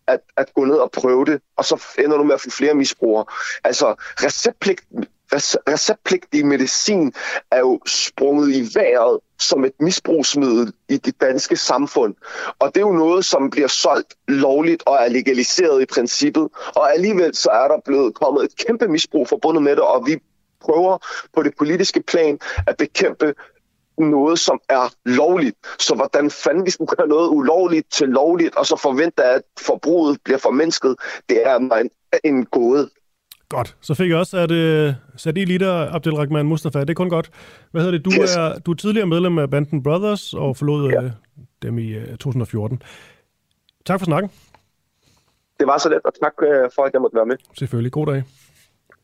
at, 0.07 0.19
at 0.37 0.53
gå 0.53 0.65
ned 0.65 0.75
og 0.75 0.91
prøve 0.91 1.25
det, 1.25 1.41
og 1.57 1.65
så 1.65 1.83
ender 1.99 2.17
du 2.17 2.23
med 2.23 2.33
at 2.33 2.41
få 2.41 2.49
flere 2.49 2.73
misbrugere. 2.73 3.25
Altså, 3.63 3.95
receptpligt, 3.99 4.81
receptpligtig 5.69 6.45
medicin 6.45 7.13
er 7.51 7.59
jo 7.59 7.79
sprunget 7.85 8.55
i 8.55 8.79
vejret 8.79 9.19
som 9.39 9.65
et 9.65 9.73
misbrugsmiddel 9.79 10.73
i 10.89 10.97
det 10.97 11.21
danske 11.21 11.57
samfund. 11.57 12.15
Og 12.59 12.75
det 12.75 12.77
er 12.81 12.87
jo 12.87 12.93
noget, 12.93 13.25
som 13.25 13.49
bliver 13.49 13.67
solgt 13.67 14.13
lovligt 14.27 14.83
og 14.85 14.95
er 14.95 15.07
legaliseret 15.07 15.81
i 15.81 15.85
princippet. 15.85 16.49
Og 16.75 16.93
alligevel 16.93 17.35
så 17.35 17.49
er 17.49 17.67
der 17.67 17.79
blevet 17.85 18.15
kommet 18.15 18.43
et 18.43 18.55
kæmpe 18.67 18.87
misbrug 18.87 19.27
forbundet 19.27 19.63
med 19.63 19.71
det, 19.71 19.83
og 19.83 20.07
vi 20.07 20.19
prøver 20.61 20.97
på 21.35 21.43
det 21.43 21.53
politiske 21.57 22.01
plan 22.01 22.39
at 22.67 22.77
bekæmpe 22.77 23.33
noget, 23.97 24.39
som 24.39 24.59
er 24.69 24.93
lovligt. 25.05 25.55
Så 25.79 25.95
hvordan 25.95 26.29
fanden 26.29 26.65
vi 26.65 26.71
skulle 26.71 26.91
gøre 26.97 27.07
noget 27.07 27.29
ulovligt 27.29 27.93
til 27.93 28.09
lovligt, 28.09 28.55
og 28.55 28.65
så 28.65 28.79
forvente, 28.81 29.23
at 29.23 29.41
forbruget 29.59 30.17
bliver 30.23 30.37
formindsket, 30.37 30.95
det 31.29 31.47
er 31.47 31.55
en, 31.55 31.89
en 32.23 32.45
gåde. 32.45 32.89
Godt. 33.49 33.75
Så 33.81 33.93
fik 33.93 34.09
jeg 34.09 34.17
også 34.17 34.37
at, 34.37 34.51
uh, 34.51 34.93
sat 35.17 35.37
i 35.37 35.45
liter 35.45 35.93
Abdelrahman 35.95 36.45
Mustafa. 36.45 36.79
Det 36.79 36.89
er 36.89 36.93
kun 36.93 37.09
godt. 37.09 37.29
Hvad 37.71 37.81
hedder 37.81 37.97
det? 37.97 38.05
Du, 38.05 38.11
yes. 38.21 38.35
er, 38.35 38.59
du 38.59 38.71
er 38.71 38.75
tidligere 38.75 39.07
medlem 39.07 39.37
af 39.37 39.49
Banden 39.49 39.83
Brothers 39.83 40.33
og 40.33 40.57
forlod 40.57 40.89
ja. 40.89 41.03
uh, 41.03 41.11
dem 41.61 41.77
i 41.77 41.93
øh, 41.93 42.07
2014. 42.07 42.81
Tak 43.85 43.99
for 43.99 44.05
snakken. 44.05 44.31
Det 45.59 45.67
var 45.67 45.77
så 45.77 45.89
let, 45.89 46.01
og 46.05 46.13
tak 46.23 46.33
uh, 46.41 46.47
for, 46.75 46.83
at 46.83 46.93
jeg 46.93 47.01
måtte 47.01 47.15
være 47.15 47.25
med. 47.25 47.35
Selvfølgelig. 47.57 47.91
God 47.91 48.05
dag. 48.05 48.23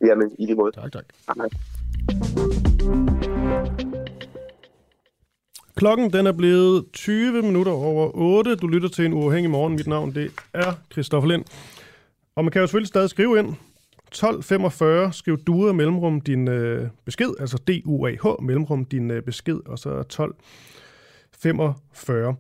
Jamen, 0.06 0.32
i 0.40 0.46
lige 0.46 0.56
måde. 0.56 0.72
Tak, 0.72 0.92
tak. 0.92 1.06
Hej. 1.28 1.50
Klokken 5.76 6.14
den 6.14 6.28
er 6.28 6.32
blevet 6.32 6.86
20 6.94 7.42
minutter 7.42 7.72
over 7.72 8.12
8. 8.14 8.56
Du 8.56 8.68
lytter 8.68 8.90
til 8.90 9.06
en 9.06 9.14
uafhængig 9.14 9.52
morgen. 9.52 9.76
Mit 9.76 9.88
navn 9.88 10.16
det 10.16 10.32
er 10.54 10.74
Christoffer 10.92 11.30
Lind. 11.30 11.46
Og 12.36 12.44
man 12.44 12.52
kan 12.52 12.62
jo 12.62 12.68
selvfølgelig 12.68 12.88
stadig 12.88 13.10
skrive 13.10 13.40
ind 13.40 13.48
1245, 13.48 15.14
skriv 15.14 15.38
DUA 15.38 15.72
mellemrum 15.72 16.22
din 16.22 16.48
øh, 16.48 16.88
besked, 17.06 17.30
altså 17.40 17.58
D-U-A-H 17.58 18.44
mellemrum 18.44 18.86
din 18.86 19.12
øh, 19.12 19.24
besked, 19.24 19.60
og 19.66 19.80
så 19.80 19.90
1245. 19.90 22.36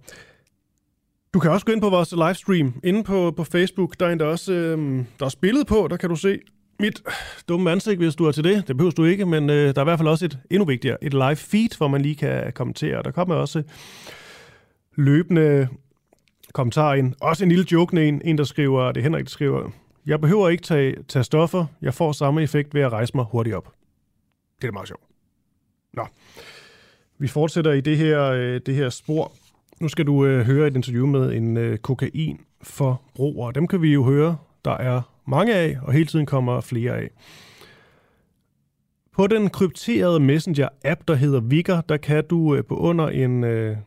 Du 1.33 1.39
kan 1.39 1.51
også 1.51 1.65
gå 1.65 1.71
ind 1.71 1.81
på 1.81 1.89
vores 1.89 2.11
livestream 2.11 2.73
inde 2.83 3.03
på, 3.03 3.33
på 3.37 3.43
Facebook. 3.43 3.99
Der 3.99 4.07
er, 4.07 4.15
der 4.15 4.25
også, 4.25 4.53
øh, 4.53 4.77
der 4.95 5.03
er 5.19 5.25
også 5.25 5.37
billede 5.37 5.65
på, 5.65 5.87
der 5.89 5.97
kan 5.97 6.09
du 6.09 6.15
se 6.15 6.39
mit 6.81 7.03
dumme 7.49 7.71
ansigt, 7.71 7.97
hvis 7.97 8.15
du 8.15 8.25
er 8.25 8.31
til 8.31 8.43
det. 8.43 8.67
Det 8.67 8.77
behøver 8.77 8.91
du 8.91 9.03
ikke, 9.03 9.25
men 9.25 9.49
øh, 9.49 9.75
der 9.75 9.81
er 9.81 9.81
i 9.81 9.83
hvert 9.83 9.99
fald 9.99 10.09
også 10.09 10.25
et 10.25 10.39
endnu 10.49 10.65
vigtigere, 10.65 11.03
et 11.03 11.13
live 11.13 11.35
feed, 11.35 11.77
hvor 11.77 11.87
man 11.87 12.01
lige 12.01 12.15
kan 12.15 12.53
kommentere. 12.53 13.03
Der 13.03 13.11
kommer 13.11 13.35
også 13.35 13.63
løbende 14.95 15.67
kommentarer 16.53 16.93
ind. 16.93 17.13
Også 17.21 17.43
en 17.43 17.49
lille 17.49 17.65
joke 17.71 18.07
en, 18.07 18.21
en 18.25 18.37
der 18.37 18.43
skriver, 18.43 18.91
det 18.91 18.99
er 18.99 19.03
Henrik, 19.03 19.25
der 19.25 19.29
skriver, 19.29 19.69
jeg 20.05 20.21
behøver 20.21 20.49
ikke 20.49 20.63
tage, 20.63 20.95
tage 21.07 21.23
stoffer. 21.23 21.65
Jeg 21.81 21.93
får 21.93 22.11
samme 22.11 22.43
effekt 22.43 22.73
ved 22.73 22.81
at 22.81 22.91
rejse 22.91 23.11
mig 23.15 23.25
hurtigt 23.31 23.55
op. 23.55 23.73
Det 24.61 24.67
er 24.67 24.71
meget 24.71 24.87
sjovt. 24.87 25.03
Nå. 25.93 26.07
Vi 27.17 27.27
fortsætter 27.27 27.71
i 27.71 27.81
det 27.81 27.97
her, 27.97 28.23
øh, 28.23 28.61
det 28.65 28.75
her 28.75 28.89
spor. 28.89 29.31
Nu 29.79 29.87
skal 29.87 30.05
du 30.05 30.25
øh, 30.25 30.45
høre 30.45 30.67
et 30.67 30.75
interview 30.75 31.07
med 31.07 31.33
en 31.33 31.57
øh, 31.57 31.77
kokainforbruger. 31.77 33.51
Dem 33.51 33.67
kan 33.67 33.81
vi 33.81 33.93
jo 33.93 34.03
høre, 34.03 34.37
der 34.65 34.77
er 34.77 35.01
mange 35.27 35.55
af, 35.55 35.77
og 35.81 35.93
hele 35.93 36.05
tiden 36.05 36.25
kommer 36.25 36.61
flere 36.61 36.97
af. 36.97 37.09
På 39.11 39.27
den 39.27 39.49
krypterede 39.49 40.19
Messenger-app, 40.19 41.01
der 41.07 41.15
hedder 41.15 41.39
Vigger, 41.39 41.81
der 41.81 41.97
kan 41.97 42.23
du 42.29 42.55
øh, 42.55 42.65
på 42.65 42.75
under 42.75 43.07
en, 43.07 43.43
øh, 43.43 43.77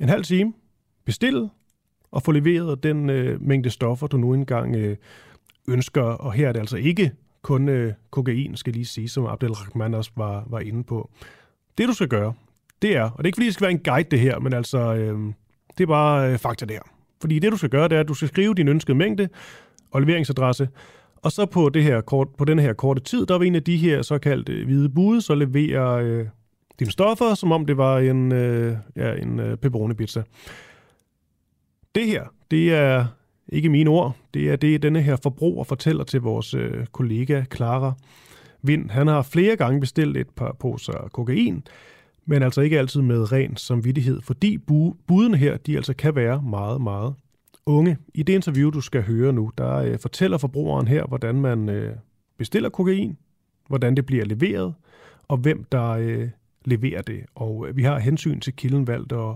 en 0.00 0.08
halv 0.08 0.24
time 0.24 0.52
bestille 1.04 1.50
og 2.10 2.22
få 2.22 2.32
leveret 2.32 2.82
den 2.82 3.10
øh, 3.10 3.42
mængde 3.42 3.70
stoffer, 3.70 4.06
du 4.06 4.16
nu 4.16 4.34
engang 4.34 4.76
øh, 4.76 4.96
ønsker, 5.68 6.02
og 6.02 6.32
her 6.32 6.48
er 6.48 6.52
det 6.52 6.60
altså 6.60 6.76
ikke 6.76 7.12
kun 7.42 7.68
øh, 7.68 7.92
kokain, 8.10 8.56
skal 8.56 8.72
lige 8.72 8.86
sige, 8.86 9.08
som 9.08 9.26
Abdelrahman 9.26 9.94
også 9.94 10.10
var, 10.16 10.44
var 10.46 10.60
inde 10.60 10.84
på. 10.84 11.10
Det 11.78 11.88
du 11.88 11.92
skal 11.92 12.08
gøre, 12.08 12.34
det 12.82 12.96
er, 12.96 13.02
og 13.02 13.18
det 13.18 13.24
er 13.24 13.26
ikke 13.26 13.36
fordi, 13.36 13.46
det 13.46 13.54
skal 13.54 13.64
være 13.64 13.72
en 13.72 13.82
guide 13.84 14.10
det 14.10 14.20
her, 14.20 14.38
men 14.38 14.52
altså, 14.52 14.78
øh, 14.78 15.18
det 15.78 15.84
er 15.84 15.88
bare 15.88 16.32
øh, 16.32 16.38
fakta 16.38 16.64
der. 16.66 16.80
Fordi 17.20 17.38
det 17.38 17.52
du 17.52 17.56
skal 17.56 17.70
gøre, 17.70 17.88
det 17.88 17.96
er, 17.96 18.00
at 18.00 18.08
du 18.08 18.14
skal 18.14 18.28
skrive 18.28 18.54
din 18.54 18.68
ønskede 18.68 18.98
mængde 18.98 19.28
og 19.90 20.00
leveringsadresse, 20.00 20.68
og 21.16 21.32
så 21.32 21.46
på, 21.46 21.68
det 21.68 21.82
her 21.82 22.00
kort, 22.00 22.28
på 22.38 22.44
den 22.44 22.58
her 22.58 22.72
korte 22.72 23.02
tid, 23.02 23.26
der 23.26 23.38
var 23.38 23.44
en 23.44 23.54
af 23.54 23.62
de 23.62 23.76
her 23.76 24.02
såkaldte 24.02 24.64
hvide 24.64 24.88
bude, 24.88 25.20
så 25.20 25.34
leverer 25.34 25.92
øh, 25.92 26.26
dine 26.78 26.90
stoffer, 26.90 27.34
som 27.34 27.52
om 27.52 27.66
det 27.66 27.76
var 27.76 27.98
en, 27.98 28.32
øh, 28.32 28.76
ja, 28.96 29.14
en 29.14 29.40
øh, 29.40 29.56
pepperoni 29.56 29.94
pizza. 29.94 30.22
Det 31.94 32.06
her, 32.06 32.24
det 32.50 32.74
er 32.74 33.06
ikke 33.48 33.68
mine 33.68 33.90
ord. 33.90 34.16
Det 34.34 34.50
er 34.50 34.56
det, 34.56 34.82
denne 34.82 35.02
her 35.02 35.16
forbruger 35.22 35.64
fortæller 35.64 36.04
til 36.04 36.20
vores 36.20 36.54
øh, 36.54 36.86
kollega 36.86 37.44
Clara 37.54 37.92
Vind. 38.62 38.90
Han 38.90 39.06
har 39.06 39.22
flere 39.22 39.56
gange 39.56 39.80
bestilt 39.80 40.16
et 40.16 40.30
par 40.36 40.56
poser 40.60 41.08
kokain, 41.12 41.62
men 42.26 42.42
altså 42.42 42.60
ikke 42.60 42.78
altid 42.78 43.02
med 43.02 43.32
ren 43.32 43.56
samvittighed, 43.56 44.22
fordi 44.22 44.58
bu- 44.70 45.04
budene 45.06 45.36
her, 45.36 45.56
de 45.56 45.76
altså 45.76 45.94
kan 45.94 46.16
være 46.16 46.42
meget, 46.42 46.80
meget 46.80 47.14
unge. 47.66 47.98
I 48.14 48.22
det 48.22 48.32
interview, 48.32 48.70
du 48.70 48.80
skal 48.80 49.02
høre 49.02 49.32
nu, 49.32 49.52
der 49.58 49.74
øh, 49.74 49.98
fortæller 49.98 50.38
forbrugeren 50.38 50.88
her, 50.88 51.06
hvordan 51.06 51.40
man 51.40 51.68
øh, 51.68 51.96
bestiller 52.36 52.68
kokain, 52.68 53.18
hvordan 53.68 53.96
det 53.96 54.06
bliver 54.06 54.24
leveret, 54.24 54.74
og 55.28 55.36
hvem 55.36 55.64
der 55.64 55.88
øh, 55.88 56.30
leverer 56.64 57.02
det. 57.02 57.26
Og 57.34 57.68
øh, 57.68 57.76
vi 57.76 57.82
har 57.82 57.98
hensyn 57.98 58.40
til 58.40 58.56
kilden 58.56 58.86
valgt 58.86 59.12
at 59.12 59.34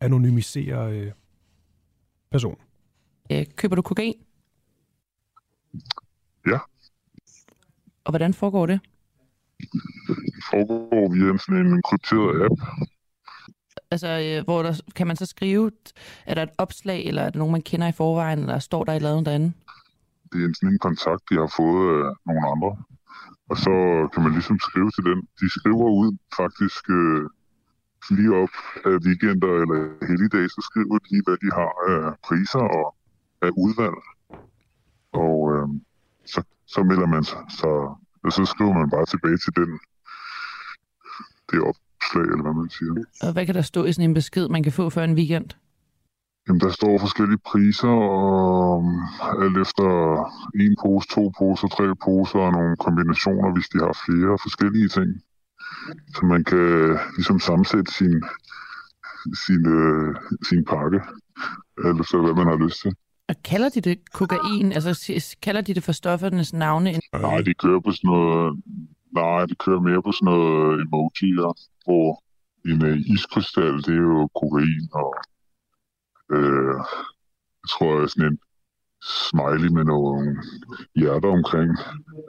anonymisere 0.00 0.92
øh, 0.92 1.12
personen. 2.30 2.58
Øh, 3.32 3.46
køber 3.56 3.76
du 3.76 3.82
kokain? 3.82 4.14
Ja. 6.46 6.58
Og 8.04 8.12
hvordan 8.12 8.34
foregår 8.34 8.66
det? 8.66 8.80
Det 9.58 10.44
foregår 10.50 11.12
via 11.12 11.38
sådan 11.38 11.66
en 11.66 11.82
krypteret 11.82 12.44
app. 12.44 12.54
Altså, 13.90 14.08
øh, 14.08 14.44
hvor 14.44 14.62
der, 14.62 14.80
kan 14.96 15.06
man 15.06 15.16
så 15.16 15.26
skrive, 15.26 15.70
er 16.26 16.34
der 16.34 16.42
et 16.42 16.54
opslag, 16.58 17.04
eller 17.04 17.22
er 17.22 17.30
der 17.30 17.38
nogen, 17.38 17.52
man 17.52 17.62
kender 17.62 17.88
i 17.88 17.92
forvejen, 17.92 18.38
eller 18.38 18.58
står 18.58 18.84
der 18.84 18.92
et 18.92 18.96
eller 18.96 19.10
andet 19.10 19.26
derinde? 19.26 19.52
Det 20.32 20.40
er 20.42 20.48
en 20.48 20.54
sådan 20.54 20.72
en 20.72 20.78
kontakt, 20.78 21.24
jeg 21.30 21.40
har 21.40 21.52
fået 21.56 22.04
af 22.04 22.12
nogle 22.26 22.48
andre. 22.52 22.76
Og 23.50 23.56
så 23.56 23.74
kan 24.12 24.22
man 24.22 24.32
ligesom 24.32 24.58
skrive 24.58 24.90
til 24.90 25.04
dem. 25.04 25.18
De 25.40 25.46
skriver 25.58 25.88
ud 26.02 26.10
faktisk 26.36 26.84
øh, 26.90 27.22
lige 28.16 28.32
op 28.42 28.54
af 28.84 28.96
weekender 29.06 29.52
eller 29.62 29.78
helligdage, 30.08 30.48
så 30.48 30.60
skriver 30.68 30.98
de 30.98 31.08
lige, 31.10 31.26
hvad 31.26 31.38
de 31.44 31.50
har 31.58 31.70
af 31.90 32.14
priser 32.26 32.64
og 32.78 32.86
af 33.46 33.50
udvalg. 33.64 33.98
Og 35.12 35.36
øh, 35.54 35.68
så, 36.32 36.40
så 36.66 36.80
melder 36.82 37.06
man 37.06 37.24
sig, 37.24 37.42
så, 37.60 37.70
og 38.24 38.32
så 38.32 38.44
skriver 38.44 38.74
man 38.80 38.90
bare 38.90 39.06
tilbage 39.06 39.38
til 39.44 39.52
den, 39.60 39.70
det 41.50 41.60
op, 41.68 41.78
opslag, 41.96 42.22
eller 42.22 42.42
hvad 42.42 42.54
man 42.62 42.70
siger. 42.70 42.92
Og 43.22 43.32
hvad 43.32 43.46
kan 43.46 43.54
der 43.54 43.62
stå 43.62 43.84
i 43.84 43.92
sådan 43.92 44.10
en 44.10 44.14
besked, 44.14 44.48
man 44.48 44.62
kan 44.62 44.72
få 44.72 44.90
før 44.90 45.04
en 45.04 45.14
weekend? 45.14 45.50
Jamen, 46.48 46.60
der 46.60 46.70
står 46.70 46.98
forskellige 46.98 47.38
priser, 47.46 47.88
og 47.88 48.84
alt 49.42 49.58
efter 49.58 49.88
en 50.60 50.76
pose, 50.82 51.08
to 51.08 51.32
poser, 51.38 51.68
tre 51.68 51.86
poser, 52.04 52.38
og 52.38 52.52
nogle 52.52 52.76
kombinationer, 52.76 53.52
hvis 53.54 53.68
de 53.68 53.78
har 53.78 53.94
flere 54.06 54.38
forskellige 54.42 54.88
ting. 54.88 55.10
Så 56.14 56.26
man 56.26 56.44
kan 56.44 56.98
ligesom 57.16 57.38
sammensætte 57.38 57.92
sin, 57.92 58.22
sin, 59.44 59.62
øh, 59.78 60.14
sin 60.48 60.64
pakke, 60.64 61.00
eller 61.84 62.04
så 62.10 62.16
hvad 62.22 62.34
man 62.34 62.46
har 62.46 62.64
lyst 62.66 62.80
til. 62.82 62.92
Og 63.28 63.34
kalder 63.44 63.68
de 63.68 63.80
det 63.80 63.98
kokain? 64.12 64.72
Altså, 64.72 65.36
kalder 65.42 65.60
de 65.60 65.74
det 65.74 65.82
for 65.82 65.92
stoffernes 65.92 66.52
navne? 66.52 67.00
Nej, 67.12 67.40
de 67.40 67.54
kører 67.54 67.80
på 67.80 67.90
sådan 67.92 68.08
noget... 68.08 68.62
Nej, 69.14 69.46
de 69.46 69.54
kører 69.54 69.80
mere 69.80 70.02
på 70.02 70.12
sådan 70.12 70.26
noget 70.32 70.80
emojier, 70.80 71.50
hvor 71.84 72.22
en 72.70 72.84
øh, 72.84 72.98
iskrystal, 73.14 73.76
det 73.76 73.94
er 73.94 74.06
jo 74.12 74.28
kokain, 74.40 74.88
og 74.92 75.14
øh, 76.36 76.76
jeg 77.62 77.68
tror, 77.70 78.02
at 78.02 78.10
sådan 78.10 78.32
en 78.32 78.38
smiley 79.02 79.70
med 79.76 79.84
nogle 79.84 80.42
hjerter 80.94 81.28
omkring 81.28 81.70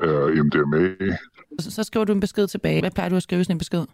er 0.01 0.43
MDMA. 0.43 1.15
Så, 1.59 1.71
så 1.71 1.83
skriver 1.83 2.05
du 2.05 2.13
en 2.13 2.19
besked 2.19 2.47
tilbage. 2.47 2.79
Hvad 2.81 2.91
plejer 2.91 3.09
du 3.09 3.15
at 3.15 3.23
skrive 3.23 3.43
sådan 3.43 3.55
en 3.55 3.57
besked? 3.57 3.85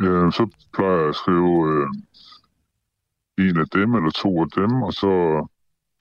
Øh, 0.00 0.32
så 0.32 0.42
plejer 0.74 0.98
jeg 1.00 1.08
at 1.08 1.14
skrive 1.14 1.54
øh, 1.72 1.88
en 3.48 3.56
af 3.58 3.68
dem 3.68 3.94
eller 3.94 4.10
to 4.10 4.40
af 4.42 4.48
dem, 4.48 4.82
og 4.82 4.92
så 4.92 5.12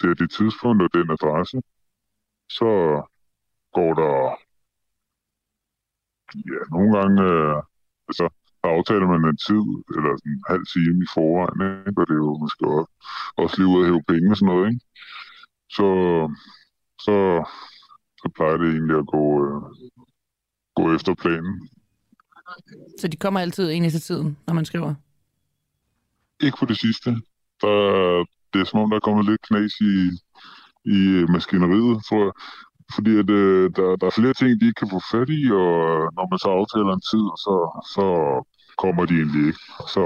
det 0.02 0.10
er 0.10 0.14
det 0.14 0.32
tidspunkt 0.32 0.84
og 0.84 0.94
den 0.94 1.12
adresse. 1.12 1.62
Så 2.50 2.70
går 3.74 3.94
der 3.94 4.36
ja, 6.36 6.62
nogle 6.76 6.90
gange, 6.98 7.18
øh, 7.30 7.58
altså, 8.10 8.26
så 8.62 8.68
aftaler 8.76 9.08
man 9.14 9.30
en 9.30 9.44
tid, 9.48 9.66
eller 9.96 10.12
sådan 10.18 10.34
en 10.38 10.44
halv 10.52 10.66
time 10.74 10.98
i 11.06 11.08
forvejen, 11.16 11.60
ikke? 11.88 12.02
og 12.02 12.08
det 12.08 12.16
er 12.16 12.24
jo, 12.26 12.48
skal 12.54 12.68
også, 12.78 12.94
også 13.42 13.56
lige 13.58 13.72
ud 13.72 13.80
og 13.82 13.86
hæve 13.88 14.04
penge 14.12 14.32
og 14.32 14.38
sådan 14.38 14.52
noget, 14.52 14.66
ikke? 14.72 14.84
Så, 15.78 15.88
så, 17.06 17.16
så 18.22 18.26
plejer 18.36 18.58
det 18.58 18.68
egentlig 18.70 18.98
at 19.04 19.08
gå, 19.16 19.24
øh, 19.46 19.62
gå 20.78 20.84
efter 20.96 21.14
planen. 21.24 21.56
Så 23.00 23.08
de 23.08 23.18
kommer 23.18 23.40
altid 23.40 23.70
ind 23.70 23.92
til 23.92 24.02
tiden, 24.02 24.38
når 24.48 24.54
man 24.54 24.66
skriver? 24.66 24.94
Ikke 26.46 26.58
på 26.60 26.66
det 26.66 26.78
sidste. 26.80 27.10
Der, 27.62 27.76
det 28.54 28.62
er 28.62 28.66
som 28.66 28.80
om, 28.80 28.90
der 28.90 28.96
er 28.98 29.08
kommet 29.08 29.26
lidt 29.26 29.42
knas 29.42 29.74
i, 29.82 29.94
i 30.96 31.26
maskineriet, 31.36 32.04
tror 32.08 32.24
jeg. 32.24 32.34
Fordi 32.96 33.12
at, 33.22 33.30
øh, 33.30 33.66
der, 33.78 33.88
der 34.00 34.08
er 34.08 34.18
flere 34.20 34.34
ting, 34.34 34.50
de 34.50 34.68
ikke 34.68 34.82
kan 34.82 34.94
få 34.96 35.00
fat 35.12 35.30
i, 35.40 35.42
og 35.64 35.74
øh, 35.92 36.06
når 36.18 36.26
man 36.32 36.40
så 36.44 36.50
aftaler 36.60 36.94
en 36.94 37.08
tid, 37.12 37.26
så, 37.46 37.56
så 37.96 38.06
kommer 38.84 39.04
de 39.06 39.14
egentlig 39.22 39.44
ikke. 39.50 39.64
Så 39.96 40.04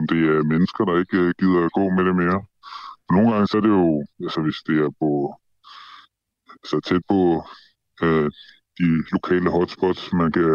om 0.00 0.06
det 0.12 0.20
er 0.32 0.50
mennesker, 0.52 0.82
der 0.84 1.02
ikke 1.02 1.18
øh, 1.24 1.34
gider 1.40 1.60
at 1.64 1.74
gå 1.78 1.84
med 1.96 2.04
det 2.08 2.16
mere. 2.22 2.40
Nogle 3.14 3.28
gange 3.32 3.46
så 3.46 3.56
er 3.56 3.64
det 3.66 3.74
jo, 3.80 4.06
altså 4.24 4.40
hvis 4.44 4.60
det 4.68 4.76
er 4.86 4.90
på, 5.02 5.10
så 6.70 6.76
tæt 6.80 7.02
på 7.12 7.20
øh, 8.04 8.30
de 8.78 8.88
lokale 9.14 9.50
hotspots, 9.50 10.12
man 10.12 10.32
kan, 10.32 10.52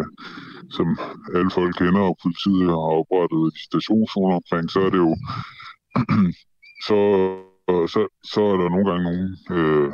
som 0.77 0.87
alle 1.35 1.51
folk 1.51 1.73
kender, 1.81 2.01
og 2.09 2.17
politiet 2.23 2.69
har 2.73 2.83
oprettet 3.01 3.43
stationszoner 3.67 4.35
omkring, 4.35 4.65
så 4.69 4.79
er 4.85 4.89
det 4.89 5.01
jo, 5.07 5.11
så, 6.87 6.97
så, 7.93 8.01
så 8.33 8.41
er 8.51 8.57
der 8.61 8.69
nogle 8.69 8.87
gange 8.89 9.03
nogle 9.09 9.25
øh, 9.57 9.91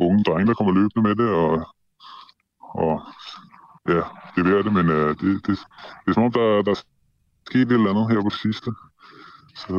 unge 0.00 0.24
drenge, 0.24 0.46
der 0.46 0.54
kommer 0.54 0.72
løbende 0.72 1.02
med 1.08 1.16
det, 1.16 1.28
og, 1.30 1.52
og 2.60 3.00
ja, 3.88 4.02
det 4.34 4.46
er 4.46 4.62
det, 4.62 4.72
men 4.72 4.88
øh, 4.88 5.08
det, 5.08 5.46
det, 5.46 5.58
det 6.02 6.08
er 6.08 6.12
som 6.12 6.22
om, 6.22 6.32
der, 6.32 6.62
der 6.62 6.70
er 6.70 6.84
sket 7.46 7.62
et 7.62 7.72
eller 7.72 7.90
andet 7.90 8.10
her 8.10 8.22
på 8.22 8.28
det 8.28 8.38
sidste. 8.38 8.70
Så, 9.56 9.74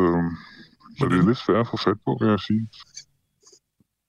så 0.98 1.06
det 1.10 1.19
er 1.19 1.27
lidt 1.27 1.38
svært 1.38 1.60
at 1.60 1.68
få 1.68 1.77
fat 1.77 1.98
på, 2.06 2.18
vil 2.22 2.30
jeg 2.30 2.40
sige. 2.40 2.69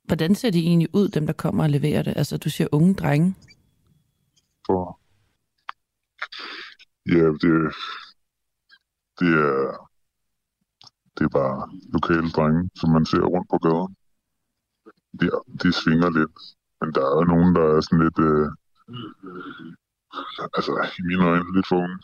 Hvordan 0.05 0.35
ser 0.35 0.51
de 0.51 0.59
egentlig 0.59 0.89
ud, 0.95 1.09
dem 1.09 1.27
der 1.27 1.33
kommer 1.33 1.65
og 1.65 1.71
leverer 1.71 2.03
det? 2.03 2.13
Altså, 2.17 2.37
du 2.37 2.51
siger 2.51 2.69
unge 2.73 2.95
drenge. 2.95 3.35
For, 4.67 5.01
ja, 7.07 7.27
det, 7.43 7.75
det 9.21 9.29
er 9.29 9.87
det 11.19 11.25
er 11.25 11.29
bare 11.29 11.69
lokale 11.93 12.31
drenge, 12.31 12.71
som 12.75 12.91
man 12.91 13.07
ser 13.07 13.21
rundt 13.35 13.49
på 13.51 13.59
gaden. 13.59 13.97
De, 15.21 15.31
de 15.63 15.73
svinger 15.73 16.11
lidt, 16.19 16.37
men 16.81 16.89
der 16.95 17.03
er 17.11 17.15
jo 17.21 17.25
nogen, 17.35 17.55
der 17.55 17.65
er 17.77 17.81
sådan 17.81 18.05
lidt, 18.07 18.19
øh, 18.29 18.49
altså 20.57 20.73
i 20.99 21.03
mine 21.09 21.25
øjne, 21.31 21.55
lidt 21.57 21.69
for 21.69 21.77
unge. 21.77 21.99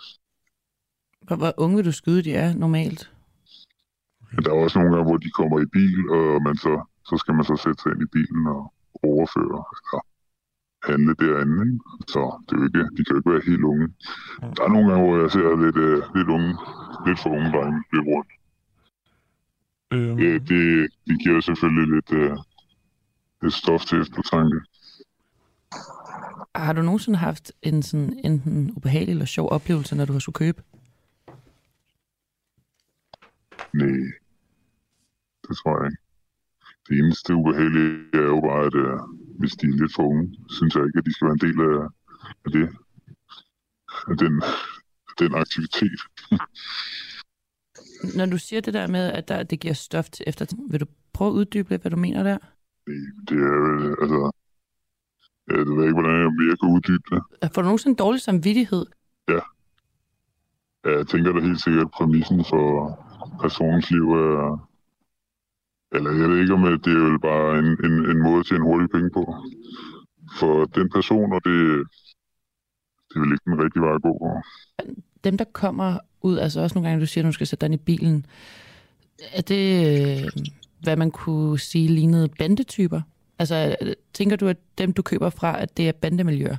Hvor, 1.26 1.36
hvor 1.36 1.52
unge 1.56 1.76
vil 1.76 1.84
du 1.84 1.92
skyde, 1.92 2.22
de 2.22 2.32
er 2.34 2.54
normalt? 2.54 3.12
Men 4.32 4.44
der 4.44 4.50
er 4.50 4.64
også 4.64 4.78
nogle 4.78 4.92
gange, 4.94 5.08
hvor 5.08 5.16
de 5.16 5.30
kommer 5.30 5.58
i 5.60 5.66
bil, 5.76 6.10
og 6.10 6.42
man 6.42 6.56
så, 6.56 6.74
så 7.08 7.14
skal 7.16 7.34
man 7.34 7.44
så 7.44 7.56
sætte 7.64 7.82
sig 7.82 7.92
ind 7.92 8.02
i 8.02 8.12
bilen 8.16 8.46
og 8.46 8.72
overføre 9.02 9.64
eller 9.92 10.02
handle 10.88 11.14
derinde. 11.22 11.56
Ikke? 11.66 11.78
Så 12.12 12.20
det 12.46 12.54
er 12.54 12.60
jo 12.60 12.64
ikke, 12.64 12.96
de 12.96 13.04
kan 13.04 13.14
jo 13.14 13.20
ikke 13.20 13.32
være 13.34 13.48
helt 13.50 13.64
unge. 13.72 13.86
Der 14.56 14.62
er 14.64 14.72
nogle 14.74 14.88
gange, 14.90 15.04
hvor 15.04 15.18
jeg 15.22 15.30
ser 15.30 15.62
lidt, 15.64 15.78
øh, 15.88 15.98
lidt 16.16 16.28
unge, 16.36 16.52
lidt 17.06 17.18
for 17.22 17.30
unge 17.36 17.50
drenge 17.54 17.78
løbe 17.92 18.08
rundt. 18.14 18.32
Øhm, 19.94 20.16
Det, 20.20 20.30
det, 20.50 20.62
det 21.06 21.16
giver 21.22 21.40
selvfølgelig 21.40 21.86
lidt, 21.94 22.10
øh, 22.20 22.36
lidt 23.42 23.54
stof 23.54 23.84
til 23.84 24.00
eftertanke. 24.00 24.60
Har 26.54 26.72
du 26.72 26.82
nogensinde 26.82 27.18
haft 27.18 27.52
en 27.62 27.82
sådan 27.82 28.20
enten 28.24 28.72
ubehagelig 28.76 29.12
eller 29.12 29.24
sjov 29.24 29.48
oplevelse, 29.48 29.96
når 29.96 30.04
du 30.04 30.12
har 30.12 30.20
skulle 30.20 30.34
købe? 30.34 30.62
Nej, 33.72 34.02
det 35.48 35.56
tror 35.56 35.82
jeg 35.82 35.90
ikke. 35.90 36.02
Det 36.88 36.98
eneste 36.98 37.34
ubehagelige 37.34 38.08
er 38.14 38.28
jo 38.34 38.40
bare, 38.40 38.64
at 38.66 38.74
øh, 38.74 38.98
hvis 39.38 39.52
de 39.52 39.66
er 39.66 39.76
lidt 39.80 39.94
for 39.94 40.02
unge, 40.02 40.38
synes 40.50 40.74
jeg 40.74 40.84
ikke, 40.86 40.98
at 40.98 41.06
de 41.06 41.12
skal 41.14 41.26
være 41.26 41.38
en 41.40 41.46
del 41.46 41.58
af, 41.60 41.88
af 42.44 42.50
det. 42.56 42.68
Af 44.10 44.16
den, 44.16 44.42
af 45.08 45.14
den 45.18 45.34
aktivitet. 45.34 46.00
Når 48.16 48.26
du 48.26 48.38
siger 48.38 48.60
det 48.60 48.74
der 48.74 48.86
med, 48.86 49.12
at 49.12 49.28
der, 49.28 49.42
det 49.42 49.60
giver 49.60 49.74
stof 49.74 50.10
til 50.10 50.24
efter, 50.26 50.46
vil 50.70 50.80
du 50.80 50.86
prøve 51.12 51.30
at 51.30 51.34
uddybe 51.34 51.76
hvad 51.76 51.90
du 51.90 51.96
mener 51.96 52.22
der? 52.22 52.38
Det 53.28 53.36
er 53.36 53.54
jo, 53.58 53.96
altså... 54.02 54.32
Jeg 55.48 55.58
ved 55.58 55.82
ikke, 55.82 55.92
hvordan 55.92 56.20
jeg 56.20 56.32
mere 56.40 56.56
kan 56.56 56.68
uddybe 56.74 57.04
det. 57.10 57.20
Får 57.54 57.62
du 57.62 57.66
nogensinde 57.66 57.96
dårlig 57.96 58.20
samvittighed? 58.20 58.86
Ja. 59.28 59.40
ja 60.84 60.96
jeg 60.98 61.06
tænker 61.06 61.32
da 61.32 61.40
helt 61.40 61.62
sikkert, 61.62 61.84
at 61.86 61.90
præmissen 61.90 62.44
for 62.50 62.66
personens 63.40 63.90
liv 63.90 64.06
er... 64.12 64.68
Eller 65.92 66.10
jeg 66.10 66.28
ved 66.30 66.40
ikke, 66.40 66.54
om 66.54 66.62
det 66.62 66.92
er 66.92 67.12
jo 67.12 67.18
bare 67.22 67.58
en, 67.58 67.64
en, 67.64 68.10
en 68.10 68.22
måde 68.22 68.40
at 68.40 68.46
tjene 68.46 68.64
hurtige 68.64 68.88
penge 68.88 69.10
på. 69.10 69.34
For 70.38 70.64
den 70.64 70.90
person, 70.90 71.32
og 71.32 71.44
det, 71.44 71.58
det 73.08 73.16
er 73.16 73.20
vel 73.20 73.32
ikke 73.32 73.50
den 73.50 73.62
rigtige 73.64 73.82
vej 73.82 73.94
at 73.94 74.02
gå. 74.02 74.42
Dem, 75.24 75.36
der 75.38 75.44
kommer 75.44 75.98
ud, 76.22 76.38
altså 76.38 76.60
også 76.60 76.74
nogle 76.74 76.88
gange, 76.88 77.00
du 77.00 77.06
siger, 77.06 77.24
at 77.24 77.26
du 77.26 77.32
skal 77.32 77.46
sætte 77.46 77.66
dig 77.66 77.74
i 77.74 77.76
bilen, 77.76 78.26
er 79.32 79.42
det, 79.42 79.64
øh, 79.88 80.30
hvad 80.82 80.96
man 80.96 81.10
kunne 81.10 81.58
sige, 81.58 81.88
lignede 81.88 82.28
bandetyper? 82.38 83.00
Altså, 83.38 83.76
tænker 84.12 84.36
du, 84.36 84.48
at 84.48 84.56
dem, 84.78 84.92
du 84.92 85.02
køber 85.02 85.30
fra, 85.30 85.62
at 85.62 85.76
det 85.76 85.88
er 85.88 85.92
bandemiljøer? 85.92 86.56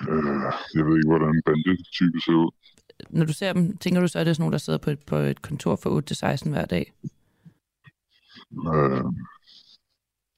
Øh, 0.00 0.52
jeg 0.74 0.84
ved 0.86 0.96
ikke, 0.96 1.08
hvordan 1.08 1.42
bandetype 1.46 2.20
ser 2.20 2.32
ud. 2.32 2.50
Når 3.10 3.24
du 3.24 3.32
ser 3.32 3.52
dem, 3.52 3.76
tænker 3.76 4.00
du 4.00 4.08
så, 4.08 4.18
at 4.18 4.26
det 4.26 4.30
er 4.30 4.34
sådan 4.34 4.42
nogle, 4.42 4.52
der 4.52 4.58
sidder 4.58 4.78
på 4.78 4.90
et, 4.90 5.00
på 5.06 5.16
et 5.16 5.42
kontor 5.42 5.76
fra 5.76 5.90
8 5.90 6.06
til 6.06 6.16
16 6.16 6.50
hver 6.52 6.64
dag? 6.64 6.92
Øh, 8.52 9.04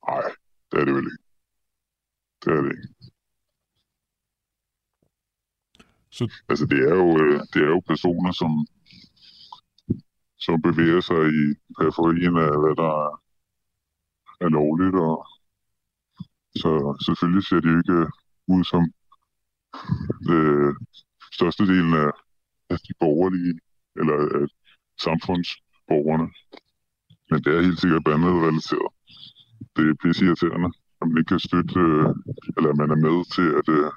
nej, 0.09 0.23
det 0.71 0.81
er 0.81 0.85
det 0.85 0.95
vel 0.95 1.07
ikke. 1.13 1.23
Det 2.45 2.53
er 2.53 2.61
det 2.63 2.71
ikke. 2.71 2.98
Så... 6.19 6.25
Altså, 6.49 6.65
det 6.73 6.81
er, 6.91 6.95
jo, 7.03 7.09
øh, 7.23 7.41
det 7.53 7.61
er 7.63 7.71
jo 7.75 7.81
personer, 7.93 8.33
som, 8.41 8.53
som 10.45 10.63
bevæger 10.69 11.01
sig 11.01 11.23
i 11.43 11.45
periferien 11.79 12.37
af, 12.47 12.53
hvad 12.63 12.75
der 12.83 12.93
er, 13.05 13.13
er 14.45 14.49
lovligt, 14.59 14.97
og 15.07 15.17
så 16.63 16.71
selvfølgelig 17.07 17.45
ser 17.45 17.61
de 17.61 17.71
ikke 17.81 17.99
ud 18.55 18.63
som 18.73 18.83
øh, 20.35 20.73
størstedelen 21.37 21.95
af, 22.05 22.11
af 22.73 22.79
de 22.87 22.93
borgerlige, 23.01 23.55
eller 24.01 24.17
af 24.39 24.47
samfundsborgerne. 25.07 26.29
Men 27.31 27.39
det 27.45 27.51
er 27.53 27.67
helt 27.67 27.81
sikkert 27.81 28.05
bandrelateret. 28.05 28.93
Det 29.77 29.85
er 29.89 30.01
pisse 30.03 30.25
irriterende, 30.25 30.71
at 31.01 31.09
man 31.09 31.19
ikke 31.19 31.29
kan 31.29 31.39
støtte, 31.49 31.81
øh, 31.81 32.07
eller 32.57 32.71
man 32.81 32.91
er 32.95 33.01
med 33.07 33.17
til, 33.35 33.49
at 33.61 33.69
øh, 33.77 33.91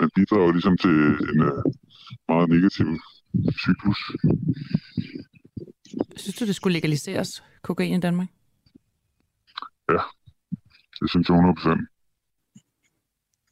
man 0.00 0.10
bidrager 0.14 0.52
ligesom 0.52 0.76
til 0.84 0.96
en 1.30 1.40
øh, 1.50 1.62
meget 2.28 2.48
negativ 2.54 2.88
cyklus. 3.64 4.00
Synes 6.16 6.36
du, 6.38 6.46
det 6.46 6.56
skulle 6.56 6.72
legaliseres, 6.72 7.42
kokain 7.62 7.94
i 7.94 8.00
Danmark? 8.00 8.28
Ja, 9.88 10.02
det 11.00 11.06
synes 11.10 11.28
jeg 11.28 11.34
100 11.34 11.54
procent. 11.54 11.80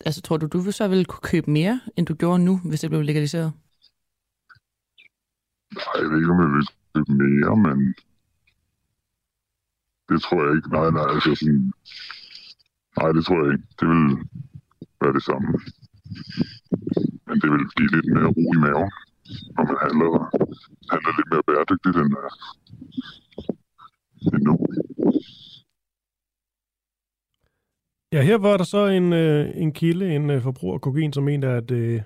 Altså, 0.07 0.23
tror 0.23 0.37
du, 0.37 0.47
du 0.47 0.73
så 0.73 0.89
ville 0.89 1.05
kunne 1.05 1.29
købe 1.33 1.51
mere, 1.51 1.81
end 1.97 2.07
du 2.07 2.15
gjorde 2.15 2.45
nu, 2.45 2.61
hvis 2.65 2.81
det 2.81 2.91
blev 2.91 3.03
legaliseret? 3.03 3.53
Nej, 5.75 6.03
jeg 6.03 6.11
ved 6.11 6.19
ikke, 6.19 6.31
om 6.31 6.41
jeg 6.41 6.53
vil 6.57 6.69
købe 6.95 7.13
mere, 7.13 7.57
men 7.57 7.95
det 10.09 10.23
tror 10.23 10.45
jeg 10.47 10.57
ikke. 10.57 10.69
Nej, 10.69 10.91
nej, 10.91 11.15
altså 11.15 11.35
sådan... 11.35 11.73
Nej, 12.99 13.13
det 13.17 13.23
tror 13.25 13.45
jeg 13.45 13.53
ikke. 13.55 13.67
Det 13.81 13.87
vil 13.93 14.05
være 15.01 15.15
det 15.19 15.25
samme. 15.31 15.49
Men 17.27 17.37
det 17.43 17.49
vil 17.53 17.65
give 17.77 17.91
lidt 17.95 18.09
mere 18.15 18.29
ro 18.37 18.45
i 18.57 18.59
maven, 18.65 18.91
når 19.55 19.65
man 19.71 19.79
handler, 19.85 20.11
handler 20.93 21.13
lidt 21.19 21.29
mere 21.33 21.45
bæredygtigt 21.49 21.97
end, 22.03 22.13
uh, 22.21 22.31
end 24.35 24.43
nu. 24.49 24.55
Ja, 28.13 28.23
her 28.23 28.39
var 28.39 28.57
der 28.57 28.65
så 28.65 28.87
en, 28.87 29.13
øh, 29.13 29.51
en 29.55 29.73
kilde, 29.73 30.15
en 30.15 30.31
øh, 30.31 30.43
forbruger 30.43 30.75
af 30.75 30.81
kokain, 30.81 31.13
som 31.13 31.25
mente, 31.25 31.49
at, 31.49 31.71
øh, 31.71 32.03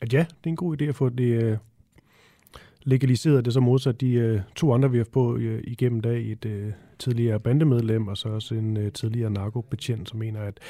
at 0.00 0.12
ja, 0.12 0.18
det 0.18 0.46
er 0.46 0.50
en 0.50 0.56
god 0.56 0.82
idé 0.82 0.84
at 0.84 0.94
få 0.94 1.08
det 1.08 1.42
øh, 1.42 1.58
legaliseret. 2.86 3.44
Det 3.44 3.52
så 3.52 3.60
modsat 3.60 4.00
de 4.00 4.12
øh, 4.12 4.40
to 4.56 4.74
andre, 4.74 4.90
vi 4.90 4.96
har 4.98 5.06
på 5.12 5.36
øh, 5.36 5.62
igennem 5.64 6.00
dag, 6.00 6.32
et 6.32 6.44
øh, 6.44 6.72
tidligere 6.98 7.40
bandemedlem, 7.40 8.08
og 8.08 8.16
så 8.16 8.28
også 8.28 8.54
en 8.54 8.76
øh, 8.76 8.92
tidligere 8.92 9.30
narkobetjent, 9.30 10.08
som 10.08 10.18
mener, 10.18 10.40
at 10.40 10.60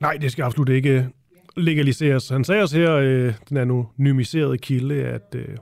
nej, 0.00 0.16
det 0.20 0.32
skal 0.32 0.42
absolut 0.42 0.68
ikke 0.68 1.08
legaliseres. 1.56 2.28
Han 2.28 2.44
sagde 2.44 2.62
os 2.62 2.72
her, 2.72 2.94
øh, 2.94 3.34
den 3.48 3.56
anonymiserede 3.56 4.58
kilde, 4.58 5.04
at 5.04 5.34
øh, 5.34 5.56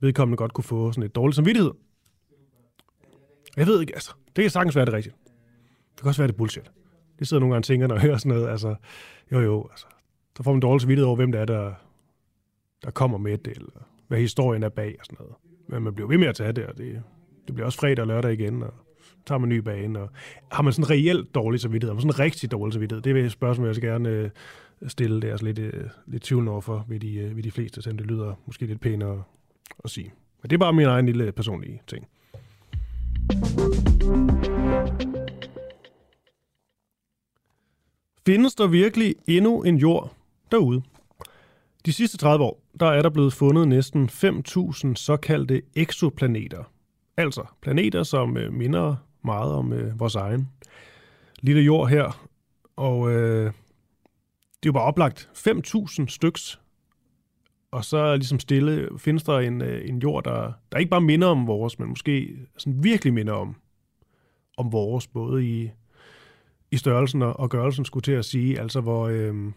vedkommende 0.00 0.36
godt 0.36 0.52
kunne 0.52 0.64
få 0.64 0.92
sådan 0.92 1.04
et 1.04 1.14
dårligt 1.14 1.36
samvittighed. 1.36 1.70
Jeg 3.56 3.66
ved 3.66 3.80
ikke, 3.80 3.94
altså. 3.94 4.12
Det 4.36 4.42
kan 4.42 4.50
sagtens 4.50 4.76
være 4.76 4.84
det 4.84 4.94
rigtigt. 4.94 5.16
Det 5.94 6.00
kan 6.00 6.08
også 6.08 6.22
være 6.22 6.28
det 6.28 6.36
bullshit. 6.36 6.70
Det 7.18 7.28
sidder 7.28 7.40
nogle 7.40 7.54
gange 7.54 7.60
og 7.60 7.64
tænker, 7.64 7.86
når 7.86 7.94
jeg 7.94 8.02
hører 8.02 8.18
sådan 8.18 8.32
noget. 8.38 8.48
Altså, 8.48 8.74
jo 9.32 9.40
jo, 9.40 9.68
altså. 9.70 9.86
Så 10.36 10.42
får 10.42 10.52
man 10.52 10.60
dårligt 10.60 10.82
samvittighed 10.82 11.06
over, 11.06 11.16
hvem 11.16 11.32
det 11.32 11.40
er, 11.40 11.44
der, 11.44 11.72
der 12.84 12.90
kommer 12.90 13.18
med 13.18 13.38
det, 13.38 13.56
eller 13.56 13.70
hvad 14.12 14.20
historien 14.20 14.62
er 14.62 14.68
bag 14.68 14.96
og 14.98 15.04
sådan 15.04 15.16
noget. 15.20 15.34
Men 15.68 15.82
man 15.82 15.94
bliver 15.94 16.08
ved 16.08 16.18
med 16.18 16.26
at 16.26 16.34
tage 16.34 16.52
det, 16.52 16.66
og 16.66 16.78
det, 16.78 17.02
det 17.46 17.54
bliver 17.54 17.66
også 17.66 17.78
fredag 17.78 18.00
og 18.00 18.06
lørdag 18.06 18.32
igen, 18.32 18.62
og 18.62 18.74
tager 19.26 19.38
man 19.38 19.52
en 19.52 19.56
ny 19.56 19.58
bane. 19.58 20.00
Og 20.00 20.08
har 20.52 20.62
man 20.62 20.72
sådan 20.72 20.90
reelt 20.90 21.34
dårlig 21.34 21.60
samvittighed, 21.60 21.90
har 21.90 21.94
man 21.94 22.12
sådan 22.12 22.18
rigtig 22.18 22.50
dårlig 22.50 22.72
samvittighed? 22.72 23.02
Det 23.02 23.16
er 23.16 23.24
et 23.24 23.32
spørgsmål, 23.32 23.66
jeg 23.66 23.74
så 23.74 23.80
gerne 23.80 24.08
øh, 24.08 24.30
stille. 24.86 25.20
Det 25.20 25.28
er 25.28 25.30
altså 25.32 25.46
lidt, 25.46 25.58
øh, 25.58 25.84
lidt 26.06 26.22
tvivl 26.22 26.48
over 26.48 26.60
for 26.60 26.84
ved 26.88 27.00
de, 27.00 27.14
øh, 27.14 27.36
ved 27.36 27.42
de 27.42 27.50
fleste, 27.50 27.82
selvom 27.82 27.98
det 27.98 28.06
lyder 28.06 28.34
måske 28.46 28.66
lidt 28.66 28.80
pænere 28.80 29.22
at 29.84 29.90
sige. 29.90 30.12
Men 30.42 30.50
det 30.50 30.56
er 30.56 30.58
bare 30.58 30.72
min 30.72 30.86
egen 30.86 31.06
lille 31.06 31.32
personlige 31.32 31.82
ting. 31.86 32.06
Findes 38.26 38.54
der 38.54 38.66
virkelig 38.66 39.14
endnu 39.26 39.62
en 39.62 39.76
jord 39.76 40.14
derude? 40.50 40.82
De 41.86 41.92
sidste 41.92 42.18
30 42.18 42.44
år, 42.44 42.62
der 42.80 42.86
er 42.86 43.02
der 43.02 43.10
blevet 43.10 43.32
fundet 43.32 43.68
næsten 43.68 44.08
5.000 44.08 44.94
såkaldte 44.94 45.62
exoplaneter. 45.74 46.72
Altså 47.16 47.44
planeter, 47.62 48.02
som 48.02 48.36
øh, 48.36 48.52
minder 48.52 48.96
meget 49.24 49.52
om 49.52 49.72
øh, 49.72 50.00
vores 50.00 50.14
egen 50.14 50.48
lille 51.40 51.62
jord 51.62 51.88
her. 51.88 52.28
Og 52.76 53.10
øh, 53.10 53.44
det 53.44 54.68
er 54.68 54.70
jo 54.70 54.72
bare 54.72 54.84
oplagt 54.84 55.30
5.000 55.48 56.06
styks. 56.08 56.60
Og 57.70 57.84
så 57.84 58.16
ligesom 58.16 58.38
stille 58.38 58.98
findes 58.98 59.22
der 59.22 59.38
en, 59.38 59.62
øh, 59.62 59.88
en 59.88 59.98
jord, 59.98 60.24
der, 60.24 60.52
der 60.72 60.78
ikke 60.78 60.90
bare 60.90 61.00
minder 61.00 61.28
om 61.28 61.46
vores, 61.46 61.78
men 61.78 61.88
måske 61.88 62.36
sådan 62.58 62.84
virkelig 62.84 63.14
minder 63.14 63.32
om, 63.32 63.56
om 64.56 64.72
vores, 64.72 65.06
både 65.06 65.46
i, 65.46 65.70
i 66.70 66.76
størrelsen 66.76 67.22
og, 67.22 67.40
og 67.40 67.50
gørelsen, 67.50 67.84
skulle 67.84 68.02
til 68.02 68.12
at 68.12 68.24
sige. 68.24 68.60
Altså 68.60 68.80
hvor, 68.80 69.08
øh, 69.08 69.52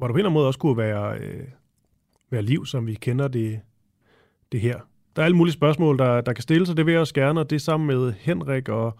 hvor 0.00 0.06
der 0.06 0.12
på 0.12 0.16
en 0.16 0.18
eller 0.18 0.28
anden 0.28 0.34
måde 0.34 0.46
også 0.46 0.58
kunne 0.58 0.76
være, 0.76 1.18
øh, 1.18 1.44
være 2.30 2.42
liv, 2.42 2.66
som 2.66 2.86
vi 2.86 2.94
kender 2.94 3.28
det, 3.28 3.60
det 4.52 4.60
her. 4.60 4.80
Der 5.16 5.22
er 5.22 5.24
alle 5.24 5.36
mulige 5.36 5.52
spørgsmål, 5.52 5.98
der, 5.98 6.20
der 6.20 6.32
kan 6.32 6.42
stilles, 6.42 6.70
og 6.70 6.76
det 6.76 6.86
vil 6.86 6.92
jeg 6.92 7.00
også 7.00 7.14
gerne, 7.14 7.40
og 7.40 7.50
det 7.50 7.56
er 7.56 7.60
sammen 7.60 7.86
med 7.86 8.12
Henrik 8.12 8.68
og 8.68 8.96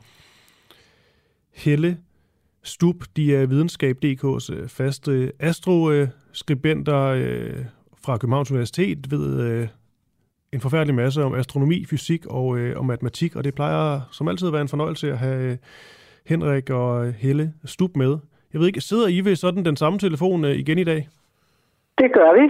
Helle 1.53 1.99
Stup, 2.63 3.05
De 3.17 3.37
er 3.37 3.47
videnskab.dk's 3.47 4.53
øh, 4.53 4.69
faste 4.69 5.33
astroskribenter 5.39 7.05
øh, 7.05 7.65
fra 8.03 8.17
Københavns 8.17 8.51
Universitet, 8.51 9.11
ved 9.11 9.41
øh, 9.41 9.69
en 10.53 10.61
forfærdelig 10.61 10.95
masse 10.95 11.25
om 11.25 11.35
astronomi, 11.35 11.85
fysik 11.85 12.27
og, 12.27 12.59
øh, 12.59 12.79
og 12.79 12.87
matematik, 12.87 13.37
og 13.37 13.45
det 13.45 13.55
plejer 13.55 14.01
som 14.13 14.29
altid 14.29 14.47
at 14.47 14.53
være 14.53 14.63
en 14.63 14.69
fornøjelse 14.69 15.13
at 15.13 15.19
have 15.19 15.53
øh, 15.53 15.57
Henrik 16.27 16.71
og 16.71 17.07
øh, 17.07 17.15
Helle 17.15 17.53
Stup 17.65 17.97
med. 17.97 18.19
Jeg 18.53 18.61
ved 18.61 18.67
ikke, 18.67 18.81
sidder 18.81 19.09
I 19.09 19.21
ved 19.21 19.37
sådan 19.37 19.65
den 19.65 19.77
samme 19.77 19.99
telefon 19.99 20.45
øh, 20.45 20.51
igen 20.51 20.79
i 20.79 20.85
dag? 20.85 21.09
Det 21.99 22.13
gør 22.13 22.31
vi, 22.39 22.45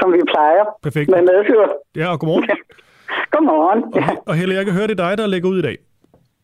som 0.00 0.12
vi 0.12 0.20
plejer. 0.32 0.64
Perfekt. 0.82 1.10
Med 1.10 1.22
medfør. 1.22 1.66
Ja, 1.96 2.06
og 2.12 2.20
godmorgen. 2.20 2.48
godmorgen. 3.34 3.80
Og, 4.10 4.22
og 4.28 4.34
Helle, 4.34 4.54
jeg 4.54 4.64
kan 4.64 4.74
høre, 4.74 4.86
det 4.86 5.00
er 5.00 5.06
dig, 5.06 5.18
der 5.18 5.26
lægger 5.26 5.48
ud 5.48 5.58
i 5.58 5.66
dag. 5.68 5.76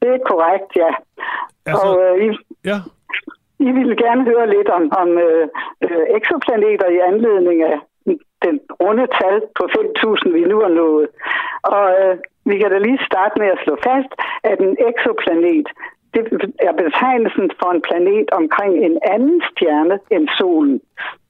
Det 0.02 0.08
er 0.16 0.22
korrekt, 0.32 0.70
ja. 0.82 0.90
Altså, 1.66 1.88
og 1.88 1.94
øh, 2.04 2.26
I, 2.26 2.28
ja. 2.70 2.78
I 3.68 3.70
ville 3.78 3.96
gerne 4.04 4.22
høre 4.30 4.46
lidt 4.56 4.68
om, 4.78 4.82
om 5.02 5.08
øh, 5.26 5.44
øh, 5.84 6.04
eksoplaneter 6.18 6.88
i 6.96 6.98
anledning 7.10 7.58
af 7.62 7.76
den 8.44 8.60
runde 8.82 9.06
tal 9.18 9.36
på 9.58 9.64
5.000, 9.64 10.32
vi 10.36 10.42
nu 10.52 10.56
har 10.64 10.72
nået. 10.82 11.06
Og 11.62 11.84
øh, 12.00 12.14
vi 12.48 12.54
kan 12.58 12.70
da 12.70 12.78
lige 12.78 13.06
starte 13.10 13.34
med 13.40 13.48
at 13.54 13.62
slå 13.64 13.74
fast, 13.88 14.10
at 14.50 14.58
en 14.66 14.76
eksoplanet, 14.90 15.68
det 16.14 16.22
er 16.68 16.72
betegnelsen 16.72 17.50
for 17.58 17.70
en 17.70 17.82
planet 17.88 18.30
omkring 18.30 18.72
en 18.86 18.98
anden 19.14 19.42
stjerne 19.50 19.98
end 20.10 20.28
solen 20.38 20.80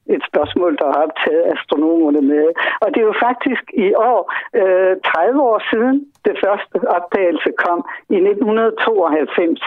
et 0.06 0.22
spørgsmål, 0.30 0.72
der 0.80 0.86
har 0.92 1.00
optaget 1.06 1.44
astronomerne 1.54 2.22
med. 2.32 2.46
Og 2.82 2.88
det 2.92 3.00
er 3.00 3.08
jo 3.12 3.16
faktisk 3.26 3.64
i 3.86 3.88
år 3.94 4.20
øh, 4.60 4.94
30 5.04 5.42
år 5.50 5.58
siden, 5.70 5.96
det 6.28 6.36
første 6.44 6.76
opdagelse 6.96 7.50
kom 7.64 7.80
i 8.16 8.16
1992. 8.16 9.62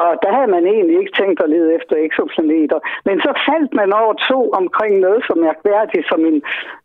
Og 0.00 0.10
der 0.22 0.30
havde 0.36 0.50
man 0.56 0.64
egentlig 0.66 0.96
ikke 1.00 1.18
tænkt 1.20 1.38
at 1.42 1.50
lede 1.54 1.74
efter 1.78 1.94
eksoplaneter. 2.06 2.78
Men 3.04 3.16
så 3.20 3.32
faldt 3.48 3.72
man 3.80 3.90
over 4.00 4.14
to 4.30 4.38
omkring 4.60 4.94
noget 5.06 5.20
så 5.28 5.34
mærkværdigt 5.46 6.08
som 6.08 6.20
en 6.30 6.38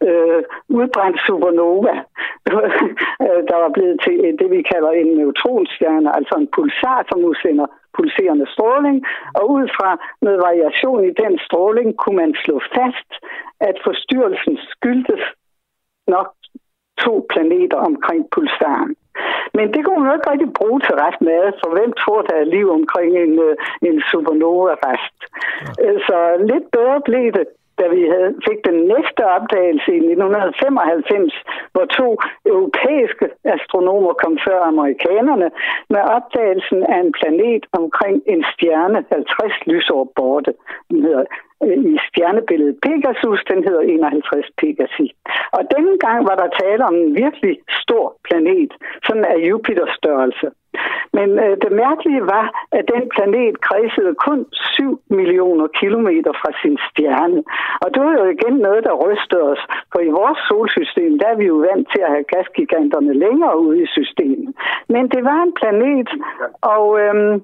øh, 0.08 0.42
udbrændt 0.80 1.20
supernova, 1.28 1.96
øh, 3.26 3.42
der 3.50 3.58
var 3.64 3.72
blevet 3.76 3.98
til 4.06 4.16
øh, 4.26 4.34
det, 4.40 4.50
vi 4.56 4.62
kalder 4.74 4.92
en 4.92 5.10
neutronstjerne, 5.18 6.10
altså 6.18 6.34
en 6.42 6.50
pulsar, 6.56 7.06
som 7.10 7.20
udsender 7.30 7.68
pulserende 7.96 8.48
stråling, 8.56 8.98
og 9.38 9.44
ud 9.58 9.66
fra 9.78 9.90
noget 10.22 10.40
variation 10.48 11.06
i 11.10 11.14
den 11.24 11.40
stråling 11.46 11.98
kunne 11.98 12.18
man 12.24 12.36
slå 12.44 12.56
fast, 12.78 13.10
at 13.60 13.76
forstyrrelsen 13.86 14.58
skyldtes 14.74 15.24
nok 16.08 16.30
to 17.04 17.14
planeter 17.32 17.78
omkring 17.78 18.22
pulsaren. 18.34 18.96
Men 19.58 19.66
det 19.74 19.82
kunne 19.86 20.00
man 20.00 20.10
jo 20.10 20.16
ikke 20.18 20.32
rigtig 20.32 20.54
bruge 20.60 20.80
til 20.82 20.96
ret 21.04 21.20
mad, 21.22 21.44
for 21.62 21.70
hvem 21.78 21.92
tror, 22.02 22.22
der 22.22 22.36
er 22.36 22.54
liv 22.56 22.68
omkring 22.80 23.12
en, 23.26 23.34
øh, 23.48 23.56
en 23.88 23.98
supernova-rest? 24.10 25.18
Øh, 25.84 26.00
så 26.08 26.18
lidt 26.52 26.68
bedre 26.76 27.02
blev 27.10 27.26
det 27.38 27.48
da 27.80 27.86
vi 27.96 28.02
havde, 28.14 28.32
fik 28.48 28.60
den 28.70 28.80
næste 28.94 29.22
opdagelse 29.38 29.90
i 30.00 30.02
1995, 30.12 31.34
hvor 31.74 31.86
to 32.00 32.08
europæiske 32.54 33.28
astronomer 33.56 34.14
kom 34.24 34.36
før 34.48 34.60
amerikanerne 34.72 35.48
med 35.94 36.02
opdagelsen 36.18 36.84
af 36.94 37.00
en 37.06 37.12
planet 37.20 37.64
omkring 37.80 38.18
en 38.34 38.42
stjerne 38.54 39.00
50 39.12 39.68
lysår 39.72 40.04
borte. 40.16 40.54
Den 40.90 41.02
hedder 41.06 41.26
Øh, 41.64 41.78
i 41.94 41.96
stjernebilledet 42.08 42.78
Pegasus, 42.86 43.40
den 43.52 43.60
hedder 43.68 43.82
51 43.82 44.46
Pegasi. 44.58 45.08
Og 45.58 45.62
dengang 45.76 46.14
gang 46.14 46.20
var 46.30 46.36
der 46.42 46.58
tale 46.62 46.82
om 46.90 46.96
en 47.04 47.12
virkelig 47.24 47.54
stor 47.82 48.06
planet, 48.28 48.72
sådan 49.08 49.26
af 49.26 49.38
Jupiters 49.50 49.96
størrelse. 50.02 50.48
Men 51.18 51.30
øh, 51.44 51.56
det 51.64 51.72
mærkelige 51.84 52.24
var, 52.36 52.46
at 52.78 52.86
den 52.94 53.04
planet 53.16 53.62
kredsede 53.68 54.14
kun 54.28 54.40
7 54.52 55.02
millioner 55.20 55.68
kilometer 55.82 56.32
fra 56.42 56.52
sin 56.62 56.78
stjerne. 56.88 57.42
Og 57.84 57.88
det 57.94 58.02
var 58.06 58.14
jo 58.22 58.26
igen 58.36 58.56
noget, 58.68 58.82
der 58.88 59.02
rystede 59.06 59.44
os. 59.54 59.64
For 59.92 60.00
i 60.00 60.16
vores 60.20 60.40
solsystem, 60.50 61.20
der 61.20 61.28
er 61.28 61.38
vi 61.42 61.46
jo 61.54 61.58
vant 61.70 61.88
til 61.94 62.02
at 62.06 62.14
have 62.16 62.30
gasgiganterne 62.34 63.14
længere 63.26 63.60
ude 63.66 63.78
i 63.84 63.88
systemet. 63.98 64.52
Men 64.94 65.04
det 65.14 65.24
var 65.30 65.40
en 65.44 65.54
planet, 65.62 66.10
og 66.76 66.86
Øh, 67.04 67.40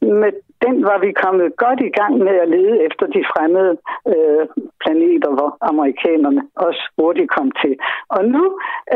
med 0.00 0.32
den 0.64 0.76
var 0.90 0.98
vi 1.04 1.20
kommet 1.24 1.56
godt 1.64 1.80
i 1.88 1.92
gang 1.98 2.12
med 2.26 2.34
at 2.44 2.48
lede 2.56 2.76
efter 2.86 3.06
de 3.16 3.22
fremmede 3.32 3.72
øh, 4.12 4.44
planeter, 4.82 5.30
hvor 5.38 5.50
amerikanerne 5.70 6.42
også 6.66 6.82
hurtigt 6.98 7.30
kom 7.36 7.48
til. 7.62 7.74
Og 8.16 8.22
nu, 8.34 8.44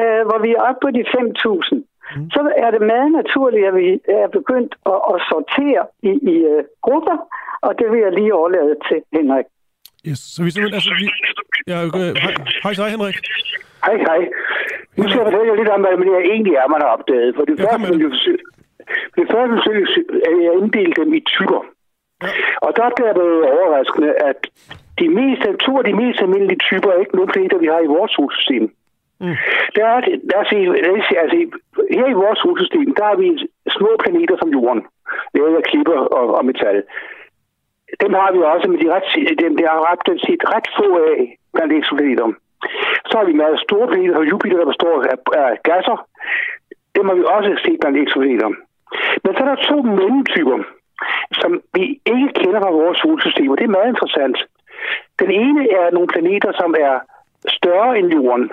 øh, 0.01 0.23
hvor 0.29 0.39
vi 0.45 0.51
er 0.57 0.63
oppe 0.69 0.81
på 0.85 0.91
de 0.97 1.03
5.000, 1.15 1.75
mm. 1.75 2.31
så 2.35 2.41
er 2.65 2.71
det 2.75 2.83
meget 2.93 3.11
naturligt, 3.21 3.67
at 3.71 3.75
vi 3.83 3.89
er 4.21 4.29
begyndt 4.39 4.73
at, 4.93 5.01
at 5.13 5.19
sortere 5.31 5.83
i, 6.11 6.13
i 6.33 6.37
uh, 6.53 6.61
grupper, 6.87 7.17
og 7.67 7.73
det 7.79 7.87
vil 7.93 8.01
jeg 8.07 8.13
lige 8.13 8.35
overlade 8.41 8.75
til 8.89 8.99
Henrik. 9.17 9.47
Yes, 10.09 10.21
så 10.35 10.39
vi 10.45 10.51
simpelthen, 10.51 10.79
altså, 10.81 10.95
vi, 11.01 11.07
ja, 11.73 11.77
øh, 11.85 12.15
hej, 12.25 12.35
hej, 12.65 12.73
hej 12.81 12.89
Henrik. 12.95 13.17
Hej, 13.87 13.97
hej. 14.09 14.21
Nu 14.97 15.03
skal 15.09 15.19
jeg 15.21 15.27
fortælle 15.29 15.57
lidt 15.61 15.71
om, 15.75 15.81
hvad 15.83 15.93
det 16.21 16.31
egentlig 16.35 16.55
er, 16.63 16.67
man 16.75 16.81
har 16.85 16.91
opdaget. 16.97 17.31
For 17.37 17.45
det 17.49 17.55
ja, 17.59 17.63
første, 17.65 17.87
jeg 18.05 18.11
forsøge, 18.17 18.39
det 19.17 19.27
første 19.33 19.55
forsøg 19.57 19.83
er 20.29 20.37
jeg 20.47 20.55
inddelt 20.61 20.97
dem 20.97 21.15
i 21.15 21.21
typer. 21.21 21.61
Ja. 22.23 22.29
Og 22.67 22.71
der 22.77 22.85
er 22.85 23.15
det 23.21 23.31
overraskende, 23.59 24.11
at 24.29 24.39
de 24.99 25.09
mest, 25.09 25.43
to 25.67 25.79
af 25.79 25.85
de 25.85 25.95
mest 26.03 26.21
almindelige 26.21 26.65
typer 26.69 26.91
er 26.91 27.01
ikke 27.01 27.17
nogen 27.17 27.33
planeter, 27.33 27.59
vi 27.59 27.67
har 27.67 27.81
i 27.81 27.93
vores 27.97 28.13
solsystem. 28.13 28.65
Mm. 29.21 29.37
Der 29.77 29.85
er, 29.93 29.97
os 30.41 30.49
sige, 30.49 30.67
altså, 31.23 31.37
her 31.97 32.07
i 32.15 32.21
vores 32.23 32.39
solsystem, 32.39 32.95
der 32.95 33.05
har 33.05 33.17
vi 33.23 33.29
små 33.79 33.91
planeter 34.03 34.37
som 34.39 34.51
Jorden, 34.57 34.83
lavet 35.35 35.57
af 35.57 35.63
klipper 35.63 35.99
og, 36.19 36.27
og 36.37 36.45
metal. 36.45 36.83
Dem 38.03 38.13
har 38.13 38.33
vi 38.33 38.39
også, 38.53 38.67
men 38.69 38.81
de 38.81 38.87
er 38.87 38.95
ret, 38.97 39.39
dem, 39.45 39.57
der 39.57 39.65
er 39.71 39.81
ret, 39.91 40.21
set 40.27 40.43
ret 40.55 40.69
få 40.77 40.87
af 41.09 41.37
blandt 41.55 41.73
eksoplaneter. 41.73 42.27
Så 43.09 43.15
har 43.19 43.25
vi 43.25 43.33
meget 43.33 43.65
store 43.67 43.89
planeter 43.89 44.15
som 44.15 44.31
Jupiter, 44.33 44.59
der 44.59 44.73
består 44.73 44.97
af, 45.13 45.19
af 45.43 45.59
gasser. 45.71 45.97
Dem 46.97 47.05
har 47.09 47.15
vi 47.15 47.25
også 47.37 47.51
set 47.65 47.79
blandt 47.81 47.99
eksoplaneter. 47.99 48.51
Men 49.25 49.35
så 49.35 49.41
er 49.45 49.49
der 49.55 49.67
to 49.71 49.77
mellemtyper, 49.83 50.59
som 51.41 51.61
vi 51.75 51.85
ikke 52.15 52.31
kender 52.41 52.61
fra 52.61 52.71
vores 52.71 52.99
solsystem, 52.99 53.51
og 53.51 53.59
det 53.59 53.65
er 53.65 53.77
meget 53.79 53.93
interessant. 53.95 54.39
Den 55.21 55.31
ene 55.31 55.63
er 55.81 55.91
nogle 55.91 56.09
planeter, 56.15 56.53
som 56.61 56.75
er 56.89 56.95
større 57.59 57.99
end 57.99 58.09
Jorden. 58.15 58.51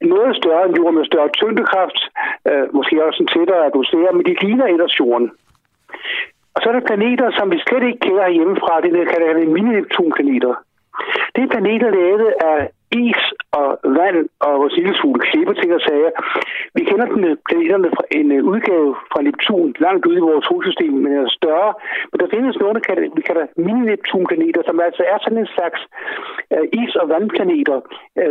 Noget 0.00 0.36
større 0.36 0.64
end 0.66 0.76
Jorden 0.76 0.94
med 0.98 1.04
større 1.04 1.30
tyngdekraft, 1.38 1.98
øh, 2.48 2.74
måske 2.74 3.04
også 3.06 3.22
en 3.22 3.32
tættere 3.34 3.66
atmosfære, 3.66 4.12
men 4.12 4.24
de 4.26 4.34
ligner 4.42 4.66
ellers 4.66 5.00
Jorden. 5.00 5.30
Og 6.54 6.58
så 6.62 6.68
er 6.68 6.72
der 6.72 6.88
planeter, 6.90 7.30
som 7.30 7.50
vi 7.52 7.58
slet 7.58 7.84
ikke 7.86 8.04
kender 8.06 8.28
hjemmefra, 8.28 8.80
det 8.80 8.90
kan 8.92 9.06
kalder 9.12 9.52
mini-Neptun-planeter. 9.56 10.54
Det 11.34 11.42
er 11.42 11.52
planeter 11.54 11.90
lavet 11.90 12.32
af 12.50 12.70
is 12.92 13.22
og 13.52 13.68
vand 13.98 14.28
og 14.40 14.52
vores 14.60 14.76
lille 14.76 14.94
klippe 15.26 15.54
ting 15.54 15.74
og 15.74 15.80
sager. 15.80 16.10
Vi 16.74 16.82
kender 16.84 17.06
den, 17.06 17.24
øh, 17.24 17.36
planeterne 17.48 17.90
fra 17.96 18.04
en 18.10 18.32
øh, 18.32 18.44
udgave 18.52 18.96
fra 19.12 19.22
Neptun 19.22 19.74
langt 19.78 20.06
ude 20.06 20.18
i 20.18 20.26
vores 20.28 20.44
solsystem, 20.44 20.92
men 20.92 21.12
er 21.12 21.28
større. 21.40 21.72
Men 22.10 22.20
der 22.20 22.28
findes 22.34 22.56
nogle, 22.56 22.80
der 22.80 23.14
vi 23.18 23.22
kalder 23.28 23.46
mini-Neptun-planeter, 23.66 24.62
som 24.66 24.80
altså 24.80 25.02
er 25.12 25.18
sådan 25.20 25.38
en 25.38 25.54
slags 25.56 25.80
øh, 26.54 26.64
is- 26.80 27.00
og 27.02 27.08
vandplaneter, 27.08 27.78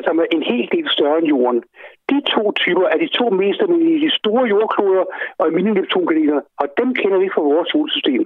som 0.06 0.20
er 0.20 0.28
en 0.32 0.44
hel 0.52 0.66
del 0.76 0.88
større 0.90 1.18
end 1.18 1.28
Jorden. 1.28 1.64
De 2.10 2.18
to 2.34 2.52
typer 2.52 2.86
er 2.94 2.98
de 3.04 3.08
to 3.20 3.30
mest 3.30 3.62
almindelige, 3.62 4.06
de 4.06 4.12
store 4.20 4.46
jordkloder 4.54 5.06
og 5.40 5.48
mini-Neptun-planeter, 5.58 6.40
og 6.62 6.68
dem 6.80 6.90
kender 6.94 7.20
vi 7.24 7.30
fra 7.34 7.42
vores 7.42 7.70
solsystem. 7.70 8.24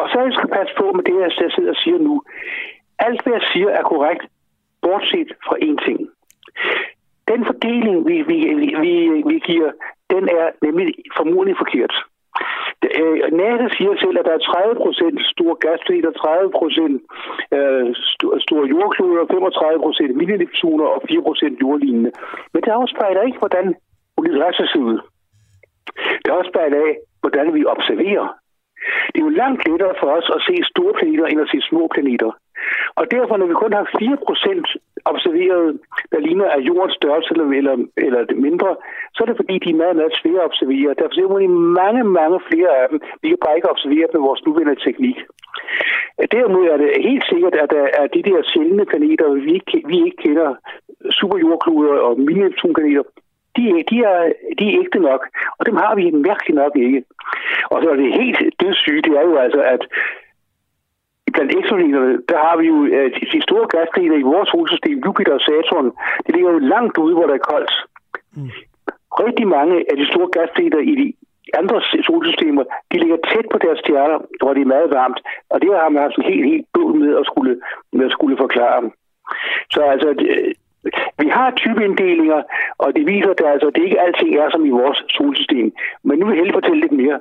Og 0.00 0.06
så 0.12 0.18
skal 0.32 0.48
jeg 0.48 0.56
passe 0.58 0.74
på 0.80 0.86
med 0.92 1.04
det, 1.04 1.16
jeg 1.20 1.32
sidder 1.54 1.70
og 1.70 1.80
siger 1.84 1.98
nu. 1.98 2.22
Alt, 2.98 3.22
hvad 3.22 3.32
jeg 3.32 3.44
siger, 3.52 3.68
er 3.68 3.82
korrekt, 3.82 4.24
bortset 4.84 5.30
fra 5.46 5.56
én 5.68 5.76
ting. 5.86 5.98
Den 7.30 7.40
fordeling, 7.50 7.96
vi, 8.08 8.16
vi, 8.30 8.38
vi, 8.84 8.92
vi 9.30 9.38
giver, 9.48 9.70
den 10.10 10.24
er 10.38 10.46
nemlig 10.66 10.88
formodentlig 11.16 11.56
forkert. 11.62 11.94
Øh, 13.00 13.16
NATO 13.42 13.66
siger 13.76 13.92
selv, 14.02 14.18
at 14.18 14.26
der 14.28 14.34
er 14.38 14.38
30 14.38 14.74
procent 14.84 15.16
store 15.34 15.56
gasplaneter, 15.64 16.10
30 16.10 16.50
procent 16.60 16.96
øh, 17.56 17.86
store 18.46 18.66
jordkloder, 18.74 19.24
35 19.30 19.80
procent 19.86 20.12
miniliptuner 20.20 20.86
og 20.94 21.00
4 21.08 21.22
procent 21.28 21.60
jordlignende. 21.62 22.10
Men 22.52 22.60
det 22.64 22.72
afspejler 22.80 23.22
ikke, 23.22 23.38
hvordan 23.38 23.66
universet 24.16 24.66
ser 24.72 24.82
ud. 24.90 24.98
Det 26.24 26.30
afspejler 26.38 26.78
af, 26.88 26.92
hvordan 27.22 27.54
vi 27.54 27.64
observerer. 27.74 28.26
Det 29.12 29.18
er 29.20 29.26
jo 29.28 29.38
langt 29.42 29.68
lettere 29.68 29.94
for 30.00 30.08
os 30.18 30.28
at 30.36 30.40
se 30.46 30.54
store 30.72 30.94
planeter, 30.98 31.26
end 31.26 31.40
at 31.40 31.50
se 31.52 31.58
små 31.70 31.82
planeter. 31.94 32.30
Og 33.00 33.04
derfor, 33.14 33.36
når 33.36 33.46
vi 33.46 33.54
kun 33.62 33.72
har 33.72 33.84
4% 33.84 35.04
observeret, 35.12 35.78
der 36.12 36.20
ligner 36.26 36.48
af 36.56 36.60
jordens 36.68 36.94
størrelse 37.00 37.30
eller, 37.34 37.48
eller, 37.60 37.76
eller 37.96 38.20
det 38.30 38.38
mindre, 38.46 38.70
så 39.14 39.18
er 39.22 39.26
det 39.28 39.40
fordi, 39.40 39.54
de 39.64 39.70
er 39.70 39.80
meget, 39.82 39.96
meget 39.96 40.18
svære 40.20 40.40
at 40.42 40.48
observere. 40.50 40.94
Derfor 40.98 41.14
ser 41.14 41.38
vi 41.38 41.46
mange, 41.80 42.02
mange 42.20 42.38
flere 42.48 42.70
af 42.82 42.86
dem. 42.90 42.98
Vi 43.22 43.28
kan 43.28 43.44
bare 43.44 43.56
ikke 43.56 43.70
observere 43.74 44.08
med 44.14 44.20
vores 44.28 44.44
nuværende 44.46 44.84
teknik. 44.86 45.18
Derimod 46.34 46.66
er 46.74 46.76
det 46.76 47.06
helt 47.08 47.24
sikkert, 47.32 47.54
at 47.62 47.70
der 47.76 47.86
er 48.00 48.06
de 48.06 48.22
der 48.28 48.38
sjældne 48.52 48.84
planeter, 48.90 49.26
vi 49.46 49.52
ikke, 49.58 49.82
vi 49.90 49.96
ikke 50.06 50.22
kender, 50.24 50.54
superjordkloder 51.18 51.96
og 52.06 52.20
mini 52.20 52.48
planeter 52.74 53.04
de, 53.56 53.62
de, 53.90 53.96
er, 54.12 54.32
de 54.58 54.64
er 54.68 54.80
ægte 54.80 54.98
nok, 54.98 55.22
og 55.58 55.66
dem 55.66 55.76
har 55.76 55.94
vi 55.94 56.10
mærkeligt 56.10 56.56
nok 56.62 56.76
ikke. 56.76 57.04
Og 57.70 57.82
så 57.82 57.90
er 57.90 57.96
det 57.96 58.20
helt 58.22 58.38
dødssyge, 58.60 59.02
det 59.02 59.12
er 59.12 59.22
jo 59.22 59.36
altså, 59.36 59.62
at 59.62 59.82
blandt 61.34 61.54
eksoplaneter, 61.58 62.02
der 62.32 62.38
har 62.46 62.56
vi 62.60 62.66
jo 62.72 62.78
uh, 62.98 63.08
de 63.32 63.40
store 63.48 63.66
gasplaneter 63.74 64.18
i 64.18 64.28
vores 64.32 64.48
solsystem, 64.48 64.96
Jupiter 65.06 65.34
og 65.38 65.44
Saturn, 65.48 65.88
de 66.24 66.32
ligger 66.32 66.50
jo 66.50 66.58
langt 66.74 66.96
ude, 66.98 67.14
hvor 67.14 67.26
der 67.26 67.34
er 67.34 67.48
koldt. 67.52 67.72
Mm. 68.36 68.50
Rigtig 69.24 69.46
mange 69.56 69.76
af 69.90 69.96
de 69.96 70.06
store 70.12 70.28
gasplaneter 70.36 70.80
i 70.92 70.94
de 71.02 71.06
andre 71.60 71.78
solsystemer, 72.08 72.64
de 72.92 72.96
ligger 72.98 73.18
tæt 73.30 73.46
på 73.52 73.58
deres 73.64 73.78
stjerner, 73.78 74.18
hvor 74.40 74.54
det 74.54 74.62
er 74.62 74.74
meget 74.76 74.90
varmt, 74.98 75.20
og 75.52 75.56
det 75.62 75.68
har 75.70 75.88
man 75.88 76.02
haft 76.02 76.16
en 76.18 76.30
helt, 76.32 76.46
helt 76.52 76.66
bød 76.74 76.90
med 77.02 77.12
at 77.20 77.26
skulle, 77.30 77.60
med 77.92 78.06
at 78.06 78.12
skulle 78.12 78.36
forklare. 78.44 78.90
Så 79.72 79.80
altså, 79.92 80.08
vi 81.22 81.28
har 81.36 81.48
typeinddelinger, 81.62 82.40
og 82.78 82.88
det 82.96 83.06
viser, 83.12 83.30
at 83.30 83.38
det, 83.38 83.46
altså, 83.54 83.70
det 83.74 83.82
ikke 83.86 84.00
alting 84.06 84.30
er 84.42 84.48
som 84.50 84.62
i 84.70 84.72
vores 84.80 84.98
solsystem. 85.16 85.66
Men 86.06 86.14
nu 86.18 86.22
vil 86.26 86.32
jeg 86.32 86.40
hellere 86.40 86.58
fortælle 86.60 86.80
lidt 86.84 86.96
mere. 87.02 87.18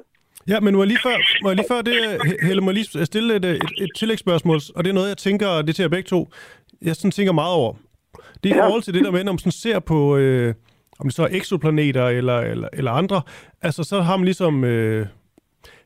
Ja, 0.48 0.60
men 0.60 0.76
må 0.76 0.82
jeg 0.84 0.88
lige 0.88 1.04
før, 1.08 1.18
må 1.44 1.50
jeg 1.50 1.56
lige 1.56 1.72
før 1.74 1.82
det, 1.82 1.98
Helle, 2.48 2.62
må 2.62 2.70
jeg 2.72 2.78
lige 2.80 3.06
stille 3.06 3.36
et, 3.36 3.46
et, 3.46 3.70
et 3.84 3.92
tillægsspørgsmål, 4.00 4.60
og 4.76 4.84
det 4.84 4.90
er 4.90 4.94
noget, 4.94 5.10
jeg 5.10 5.18
tænker, 5.18 5.62
det 5.62 5.76
til 5.76 5.84
jer 5.84 5.90
begge 5.90 6.08
to, 6.08 6.30
jeg 6.82 6.96
sådan 6.96 7.12
tænker 7.12 7.34
meget 7.34 7.56
over. 7.56 7.74
Det 8.44 8.52
er 8.52 8.56
i 8.56 8.60
forhold 8.60 8.82
til 8.82 8.94
det 8.94 9.06
der 9.06 9.12
med, 9.12 9.24
når 9.24 9.32
man 9.32 9.40
sådan 9.40 9.52
ser 9.52 9.80
på, 9.80 10.18
øh, 10.18 10.54
om 11.00 11.08
det 11.08 11.16
så 11.16 11.24
er 11.24 11.28
eksoplaneter 11.32 12.08
eller, 12.08 12.38
eller, 12.40 12.68
eller 12.74 12.92
andre, 12.92 13.22
altså 13.62 13.84
så 13.84 14.02
har 14.02 14.18
man 14.18 14.26
ligesom, 14.26 14.64
øh, 14.64 15.08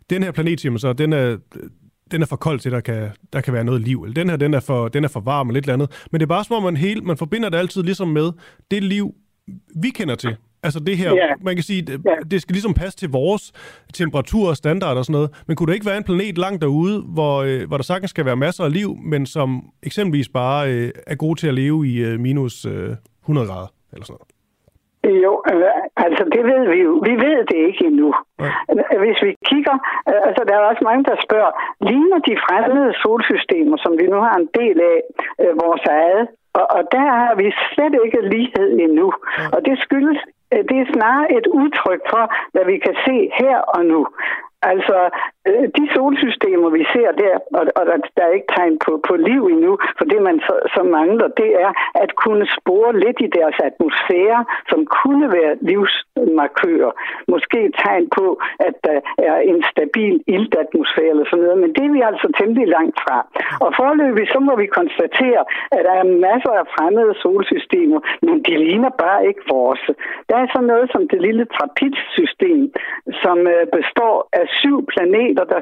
den 0.10 0.24
her 0.24 0.32
planet, 0.32 0.60
siger 0.62 0.72
man 0.72 0.80
så, 0.80 0.94
den 0.94 1.14
er, 1.14 1.38
den 2.12 2.22
er 2.22 2.26
for 2.26 2.36
kold 2.36 2.60
til, 2.60 2.72
der 2.72 2.80
kan, 2.80 3.10
der 3.34 3.42
kan 3.42 3.54
være 3.54 3.64
noget 3.64 3.82
liv. 3.82 4.04
Eller 4.04 4.14
den 4.14 4.30
her, 4.30 4.38
den 4.38 4.54
er 4.54 4.60
for, 4.60 4.88
den 4.88 5.04
er 5.04 5.08
for 5.08 5.20
varm 5.20 5.48
og 5.48 5.54
lidt 5.54 5.70
andet. 5.70 6.06
Men 6.12 6.20
det 6.20 6.26
er 6.26 6.28
bare 6.28 6.44
som 6.44 6.56
om, 6.56 6.64
man, 6.64 6.78
hele, 6.78 7.02
man 7.02 7.18
forbinder 7.18 7.50
det 7.50 7.58
altid 7.58 7.84
ligesom 7.84 8.08
med 8.08 8.32
det 8.72 8.84
liv, 8.84 9.16
vi 9.76 9.90
kender 9.90 10.16
til. 10.16 10.36
Altså 10.64 10.80
det 10.80 10.98
her, 10.98 11.16
yeah. 11.16 11.44
man 11.44 11.56
kan 11.56 11.64
sige, 11.64 11.82
det, 11.82 12.02
yeah. 12.08 12.18
det 12.32 12.42
skal 12.42 12.54
ligesom 12.54 12.74
passe 12.74 12.98
til 12.98 13.10
vores 13.10 13.52
temperatur 13.94 14.50
og 14.50 14.58
standard 14.58 14.98
og 14.98 15.06
sådan 15.06 15.12
noget. 15.12 15.30
Men 15.48 15.56
kunne 15.56 15.68
der 15.68 15.74
ikke 15.74 15.86
være 15.86 15.98
en 15.98 16.04
planet 16.04 16.38
langt 16.38 16.62
derude, 16.62 17.02
hvor, 17.02 17.44
øh, 17.44 17.68
hvor 17.68 17.78
der 17.78 17.84
sagtens 17.84 18.10
skal 18.10 18.26
være 18.26 18.36
masser 18.36 18.64
af 18.64 18.74
liv, 18.74 18.98
men 18.98 19.26
som 19.26 19.72
eksempelvis 19.84 20.30
bare 20.30 20.74
øh, 20.74 20.92
er 21.08 21.16
god 21.16 21.36
til 21.36 21.48
at 21.48 21.54
leve 21.54 21.88
i 21.88 21.98
øh, 21.98 22.20
minus 22.20 22.66
øh, 22.66 22.96
100 23.24 23.48
grader 23.48 23.68
eller 23.94 24.06
sådan 24.06 24.14
noget? 24.14 24.37
Jo, 25.04 25.44
øh, 25.52 25.72
altså 26.06 26.24
det 26.34 26.44
ved 26.52 26.64
vi 26.74 26.78
jo. 26.82 26.92
Vi 27.10 27.14
ved 27.26 27.46
det 27.52 27.60
ikke 27.70 27.86
endnu. 27.86 28.14
Ja. 28.40 28.52
Hvis 29.04 29.20
vi 29.24 29.36
kigger, 29.46 29.78
øh, 30.10 30.22
altså 30.28 30.44
der 30.48 30.54
er 30.56 30.70
også 30.72 30.84
mange, 30.84 31.04
der 31.04 31.16
spørger, 31.26 31.52
ligner 31.90 32.20
de 32.20 32.36
fremmede 32.46 32.94
solsystemer, 33.04 33.78
som 33.78 33.94
vi 34.00 34.06
nu 34.08 34.20
har 34.28 34.36
en 34.38 34.50
del 34.60 34.78
af, 34.94 34.98
øh, 35.42 35.54
vores 35.64 35.84
eget? 35.86 36.28
Og, 36.54 36.66
og 36.78 36.82
der 36.92 37.06
har 37.22 37.36
vi 37.36 37.48
slet 37.74 37.96
ikke 38.06 38.30
lighed 38.30 38.70
endnu. 38.80 39.14
Ja. 39.40 39.44
Og 39.56 39.66
det 39.66 39.80
skyldes 39.80 40.20
Øh, 40.54 40.64
det 40.70 40.78
er 40.80 40.94
snarere 40.94 41.32
et 41.38 41.48
udtryk 41.60 42.02
for, 42.12 42.24
hvad 42.52 42.66
vi 42.72 42.78
kan 42.86 42.96
se 43.06 43.18
her 43.40 43.58
og 43.76 43.86
nu. 43.86 44.02
Altså, 44.62 45.10
øh, 45.48 45.64
de 45.78 45.84
solsystemer, 45.96 46.70
vi 46.70 46.84
ser 46.94 47.12
der, 47.12 47.36
og, 47.58 47.64
og 47.76 47.86
der, 47.86 47.98
der 48.18 48.24
er 48.26 48.34
ikke 48.38 48.54
tegn 48.58 48.80
på, 48.86 48.92
på 49.08 49.16
liv 49.16 49.42
endnu, 49.54 49.78
for 49.98 50.06
det 50.06 50.22
man 50.22 50.40
så, 50.40 50.56
så 50.76 50.84
mangler, 50.84 51.28
det 51.28 51.50
er 51.64 51.72
at 52.04 52.16
kunne 52.16 52.48
spore 52.58 53.00
lidt 53.00 53.20
i 53.20 53.30
deres 53.38 53.58
atmosfære, 53.64 54.46
som 54.70 54.86
kunne 54.86 55.32
være 55.32 55.58
livs 55.62 55.96
markører. 56.42 56.92
Måske 57.34 57.58
et 57.66 57.76
tegn 57.84 58.06
på, 58.18 58.26
at 58.68 58.76
der 58.88 59.00
er 59.18 59.38
en 59.52 59.60
stabil 59.72 60.16
iltatmosfære 60.36 61.10
eller 61.14 61.26
sådan 61.30 61.44
noget, 61.46 61.60
men 61.64 61.72
det 61.76 61.84
er 61.86 61.94
vi 61.98 62.02
altså 62.12 62.28
temmelig 62.40 62.68
langt 62.78 62.98
fra. 63.04 63.18
Og 63.66 63.70
forløbig 63.80 64.28
så 64.34 64.40
må 64.48 64.54
vi 64.62 64.76
konstatere, 64.80 65.42
at 65.76 65.82
der 65.88 65.96
er 66.02 66.16
masser 66.28 66.54
af 66.62 66.68
fremmede 66.76 67.14
solsystemer, 67.24 68.00
men 68.26 68.36
de 68.48 68.54
ligner 68.66 68.92
bare 69.06 69.28
ikke 69.30 69.44
vores. 69.50 69.82
Der 70.30 70.36
er 70.38 70.48
sådan 70.54 70.68
noget 70.74 70.88
som 70.94 71.08
det 71.12 71.22
lille 71.22 71.46
trapezsystem, 71.56 72.62
som 73.24 73.38
øh, 73.54 73.64
består 73.78 74.16
af 74.40 74.46
syv 74.60 74.78
planeter, 74.94 75.44
der 75.54 75.62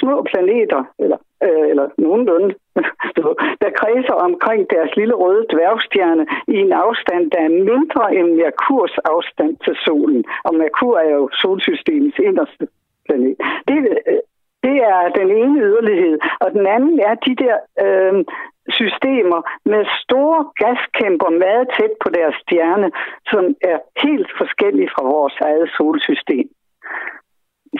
små 0.00 0.16
planeter, 0.30 0.80
eller 0.98 1.18
øh, 1.46 1.66
eller 1.70 1.86
nogenlunde, 1.98 2.54
der 3.62 3.70
kredser 3.80 4.16
omkring 4.28 4.70
deres 4.70 4.96
lille 4.96 5.14
røde 5.14 5.46
dværgstjerne 5.52 6.26
i 6.48 6.56
en 6.64 6.72
afstand, 6.72 7.30
der 7.30 7.40
er 7.48 7.52
mindre 7.72 8.04
end 8.16 8.28
Merkurs 8.40 8.94
afstand 9.04 9.56
til 9.64 9.76
solen. 9.84 10.24
Og 10.44 10.54
Merkur 10.54 10.98
er 10.98 11.10
jo 11.10 11.28
solsystemets 11.32 12.18
inderste 12.18 12.66
planet. 13.06 13.36
Det, 13.68 13.78
øh, 14.08 14.20
det 14.66 14.76
er 14.92 15.08
den 15.20 15.30
ene 15.30 15.60
yderlighed. 15.60 16.18
Og 16.40 16.52
den 16.52 16.66
anden 16.66 17.00
er 17.00 17.14
de 17.14 17.34
der 17.44 17.56
øh, 17.84 18.24
systemer 18.68 19.40
med 19.64 19.82
store 20.02 20.40
gaskæmper 20.62 21.30
meget 21.44 21.66
tæt 21.76 21.94
på 22.02 22.08
deres 22.10 22.34
stjerne, 22.42 22.90
som 23.26 23.44
er 23.60 23.78
helt 24.04 24.30
forskellige 24.40 24.90
fra 24.94 25.04
vores 25.04 25.36
eget 25.40 25.68
solsystem. 25.76 26.48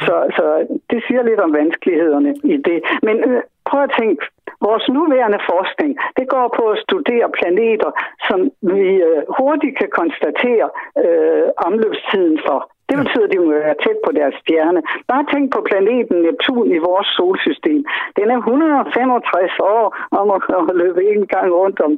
Så, 0.04 0.14
så 0.36 0.44
det 0.90 1.04
siger 1.06 1.22
lidt 1.22 1.40
om 1.40 1.54
vanskelighederne 1.54 2.34
i 2.44 2.56
det. 2.56 2.78
Men 3.02 3.16
øh, 3.30 3.42
prøv 3.68 3.82
at 3.82 3.94
tænke, 4.00 4.22
vores 4.68 4.86
nuværende 4.96 5.40
forskning, 5.52 5.92
det 6.18 6.26
går 6.34 6.46
på 6.58 6.62
at 6.72 6.82
studere 6.86 7.28
planeter, 7.38 7.90
som 8.28 8.38
vi 8.72 8.82
øh, 9.08 9.22
hurtigt 9.38 9.78
kan 9.80 9.90
konstatere 10.00 10.66
øh, 11.04 11.48
omløbstiden 11.66 12.38
for. 12.46 12.58
Det 12.88 12.96
betyder, 13.02 13.26
at 13.26 13.32
de 13.32 13.38
må 13.38 13.50
være 13.66 13.80
tæt 13.84 13.98
på 14.06 14.10
deres 14.18 14.34
stjerne. 14.42 14.80
Bare 15.10 15.24
tænk 15.32 15.44
på 15.56 15.60
planeten 15.70 16.16
Neptun 16.24 16.68
i 16.76 16.78
vores 16.88 17.08
solsystem. 17.16 17.80
Den 18.18 18.26
er 18.34 18.38
165 18.38 19.58
år 19.76 19.84
om 20.20 20.26
at, 20.36 20.42
at 20.70 20.76
løbe 20.82 21.00
en 21.12 21.26
gang 21.34 21.48
rundt 21.60 21.78
om, 21.86 21.92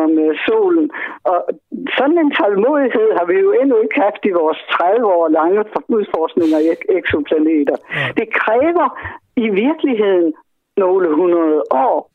om 0.00 0.10
uh, 0.24 0.32
solen. 0.46 0.86
Og 1.30 1.38
sådan 1.96 2.18
en 2.22 2.30
tålmodighed 2.38 3.08
har 3.18 3.26
vi 3.30 3.36
jo 3.44 3.50
endnu 3.60 3.76
ikke 3.84 4.00
haft 4.06 4.22
i 4.30 4.32
vores 4.40 4.60
30 4.70 5.06
år 5.16 5.28
lange 5.38 5.60
udforskning 5.96 6.50
af 6.58 6.62
eksoplaneter. 6.98 7.76
Det 8.18 8.26
kræver 8.40 8.86
i 9.36 9.48
virkeligheden 9.64 10.28
nogle 10.76 11.14
hundrede 11.14 11.62
år, 11.70 12.10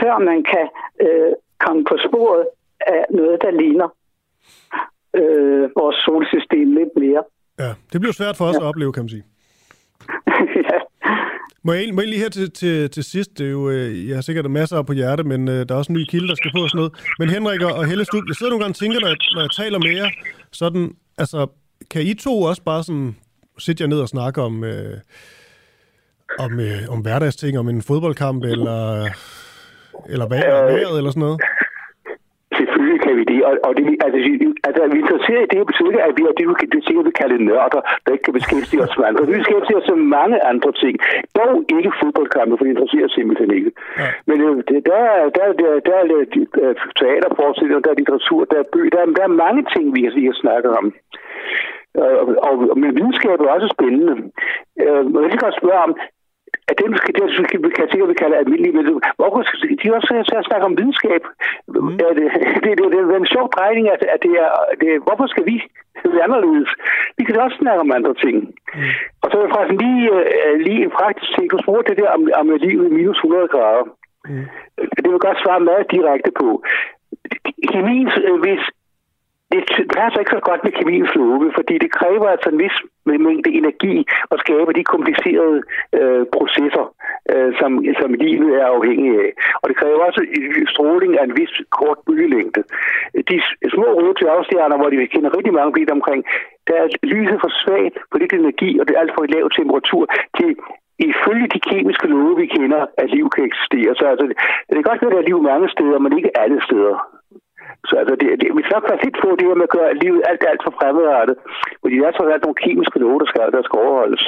før 0.00 0.18
man 0.18 0.42
kan 0.52 0.66
øh, 1.00 1.32
komme 1.64 1.84
på 1.84 1.96
sporet 2.08 2.46
af 2.80 3.04
noget, 3.10 3.38
der 3.42 3.50
ligner 3.50 3.88
øh, 5.14 5.70
vores 5.80 5.96
solsystem 5.96 6.72
lidt 6.78 6.94
mere. 6.96 7.22
Ja, 7.58 7.70
det 7.92 8.00
bliver 8.00 8.12
svært 8.12 8.36
for 8.36 8.44
os 8.44 8.54
ja. 8.54 8.60
at 8.60 8.66
opleve, 8.68 8.92
kan 8.92 9.02
man 9.02 9.08
sige. 9.08 9.24
ja. 10.70 10.78
Må 11.62 11.72
jeg, 11.72 11.94
må 11.94 12.00
jeg 12.00 12.08
lige 12.08 12.20
her 12.20 12.28
til, 12.28 12.50
til, 12.50 12.90
til 12.90 13.04
sidst, 13.04 13.38
det 13.38 13.46
er 13.46 13.50
jo, 13.50 13.70
øh, 13.70 14.08
jeg 14.08 14.16
har 14.16 14.22
sikkert 14.22 14.50
masser 14.50 14.82
på 14.82 14.92
hjerte, 14.92 15.24
men 15.24 15.48
øh, 15.48 15.68
der 15.68 15.74
er 15.74 15.78
også 15.78 15.92
en 15.92 15.98
ny 15.98 16.04
kilde, 16.04 16.28
der 16.28 16.34
skal 16.34 16.50
på 16.54 16.62
og 16.62 16.70
sådan 16.70 16.78
noget. 16.78 16.92
Men 17.18 17.28
Henrik 17.30 17.62
og 17.62 17.86
Helle 17.86 18.04
Stub, 18.04 18.22
jeg 18.28 18.36
sidder 18.36 18.50
nogle 18.50 18.64
gange 18.64 18.72
og 18.72 18.76
tænker, 18.76 19.00
når 19.00 19.08
jeg, 19.08 19.16
når 19.34 19.40
jeg 19.40 19.50
taler 19.50 19.78
med 19.78 19.96
jer, 19.96 20.10
sådan, 20.52 20.96
altså, 21.18 21.46
kan 21.90 22.02
I 22.02 22.14
to 22.14 22.42
også 22.42 22.62
bare 22.62 22.82
sådan 22.84 23.16
sætte 23.58 23.82
jer 23.82 23.88
ned 23.88 24.00
og 24.00 24.08
snakke 24.08 24.42
om, 24.42 24.64
øh, 24.64 24.96
om, 26.38 26.60
øh, 26.60 26.80
om 26.94 27.00
hverdagsting, 27.00 27.58
om 27.58 27.68
en 27.68 27.82
fodboldkamp, 27.82 28.44
eller, 28.54 28.80
eller 30.12 30.26
vejret, 30.28 30.74
vejret, 30.74 30.98
eller 30.98 31.10
sådan 31.10 31.20
noget? 31.20 31.40
selvfølgelig 32.58 33.00
kan 33.06 33.14
vi 33.20 33.24
det. 33.32 33.40
Og, 33.48 33.52
og 33.66 33.72
det, 33.76 33.84
altså, 34.04 34.18
altså, 34.68 34.80
vi 34.92 34.98
er 34.98 35.04
interesseret 35.04 35.42
i 35.44 35.50
det, 35.52 35.70
betyder 35.72 36.00
at 36.08 36.14
vi 36.18 36.22
er 36.30 36.34
det, 36.38 36.44
det 36.72 36.80
sikkert 36.86 37.08
vi 37.10 37.14
kalder 37.20 37.38
nørder, 37.50 37.80
der 38.04 38.10
ikke 38.14 38.26
kan 38.26 38.38
beskæftige 38.40 38.82
os 38.86 38.94
med 38.98 39.04
andre. 39.08 39.22
Vi 39.30 39.34
beskæftiger 39.42 39.80
os 39.80 39.90
med 39.94 40.08
mange 40.18 40.38
andre 40.52 40.72
ting. 40.82 40.94
Dog 41.38 41.52
ikke 41.76 41.90
fodboldkampe, 42.00 42.54
for 42.56 42.64
det 42.64 42.72
interesserer 42.74 43.08
simpelthen 43.08 43.50
ikke. 43.58 43.70
Ja. 44.00 44.08
Men 44.28 44.38
øh, 44.46 44.56
det, 44.68 44.78
der, 44.90 45.02
der, 45.36 45.46
der, 45.60 45.70
der 45.88 45.96
er 46.02 46.06
øh, 46.12 46.74
teaterforestillinger, 46.98 47.84
der 47.84 47.90
er 47.92 48.00
litteratur, 48.00 48.40
der 48.50 48.58
er 48.62 48.70
bøger, 48.72 48.90
der, 48.94 49.02
der 49.18 49.24
er 49.28 49.40
mange 49.44 49.62
ting, 49.74 49.84
vi 49.94 50.00
kan, 50.04 50.12
vi 50.18 50.22
kan 50.28 50.42
snakke 50.44 50.68
om. 50.80 50.86
Og, 51.94 52.24
og, 52.48 52.54
men 52.80 52.90
videnskab 52.98 53.40
er 53.40 53.54
også 53.56 53.68
spændende. 53.76 54.14
Øh, 54.82 55.02
man 55.14 55.30
kan 55.30 55.44
godt 55.44 55.60
spørge 55.60 55.80
om, 55.86 55.92
at 56.70 56.76
dem, 56.82 56.92
skal, 56.98 57.12
det, 57.18 57.24
skal, 57.48 57.58
vi 57.64 57.70
kan 57.76 57.88
sikkert 57.90 58.12
vi 58.12 58.20
kalder 58.22 58.36
almindelige 58.38 58.74
mennesker, 58.76 59.00
hvorfor 59.20 59.40
skal 59.44 59.78
de 59.82 59.94
også 59.96 60.10
at 60.40 60.48
snakke 60.48 60.66
om 60.68 60.76
videnskab? 60.78 61.22
Mm. 61.68 61.98
Er 62.06 62.12
det, 62.18 62.28
det, 62.64 62.72
det, 62.78 62.86
det, 62.92 62.98
er 63.16 63.22
en 63.24 63.34
sjov 63.34 63.46
drejning, 63.56 63.86
at, 63.94 64.02
at 64.14 64.20
det 64.26 64.32
er, 64.44 64.50
det, 64.80 64.90
hvorfor 65.06 65.26
skal 65.32 65.44
vi 65.50 65.56
være 66.04 66.26
anderledes? 66.26 66.70
Vi 67.18 67.22
kan 67.24 67.40
også 67.46 67.58
snakke 67.60 67.80
om 67.84 67.96
andre 67.98 68.14
ting. 68.24 68.36
Mm. 68.74 68.92
Og 69.22 69.26
så 69.28 69.34
er 69.38 69.44
det 69.44 69.56
faktisk 69.56 69.80
lige, 69.84 70.04
uh, 70.16 70.54
lige 70.66 70.82
en 70.86 70.96
praktisk 70.98 71.30
ting. 71.34 71.46
Du 71.52 71.58
spurgte 71.62 71.90
det 71.90 71.98
der 72.02 72.10
om, 72.16 72.22
om 72.40 72.46
livet 72.66 72.86
i 72.88 72.94
minus 72.98 73.18
100 73.18 73.48
grader. 73.54 73.84
Mm. 74.28 74.46
Det 75.02 75.08
vil 75.10 75.26
godt 75.26 75.42
svare 75.44 75.60
meget 75.60 75.90
direkte 75.94 76.30
på. 76.40 76.48
Kemien, 77.70 78.10
øh, 78.28 78.38
hvis, 78.44 78.62
det 79.52 79.62
passer 79.96 80.20
ikke 80.20 80.36
så 80.36 80.40
godt 80.48 80.64
med 80.64 80.72
kemiens 80.72 81.14
love, 81.14 81.52
fordi 81.56 81.74
det 81.84 81.90
kræver 81.98 82.28
altså 82.28 82.48
en 82.50 82.58
vis 82.64 82.76
mængde 83.28 83.50
energi 83.60 83.94
og 84.30 84.36
skabe 84.38 84.72
de 84.78 84.84
komplicerede 84.84 85.58
øh, 85.98 86.24
processer, 86.36 86.84
øh, 87.32 87.50
som, 87.60 87.70
som 88.00 88.10
livet 88.24 88.50
er 88.60 88.66
afhængig 88.76 89.12
af. 89.24 89.30
Og 89.62 89.68
det 89.68 89.76
kræver 89.76 89.98
også 90.08 90.22
øh, 90.38 90.66
stråling 90.74 91.12
af 91.18 91.24
en 91.24 91.36
vis 91.40 91.52
kort 91.78 91.98
bølgelængde. 92.06 92.62
De 93.30 93.36
små 93.74 93.86
røde 93.98 94.14
dværgstjerner, 94.20 94.76
hvor 94.76 94.90
de 94.90 95.06
kender 95.14 95.36
rigtig 95.36 95.54
mange 95.58 95.72
biler 95.72 95.92
omkring, 95.98 96.24
der 96.68 96.76
er 96.82 96.88
lyset 97.02 97.38
for 97.40 97.50
svagt 97.62 97.96
på 98.10 98.18
lidt 98.18 98.32
energi, 98.32 98.70
og 98.80 98.88
det 98.88 98.94
er 98.94 99.00
alt 99.00 99.14
for 99.14 99.24
lav 99.34 99.50
temperatur 99.50 100.04
til 100.38 100.50
ifølge 100.98 101.46
de 101.54 101.60
kemiske 101.70 102.06
love, 102.06 102.36
vi 102.36 102.46
kender, 102.46 102.86
at 103.00 103.10
liv 103.10 103.30
kan 103.34 103.44
eksistere. 103.44 103.94
Så 103.98 104.04
altså, 104.12 104.24
det 104.66 104.74
kan 104.74 104.88
godt 104.88 105.02
være, 105.02 105.10
at 105.10 105.16
der 105.16 105.22
er 105.22 105.30
liv 105.30 105.42
mange 105.42 105.68
steder, 105.76 105.98
men 105.98 106.16
ikke 106.18 106.38
alle 106.42 106.60
steder. 106.68 106.94
Så 107.88 107.94
altså, 108.00 108.14
det, 108.20 108.28
det, 108.40 108.48
vi 108.58 108.62
skal 108.64 108.88
være 108.90 109.02
fedt 109.04 109.16
på 109.22 109.28
det 109.38 109.46
her 109.48 109.60
med 109.60 109.68
at 109.70 109.76
gøre 109.78 109.98
livet 110.02 110.20
alt, 110.30 110.42
alt 110.50 110.62
for 110.66 110.72
fremmedartet. 110.78 111.36
Fordi 111.82 111.94
der 112.00 112.06
er 112.08 112.14
så 112.16 112.24
nogle 112.46 112.62
kemiske 112.64 112.98
love, 113.02 113.18
der 113.22 113.28
skal, 113.30 113.46
der 113.56 113.62
skal 113.66 113.78
overholdes. 113.84 114.24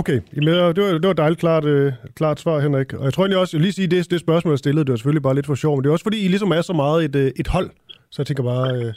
Okay, 0.00 0.18
det 0.46 0.52
var, 0.60 0.72
det 1.02 1.08
var 1.10 1.22
dejligt 1.22 1.40
klart, 1.44 1.64
øh, 1.74 1.92
klart 2.18 2.38
svar, 2.40 2.56
Henrik. 2.64 2.90
Og 2.98 3.04
jeg 3.04 3.12
tror 3.12 3.22
egentlig 3.24 3.42
også, 3.44 3.58
lige 3.58 3.76
sige, 3.78 3.88
det, 3.94 4.10
det 4.12 4.20
spørgsmål, 4.20 4.52
jeg 4.52 4.62
stillede, 4.64 4.84
det 4.84 4.92
var 4.92 5.00
selvfølgelig 5.00 5.26
bare 5.28 5.38
lidt 5.38 5.50
for 5.50 5.62
sjov, 5.64 5.72
men 5.74 5.82
det 5.82 5.88
er 5.88 5.96
også 5.96 6.08
fordi, 6.08 6.18
I 6.24 6.28
ligesom 6.28 6.50
er 6.58 6.62
så 6.70 6.74
meget 6.84 7.00
et, 7.06 7.16
øh, 7.22 7.28
et 7.40 7.48
hold. 7.54 7.68
Så 8.12 8.16
jeg 8.20 8.26
tænker 8.26 8.44
bare... 8.52 8.66
Øh... 8.76 8.90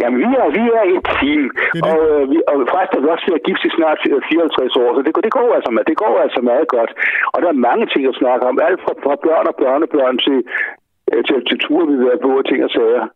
Jamen, 0.00 0.18
vi 0.24 0.30
er, 0.42 0.48
vi 0.58 0.64
er 0.80 0.84
et 0.94 1.04
team, 1.16 1.42
det 1.74 1.80
det. 1.84 1.92
og, 1.92 1.98
øh, 2.10 2.22
vi, 2.30 2.36
og 2.50 2.54
faktisk 2.74 2.92
er 2.96 3.02
vi 3.04 3.08
også 3.14 3.26
ved 3.28 3.38
at 3.40 3.46
gifte 3.48 3.68
snart 3.76 3.98
54 4.04 4.82
år, 4.82 4.90
så 4.96 5.00
det, 5.06 5.12
det, 5.26 5.32
går 5.36 5.46
altså, 5.58 5.70
det 5.90 5.96
går 6.02 6.14
altså 6.26 6.40
meget 6.50 6.66
godt. 6.76 6.90
Og 7.32 7.38
der 7.42 7.48
er 7.50 7.64
mange 7.68 7.84
ting 7.92 8.02
at 8.08 8.18
snakke 8.22 8.42
om, 8.50 8.54
alt 8.68 8.80
fra, 8.84 8.92
fra 9.04 9.14
børn 9.26 9.46
og 9.50 9.56
børnebørn 9.62 10.16
til, 10.26 10.38
Øh, 10.40 10.77
til, 11.28 11.38
til 11.48 11.58
ture, 11.64 11.84
vi 11.90 11.94
vil 11.96 12.08
være 12.10 12.24
på, 12.26 12.30
og 12.40 12.44
ting 12.48 12.60
og 12.68 12.70
sager. 12.76 13.06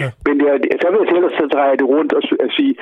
Ja. 0.00 0.08
Men 0.26 0.34
jeg, 0.46 0.54
så 0.80 0.86
vil 0.90 1.00
jeg 1.00 1.16
ellers 1.18 1.36
så 1.40 1.46
dreje 1.54 1.76
det 1.80 1.86
rundt 1.94 2.10
og, 2.18 2.22
og 2.44 2.50
sige, 2.56 2.72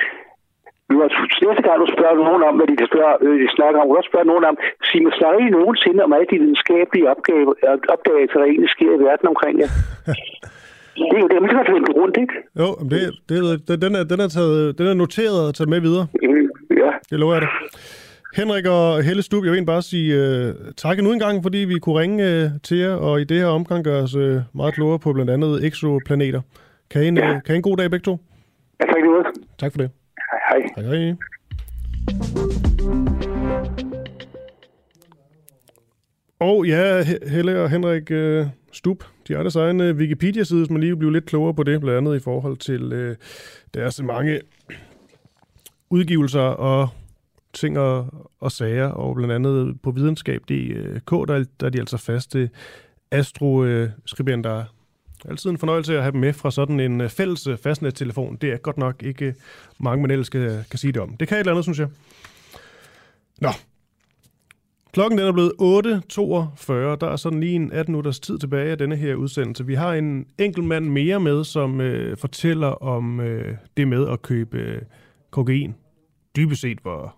vi 0.89 0.95
var, 1.01 1.09
næste 1.47 1.63
gang 1.67 1.77
du 1.83 1.87
spørger 1.95 2.17
nogen 2.23 2.43
om, 2.47 2.53
hvad 2.57 2.67
de, 2.69 2.75
kan 2.81 2.89
spørge, 2.91 3.13
øh, 3.25 3.35
de 3.43 3.47
snakker 3.57 3.77
om, 3.81 3.87
du 3.89 3.95
også 3.99 4.11
spørge 4.11 4.29
nogen 4.31 4.45
om, 4.49 4.55
sig 4.87 5.01
mig, 5.03 5.13
snakker 5.19 5.39
I 5.47 5.49
nogensinde 5.59 6.01
om 6.05 6.13
alle 6.15 6.27
de 6.31 6.39
videnskabelige 6.43 7.09
opgave, 7.13 7.47
opdagelser, 7.95 8.37
der 8.39 8.47
egentlig 8.51 8.71
sker 8.75 8.91
i 8.97 9.03
verden 9.07 9.27
omkring 9.33 9.55
jer? 9.61 9.69
det 11.09 11.15
er 11.17 11.23
jo 11.25 11.29
det, 11.33 11.39
man 11.43 11.49
kan 11.55 11.73
vende 11.75 11.91
rundt, 11.99 12.17
ikke? 12.23 12.35
Jo, 12.61 12.67
det, 12.91 12.99
det, 13.29 13.75
den, 13.83 13.91
er, 13.99 14.03
den, 14.11 14.19
er 14.25 14.29
taget, 14.37 14.77
den 14.79 14.87
er 14.91 14.97
noteret 15.03 15.39
og 15.47 15.51
taget 15.55 15.69
med 15.73 15.81
videre. 15.87 16.05
Mm, 16.23 16.47
ja. 16.83 16.91
Det 17.09 17.17
lover 17.21 17.33
jeg 17.37 17.41
dig. 17.45 17.51
Henrik 18.37 18.65
og 18.65 19.03
Helle 19.03 19.23
Stub, 19.23 19.45
jeg 19.45 19.51
vil 19.51 19.65
bare 19.65 19.81
sige 19.81 20.15
uh, 20.15 20.55
tak 20.75 20.97
endnu 20.97 21.13
en 21.13 21.19
gang, 21.19 21.43
fordi 21.43 21.57
vi 21.57 21.79
kunne 21.79 21.99
ringe 21.99 22.45
uh, 22.45 22.51
til 22.63 22.77
jer, 22.77 22.91
og 22.91 23.21
i 23.21 23.23
det 23.23 23.37
her 23.37 23.45
omgang 23.45 23.83
gøre 23.83 24.03
os 24.03 24.15
uh, 24.15 24.41
meget 24.53 24.73
klogere 24.73 24.99
på 24.99 25.13
blandt 25.13 25.31
andet 25.31 25.65
exoplaneter. 25.65 26.41
Kan 26.89 27.03
I 27.03 27.07
en, 27.07 27.17
ja. 27.17 27.35
uh, 27.35 27.43
kan 27.43 27.55
I 27.55 27.57
en 27.57 27.61
god 27.61 27.77
dag 27.77 27.91
begge 27.91 28.03
to? 28.03 28.19
Ja, 28.79 28.85
tak 28.85 28.95
lige 28.95 29.43
Tak 29.57 29.71
for 29.71 29.77
det. 29.77 29.89
Hej. 30.49 30.85
Hej, 30.85 30.97
hej. 30.97 31.15
Og 36.39 36.65
ja, 36.65 37.03
Helle 37.27 37.61
og 37.61 37.69
Henrik 37.69 38.11
uh, 38.11 38.47
Stub, 38.71 39.03
de 39.27 39.33
har 39.33 39.41
deres 39.41 39.55
egen 39.55 39.81
uh, 39.81 39.97
Wikipedia-side, 39.97 40.65
som 40.65 40.73
man 40.73 40.81
lige 40.81 40.97
blive 40.97 41.13
lidt 41.13 41.25
klogere 41.25 41.53
på 41.53 41.63
det, 41.63 41.81
blandt 41.81 41.97
andet 41.97 42.15
i 42.15 42.23
forhold 42.23 42.57
til 42.57 43.09
uh, 43.09 43.15
deres 43.73 44.03
mange 44.03 44.39
udgivelser 45.89 46.41
og 46.41 46.89
ting 47.57 47.79
og, 47.79 48.07
og 48.39 48.51
sager, 48.51 48.87
og 48.87 49.15
blandt 49.15 49.33
andet 49.33 49.81
på 49.81 49.91
videnskab.dk, 49.91 50.51
øh, 51.13 51.27
der, 51.27 51.45
der 51.59 51.65
er 51.65 51.69
de 51.69 51.79
altså 51.79 51.97
faste 51.97 52.49
astroskribenter. 53.11 54.65
Altid 55.25 55.49
en 55.49 55.57
fornøjelse 55.57 55.95
at 55.95 56.01
have 56.01 56.11
dem 56.11 56.19
med 56.19 56.33
fra 56.33 56.51
sådan 56.51 56.79
en 56.79 57.01
øh, 57.01 57.09
fælles 57.09 57.47
øh, 57.47 57.57
fastnettelefon. 57.57 58.35
Det 58.35 58.51
er 58.51 58.57
godt 58.57 58.77
nok 58.77 59.03
ikke 59.03 59.35
mange, 59.79 60.01
man 60.01 60.11
ellers 60.11 60.29
kan, 60.29 60.63
kan 60.69 60.79
sige 60.79 60.91
det 60.91 61.01
om. 61.01 61.17
Det 61.17 61.27
kan 61.27 61.37
et 61.37 61.39
eller 61.39 61.51
andet, 61.51 61.65
synes 61.65 61.79
jeg. 61.79 61.87
Nå. 63.41 63.49
Klokken 64.93 65.19
den 65.19 65.27
er 65.27 65.31
blevet 65.31 65.51
8.42. 65.51 66.73
Der 66.73 67.07
er 67.11 67.15
sådan 67.15 67.39
lige 67.39 67.55
en 67.55 67.71
18 67.71 67.91
minutters 67.91 68.19
tid 68.19 68.39
tilbage 68.39 68.71
af 68.71 68.77
denne 68.77 68.95
her 68.95 69.15
udsendelse. 69.15 69.65
Vi 69.65 69.75
har 69.75 69.93
en 69.93 70.25
enkelt 70.37 70.65
mand 70.65 70.85
mere 70.85 71.19
med, 71.19 71.43
som 71.43 71.81
øh, 71.81 72.17
fortæller 72.17 72.67
om 72.67 73.19
øh, 73.19 73.57
det 73.77 73.87
med 73.87 74.07
at 74.07 74.21
købe 74.21 74.57
øh, 74.57 74.81
kokain. 75.31 75.75
Dybest 76.35 76.61
set, 76.61 76.79
hvor, 76.81 77.15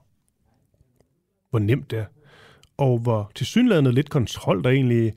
hvor 1.49 1.59
nemt 1.59 1.91
det 1.91 1.99
er. 1.99 2.05
Og 2.77 2.97
hvor 2.97 3.31
tilsyneladende 3.35 3.91
lidt 3.91 4.09
kontrol, 4.09 4.63
der 4.63 4.69
egentlig 4.69 5.13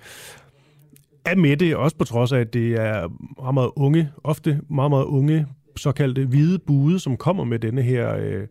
er 1.24 1.36
med 1.36 1.56
det, 1.56 1.76
også 1.76 1.96
på 1.96 2.04
trods 2.04 2.32
af, 2.32 2.40
at 2.40 2.52
det 2.52 2.72
er 2.72 3.08
meget, 3.42 3.54
meget 3.54 3.70
unge, 3.76 4.10
ofte 4.24 4.60
meget, 4.70 4.90
meget 4.90 5.04
unge, 5.04 5.46
såkaldte 5.76 6.24
hvide 6.24 6.58
bude, 6.58 6.98
som 6.98 7.16
kommer 7.16 7.44
med 7.44 7.58
denne 7.58 7.82
her, 7.82 8.16
øh, 8.16 8.46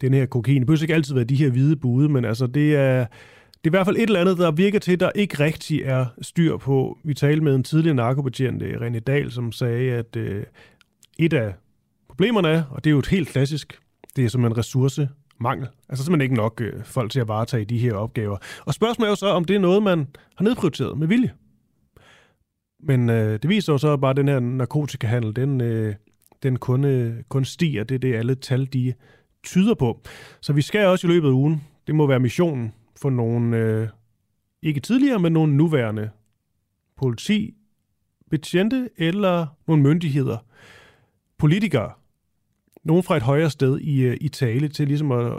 denne 0.00 0.16
her 0.16 0.26
kokain. 0.26 0.60
Det 0.60 0.66
behøver 0.66 0.82
ikke 0.82 0.94
altid 0.94 1.14
være 1.14 1.24
de 1.24 1.36
her 1.36 1.50
hvide 1.50 1.76
bude, 1.76 2.08
men 2.08 2.24
altså 2.24 2.46
det 2.46 2.76
er, 2.76 2.98
det 2.98 3.64
er 3.64 3.68
i 3.68 3.70
hvert 3.70 3.86
fald 3.86 3.96
et 3.96 4.02
eller 4.02 4.20
andet, 4.20 4.38
der 4.38 4.50
virker 4.50 4.78
til, 4.78 5.00
der 5.00 5.10
ikke 5.14 5.44
rigtig 5.44 5.82
er 5.84 6.06
styr 6.22 6.56
på. 6.56 6.98
Vi 7.04 7.14
talte 7.14 7.44
med 7.44 7.54
en 7.54 7.64
tidligere 7.64 7.94
narkobetjent, 7.94 8.62
øh, 8.62 8.74
René 8.74 8.98
Dahl, 8.98 9.30
som 9.30 9.52
sagde, 9.52 9.92
at 9.92 10.16
øh, 10.16 10.44
et 11.18 11.32
af 11.32 11.54
problemerne 12.08 12.48
er, 12.48 12.62
og 12.70 12.84
det 12.84 12.90
er 12.90 12.92
jo 12.92 12.98
et 12.98 13.06
helt 13.06 13.28
klassisk, 13.28 13.78
det 14.16 14.24
er 14.24 14.28
som 14.28 14.44
en 14.44 14.58
ressource 14.58 15.08
mangel. 15.42 15.68
Altså 15.88 16.04
simpelthen 16.04 16.22
ikke 16.22 16.34
nok 16.34 16.60
øh, 16.60 16.84
folk 16.84 17.10
til 17.10 17.20
at 17.20 17.28
varetage 17.28 17.64
de 17.64 17.78
her 17.78 17.94
opgaver. 17.94 18.36
Og 18.64 18.74
spørgsmålet 18.74 19.08
er 19.08 19.12
jo 19.12 19.16
så, 19.16 19.26
om 19.26 19.44
det 19.44 19.56
er 19.56 19.60
noget, 19.60 19.82
man 19.82 20.06
har 20.36 20.44
nedprioriteret 20.44 20.98
med 20.98 21.08
vilje. 21.08 21.32
Men 22.80 23.10
øh, 23.10 23.32
det 23.42 23.48
viser 23.48 23.72
jo 23.72 23.78
så 23.78 23.96
bare, 23.96 24.10
at 24.10 24.16
den 24.16 24.28
her 24.28 24.40
narkotikahandel, 24.40 25.36
den, 25.36 25.60
øh, 25.60 25.94
den 26.42 26.58
kun, 26.58 26.84
øh, 26.84 27.22
kun 27.28 27.44
stiger. 27.44 27.84
Det 27.84 27.94
er 27.94 27.98
det, 27.98 28.14
alle 28.14 28.34
tal 28.34 28.68
de 28.72 28.94
tyder 29.44 29.74
på. 29.74 30.00
Så 30.40 30.52
vi 30.52 30.62
skal 30.62 30.86
også 30.86 31.06
i 31.06 31.10
løbet 31.10 31.28
af 31.28 31.32
ugen, 31.32 31.62
det 31.86 31.94
må 31.94 32.06
være 32.06 32.20
missionen 32.20 32.72
for 33.02 33.10
nogle, 33.10 33.56
øh, 33.56 33.88
ikke 34.62 34.80
tidligere, 34.80 35.18
men 35.18 35.32
nogle 35.32 35.56
nuværende 35.56 36.10
politi, 36.96 37.54
betjente 38.30 38.88
eller 38.96 39.46
nogle 39.66 39.82
myndigheder, 39.82 40.36
politikere, 41.38 41.92
nogen 42.84 43.02
fra 43.02 43.16
et 43.16 43.22
højere 43.22 43.50
sted 43.50 43.78
i, 43.78 44.02
øh, 44.02 44.16
i 44.20 44.28
tale 44.28 44.68
til 44.68 44.88
ligesom 44.88 45.12
at, 45.12 45.32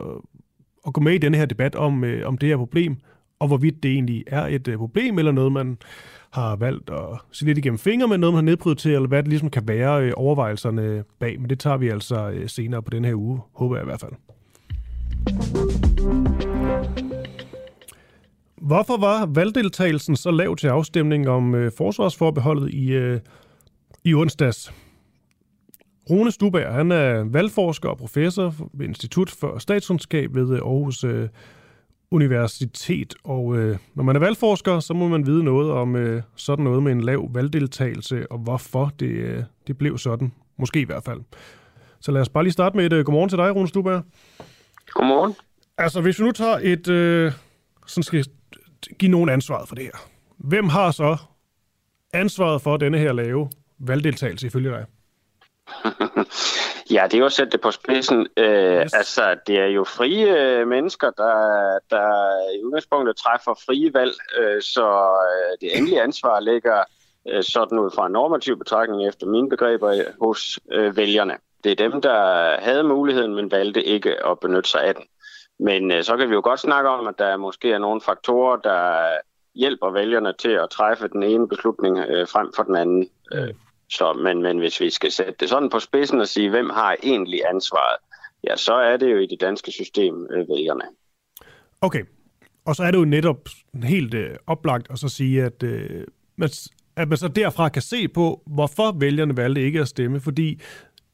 at 0.88 0.94
gå 0.94 1.02
med 1.02 1.14
i 1.14 1.18
denne 1.18 1.38
her 1.38 1.46
debat 1.46 1.76
om, 1.76 2.04
øh, 2.04 2.28
om 2.28 2.38
det 2.38 2.50
her 2.50 2.58
problem, 2.58 2.98
og 3.40 3.48
hvorvidt 3.48 3.84
det 3.84 3.92
egentlig 3.92 4.24
er 4.28 4.48
et 4.48 4.68
øh, 4.68 4.78
problem, 4.78 5.20
eller 5.20 5.32
noget, 5.32 5.52
man 5.52 5.78
har 6.32 6.56
valgt 6.56 6.90
at 6.90 7.20
se 7.32 7.46
lidt 7.46 7.58
igennem 7.58 7.80
fingre 7.80 8.08
med, 8.08 8.18
noget 8.18 8.34
man 8.34 8.44
har 8.44 8.52
nedprioriteret, 8.52 8.96
eller 8.96 9.08
hvad 9.08 9.24
det 9.24 9.30
ligesom 9.30 9.50
kan 9.50 9.68
være 9.68 10.04
øh, 10.04 10.14
overvejelserne 10.16 11.04
bag. 11.20 11.40
Men 11.40 11.50
det 11.50 11.60
tager 11.60 11.78
vi 11.78 11.90
altså 11.90 12.30
øh, 12.30 12.50
senere 12.50 12.84
på 12.84 12.90
den 12.90 13.06
her 13.06 13.16
uge, 13.16 13.40
håber 13.54 13.76
jeg 13.76 13.84
i 13.84 13.86
hvert 13.86 14.00
fald. 14.00 14.12
Hvorfor 18.62 18.98
var 19.00 19.26
valgdeltagelsen 19.26 20.16
så 20.16 20.32
lav 20.32 20.56
til 20.56 20.68
afstemning 20.68 21.30
om 21.30 21.56
øh, 21.56 21.72
forsvarsforbeholdet 21.78 22.74
i, 22.74 22.92
øh, 22.92 23.20
i 24.04 24.14
onsdags? 24.14 24.74
Rune 26.10 26.32
Stuberg, 26.32 26.74
han 26.74 26.92
er 26.92 27.24
valgforsker 27.24 27.90
og 27.90 27.98
professor 27.98 28.56
ved 28.74 28.88
Institut 28.88 29.30
for 29.30 29.58
Statskundskab 29.58 30.36
ved 30.36 30.56
Aarhus 30.56 31.04
øh, 31.04 31.30
Universitet. 32.12 33.14
Og 33.24 33.58
øh, 33.58 33.78
når 33.96 34.04
man 34.04 34.16
er 34.16 34.20
valgforsker, 34.20 34.80
så 34.80 34.94
må 34.94 35.08
man 35.08 35.26
vide 35.26 35.44
noget 35.44 35.72
om 35.72 35.96
øh, 35.96 36.22
sådan 36.36 36.64
noget 36.64 36.84
med 36.84 36.92
en 36.92 37.02
lav 37.02 37.30
valgdeltagelse, 37.34 38.32
og 38.32 38.38
hvorfor 38.38 38.92
det, 39.00 39.08
øh, 39.08 39.44
det 39.68 39.78
blev 39.78 39.98
sådan. 39.98 40.32
Måske 40.58 40.80
i 40.82 40.86
hvert 40.86 41.04
fald. 41.04 41.22
Så 42.00 42.12
lad 42.12 42.22
os 42.22 42.30
bare 42.30 42.44
lige 42.44 42.54
starte 42.54 42.78
med 42.78 42.86
et 42.86 42.94
øh, 42.94 43.06
godmorgen 43.06 43.30
til 43.30 43.38
dig, 43.38 43.56
Rune 43.56 43.68
Stuberg. 43.68 44.04
Godmorgen. 44.88 45.34
Altså, 45.78 46.02
hvis 46.02 46.20
vi 46.20 46.26
nu 46.26 46.32
tager 46.32 46.60
et... 46.62 46.88
Øh, 46.88 47.32
sådan 47.88 48.04
skal 48.04 48.26
give 49.00 49.12
nogen 49.12 49.30
ansvaret 49.30 49.68
for 49.68 49.76
det 49.76 49.84
her. 49.84 50.10
Hvem 50.38 50.70
har 50.70 50.92
så 50.92 51.18
ansvaret 52.14 52.62
for 52.62 52.78
denne 52.78 52.98
her 52.98 53.14
lave 53.14 53.50
valgdeltagelse 53.80 54.48
ifølge 54.48 54.70
dig? 54.70 54.86
Ja, 56.92 57.04
det 57.04 57.14
er 57.14 57.20
jo 57.20 57.26
at 57.26 57.32
sætte 57.32 57.52
det 57.52 57.62
på 57.62 57.72
spidsen. 57.72 58.28
Øh, 58.38 58.82
yes. 58.82 58.94
Altså, 58.94 59.36
det 59.48 59.60
er 59.60 59.66
jo 59.66 59.84
frie 59.84 60.38
øh, 60.38 60.68
mennesker, 60.68 61.10
der, 61.10 61.80
der 61.90 62.10
i 62.60 62.64
udgangspunktet 62.64 63.18
træffer 63.18 63.54
frie 63.66 63.94
valg, 63.94 64.14
øh, 64.40 64.62
så 64.62 64.88
øh, 64.88 65.58
det 65.62 65.78
endelige 65.78 66.02
ansvar 66.02 66.40
ligger 66.40 66.84
øh, 67.30 67.44
sådan 67.44 67.80
ud 67.80 67.92
fra 67.96 68.06
en 68.06 68.12
normativ 68.12 68.58
betragtning 68.58 69.08
efter 69.08 69.28
mine 69.28 69.50
begreber 69.50 69.90
øh, 69.90 70.06
hos 70.22 70.60
øh, 70.72 70.98
vælgerne. 70.98 71.38
Det 71.64 71.72
er 71.72 71.90
dem, 71.90 72.02
der 72.02 72.20
havde 72.60 72.84
muligheden, 72.84 73.36
men 73.36 73.52
valgte 73.52 73.84
ikke 73.84 74.26
at 74.28 74.40
benytte 74.40 74.70
sig 74.70 74.84
af 74.84 74.96
den. 74.96 75.04
Men 75.60 75.92
øh, 75.92 76.04
så 76.04 76.18
kan 76.18 76.30
vi 76.30 76.34
jo 76.34 76.42
godt 76.44 76.60
snakke 76.60 76.90
om, 76.90 77.08
at 77.08 77.20
der 77.20 77.38
måske 77.38 77.72
er 77.72 77.78
nogle 77.78 78.02
faktorer, 78.02 78.58
der 78.58 79.08
hjælper 79.56 79.90
vælgerne 79.90 80.34
til 80.34 80.50
at 80.50 80.70
træffe 80.70 81.08
den 81.08 81.24
ene 81.24 81.48
beslutning 81.48 81.98
øh, 81.98 82.28
frem 82.28 82.54
for 82.56 82.64
den 82.64 82.76
anden. 82.76 83.10
Øh, 83.34 83.54
så, 83.94 84.14
men, 84.14 84.42
men 84.42 84.60
hvis 84.60 84.80
vi 84.80 84.90
skal 84.90 85.12
sætte 85.12 85.34
det 85.40 85.50
sådan 85.50 85.70
på 85.70 85.80
spidsen 85.80 86.20
og 86.20 86.28
sige, 86.28 86.50
hvem 86.50 86.70
har 86.70 86.96
egentlig 87.04 87.42
ansvaret, 87.50 87.98
ja, 88.44 88.56
så 88.56 88.74
er 88.74 88.98
det 88.98 89.12
jo 89.12 89.18
i 89.18 89.26
det 89.26 89.42
danske 89.42 89.72
system 89.72 90.28
øh, 90.32 90.50
vælgerne. 90.50 90.84
Okay, 91.82 92.04
og 92.66 92.76
så 92.76 92.84
er 92.84 92.92
det 92.92 92.98
jo 92.98 93.06
netop 93.06 93.50
helt 93.84 94.14
øh, 94.14 94.36
oplagt 94.48 94.88
at 94.92 95.00
så 95.00 95.10
sige, 95.10 95.44
at, 95.44 95.64
øh, 95.64 96.04
at 96.96 97.08
man 97.08 97.18
så 97.18 97.28
derfra 97.28 97.70
kan 97.70 97.82
se 97.82 98.08
på, 98.08 98.42
hvorfor 98.46 98.92
vælgerne 98.92 99.38
valgte 99.38 99.62
ikke 99.62 99.80
at 99.80 99.88
stemme, 99.88 100.20
fordi 100.20 100.62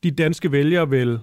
de 0.04 0.12
danske 0.12 0.52
vælgere 0.52 0.92
vel 0.92 1.20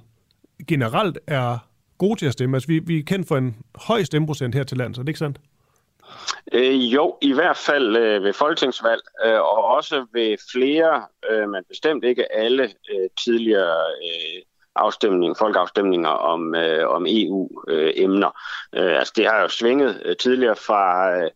generelt 0.69 1.19
er 1.27 1.59
gode 1.99 2.19
til 2.19 2.27
at 2.27 2.33
stemme. 2.33 2.57
Altså, 2.57 2.66
vi, 2.69 2.78
vi 2.78 2.99
er 2.99 3.03
kendt 3.03 3.28
for 3.28 3.37
en 3.37 3.57
høj 3.74 4.03
stemmeprocent 4.03 4.55
her 4.55 4.62
til 4.62 4.77
landet, 4.77 4.99
er 4.99 5.03
det 5.03 5.09
ikke 5.09 5.19
sandt? 5.19 5.41
Øh, 6.52 6.94
jo, 6.94 7.18
i 7.20 7.32
hvert 7.32 7.56
fald 7.56 7.97
øh, 7.97 8.24
ved 8.24 8.32
folketingsvalg, 8.32 9.02
øh, 9.24 9.40
og 9.40 9.64
også 9.64 10.06
ved 10.12 10.36
flere, 10.52 11.06
øh, 11.30 11.48
men 11.48 11.64
bestemt 11.68 12.05
ikke 12.05 12.32
alle 12.32 12.62
øh, 12.64 13.09
tidligere 13.24 13.80
øh, 13.80 14.43
afstemning, 14.76 15.36
folkeafstemninger 15.36 16.09
om, 16.09 16.55
øh, 16.55 16.88
om 16.88 17.06
EU-emner. 17.09 18.30
Øh, 18.74 18.84
øh, 18.84 18.98
altså 18.98 19.12
det 19.16 19.26
har 19.26 19.40
jo 19.40 19.48
svinget 19.48 20.02
øh, 20.05 20.16
tidligere 20.16 20.56
fra 20.56 21.12
øh, 21.16 21.30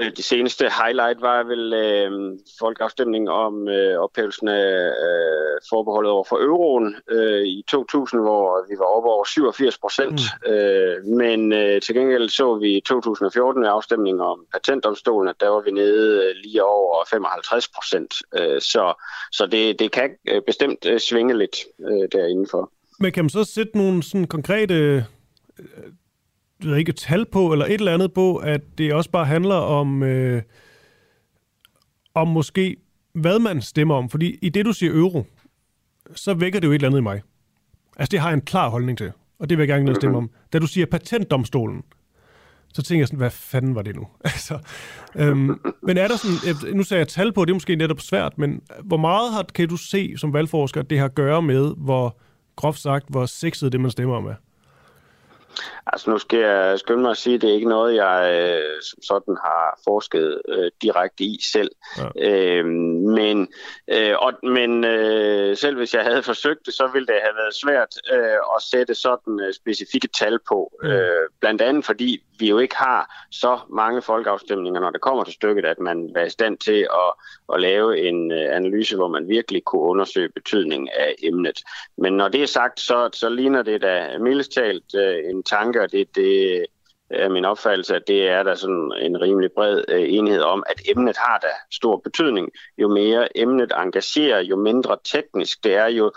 det 0.00 0.24
seneste 0.24 0.64
highlight 0.84 1.20
var 1.20 1.42
vel 1.42 1.72
øh, 1.72 2.38
folkeafstemningen 2.58 3.28
om 3.28 3.68
øh, 3.68 3.98
ophævelsen 3.98 4.48
af 4.48 4.86
øh, 4.86 5.60
forbeholdet 5.70 6.12
over 6.12 6.24
for 6.24 6.36
euroen 6.36 6.96
øh, 7.10 7.42
i 7.46 7.64
2000, 7.68 8.20
hvor 8.20 8.66
vi 8.68 8.74
var 8.78 8.84
oppe 8.84 9.08
over 9.08 9.24
87 9.24 9.78
procent. 9.78 10.20
Mm. 10.46 10.52
Øh, 10.52 11.04
men 11.04 11.52
øh, 11.52 11.80
til 11.80 11.94
gengæld 11.94 12.28
så 12.28 12.54
vi 12.54 12.76
i 12.76 12.80
2014 12.80 13.62
med 13.62 13.70
afstemningen 13.70 14.20
om 14.20 14.46
patentdomstolen, 14.52 15.28
at 15.28 15.40
der 15.40 15.48
var 15.48 15.60
vi 15.60 15.70
nede 15.70 16.24
øh, 16.24 16.34
lige 16.42 16.64
over 16.64 17.04
55 17.10 17.68
procent. 17.68 18.14
Øh, 18.38 18.60
så 18.60 18.94
så 19.32 19.46
det, 19.46 19.78
det 19.78 19.92
kan 19.92 20.10
øh, 20.28 20.42
bestemt 20.46 20.86
øh, 20.86 21.00
svinge 21.00 21.38
lidt 21.38 21.56
øh, 21.80 22.08
derindenfor. 22.12 22.70
Men 23.00 23.12
kan 23.12 23.24
man 23.24 23.30
så 23.30 23.44
sætte 23.44 23.78
nogle 23.78 24.02
sådan 24.02 24.26
konkrete 24.26 25.04
øh, 26.62 26.70
ved 26.70 26.76
ikke, 26.76 26.92
tal 26.92 27.26
på, 27.26 27.52
eller 27.52 27.66
et 27.66 27.72
eller 27.72 27.94
andet 27.94 28.12
på, 28.12 28.36
at 28.36 28.60
det 28.78 28.94
også 28.94 29.10
bare 29.10 29.24
handler 29.24 29.54
om, 29.54 30.02
øh, 30.02 30.42
om 32.14 32.28
måske, 32.28 32.76
hvad 33.12 33.38
man 33.38 33.62
stemmer 33.62 33.94
om. 33.94 34.10
Fordi 34.10 34.38
i 34.42 34.48
det, 34.48 34.66
du 34.66 34.72
siger 34.72 34.92
euro, 34.92 35.26
så 36.14 36.34
vækker 36.34 36.60
det 36.60 36.66
jo 36.66 36.72
et 36.72 36.74
eller 36.74 36.88
andet 36.88 36.98
i 36.98 37.02
mig. 37.02 37.22
Altså, 37.96 38.10
det 38.10 38.20
har 38.20 38.28
jeg 38.28 38.34
en 38.34 38.40
klar 38.40 38.68
holdning 38.68 38.98
til, 38.98 39.12
og 39.38 39.50
det 39.50 39.58
vil 39.58 39.68
jeg 39.68 39.68
gerne 39.68 39.94
stemme 39.94 40.16
om. 40.16 40.30
Da 40.52 40.58
du 40.58 40.66
siger 40.66 40.86
patentdomstolen, 40.86 41.82
så 42.74 42.82
tænker 42.82 43.00
jeg 43.00 43.08
sådan, 43.08 43.18
hvad 43.18 43.30
fanden 43.30 43.74
var 43.74 43.82
det 43.82 43.96
nu? 43.96 44.06
altså, 44.24 44.58
øhm, 45.16 45.60
men 45.82 45.98
er 45.98 46.08
der 46.08 46.16
sådan, 46.16 46.76
nu 46.76 46.82
sagde 46.82 46.98
jeg 46.98 47.08
tal 47.08 47.32
på, 47.32 47.44
det 47.44 47.50
er 47.50 47.54
måske 47.54 47.76
netop 47.76 48.00
svært, 48.00 48.38
men 48.38 48.60
hvor 48.84 48.96
meget 48.96 49.32
har, 49.32 49.42
kan 49.42 49.68
du 49.68 49.76
se 49.76 50.14
som 50.16 50.32
valgforsker, 50.32 50.80
at 50.80 50.90
det 50.90 50.98
har 50.98 51.04
at 51.04 51.14
gøre 51.14 51.42
med, 51.42 51.74
hvor 51.76 52.18
groft 52.56 52.80
sagt, 52.80 53.06
hvor 53.08 53.26
sexet 53.26 53.72
det, 53.72 53.80
man 53.80 53.90
stemmer 53.90 54.16
om 54.16 54.26
er? 54.26 54.34
Altså 55.86 56.10
nu 56.10 56.18
skal 56.18 56.38
jeg 56.38 56.78
skynde 56.78 57.02
mig 57.02 57.10
at 57.10 57.16
sige, 57.16 57.34
at 57.34 57.42
det 57.42 57.50
er 57.50 57.54
ikke 57.54 57.68
noget, 57.68 57.94
jeg 57.94 58.18
øh, 58.34 58.82
som 58.82 59.02
sådan 59.02 59.36
har 59.44 59.80
forsket 59.84 60.42
øh, 60.48 60.70
direkte 60.82 61.24
i 61.24 61.40
selv. 61.52 61.70
Ja. 61.98 62.30
Øh, 62.30 62.64
men 63.18 63.48
øh, 63.88 64.14
og, 64.18 64.32
men 64.42 64.84
øh, 64.84 65.56
selv 65.56 65.76
hvis 65.76 65.94
jeg 65.94 66.04
havde 66.04 66.22
forsøgt 66.22 66.66
det, 66.66 66.74
så 66.74 66.90
ville 66.92 67.06
det 67.06 67.14
have 67.22 67.36
været 67.36 67.54
svært 67.54 67.94
øh, 68.12 68.38
at 68.56 68.62
sætte 68.62 68.94
sådan 68.94 69.40
øh, 69.40 69.54
specifikke 69.54 70.08
tal 70.08 70.38
på. 70.48 70.72
Øh, 70.82 71.28
blandt 71.40 71.62
andet 71.62 71.84
fordi 71.84 72.22
vi 72.38 72.48
jo 72.48 72.58
ikke 72.58 72.76
har 72.76 73.26
så 73.30 73.58
mange 73.68 74.02
folkeafstemninger, 74.02 74.80
når 74.80 74.90
det 74.90 75.00
kommer 75.00 75.24
til 75.24 75.34
stykket, 75.34 75.64
at 75.64 75.78
man 75.78 76.10
er 76.16 76.24
i 76.24 76.30
stand 76.30 76.58
til 76.58 76.80
at, 76.80 77.12
at 77.54 77.60
lave 77.60 78.08
en 78.08 78.32
øh, 78.32 78.56
analyse, 78.56 78.96
hvor 78.96 79.08
man 79.08 79.28
virkelig 79.28 79.64
kunne 79.64 79.82
undersøge 79.82 80.28
betydningen 80.28 80.88
af 80.88 81.14
emnet. 81.22 81.62
Men 81.98 82.12
når 82.12 82.28
det 82.28 82.42
er 82.42 82.46
sagt, 82.46 82.80
så, 82.80 83.10
så 83.12 83.28
ligner 83.28 83.62
det 83.62 83.82
da 83.82 84.18
mildest 84.18 84.52
talt 84.52 84.94
øh, 84.94 85.30
en 85.30 85.42
tanke, 85.42 85.82
og 85.82 85.92
det, 85.92 86.16
det 86.16 86.66
er 87.16 87.28
min 87.28 87.44
opfattelse, 87.44 87.96
at 87.96 88.02
det 88.06 88.28
er 88.28 88.42
der 88.42 88.54
sådan 88.54 88.92
en 89.00 89.20
rimelig 89.20 89.52
bred 89.52 89.84
øh, 89.88 90.04
enighed 90.08 90.42
om, 90.42 90.62
at 90.66 90.82
emnet 90.90 91.16
har 91.16 91.38
da 91.38 91.48
stor 91.72 91.96
betydning. 91.96 92.50
Jo 92.78 92.88
mere 92.88 93.38
emnet 93.38 93.72
engagerer, 93.76 94.40
jo 94.40 94.56
mindre 94.56 94.96
teknisk 95.04 95.64
det 95.64 95.74
er, 95.76 95.86
jo, 95.86 96.12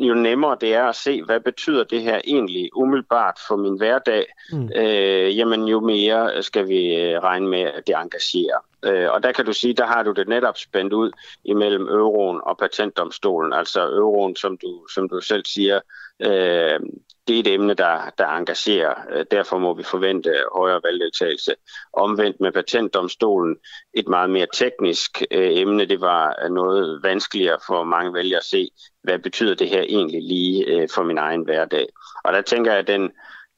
jo 0.00 0.14
nemmere 0.14 0.56
det 0.60 0.74
er 0.74 0.84
at 0.84 0.96
se, 0.96 1.22
hvad 1.22 1.40
betyder 1.40 1.84
det 1.84 2.02
her 2.02 2.20
egentlig 2.24 2.76
umiddelbart 2.76 3.38
for 3.48 3.56
min 3.56 3.78
hverdag, 3.78 4.26
mm. 4.52 4.70
øh, 4.76 5.38
jamen 5.38 5.68
jo 5.68 5.80
mere 5.80 6.42
skal 6.42 6.68
vi 6.68 6.94
øh, 6.94 7.22
regne 7.22 7.48
med, 7.48 7.60
at 7.60 7.86
det 7.86 7.94
engagerer. 7.96 8.69
Øh, 8.84 9.10
og 9.10 9.22
der 9.22 9.32
kan 9.32 9.44
du 9.44 9.52
sige, 9.52 9.74
der 9.74 9.86
har 9.86 10.02
du 10.02 10.12
det 10.12 10.28
netop 10.28 10.58
spændt 10.58 10.92
ud 10.92 11.10
imellem 11.44 11.88
euroen 11.88 12.40
og 12.42 12.58
patentdomstolen. 12.58 13.52
Altså 13.52 13.80
euroen, 13.80 14.36
som 14.36 14.58
du, 14.58 14.86
som 14.94 15.08
du 15.08 15.20
selv 15.20 15.44
siger, 15.44 15.80
øh, 16.20 16.80
det 17.28 17.36
er 17.36 17.40
et 17.40 17.54
emne, 17.54 17.74
der, 17.74 18.10
der 18.18 18.26
engagerer. 18.26 18.94
Øh, 19.10 19.24
derfor 19.30 19.58
må 19.58 19.74
vi 19.74 19.82
forvente 19.82 20.34
højere 20.56 20.80
valgdeltagelse. 20.84 21.54
Omvendt 21.92 22.40
med 22.40 22.52
patentdomstolen, 22.52 23.56
et 23.94 24.08
meget 24.08 24.30
mere 24.30 24.46
teknisk 24.52 25.22
øh, 25.30 25.58
emne, 25.58 25.84
det 25.84 26.00
var 26.00 26.48
noget 26.48 27.02
vanskeligere 27.02 27.58
for 27.66 27.84
mange 27.84 28.14
vælgere 28.14 28.38
at 28.38 28.44
se, 28.44 28.70
hvad 29.02 29.18
betyder 29.18 29.54
det 29.54 29.68
her 29.68 29.82
egentlig 29.82 30.22
lige 30.22 30.64
øh, 30.66 30.88
for 30.94 31.02
min 31.02 31.18
egen 31.18 31.42
hverdag. 31.42 31.86
Og 32.24 32.32
der 32.32 32.42
tænker 32.42 32.70
jeg, 32.70 32.80
at 32.80 32.86
den 32.86 33.10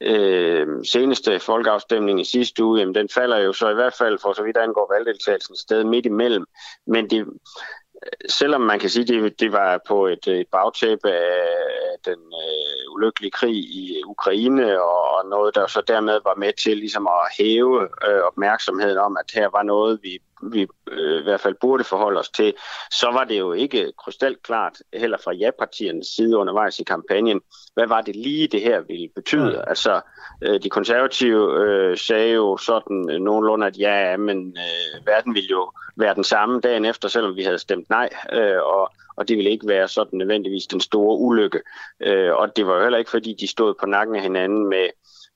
øh, 0.03 0.67
seneste 0.85 1.39
folkeafstemning 1.39 2.21
i 2.21 2.23
sidste 2.23 2.63
uge, 2.63 2.79
jamen, 2.79 2.95
den 2.95 3.09
falder 3.09 3.37
jo 3.37 3.53
så 3.53 3.69
i 3.69 3.73
hvert 3.73 3.93
fald 3.97 4.19
for 4.19 4.33
så 4.33 4.43
vidt 4.43 4.57
angår 4.57 4.93
valgdeltagelsen 4.93 5.55
sted 5.55 5.83
midt 5.83 6.05
imellem. 6.05 6.45
Men 6.87 7.09
det, 7.09 7.27
selvom 8.29 8.61
man 8.61 8.79
kan 8.79 8.89
sige, 8.89 9.01
at 9.01 9.07
det, 9.07 9.39
det 9.39 9.51
var 9.51 9.81
på 9.87 10.07
et, 10.07 10.27
et 10.27 10.47
bagtæppe 10.51 11.11
af 11.11 11.95
den 12.05 12.19
øh, 12.19 12.93
ulykkelige 12.95 13.31
krig 13.31 13.55
i 13.55 14.01
Ukraine, 14.05 14.81
og, 14.81 15.17
og 15.17 15.29
noget, 15.29 15.55
der 15.55 15.67
så 15.67 15.81
dermed 15.87 16.19
var 16.23 16.35
med 16.35 16.53
til 16.63 16.77
ligesom 16.77 17.07
at 17.07 17.33
hæve 17.37 17.81
øh, 17.81 18.21
opmærksomheden 18.23 18.97
om, 18.97 19.17
at 19.17 19.31
her 19.33 19.49
var 19.49 19.63
noget, 19.63 19.99
vi 20.03 20.19
vi 20.51 20.67
øh, 20.91 21.19
i 21.19 21.23
hvert 21.23 21.39
fald 21.39 21.55
burde 21.61 21.83
forholde 21.83 22.19
os 22.19 22.29
til, 22.29 22.53
så 22.91 23.11
var 23.11 23.23
det 23.23 23.39
jo 23.39 23.53
ikke 23.53 23.91
krystalklart 24.03 24.73
heller 24.93 25.17
fra 25.23 25.33
ja-partiernes 25.33 26.07
side 26.15 26.37
undervejs 26.37 26.79
i 26.79 26.83
kampagnen, 26.83 27.41
hvad 27.73 27.87
var 27.87 28.01
det 28.01 28.15
lige 28.15 28.47
det 28.47 28.61
her 28.61 28.81
ville 28.81 29.09
betyde. 29.15 29.53
Ja. 29.57 29.69
Altså, 29.69 30.01
øh, 30.41 30.63
de 30.63 30.69
konservative 30.69 31.63
øh, 31.63 31.97
sagde 31.97 32.33
jo 32.33 32.57
sådan 32.57 33.09
øh, 33.11 33.19
nogenlunde, 33.19 33.67
at 33.67 33.77
ja, 33.77 34.17
men 34.17 34.57
øh, 34.57 35.07
verden 35.07 35.35
ville 35.35 35.49
jo 35.49 35.71
være 35.95 36.15
den 36.15 36.23
samme 36.23 36.59
dagen 36.59 36.85
efter, 36.85 37.07
selvom 37.07 37.35
vi 37.35 37.43
havde 37.43 37.57
stemt 37.57 37.89
nej, 37.89 38.09
øh, 38.33 38.61
og, 38.63 38.91
og 39.15 39.27
det 39.27 39.37
ville 39.37 39.51
ikke 39.51 39.67
være 39.67 39.87
sådan 39.87 40.17
nødvendigvis 40.17 40.67
den 40.67 40.81
store 40.81 41.17
ulykke. 41.17 41.61
Øh, 41.99 42.33
og 42.33 42.55
det 42.55 42.67
var 42.67 42.75
jo 42.75 42.81
heller 42.81 42.97
ikke, 42.97 43.11
fordi 43.11 43.35
de 43.39 43.47
stod 43.47 43.73
på 43.79 43.85
nakken 43.85 44.15
af 44.15 44.21
hinanden 44.21 44.69
med 44.69 44.87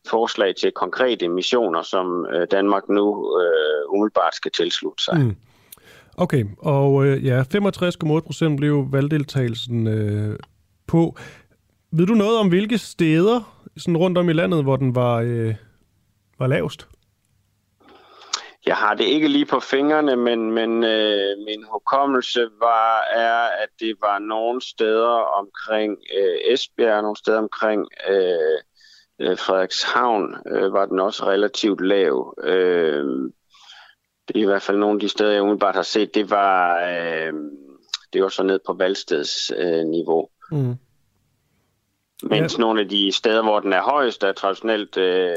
forslag 0.10 0.56
til 0.56 0.72
konkrete 0.72 1.28
missioner, 1.28 1.82
som 1.82 2.26
øh, 2.26 2.48
Danmark 2.52 2.90
nu 2.90 3.06
øh, 3.42 3.94
umiddelbart 3.94 4.36
skal 4.36 4.52
tilslutte 4.52 5.04
sig. 5.04 5.20
Mm. 5.20 5.36
Okay, 6.18 6.46
og 6.58 7.06
øh, 7.06 7.26
ja, 7.26 7.42
65,8 7.42 8.20
procent 8.20 8.58
blev 8.58 8.88
valgdeltagelsen 8.92 9.88
øh, 9.88 10.40
på. 10.88 11.18
Ved 11.92 12.06
du 12.06 12.14
noget 12.14 12.40
om, 12.40 12.48
hvilke 12.48 12.78
steder 12.78 13.64
sådan 13.78 13.98
rundt 13.98 14.18
om 14.18 14.30
i 14.30 14.34
landet, 14.34 14.64
hvor 14.64 14.76
den 14.76 14.96
var, 14.96 15.16
øh, 15.26 15.56
var 16.40 16.48
lavest? 16.48 16.88
Jeg 18.66 18.76
har 18.76 18.94
det 18.94 19.04
ikke 19.04 19.28
lige 19.28 19.46
på 19.46 19.60
fingrene, 19.60 20.16
men, 20.16 20.52
men 20.52 20.84
øh, 20.84 21.38
min 21.38 21.64
hukommelse 21.72 22.42
var, 22.60 23.02
er, 23.02 23.40
at 23.64 23.70
det 23.80 23.96
var 24.02 24.20
nogle 24.20 24.62
steder 24.62 25.18
omkring 25.40 25.98
øh, 26.18 26.54
Esbjerg, 26.54 27.02
nogle 27.02 27.18
steder 27.18 27.38
omkring 27.38 27.88
øh, 28.10 28.58
øh, 29.20 29.38
Frederikshavn 29.38 30.36
øh, 30.48 30.74
var 30.74 30.86
den 30.86 31.00
også 31.00 31.26
relativt 31.26 31.82
lav. 31.82 32.34
Øh, 32.44 33.06
det 34.28 34.36
er 34.36 34.42
i 34.42 34.46
hvert 34.46 34.62
fald 34.62 34.78
nogle 34.78 34.96
af 34.96 35.00
de 35.00 35.10
steder, 35.10 35.32
jeg 35.32 35.42
umiddelbart 35.42 35.76
har 35.76 35.82
set, 35.82 36.16
det 36.16 36.30
var, 36.30 36.80
øh, 36.80 37.34
det 38.14 38.24
var 38.24 38.30
så 38.30 38.44
ned 38.44 38.60
på 38.66 38.74
valgstedsniveau. 38.74 39.80
Øh, 39.80 39.86
niveau. 39.86 40.30
mm. 40.52 40.76
Mens 42.24 42.58
ja. 42.58 42.62
nogle 42.62 42.82
af 42.82 42.90
de 42.90 43.12
steder, 43.12 43.44
hvor 43.44 43.60
den 43.60 43.74
er 43.74 43.82
højst, 43.82 44.24
er 44.24 44.32
traditionelt 44.32 44.98
øh, 44.98 45.36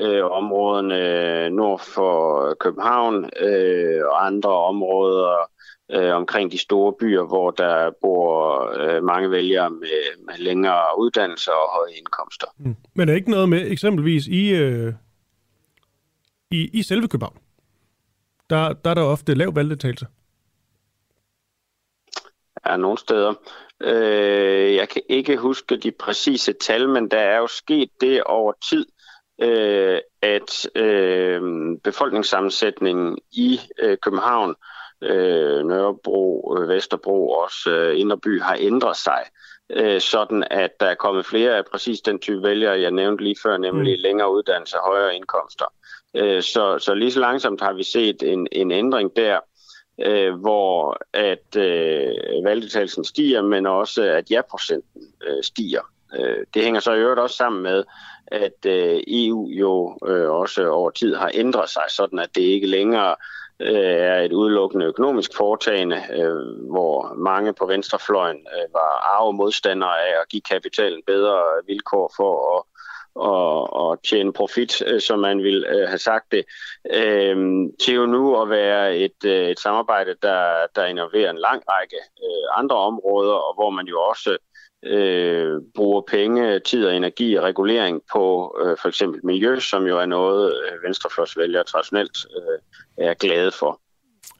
øh, 0.00 0.24
områderne 0.24 1.50
nord 1.50 1.80
for 1.80 2.54
København 2.54 3.30
øh, 3.40 4.00
og 4.04 4.26
andre 4.26 4.50
områder 4.50 5.50
øh, 5.90 6.16
omkring 6.16 6.52
de 6.52 6.58
store 6.58 6.92
byer, 7.00 7.22
hvor 7.22 7.50
der 7.50 7.90
bor 8.00 8.62
øh, 8.80 9.04
mange 9.04 9.30
vælgere 9.30 9.70
med, 9.70 10.24
med 10.26 10.38
længere 10.38 10.98
uddannelser 10.98 11.52
og 11.52 11.70
høje 11.76 11.92
indkomster. 11.92 12.46
Mm. 12.58 12.76
Men 12.94 13.08
er 13.08 13.14
ikke 13.14 13.30
noget 13.30 13.48
med 13.48 13.70
eksempelvis 13.70 14.26
i, 14.26 14.50
øh, 14.50 14.92
i, 16.50 16.70
i 16.72 16.82
selve 16.82 17.08
København? 17.08 17.38
Der, 18.50 18.72
der 18.72 18.90
er 18.90 18.94
der 18.94 19.02
ofte 19.02 19.34
lav 19.34 19.54
valgdeltagelse. 19.54 20.06
Ja, 22.66 22.76
nogle 22.76 22.98
steder. 22.98 23.34
Øh, 23.80 24.74
jeg 24.74 24.88
kan 24.88 25.02
ikke 25.08 25.36
huske 25.36 25.76
de 25.76 25.90
præcise 25.90 26.52
tal, 26.52 26.88
men 26.88 27.10
der 27.10 27.18
er 27.18 27.38
jo 27.38 27.46
sket 27.46 27.90
det 28.00 28.22
over 28.22 28.52
tid, 28.70 28.86
øh, 29.40 29.98
at 30.22 30.68
øh, 30.74 31.42
befolkningssammensætningen 31.84 33.18
i 33.32 33.60
øh, 33.82 33.98
København 34.02 34.50
øh, 34.50 34.56
Nørrebro, 35.02 36.56
øh, 36.58 36.68
Vesterbro 36.68 37.28
og 37.28 37.42
også 37.42 37.70
øh, 37.70 38.00
Inderby 38.00 38.40
har 38.42 38.56
ændret 38.60 38.96
sig, 38.96 39.22
øh, 39.70 40.00
sådan 40.00 40.44
at 40.50 40.70
der 40.80 40.86
er 40.86 40.94
kommet 40.94 41.26
flere 41.26 41.56
af 41.56 41.64
præcis 41.64 42.00
den 42.00 42.18
type 42.18 42.42
vælgere, 42.42 42.80
jeg 42.80 42.90
nævnte 42.90 43.24
lige 43.24 43.36
før, 43.42 43.56
nemlig 43.56 43.98
mm. 43.98 44.02
længere 44.02 44.32
uddannelse 44.32 44.80
og 44.80 44.86
højere 44.86 45.14
indkomster. 45.14 45.64
Øh, 46.14 46.42
så, 46.42 46.78
så 46.78 46.94
lige 46.94 47.12
så 47.12 47.20
langsomt 47.20 47.60
har 47.60 47.72
vi 47.72 47.82
set 47.82 48.22
en, 48.22 48.48
en 48.52 48.70
ændring 48.70 49.16
der, 49.16 49.40
øh, 50.00 50.34
hvor 50.34 50.98
at 51.12 51.56
øh, 51.56 52.44
valgdeltagelsen 52.44 53.04
stiger, 53.04 53.42
men 53.42 53.66
også 53.66 54.02
at 54.02 54.30
ja-procenten 54.30 55.02
øh, 55.26 55.42
stiger. 55.42 55.82
Øh, 56.18 56.46
det 56.54 56.62
hænger 56.62 56.80
så 56.80 56.92
i 56.92 56.98
øvrigt 56.98 57.20
også 57.20 57.36
sammen 57.36 57.62
med, 57.62 57.84
at 58.26 58.66
øh, 58.66 59.00
EU 59.06 59.48
jo 59.48 59.98
øh, 60.06 60.30
også 60.30 60.68
over 60.68 60.90
tid 60.90 61.14
har 61.14 61.30
ændret 61.34 61.70
sig, 61.70 61.82
sådan 61.88 62.18
at 62.18 62.34
det 62.34 62.40
ikke 62.40 62.66
længere 62.66 63.10
øh, 63.10 63.16
Øh, 63.60 63.96
er 64.12 64.20
et 64.20 64.32
udelukkende 64.32 64.86
økonomisk 64.86 65.36
foretagende, 65.36 66.02
øh, 66.12 66.70
hvor 66.70 67.14
mange 67.16 67.52
på 67.52 67.66
venstrefløjen 67.66 68.36
øh, 68.36 68.72
var 68.72 69.16
arve 69.16 69.32
modstandere 69.32 70.00
af 70.00 70.20
at 70.20 70.28
give 70.28 70.42
kapitalen 70.42 71.02
bedre 71.06 71.42
vilkår 71.66 72.12
for 72.16 72.56
at 72.56 72.62
og, 73.18 73.72
og 73.72 74.02
tjene 74.02 74.32
profit, 74.32 74.82
øh, 74.86 75.00
som 75.00 75.18
man 75.18 75.42
vil 75.42 75.66
øh, 75.68 75.88
have 75.88 75.98
sagt 75.98 76.32
det, 76.32 76.44
øh, 76.94 77.36
til 77.80 77.94
jo 77.94 78.06
nu 78.06 78.42
at 78.42 78.50
være 78.50 78.96
et, 78.96 79.24
øh, 79.24 79.48
et 79.48 79.60
samarbejde, 79.60 80.14
der, 80.22 80.66
der 80.76 80.84
innoverer 80.84 81.30
en 81.30 81.38
lang 81.38 81.62
række 81.68 81.96
øh, 81.96 82.58
andre 82.60 82.76
områder, 82.76 83.34
og 83.34 83.54
hvor 83.54 83.70
man 83.70 83.86
jo 83.86 84.00
også 84.00 84.38
øh, 84.84 85.60
bruger 85.74 86.02
penge, 86.10 86.58
tid 86.58 86.86
og 86.86 86.96
energi 86.96 87.34
og 87.34 87.44
regulering 87.44 88.00
på 88.12 88.56
øh, 88.62 88.76
for 88.82 88.88
eksempel 88.88 89.20
miljø, 89.24 89.60
som 89.60 89.86
jo 89.86 89.98
er 89.98 90.06
noget, 90.06 90.52
øh, 90.52 90.82
venstrefløjsvælgere 90.84 91.64
traditionelt 91.64 92.26
øh, 92.36 93.06
er 93.06 93.14
glade 93.14 93.50
for. 93.58 93.80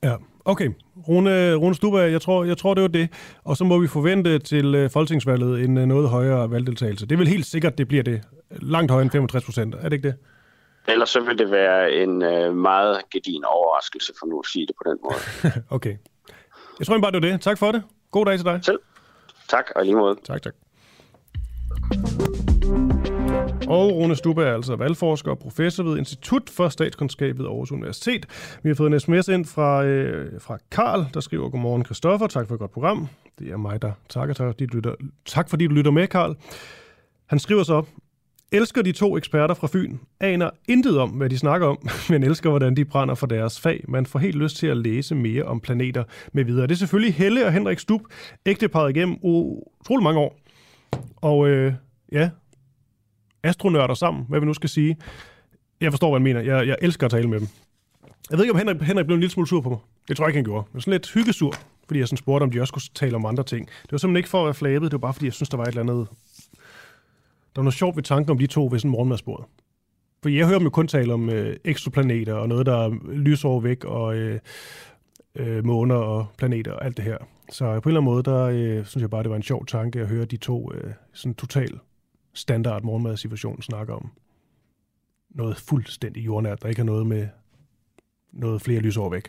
Ja, 0.03 0.17
okay. 0.45 0.71
Rune, 1.09 1.55
Rune 1.55 1.75
Stuba, 1.75 1.99
jeg 1.99 2.21
tror, 2.23 2.45
jeg 2.45 2.59
tror, 2.59 2.75
det 2.75 2.83
var 2.83 2.89
det. 2.89 3.09
Og 3.45 3.57
så 3.57 3.65
må 3.65 3.79
vi 3.79 3.87
forvente 3.87 4.39
til 4.39 4.75
øh, 4.75 4.91
folketingsvalget 4.91 5.65
en 5.65 5.79
øh, 5.79 5.87
noget 5.87 6.09
højere 6.09 6.51
valgdeltagelse. 6.51 7.07
Det 7.07 7.13
er 7.13 7.19
vel 7.19 7.29
helt 7.29 7.47
sikkert, 7.47 7.79
det 7.79 7.89
bliver 7.89 8.03
det. 8.03 8.23
Langt 8.51 8.91
højere 8.91 9.03
end 9.03 9.11
65 9.11 9.45
procent. 9.45 9.75
Er 9.75 9.83
det 9.83 9.93
ikke 9.93 10.09
det? 10.09 10.17
Ellers 10.89 11.11
så 11.11 11.21
vil 11.21 11.39
det 11.39 11.51
være 11.51 11.93
en 11.93 12.23
øh, 12.23 12.55
meget 12.55 13.01
gedin 13.11 13.45
overraskelse, 13.45 14.13
for 14.19 14.27
nu 14.27 14.39
at 14.39 14.47
sige 14.47 14.67
det 14.67 14.75
på 14.77 14.91
den 14.91 14.99
måde. 15.05 15.53
okay. 15.77 15.97
Jeg 16.79 16.87
tror 16.87 16.99
bare, 16.99 17.13
det 17.13 17.23
var 17.23 17.29
det. 17.29 17.41
Tak 17.41 17.59
for 17.59 17.73
det. 17.73 17.83
God 18.11 18.27
dag 18.27 18.37
til 18.39 18.45
dig. 18.45 18.61
Selv. 18.63 18.79
Tak, 19.49 19.71
og 19.77 19.85
lige 19.85 19.97
måde. 19.97 20.17
Tak, 20.25 20.43
tak. 20.43 20.55
Og 23.69 23.93
Rune 23.93 24.17
Stubbe 24.17 24.43
er 24.43 24.55
altså 24.55 24.77
valgforsker 24.77 25.31
og 25.31 25.39
professor 25.39 25.85
ved 25.85 25.99
Institut 25.99 26.51
for 26.51 26.69
Statskundskab 26.69 27.39
ved 27.39 27.47
Aarhus 27.47 27.73
Universitet. 27.73 28.27
Vi 28.63 28.69
har 28.71 28.75
fået 28.75 28.93
en 28.93 29.01
sms 29.01 29.29
ind 29.29 29.45
fra, 29.45 29.85
øh, 29.85 30.41
fra 30.41 30.59
Karl, 30.71 31.07
der 31.15 31.21
skriver, 31.21 31.51
Godmorgen 31.51 31.85
Kristoffer, 31.85 32.27
tak 32.27 32.49
for 32.49 32.55
et 32.55 32.59
godt 32.59 32.71
program. 32.71 33.09
Det 33.39 33.51
er 33.51 33.57
mig, 33.57 33.83
der 33.83 33.93
takker 34.09 34.35
Tak, 34.35 34.47
fordi 34.47 34.67
du 34.67 34.77
lytter, 34.77 34.95
tak 35.25 35.51
fordi 35.51 35.67
du 35.67 35.75
lytter 35.75 35.91
med, 35.91 36.07
Karl. 36.07 36.37
Han 37.27 37.39
skriver 37.39 37.63
så, 37.63 37.83
elsker 38.53 38.83
de 38.83 38.93
to 38.93 39.17
eksperter 39.17 39.55
fra 39.55 39.69
Fyn, 39.73 39.97
aner 40.21 40.51
intet 40.69 40.99
om, 40.99 41.11
hvad 41.11 41.31
de 41.31 41.39
snakker 41.39 41.67
om, 41.67 41.89
men 42.11 42.23
elsker, 42.23 42.51
hvordan 42.51 42.77
de 42.77 42.85
brænder 42.85 43.15
for 43.15 43.27
deres 43.27 43.61
fag. 43.61 43.85
Man 43.89 44.07
får 44.07 44.19
helt 44.19 44.37
lyst 44.37 44.57
til 44.57 44.67
at 44.67 44.77
læse 44.77 45.15
mere 45.15 45.43
om 45.43 45.61
planeter 45.61 46.05
med 46.33 46.45
videre. 46.45 46.67
Det 46.67 46.73
er 46.73 46.77
selvfølgelig 46.77 47.15
Helle 47.15 47.47
og 47.47 47.53
Henrik 47.53 47.79
Stub, 47.79 48.01
ægteparet 48.47 48.91
igennem 48.97 49.19
utrolig 49.23 50.03
mange 50.03 50.21
år. 50.21 50.39
Og 51.17 51.49
øh, 51.49 51.73
ja, 52.13 52.31
astronørder 53.43 53.95
sammen, 53.95 54.25
hvad 54.29 54.41
vi 54.41 54.47
nu 54.47 54.55
skal 54.55 54.69
sige. 54.69 54.97
Jeg 55.81 55.93
forstår, 55.93 56.11
hvad 56.11 56.21
han 56.21 56.25
mener. 56.25 56.41
Jeg, 56.41 56.67
jeg 56.67 56.77
elsker 56.83 57.07
at 57.07 57.11
tale 57.11 57.29
med 57.29 57.41
dem. 57.41 57.49
Jeg 58.31 58.39
ved 58.39 58.45
ikke, 58.45 58.53
om 58.53 58.59
Henrik, 58.59 58.83
Henrik 58.83 59.07
blev 59.07 59.15
en 59.15 59.21
lille 59.21 59.33
smule 59.33 59.49
sur 59.49 59.61
på 59.61 59.69
mig. 59.69 59.79
Det 60.09 60.17
tror 60.17 60.25
jeg 60.25 60.29
ikke, 60.29 60.37
han 60.37 60.45
gjorde. 60.45 60.67
Men 60.73 60.81
sådan 60.81 60.93
lidt 60.93 61.13
hyggesur, 61.13 61.55
fordi 61.87 62.01
jeg 62.01 62.09
sådan 62.09 62.17
spurgte, 62.17 62.43
om 62.45 62.51
de 62.51 62.61
også 62.61 62.71
skulle 62.71 62.85
tale 62.95 63.17
om 63.17 63.27
andre 63.27 63.45
ting. 63.45 63.67
Det 63.67 63.93
var 63.93 63.99
simpelthen 63.99 64.17
ikke 64.17 64.29
for 64.29 64.41
at 64.41 64.45
være 64.45 64.55
flabet, 64.55 64.91
det 64.91 64.93
var 64.93 64.99
bare, 64.99 65.15
fordi 65.15 65.27
jeg 65.27 65.33
synes, 65.33 65.49
der 65.49 65.57
var 65.57 65.65
et 65.65 65.69
eller 65.69 65.83
andet... 65.83 66.09
Der 67.59 67.61
var 67.61 67.65
noget 67.65 67.75
sjovt 67.75 67.97
ved 67.97 68.03
tanken 68.03 68.31
om 68.31 68.39
de 68.39 68.47
to 68.47 68.69
ved 68.71 68.79
sådan 68.79 68.91
morgenmadsbordet. 68.91 69.47
For 70.23 70.29
jeg 70.29 70.47
hører 70.47 70.59
dem 70.59 70.67
jo 70.67 70.71
kun 70.71 70.89
tale 70.89 71.13
om 71.13 71.31
øh, 71.31 71.57
eksoplaneter 71.65 72.35
og 72.35 72.49
noget, 72.49 72.67
der 72.67 72.77
er 72.77 72.91
lysår 73.13 73.61
væk, 73.61 73.85
og 73.85 74.17
øh, 74.17 74.41
øh, 75.35 75.65
måner 75.65 75.95
og 75.95 76.27
planeter 76.37 76.73
og 76.73 76.85
alt 76.85 76.97
det 76.97 77.05
her. 77.05 77.19
Så 77.51 77.65
på 77.65 77.71
en 77.71 77.77
eller 77.77 78.01
anden 78.01 78.05
måde, 78.05 78.23
der 78.23 78.45
øh, 78.45 78.87
synes 78.87 79.03
jeg 79.03 79.11
bare, 79.11 79.23
det 79.23 79.31
var 79.31 79.37
en 79.37 79.43
sjov 79.43 79.67
tanke 79.67 80.01
at 80.01 80.09
høre 80.09 80.25
de 80.25 80.37
to 80.37 80.73
øh, 80.75 80.93
sådan 81.13 81.35
total 81.35 81.79
standard 82.35 82.83
morgenmadssituation 82.83 83.63
snakke 83.63 83.93
om 83.95 84.11
noget 85.31 85.57
fuldstændig 85.57 86.27
jordnært, 86.27 86.63
der 86.63 86.69
ikke 86.69 86.81
har 86.81 86.87
noget 86.87 87.07
med 87.07 87.29
noget 88.33 88.63
flere 88.63 88.81
lysår 88.81 89.11
væk. 89.11 89.29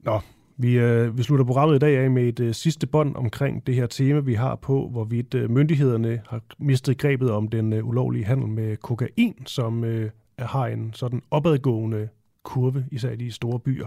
Nå, 0.00 0.20
vi, 0.56 0.78
øh, 0.78 1.18
vi 1.18 1.22
slutter 1.22 1.44
programmet 1.44 1.76
i 1.76 1.78
dag 1.78 1.98
af 1.98 2.10
med 2.10 2.22
et 2.22 2.40
øh, 2.40 2.54
sidste 2.54 2.86
bånd 2.86 3.16
omkring 3.16 3.66
det 3.66 3.74
her 3.74 3.86
tema, 3.86 4.20
vi 4.20 4.34
har 4.34 4.54
på, 4.54 4.88
hvorvidt 4.92 5.34
øh, 5.34 5.50
myndighederne 5.50 6.22
har 6.28 6.40
mistet 6.58 6.98
grebet 6.98 7.30
om 7.30 7.48
den 7.48 7.72
øh, 7.72 7.88
ulovlige 7.88 8.24
handel 8.24 8.48
med 8.48 8.76
kokain, 8.76 9.46
som 9.46 9.84
øh, 9.84 10.10
har 10.38 10.66
en 10.66 10.90
sådan 10.94 11.22
opadgående 11.30 12.08
kurve, 12.42 12.84
især 12.90 13.10
i 13.10 13.16
de 13.16 13.32
store 13.32 13.58
byer. 13.58 13.86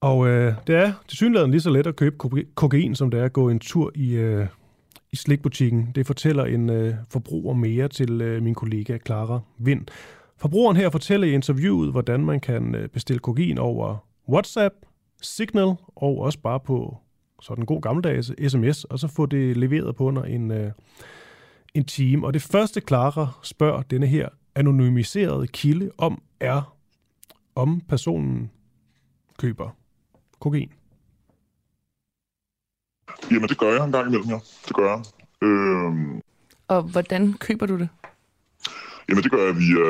Og 0.00 0.28
øh, 0.28 0.54
det 0.66 0.74
er 0.74 0.92
til 1.08 1.16
synligheden 1.16 1.50
lige 1.50 1.60
så 1.60 1.70
let 1.70 1.86
at 1.86 1.96
købe 1.96 2.16
kokain, 2.54 2.94
som 2.94 3.10
det 3.10 3.20
er 3.20 3.24
at 3.24 3.32
gå 3.32 3.48
en 3.48 3.58
tur 3.58 3.92
i, 3.94 4.12
øh, 4.12 4.46
i 5.12 5.16
slikbutikken. 5.16 5.92
Det 5.94 6.06
fortæller 6.06 6.44
en 6.44 6.70
øh, 6.70 6.94
forbruger 7.10 7.54
mere 7.54 7.88
til 7.88 8.20
øh, 8.20 8.42
min 8.42 8.54
kollega 8.54 8.98
Clara 9.06 9.40
Vind. 9.58 9.86
Forbrugeren 10.36 10.76
her 10.76 10.90
fortæller 10.90 11.26
i 11.26 11.32
interviewet, 11.32 11.90
hvordan 11.90 12.24
man 12.24 12.40
kan 12.40 12.74
øh, 12.74 12.88
bestille 12.88 13.18
kokain 13.18 13.58
over 13.58 14.09
WhatsApp, 14.28 14.74
Signal 15.22 15.74
og 15.96 16.18
også 16.18 16.38
bare 16.38 16.60
på 16.60 16.98
sådan 17.42 17.62
en 17.62 17.66
god 17.66 17.80
gammeldags 17.80 18.32
sms, 18.48 18.84
og 18.84 18.98
så 18.98 19.08
få 19.08 19.26
det 19.26 19.56
leveret 19.56 19.96
på 19.96 20.04
under 20.04 20.22
en, 20.22 20.50
øh, 20.50 20.72
en 21.74 21.84
time. 21.84 22.26
Og 22.26 22.34
det 22.34 22.42
første, 22.42 22.80
Clara 22.88 23.28
spørger 23.42 23.82
denne 23.82 24.06
her 24.06 24.28
anonymiserede 24.54 25.46
kilde 25.46 25.90
om, 25.98 26.22
er, 26.40 26.76
om 27.54 27.80
personen 27.88 28.50
køber 29.38 29.70
kokain. 30.40 30.72
Jamen, 33.30 33.48
det 33.48 33.58
gør 33.58 33.72
jeg 33.72 33.84
en 33.84 33.92
gang 33.92 34.06
imellem, 34.06 34.28
ja. 34.28 34.38
Det 34.68 34.76
gør 34.76 34.90
jeg. 34.90 35.04
Øhm... 35.42 36.20
Og 36.68 36.82
hvordan 36.82 37.32
køber 37.32 37.66
du 37.66 37.78
det? 37.78 37.88
Jamen, 39.08 39.22
det 39.24 39.30
gør 39.30 39.44
jeg 39.46 39.56
via 39.56 39.86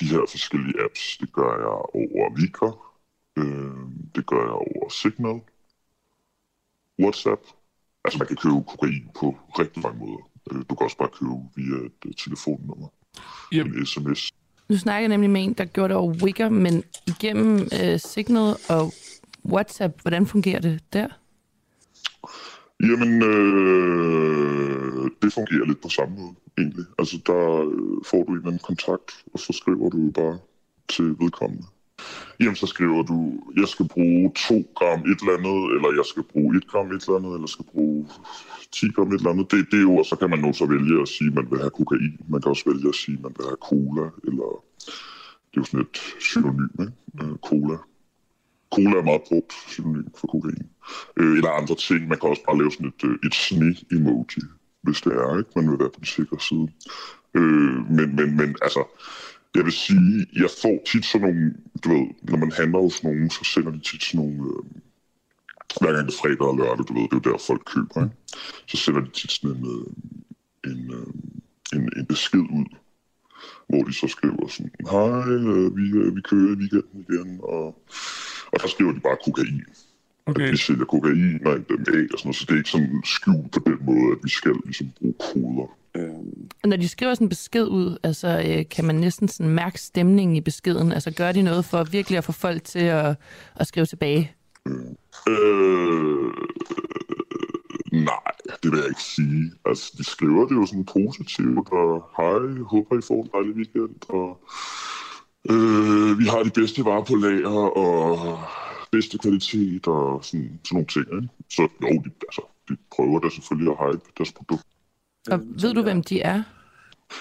de 0.00 0.06
her 0.06 0.20
forskellige 0.30 0.74
apps. 0.84 1.18
Det 1.20 1.32
gør 1.32 1.50
jeg 1.64 1.66
over 1.66 2.34
Vika. 2.40 2.66
Øhm, 3.36 4.10
det 4.14 4.26
gør 4.26 4.40
jeg 4.40 4.50
over 4.50 4.88
Signal. 4.88 5.40
WhatsApp. 7.02 7.40
Altså, 8.04 8.18
man 8.18 8.28
kan 8.28 8.36
købe 8.36 8.54
kokain 8.54 9.08
på 9.20 9.36
rigtig 9.58 9.82
mange 9.82 9.98
måder. 9.98 10.30
Øh, 10.50 10.58
du 10.70 10.74
kan 10.74 10.84
også 10.84 10.96
bare 10.96 11.08
købe 11.08 11.32
via 11.56 11.86
et 11.86 12.04
uh, 12.06 12.12
telefonnummer. 12.24 12.88
Yep. 13.52 13.66
En 13.66 13.86
sms. 13.86 14.30
Nu 14.68 14.76
snakker 14.76 15.00
jeg 15.00 15.08
nemlig 15.08 15.30
med 15.30 15.44
en, 15.44 15.52
der 15.52 15.64
gjorde 15.64 15.88
det 15.88 15.96
over 15.96 16.14
Wicker, 16.22 16.48
men 16.48 16.84
igennem 17.06 17.54
uh, 17.54 18.00
Signal 18.00 18.56
og 18.68 18.92
WhatsApp, 19.44 20.02
hvordan 20.02 20.26
fungerer 20.26 20.60
det 20.60 20.82
der? 20.92 21.08
Jamen, 22.80 23.22
øh, 23.22 25.10
det 25.22 25.32
fungerer 25.32 25.66
lidt 25.66 25.82
på 25.82 25.88
samme 25.88 26.16
måde, 26.16 26.34
egentlig. 26.58 26.84
Altså, 26.98 27.20
der 27.26 27.60
øh, 27.60 28.04
får 28.04 28.24
du 28.24 28.32
en 28.32 28.46
anden 28.46 28.58
kontakt, 28.58 29.24
og 29.32 29.38
så 29.38 29.52
skriver 29.52 29.90
du 29.90 30.10
bare 30.10 30.38
til 30.88 31.04
vedkommende. 31.04 31.66
Jamen, 32.40 32.56
så 32.56 32.66
skriver 32.66 33.02
du, 33.02 33.18
jeg 33.56 33.68
skal 33.68 33.88
bruge 33.88 34.32
2 34.48 34.64
gram 34.74 35.00
et 35.00 35.20
eller 35.20 35.36
andet, 35.38 35.60
eller 35.74 35.90
jeg 36.00 36.06
skal 36.12 36.22
bruge 36.22 36.56
1 36.56 36.66
gram 36.68 36.86
et 36.86 37.02
eller 37.02 37.16
andet, 37.18 37.30
eller 37.30 37.48
jeg 37.48 37.54
skal 37.56 37.64
bruge 37.72 38.08
10 38.72 38.88
gram 38.94 39.12
et 39.12 39.18
eller 39.18 39.30
andet. 39.30 39.50
Det, 39.50 39.66
det 39.70 39.78
er 39.78 39.82
jo, 39.82 40.04
så 40.04 40.16
kan 40.16 40.30
man 40.30 40.38
nu 40.38 40.52
så 40.52 40.66
vælge 40.66 41.02
at 41.02 41.08
sige, 41.08 41.28
at 41.28 41.34
man 41.34 41.46
vil 41.50 41.58
have 41.58 41.70
kokain. 41.70 42.14
Man 42.28 42.40
kan 42.42 42.50
også 42.50 42.70
vælge 42.70 42.88
at 42.88 42.94
sige, 42.94 43.16
at 43.16 43.22
man 43.22 43.34
vil 43.36 43.46
have 43.50 43.62
cola, 43.70 44.04
eller 44.28 44.48
det 45.50 45.56
er 45.56 45.62
jo 45.62 45.64
sådan 45.64 45.86
et 45.86 45.96
synonym, 46.20 46.74
ikke? 46.80 46.92
Øh, 47.22 47.36
cola 47.48 47.76
cola 48.74 48.96
er 48.98 49.08
meget 49.10 49.22
brugt 49.28 49.52
synonym 49.68 50.08
for 50.18 50.26
kokain. 50.26 50.66
Øh, 51.16 51.36
eller 51.38 51.50
andre 51.50 51.74
ting. 51.74 52.08
Man 52.08 52.18
kan 52.18 52.30
også 52.30 52.44
bare 52.46 52.58
lave 52.58 52.72
sådan 52.72 52.92
et, 52.92 53.04
øh, 53.08 53.16
et 53.26 53.34
sne-emoji, 53.34 54.42
hvis 54.82 55.00
det 55.04 55.12
er, 55.12 55.38
ikke? 55.38 55.50
Man 55.56 55.70
vil 55.70 55.78
være 55.78 55.94
på 55.94 56.00
den 56.00 56.12
sikre 56.16 56.40
side. 56.48 56.68
Øh, 57.34 57.78
men, 57.96 58.16
men, 58.16 58.36
men 58.36 58.48
altså, 58.66 58.82
jeg 59.54 59.64
vil 59.64 59.72
sige, 59.72 60.26
jeg 60.32 60.50
får 60.62 60.82
tit 60.86 61.04
sådan 61.04 61.26
nogle, 61.26 61.54
du 61.84 61.88
ved, 61.88 62.06
når 62.22 62.38
man 62.38 62.52
handler 62.52 62.80
hos 62.80 63.02
nogen, 63.02 63.30
så 63.30 63.44
sender 63.44 63.70
de 63.70 63.80
tit 63.80 64.02
sådan 64.04 64.20
nogle, 64.20 64.38
øh, 64.50 64.64
hver 65.80 65.92
gang 65.92 66.06
det 66.06 66.14
er 66.14 66.18
fredag 66.22 66.40
og 66.40 66.56
lørdag, 66.56 66.84
du 66.88 66.94
ved, 66.94 67.02
det 67.02 67.12
er 67.12 67.20
jo 67.24 67.32
der 67.32 67.44
folk 67.46 67.62
køber, 67.66 68.04
ikke? 68.04 68.16
så 68.66 68.76
sender 68.76 69.00
de 69.00 69.10
tit 69.10 69.32
sådan 69.32 69.56
en, 69.56 69.66
øh, 69.72 69.86
en, 70.70 70.92
øh, 70.94 71.06
en, 71.74 71.82
en 71.96 72.06
besked 72.06 72.38
ud, 72.58 72.68
hvor 73.68 73.82
de 73.82 73.92
så 73.92 74.08
skriver 74.08 74.48
sådan, 74.48 74.72
hej, 74.90 75.28
øh, 75.28 75.76
vi, 75.76 75.84
øh, 75.98 76.16
vi 76.16 76.20
kører 76.20 76.52
i 76.52 76.58
weekenden 76.60 77.00
igen, 77.08 77.40
og 77.42 77.84
og 78.54 78.60
der 78.60 78.68
skriver 78.68 78.92
de 78.92 79.00
bare 79.00 79.16
kokain. 79.24 79.62
Okay. 80.26 80.42
At 80.42 80.52
vi 80.52 80.56
sælger 80.56 80.84
kokain 80.84 81.46
og 81.46 81.58
MDMA 81.58 82.06
og 82.12 82.18
sådan 82.18 82.24
noget, 82.24 82.36
så 82.36 82.44
det 82.48 82.52
er 82.52 82.56
ikke 82.56 82.70
sådan 82.70 83.02
skjult 83.04 83.52
på 83.52 83.60
den 83.66 83.78
måde, 83.80 84.12
at 84.12 84.18
vi 84.22 84.28
skal 84.28 84.52
ligesom 84.64 84.88
bruge 85.00 85.14
koder. 85.20 85.76
Øhm. 85.96 86.48
Når 86.64 86.76
de 86.76 86.88
skriver 86.88 87.14
sådan 87.14 87.24
en 87.24 87.28
besked 87.28 87.66
ud, 87.66 87.98
altså, 88.02 88.42
øh, 88.48 88.64
kan 88.70 88.84
man 88.84 88.94
næsten 88.94 89.28
sådan 89.28 89.52
mærke 89.52 89.80
stemningen 89.80 90.36
i 90.36 90.40
beskeden? 90.40 90.92
Altså 90.92 91.10
gør 91.10 91.32
de 91.32 91.42
noget 91.42 91.64
for 91.64 91.84
virkelig 91.84 92.18
at 92.18 92.24
få 92.24 92.32
folk 92.32 92.64
til 92.64 92.78
at, 92.78 93.16
at 93.56 93.66
skrive 93.66 93.86
tilbage? 93.86 94.32
Øh, 95.28 96.30
nej, 97.92 98.30
det 98.62 98.70
vil 98.70 98.78
jeg 98.78 98.88
ikke 98.88 99.02
sige. 99.02 99.52
Altså, 99.66 99.92
de 99.98 100.04
skriver 100.04 100.46
det 100.46 100.54
jo 100.54 100.66
sådan 100.66 100.84
positivt, 100.84 101.68
og 101.72 102.10
hej, 102.16 102.62
håber 102.62 102.98
I 102.98 103.02
får 103.08 103.22
en 103.22 103.30
dejlig 103.34 103.56
weekend, 103.56 103.96
og 104.08 104.40
Øh, 105.50 106.18
vi 106.18 106.24
har 106.24 106.42
de 106.42 106.50
bedste 106.50 106.84
varer 106.84 107.04
på 107.04 107.14
lager 107.14 107.76
og 107.76 108.38
bedste 108.94 109.18
kvalitet 109.18 109.86
og 109.86 110.24
sådan, 110.24 110.60
sådan 110.64 110.74
nogle 110.76 110.86
ting. 110.94 111.06
Ikke? 111.16 111.28
Så 111.56 111.62
jo, 111.82 111.88
de, 112.04 112.10
altså, 112.28 112.42
de 112.68 112.76
prøver 112.94 113.18
da 113.20 113.28
selvfølgelig 113.36 113.70
at 113.72 113.78
hype 113.84 114.06
deres 114.18 114.32
produkt. 114.38 114.66
Og 115.32 115.38
ved 115.62 115.74
du, 115.74 115.82
hvem 115.82 116.02
de 116.02 116.16
er? 116.20 116.42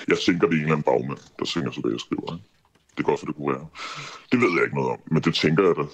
Jeg 0.08 0.18
tænker, 0.26 0.48
det 0.48 0.56
er 0.56 0.60
en 0.60 0.66
eller 0.68 0.78
anden 0.78 0.90
bagmand, 0.92 1.22
der 1.40 1.46
synger 1.46 1.72
så 1.72 1.82
det, 1.86 1.92
jeg 1.92 2.00
skriver. 2.00 2.28
Ikke? 2.36 2.48
Det 2.94 3.00
er 3.04 3.08
godt, 3.10 3.20
for 3.20 3.28
det 3.28 3.36
kunne 3.36 3.54
være. 3.56 3.68
Det 4.32 4.38
ved 4.42 4.52
jeg 4.56 4.64
ikke 4.66 4.78
noget 4.80 4.92
om, 4.96 5.00
men 5.14 5.22
det 5.26 5.34
tænker 5.44 5.64
jeg 5.68 5.76
da 5.80 5.86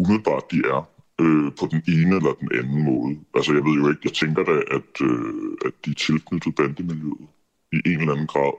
umiddelbart, 0.00 0.44
de 0.52 0.58
er 0.74 0.80
øh, 1.22 1.48
på 1.60 1.64
den 1.72 1.82
ene 1.94 2.14
eller 2.20 2.32
den 2.42 2.50
anden 2.60 2.80
måde. 2.90 3.10
Altså, 3.36 3.50
jeg 3.58 3.64
ved 3.66 3.74
jo 3.80 3.84
ikke, 3.90 4.04
jeg 4.08 4.16
tænker 4.22 4.42
da, 4.50 4.56
at, 4.78 4.92
øh, 5.08 5.50
at 5.66 5.74
de 5.84 5.90
er 5.90 5.98
tilknyttet 6.06 6.54
bandemiljøet 6.54 7.26
i 7.72 7.78
en 7.86 8.00
eller 8.00 8.12
anden 8.12 8.26
grad. 8.26 8.54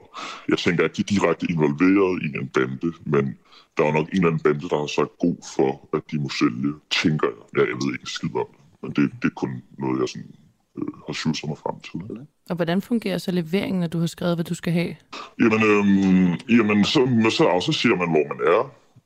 Jeg 0.48 0.58
tænker 0.58 0.84
ikke, 0.84 0.96
de 0.96 1.02
er 1.02 1.10
direkte 1.14 1.46
involveret 1.52 2.22
i 2.22 2.26
en 2.40 2.48
bande, 2.48 2.92
men 3.14 3.24
der 3.76 3.84
er 3.84 3.92
nok 3.92 4.08
en 4.08 4.16
eller 4.16 4.28
anden 4.28 4.42
bande, 4.46 4.68
der 4.72 4.78
har 4.78 4.86
sagt 4.86 5.12
god 5.18 5.38
for, 5.56 5.88
at 5.96 6.02
de 6.10 6.16
må 6.18 6.28
sælge, 6.28 6.70
tænker 7.02 7.26
jeg. 7.32 7.40
Ja, 7.56 7.62
jeg 7.70 7.76
ved 7.82 7.92
ikke 7.92 8.06
skidt 8.06 8.34
om 8.34 8.46
det, 8.52 8.60
men 8.82 8.90
det, 8.96 9.04
det 9.22 9.28
er 9.32 9.36
kun 9.42 9.62
noget, 9.78 10.00
jeg 10.00 10.08
sådan, 10.08 10.34
øh, 10.78 10.92
har 11.06 11.12
syvset 11.12 11.48
mig 11.48 11.58
frem 11.58 11.76
til. 11.80 12.26
Og 12.50 12.56
hvordan 12.56 12.82
fungerer 12.82 13.18
så 13.18 13.30
leveringen, 13.30 13.80
når 13.80 13.86
du 13.86 13.98
har 13.98 14.06
skrevet, 14.06 14.36
hvad 14.36 14.44
du 14.44 14.54
skal 14.54 14.72
have? 14.72 14.96
Jamen, 15.40 15.60
øhm, 15.70 16.32
jamen 16.56 16.84
så, 16.84 17.00
så, 17.36 17.44
så 17.66 17.72
siger 17.72 17.96
man, 17.96 18.10
hvor 18.10 18.26
man 18.32 18.40
er, 18.54 18.62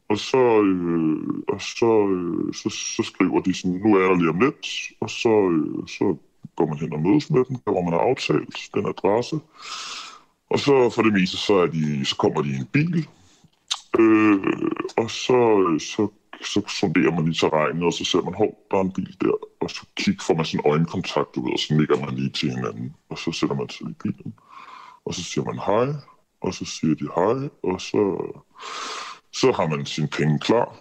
og 0.08 0.18
så, 0.18 0.62
øh, 0.62 1.18
og 1.48 1.60
så, 1.60 1.90
øh, 2.14 2.54
så, 2.54 2.68
så 2.96 3.02
skriver 3.02 3.40
de 3.40 3.54
sådan, 3.54 3.80
nu 3.84 3.96
er 3.96 4.00
jeg 4.00 4.16
lige 4.16 4.30
om 4.30 4.40
lidt, 4.40 4.66
og 5.00 5.10
så, 5.10 5.34
øh, 5.50 5.88
så 5.88 6.16
går 6.56 6.66
man 6.66 6.78
hen 6.78 6.92
og 6.92 7.00
mødes 7.00 7.30
med 7.30 7.44
dem, 7.44 7.56
hvor 7.64 7.82
man 7.82 7.92
har 7.92 8.00
aftalt 8.00 8.56
den 8.74 8.86
adresse. 8.86 9.40
Og 10.50 10.58
så 10.58 10.90
for 10.94 11.02
det 11.02 11.12
meste, 11.12 11.36
så, 11.36 11.54
er 11.54 11.66
de, 11.66 12.04
så 12.04 12.16
kommer 12.16 12.42
de 12.42 12.48
i 12.48 12.56
en 12.56 12.66
bil, 12.66 13.08
øh, 13.98 14.38
og 14.96 15.10
så, 15.10 15.38
så, 15.78 16.08
så 16.52 16.62
sonderer 16.80 17.14
man 17.14 17.24
lige 17.24 17.34
terrænet, 17.34 17.84
og 17.84 17.92
så 17.92 18.04
ser 18.04 18.22
man, 18.22 18.34
hov, 18.34 18.58
der 18.70 18.76
er 18.76 18.80
en 18.80 18.92
bil 18.92 19.16
der, 19.20 19.32
og 19.60 19.70
så 19.70 19.86
kigger, 19.96 20.22
får 20.24 20.34
man 20.34 20.44
sådan 20.44 20.70
øjenkontakt, 20.70 21.34
du 21.34 21.44
ved, 21.44 21.52
og 21.52 21.58
så 21.58 21.74
nikker 21.74 21.98
man 22.04 22.14
lige 22.14 22.30
til 22.30 22.50
hinanden, 22.50 22.94
og 23.08 23.18
så 23.18 23.32
sætter 23.32 23.56
man 23.56 23.68
sig 23.68 23.86
i 23.90 23.94
bilen, 24.02 24.34
og 25.04 25.14
så 25.14 25.24
siger 25.24 25.44
man 25.44 25.58
hej, 25.58 25.94
og 26.40 26.54
så 26.54 26.64
siger 26.64 26.94
de 26.94 27.08
hej, 27.16 27.48
og 27.62 27.80
så, 27.80 28.02
så 29.32 29.52
har 29.52 29.66
man 29.66 29.86
sine 29.86 30.08
penge 30.08 30.38
klar, 30.38 30.76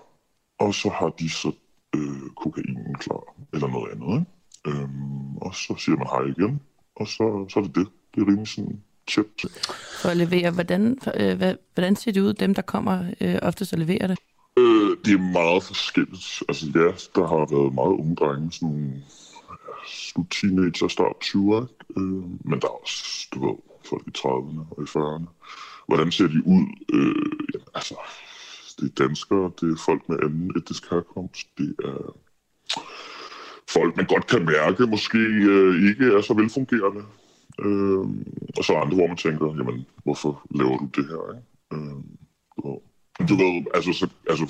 og 0.60 0.74
så 0.74 0.90
har 0.90 1.10
de 1.10 1.30
så 1.30 1.52
øh, 1.96 2.30
kokainen 2.36 2.96
klar, 2.96 3.24
eller 3.54 3.68
noget 3.68 3.92
andet, 3.92 4.20
ikke? 4.20 4.32
Øhm, 4.68 5.27
og 5.42 5.56
så 5.56 5.76
siger 5.78 5.98
man 5.98 6.08
hej 6.08 6.34
igen, 6.38 6.62
og 6.96 7.08
så, 7.08 7.46
så 7.50 7.60
er 7.60 7.64
det 7.64 7.76
det. 7.76 7.88
Det 8.16 8.22
er 8.22 8.28
rimelig 8.28 8.48
sådan 8.48 8.82
tjept. 9.08 9.46
For 10.02 10.10
at 10.10 10.18
levere, 10.18 10.52
hvordan, 10.52 10.98
øh, 11.16 11.38
hvad, 11.38 11.56
hvordan 11.74 11.96
ser 11.96 12.12
det 12.12 12.22
ud, 12.22 12.34
dem 12.34 12.54
der 12.54 12.62
kommer 12.62 13.06
øh, 13.22 13.40
oftest 13.42 13.74
og 13.74 13.80
leverer 13.80 14.08
det? 14.08 14.18
Øh, 14.58 14.98
det 15.06 15.14
er 15.14 15.32
meget 15.32 15.64
forskelligt. 15.64 16.44
Altså 16.50 16.66
ja, 16.76 16.88
der 17.16 17.28
har 17.28 17.56
været 17.56 17.74
meget 17.74 17.96
unge 18.02 18.16
drenge, 18.16 18.52
sådan 18.52 19.04
slut 19.88 20.28
teenager, 20.32 20.88
start 20.88 21.16
20'er, 21.24 21.66
øh, 21.98 22.24
men 22.50 22.60
der 22.62 22.68
er 22.68 22.82
også, 22.82 23.28
du 23.34 23.46
ved, 23.46 23.58
folk 23.90 24.08
i 24.08 24.12
30'erne 24.18 24.62
og 24.72 24.84
i 24.84 24.86
40'erne. 24.86 25.28
Hvordan 25.88 26.12
ser 26.12 26.28
de 26.28 26.48
ud? 26.48 26.66
Øh, 26.94 27.32
ja, 27.54 27.60
altså, 27.76 27.96
det 28.80 28.86
er 28.92 29.06
danskere, 29.06 29.52
det 29.62 29.72
er 29.74 29.84
folk 29.86 30.10
med 30.10 30.18
anden 30.24 30.52
etnisk 30.58 30.90
herkomst, 30.92 31.48
det 31.58 31.76
er 31.84 32.16
folk, 33.78 33.98
man 33.98 34.06
godt 34.14 34.28
kan 34.28 34.46
mærke, 34.46 34.88
måske 34.96 35.18
øh, 35.54 35.90
ikke 35.90 36.06
er 36.18 36.22
så 36.22 36.34
velfungerende. 36.34 37.04
Øh, 37.66 38.06
og 38.58 38.64
så 38.68 38.72
andre, 38.74 38.96
hvor 38.98 39.08
man 39.08 39.18
tænker, 39.18 39.46
jamen, 39.58 39.86
hvorfor 40.04 40.32
laver 40.60 40.78
du 40.78 40.88
det 40.98 41.06
her? 41.12 41.24
Ikke? 41.34 41.46
Øh, 41.74 42.00
og, 42.66 42.76
du 43.30 43.36
ved, 43.42 43.54
altså, 43.78 43.92
så, 44.00 44.06
altså 44.32 44.46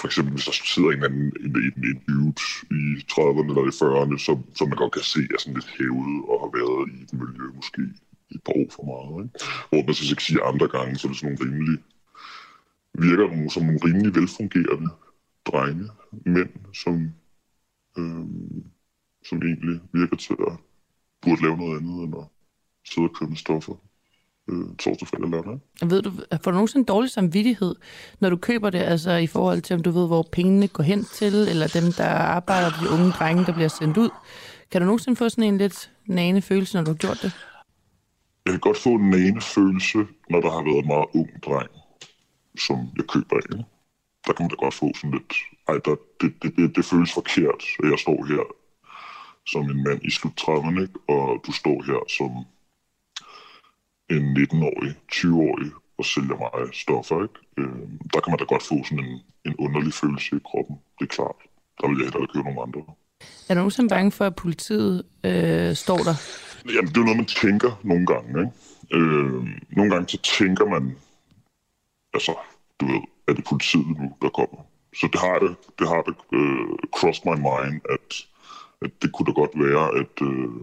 for 0.00 0.06
eksempel, 0.08 0.32
hvis 0.34 0.44
der 0.48 0.54
sidder 0.74 0.90
en 0.90 1.04
anden 1.08 1.26
en, 1.44 1.52
en, 1.66 1.74
en 1.90 1.98
dude 2.08 2.42
i 2.80 2.82
30'erne 3.12 3.48
eller 3.50 3.64
i 3.72 3.78
40'erne, 3.80 4.16
som, 4.26 4.36
som 4.58 4.68
man 4.68 4.80
godt 4.82 4.92
kan 4.92 5.02
se 5.14 5.20
er 5.34 5.38
sådan 5.38 5.58
lidt 5.58 5.70
hævet 5.78 6.14
og 6.30 6.36
har 6.42 6.50
været 6.58 6.84
i 6.94 6.96
et 7.04 7.12
miljø 7.20 7.46
måske 7.60 7.82
i 8.30 8.34
et 8.34 8.42
par 8.46 8.54
år 8.60 8.68
for 8.76 8.84
meget. 8.92 9.14
Ikke? 9.24 9.38
Hvor 9.70 9.82
man 9.86 9.94
så 9.94 10.12
ikke 10.14 10.28
siger 10.28 10.42
andre 10.52 10.68
gange, 10.76 10.96
så 10.96 11.02
er 11.06 11.10
det 11.10 11.18
sådan 11.20 11.28
nogle 11.28 11.44
rimelig, 11.44 11.78
virker 13.06 13.26
nogle, 13.32 13.50
som 13.50 13.62
nogle 13.68 13.84
rimelig 13.86 14.14
velfungerende 14.18 14.90
drenge, 15.48 15.84
mænd, 16.34 16.52
som, 16.82 16.94
øh, 17.98 18.26
som 19.28 19.42
egentlig 19.42 19.80
virker 19.92 20.16
til 20.16 20.36
at 20.48 20.52
burde 21.22 21.42
lave 21.42 21.56
noget 21.56 21.78
andet 21.78 22.04
end 22.04 22.14
at 22.18 22.26
sidde 22.90 23.08
og 23.08 23.14
købe 23.14 23.36
stoffer 23.36 23.74
øh, 24.48 24.76
torsdag, 24.78 25.08
fredag, 25.08 25.30
lørdag. 25.30 25.58
Ved 25.90 26.02
du, 26.02 26.12
får 26.42 26.50
du 26.50 26.54
nogensinde 26.54 26.86
dårlig 26.86 27.10
samvittighed, 27.10 27.74
når 28.20 28.30
du 28.30 28.36
køber 28.36 28.70
det, 28.70 28.78
altså 28.78 29.12
i 29.12 29.26
forhold 29.26 29.60
til, 29.60 29.76
om 29.76 29.82
du 29.82 29.90
ved, 29.90 30.06
hvor 30.06 30.28
pengene 30.32 30.68
går 30.68 30.82
hen 30.82 31.04
til, 31.04 31.34
eller 31.34 31.66
dem, 31.66 31.92
der 31.92 32.08
arbejder, 32.08 32.70
de 32.70 32.90
unge 32.90 33.10
drenge, 33.10 33.44
der 33.44 33.52
bliver 33.52 33.68
sendt 33.68 33.96
ud? 33.96 34.10
Kan 34.70 34.80
du 34.80 34.84
nogensinde 34.84 35.16
få 35.16 35.28
sådan 35.28 35.44
en 35.44 35.58
lidt 35.58 35.90
nane 36.06 36.42
følelse, 36.42 36.76
når 36.76 36.84
du 36.84 36.90
har 36.90 36.96
gjort 36.96 37.18
det? 37.22 37.32
Jeg 38.44 38.52
kan 38.52 38.60
godt 38.60 38.76
få 38.76 38.88
en 38.88 39.10
nane 39.10 39.40
følelse, 39.40 39.98
når 40.30 40.40
der 40.40 40.50
har 40.50 40.62
været 40.64 40.82
en 40.82 40.86
meget 40.86 41.06
ung 41.14 41.30
dreng, 41.46 41.70
som 42.58 42.76
jeg 42.96 43.06
køber 43.06 43.36
af. 43.36 43.64
Der 44.26 44.32
kan 44.32 44.44
man 44.44 44.50
da 44.50 44.54
godt 44.54 44.74
få 44.74 44.90
sådan 44.94 45.10
lidt, 45.10 45.34
ej, 45.68 45.78
der, 45.84 45.96
det, 46.20 46.42
det, 46.42 46.56
det, 46.56 46.76
det 46.76 46.84
føles 46.84 47.12
forkert, 47.14 47.62
at 47.84 47.90
jeg 47.90 47.98
står 47.98 48.24
her 48.24 48.44
som 49.46 49.70
en 49.70 49.84
mand 49.84 50.00
i 50.04 50.10
slut 50.10 50.40
30'erne, 50.40 50.84
og 51.08 51.42
du 51.46 51.52
står 51.52 51.82
her 51.88 52.00
som 52.18 52.30
en 54.16 54.36
19-årig, 54.36 54.94
20-årig 55.12 55.70
og 55.98 56.04
sælger 56.04 56.36
mig 56.42 56.74
stoffer, 56.74 57.22
ikke? 57.22 57.38
Øh, 57.58 57.88
der 58.12 58.20
kan 58.20 58.30
man 58.30 58.38
da 58.38 58.44
godt 58.44 58.62
få 58.62 58.84
sådan 58.84 59.04
en, 59.04 59.20
en 59.44 59.54
underlig 59.58 59.94
følelse 59.94 60.36
i 60.36 60.38
kroppen. 60.44 60.76
Det 60.98 61.04
er 61.04 61.14
klart. 61.18 61.38
Der 61.80 61.88
vil 61.88 61.96
jeg 61.98 62.04
hellere 62.04 62.26
købe 62.34 62.44
nogle 62.44 62.62
andre. 62.62 62.80
Er 63.48 63.54
du 63.54 63.58
nogensinde 63.58 63.88
bange 63.88 64.12
for, 64.12 64.24
at 64.24 64.36
politiet 64.36 65.04
øh, 65.24 65.74
står 65.74 66.00
der? 66.08 66.14
Jamen, 66.74 66.88
det 66.88 66.96
er 66.96 67.00
jo 67.00 67.04
noget, 67.04 67.16
man 67.16 67.26
tænker 67.26 67.80
nogle 67.84 68.06
gange, 68.06 68.40
ikke? 68.40 68.52
Øh, 68.96 69.32
nogle 69.70 69.90
gange 69.92 70.08
så 70.08 70.18
tænker 70.38 70.64
man, 70.66 70.96
altså, 72.14 72.34
du 72.80 72.86
ved, 72.86 73.02
er 73.28 73.32
det 73.32 73.44
politiet 73.50 73.86
nu, 73.86 74.16
der 74.22 74.28
kommer? 74.28 74.60
Så 75.00 75.08
det 75.12 75.20
har 75.20 75.38
det, 75.38 75.52
det 75.78 75.86
har 75.88 76.02
det 76.08 76.16
uh, 76.38 76.74
crossed 76.96 77.24
my 77.28 77.36
mind, 77.48 77.80
at, 77.94 78.08
at 78.84 78.92
det 79.02 79.12
kunne 79.12 79.26
da 79.26 79.32
godt 79.42 79.54
være, 79.66 79.84
at, 80.00 80.14
uh, 80.28 80.62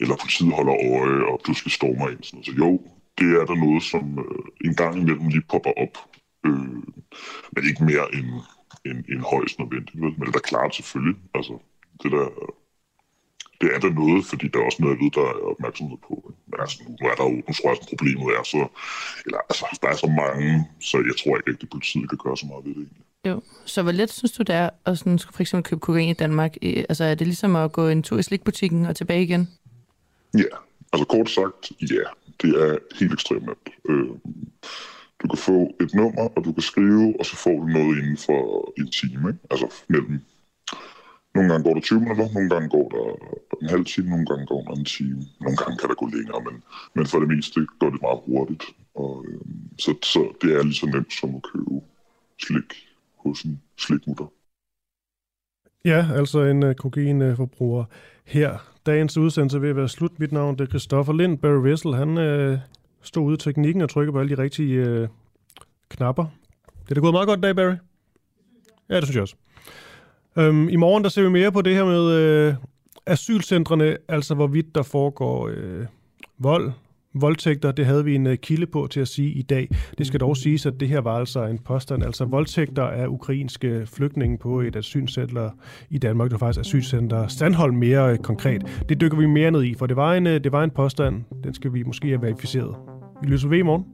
eller 0.00 0.16
politiet 0.22 0.54
holder 0.58 0.76
øje, 0.92 1.18
og 1.30 1.40
pludselig 1.44 1.72
stormer 1.72 2.08
ind. 2.08 2.22
Sådan. 2.22 2.44
Så 2.44 2.52
jo, 2.62 2.70
det 3.18 3.28
er 3.40 3.44
der 3.50 3.64
noget, 3.66 3.82
som 3.82 4.04
uh, 4.18 4.46
en 4.66 4.74
gang 4.74 4.94
imellem 5.00 5.28
lige 5.28 5.48
popper 5.52 5.74
op. 5.84 5.94
Uh, 6.48 6.82
men 7.52 7.62
ikke 7.68 7.84
mere 7.90 8.06
end, 8.16 8.30
end, 8.88 8.98
end 9.12 9.22
højst 9.32 9.58
nødvendigt. 9.58 10.00
Vel? 10.02 10.14
Men 10.16 10.20
det 10.26 10.28
er 10.28 10.38
da 10.38 10.48
klart 10.52 10.74
selvfølgelig. 10.74 11.16
Altså, 11.34 11.54
det, 12.02 12.10
der, 12.12 12.26
det 13.60 13.68
er 13.74 13.80
der 13.84 13.90
noget, 14.02 14.26
fordi 14.30 14.46
der 14.48 14.58
er 14.58 14.64
også 14.68 14.82
noget, 14.82 14.94
jeg 14.94 15.02
ved, 15.04 15.10
der 15.18 15.26
er 15.30 15.50
opmærksomhed 15.52 15.98
på. 16.08 16.14
Men 16.48 16.60
altså, 16.60 16.76
nu 17.00 17.02
er 17.10 17.14
der 17.18 17.24
jo, 17.30 17.36
nu 17.46 17.52
tror 17.54 17.68
jeg, 17.70 17.78
at 17.80 17.88
problemet 17.92 18.28
er 18.38 18.44
så, 18.54 18.62
eller 19.26 19.40
altså, 19.50 19.64
der 19.82 19.88
er 19.88 19.98
så 20.04 20.10
mange, 20.22 20.48
så 20.88 20.96
jeg 21.10 21.16
tror 21.20 21.36
ikke, 21.36 21.50
at 21.50 21.60
det 21.60 21.70
politiet 21.74 22.08
kan 22.08 22.18
gøre 22.24 22.36
så 22.36 22.46
meget 22.50 22.64
ved 22.66 22.74
det 22.78 22.84
egentlig. 22.86 23.07
Jo, 23.28 23.42
så 23.64 23.82
hvor 23.82 23.92
let 23.92 24.12
synes 24.12 24.32
du, 24.32 24.42
det 24.42 24.54
er 24.54 24.70
at 24.84 24.98
sådan, 24.98 25.18
for 25.18 25.40
eksempel 25.40 25.70
købe 25.70 25.80
kokain 25.80 26.08
i 26.08 26.12
Danmark? 26.12 26.56
Altså 26.62 27.04
er 27.04 27.14
det 27.14 27.26
ligesom 27.26 27.56
at 27.56 27.72
gå 27.72 27.88
en 27.88 28.02
tur 28.02 28.18
i 28.18 28.22
slikbutikken 28.22 28.86
og 28.86 28.96
tilbage 28.96 29.22
igen? 29.22 29.48
Ja, 30.34 30.56
altså 30.92 31.06
kort 31.06 31.30
sagt, 31.30 31.72
ja. 31.80 32.04
Det 32.42 32.50
er 32.64 32.78
helt 32.98 33.12
ekstremt 33.12 33.46
nemt. 33.46 33.68
Øh, 33.88 34.08
du 35.22 35.28
kan 35.28 35.38
få 35.38 35.74
et 35.80 35.94
nummer, 35.94 36.28
og 36.36 36.44
du 36.44 36.52
kan 36.52 36.62
skrive, 36.62 37.14
og 37.18 37.26
så 37.26 37.36
får 37.36 37.56
du 37.60 37.66
noget 37.66 37.98
inden 37.98 38.16
for 38.16 38.72
en 38.78 38.90
time. 38.90 39.28
Ikke? 39.28 39.40
Altså 39.50 39.66
mellem... 39.88 40.20
Nogle 41.34 41.50
gange 41.50 41.64
går 41.64 41.74
der 41.74 41.80
20 41.80 42.00
minutter, 42.00 42.32
nogle 42.32 42.50
gange 42.50 42.68
går 42.68 42.88
der 42.88 43.04
en 43.62 43.68
halv 43.68 43.84
time, 43.84 44.10
nogle 44.10 44.26
gange 44.26 44.46
går 44.46 44.62
der 44.62 44.72
en 44.72 44.84
time. 44.84 45.22
Nogle 45.40 45.56
gange 45.56 45.76
kan 45.78 45.88
der 45.88 45.94
gå 45.94 46.06
længere, 46.06 46.40
men, 46.46 46.62
men 46.94 47.06
for 47.06 47.18
det 47.18 47.28
meste 47.28 47.66
går 47.80 47.90
det 47.90 48.02
meget 48.02 48.20
hurtigt. 48.26 48.64
Og, 48.94 49.24
øh, 49.28 49.40
så, 49.78 49.94
så 50.02 50.20
det 50.42 50.54
er 50.56 50.62
lige 50.62 50.74
så 50.74 50.86
nemt 50.86 51.12
som 51.12 51.34
at 51.34 51.42
købe 51.52 51.80
slik 52.38 52.87
hos 53.18 53.42
en 53.42 53.62
slikmutter. 53.78 54.26
Ja, 55.84 56.06
altså 56.14 56.42
en 56.42 56.62
uh, 56.62 56.74
kokainforbruger 56.74 57.84
her. 58.24 58.58
Dagens 58.86 59.16
udsendelse 59.16 59.60
vil 59.60 59.76
være 59.76 59.88
slut. 59.88 60.18
Mit 60.18 60.32
navn 60.32 60.58
det 60.58 60.64
er 60.64 60.68
Christoffer 60.68 61.12
Lind. 61.12 61.38
Barry 61.38 61.62
Wessel, 61.62 61.94
han 61.94 62.08
uh, 62.08 62.58
stod 63.02 63.24
ude 63.24 63.34
i 63.34 63.38
teknikken 63.38 63.82
og 63.82 63.90
trykkede 63.90 64.12
på 64.12 64.20
alle 64.20 64.36
de 64.36 64.42
rigtige 64.42 65.02
uh, 65.02 65.08
knapper. 65.88 66.26
Det 66.82 66.90
er 66.90 66.94
da 66.94 67.00
gået 67.00 67.14
meget 67.14 67.28
godt 67.28 67.38
i 67.38 67.42
dag, 67.42 67.56
Barry. 67.56 67.74
Ja, 68.88 68.96
det 68.96 69.04
synes 69.04 69.14
jeg 69.14 69.22
også. 69.22 69.36
Um, 70.36 70.68
I 70.68 70.76
morgen 70.76 71.04
der 71.04 71.10
ser 71.10 71.22
vi 71.22 71.28
mere 71.28 71.52
på 71.52 71.62
det 71.62 71.74
her 71.74 71.84
med 71.84 72.48
uh, 72.48 72.54
asylcentrene, 73.06 73.96
altså 74.08 74.34
hvorvidt 74.34 74.74
der 74.74 74.82
foregår 74.82 75.48
uh, 75.48 75.86
vold, 76.38 76.72
voldtægter, 77.14 77.72
det 77.72 77.86
havde 77.86 78.04
vi 78.04 78.14
en 78.14 78.36
kilde 78.36 78.66
på 78.66 78.86
til 78.90 79.00
at 79.00 79.08
sige 79.08 79.32
i 79.32 79.42
dag. 79.42 79.68
Det 79.98 80.06
skal 80.06 80.20
dog 80.20 80.36
siges, 80.36 80.66
at 80.66 80.74
det 80.80 80.88
her 80.88 81.00
var 81.00 81.18
altså 81.18 81.44
en 81.46 81.58
påstand, 81.58 82.04
altså 82.04 82.24
voldtægter 82.24 82.82
af 82.82 83.06
ukrainske 83.06 83.86
flygtninge 83.86 84.38
på 84.38 84.60
et 84.60 84.76
asylcenter 84.76 85.50
i 85.90 85.98
Danmark. 85.98 86.30
Det 86.30 86.40
var 86.40 86.46
faktisk 86.46 86.60
asylcenter 86.60 87.26
Sandholm 87.26 87.76
mere 87.76 88.18
konkret. 88.18 88.84
Det 88.88 89.00
dykker 89.00 89.18
vi 89.18 89.26
mere 89.26 89.50
ned 89.50 89.64
i, 89.64 89.74
for 89.74 89.86
det 89.86 89.96
var 89.96 90.14
en, 90.14 90.26
det 90.26 90.52
var 90.52 90.64
en 90.64 90.70
påstand. 90.70 91.24
Den 91.44 91.54
skal 91.54 91.72
vi 91.72 91.82
måske 91.82 92.08
have 92.08 92.22
verificeret. 92.22 92.76
Vi 93.22 93.28
lyser 93.28 93.48
ved 93.48 93.58
i 93.58 93.62
morgen. 93.62 93.84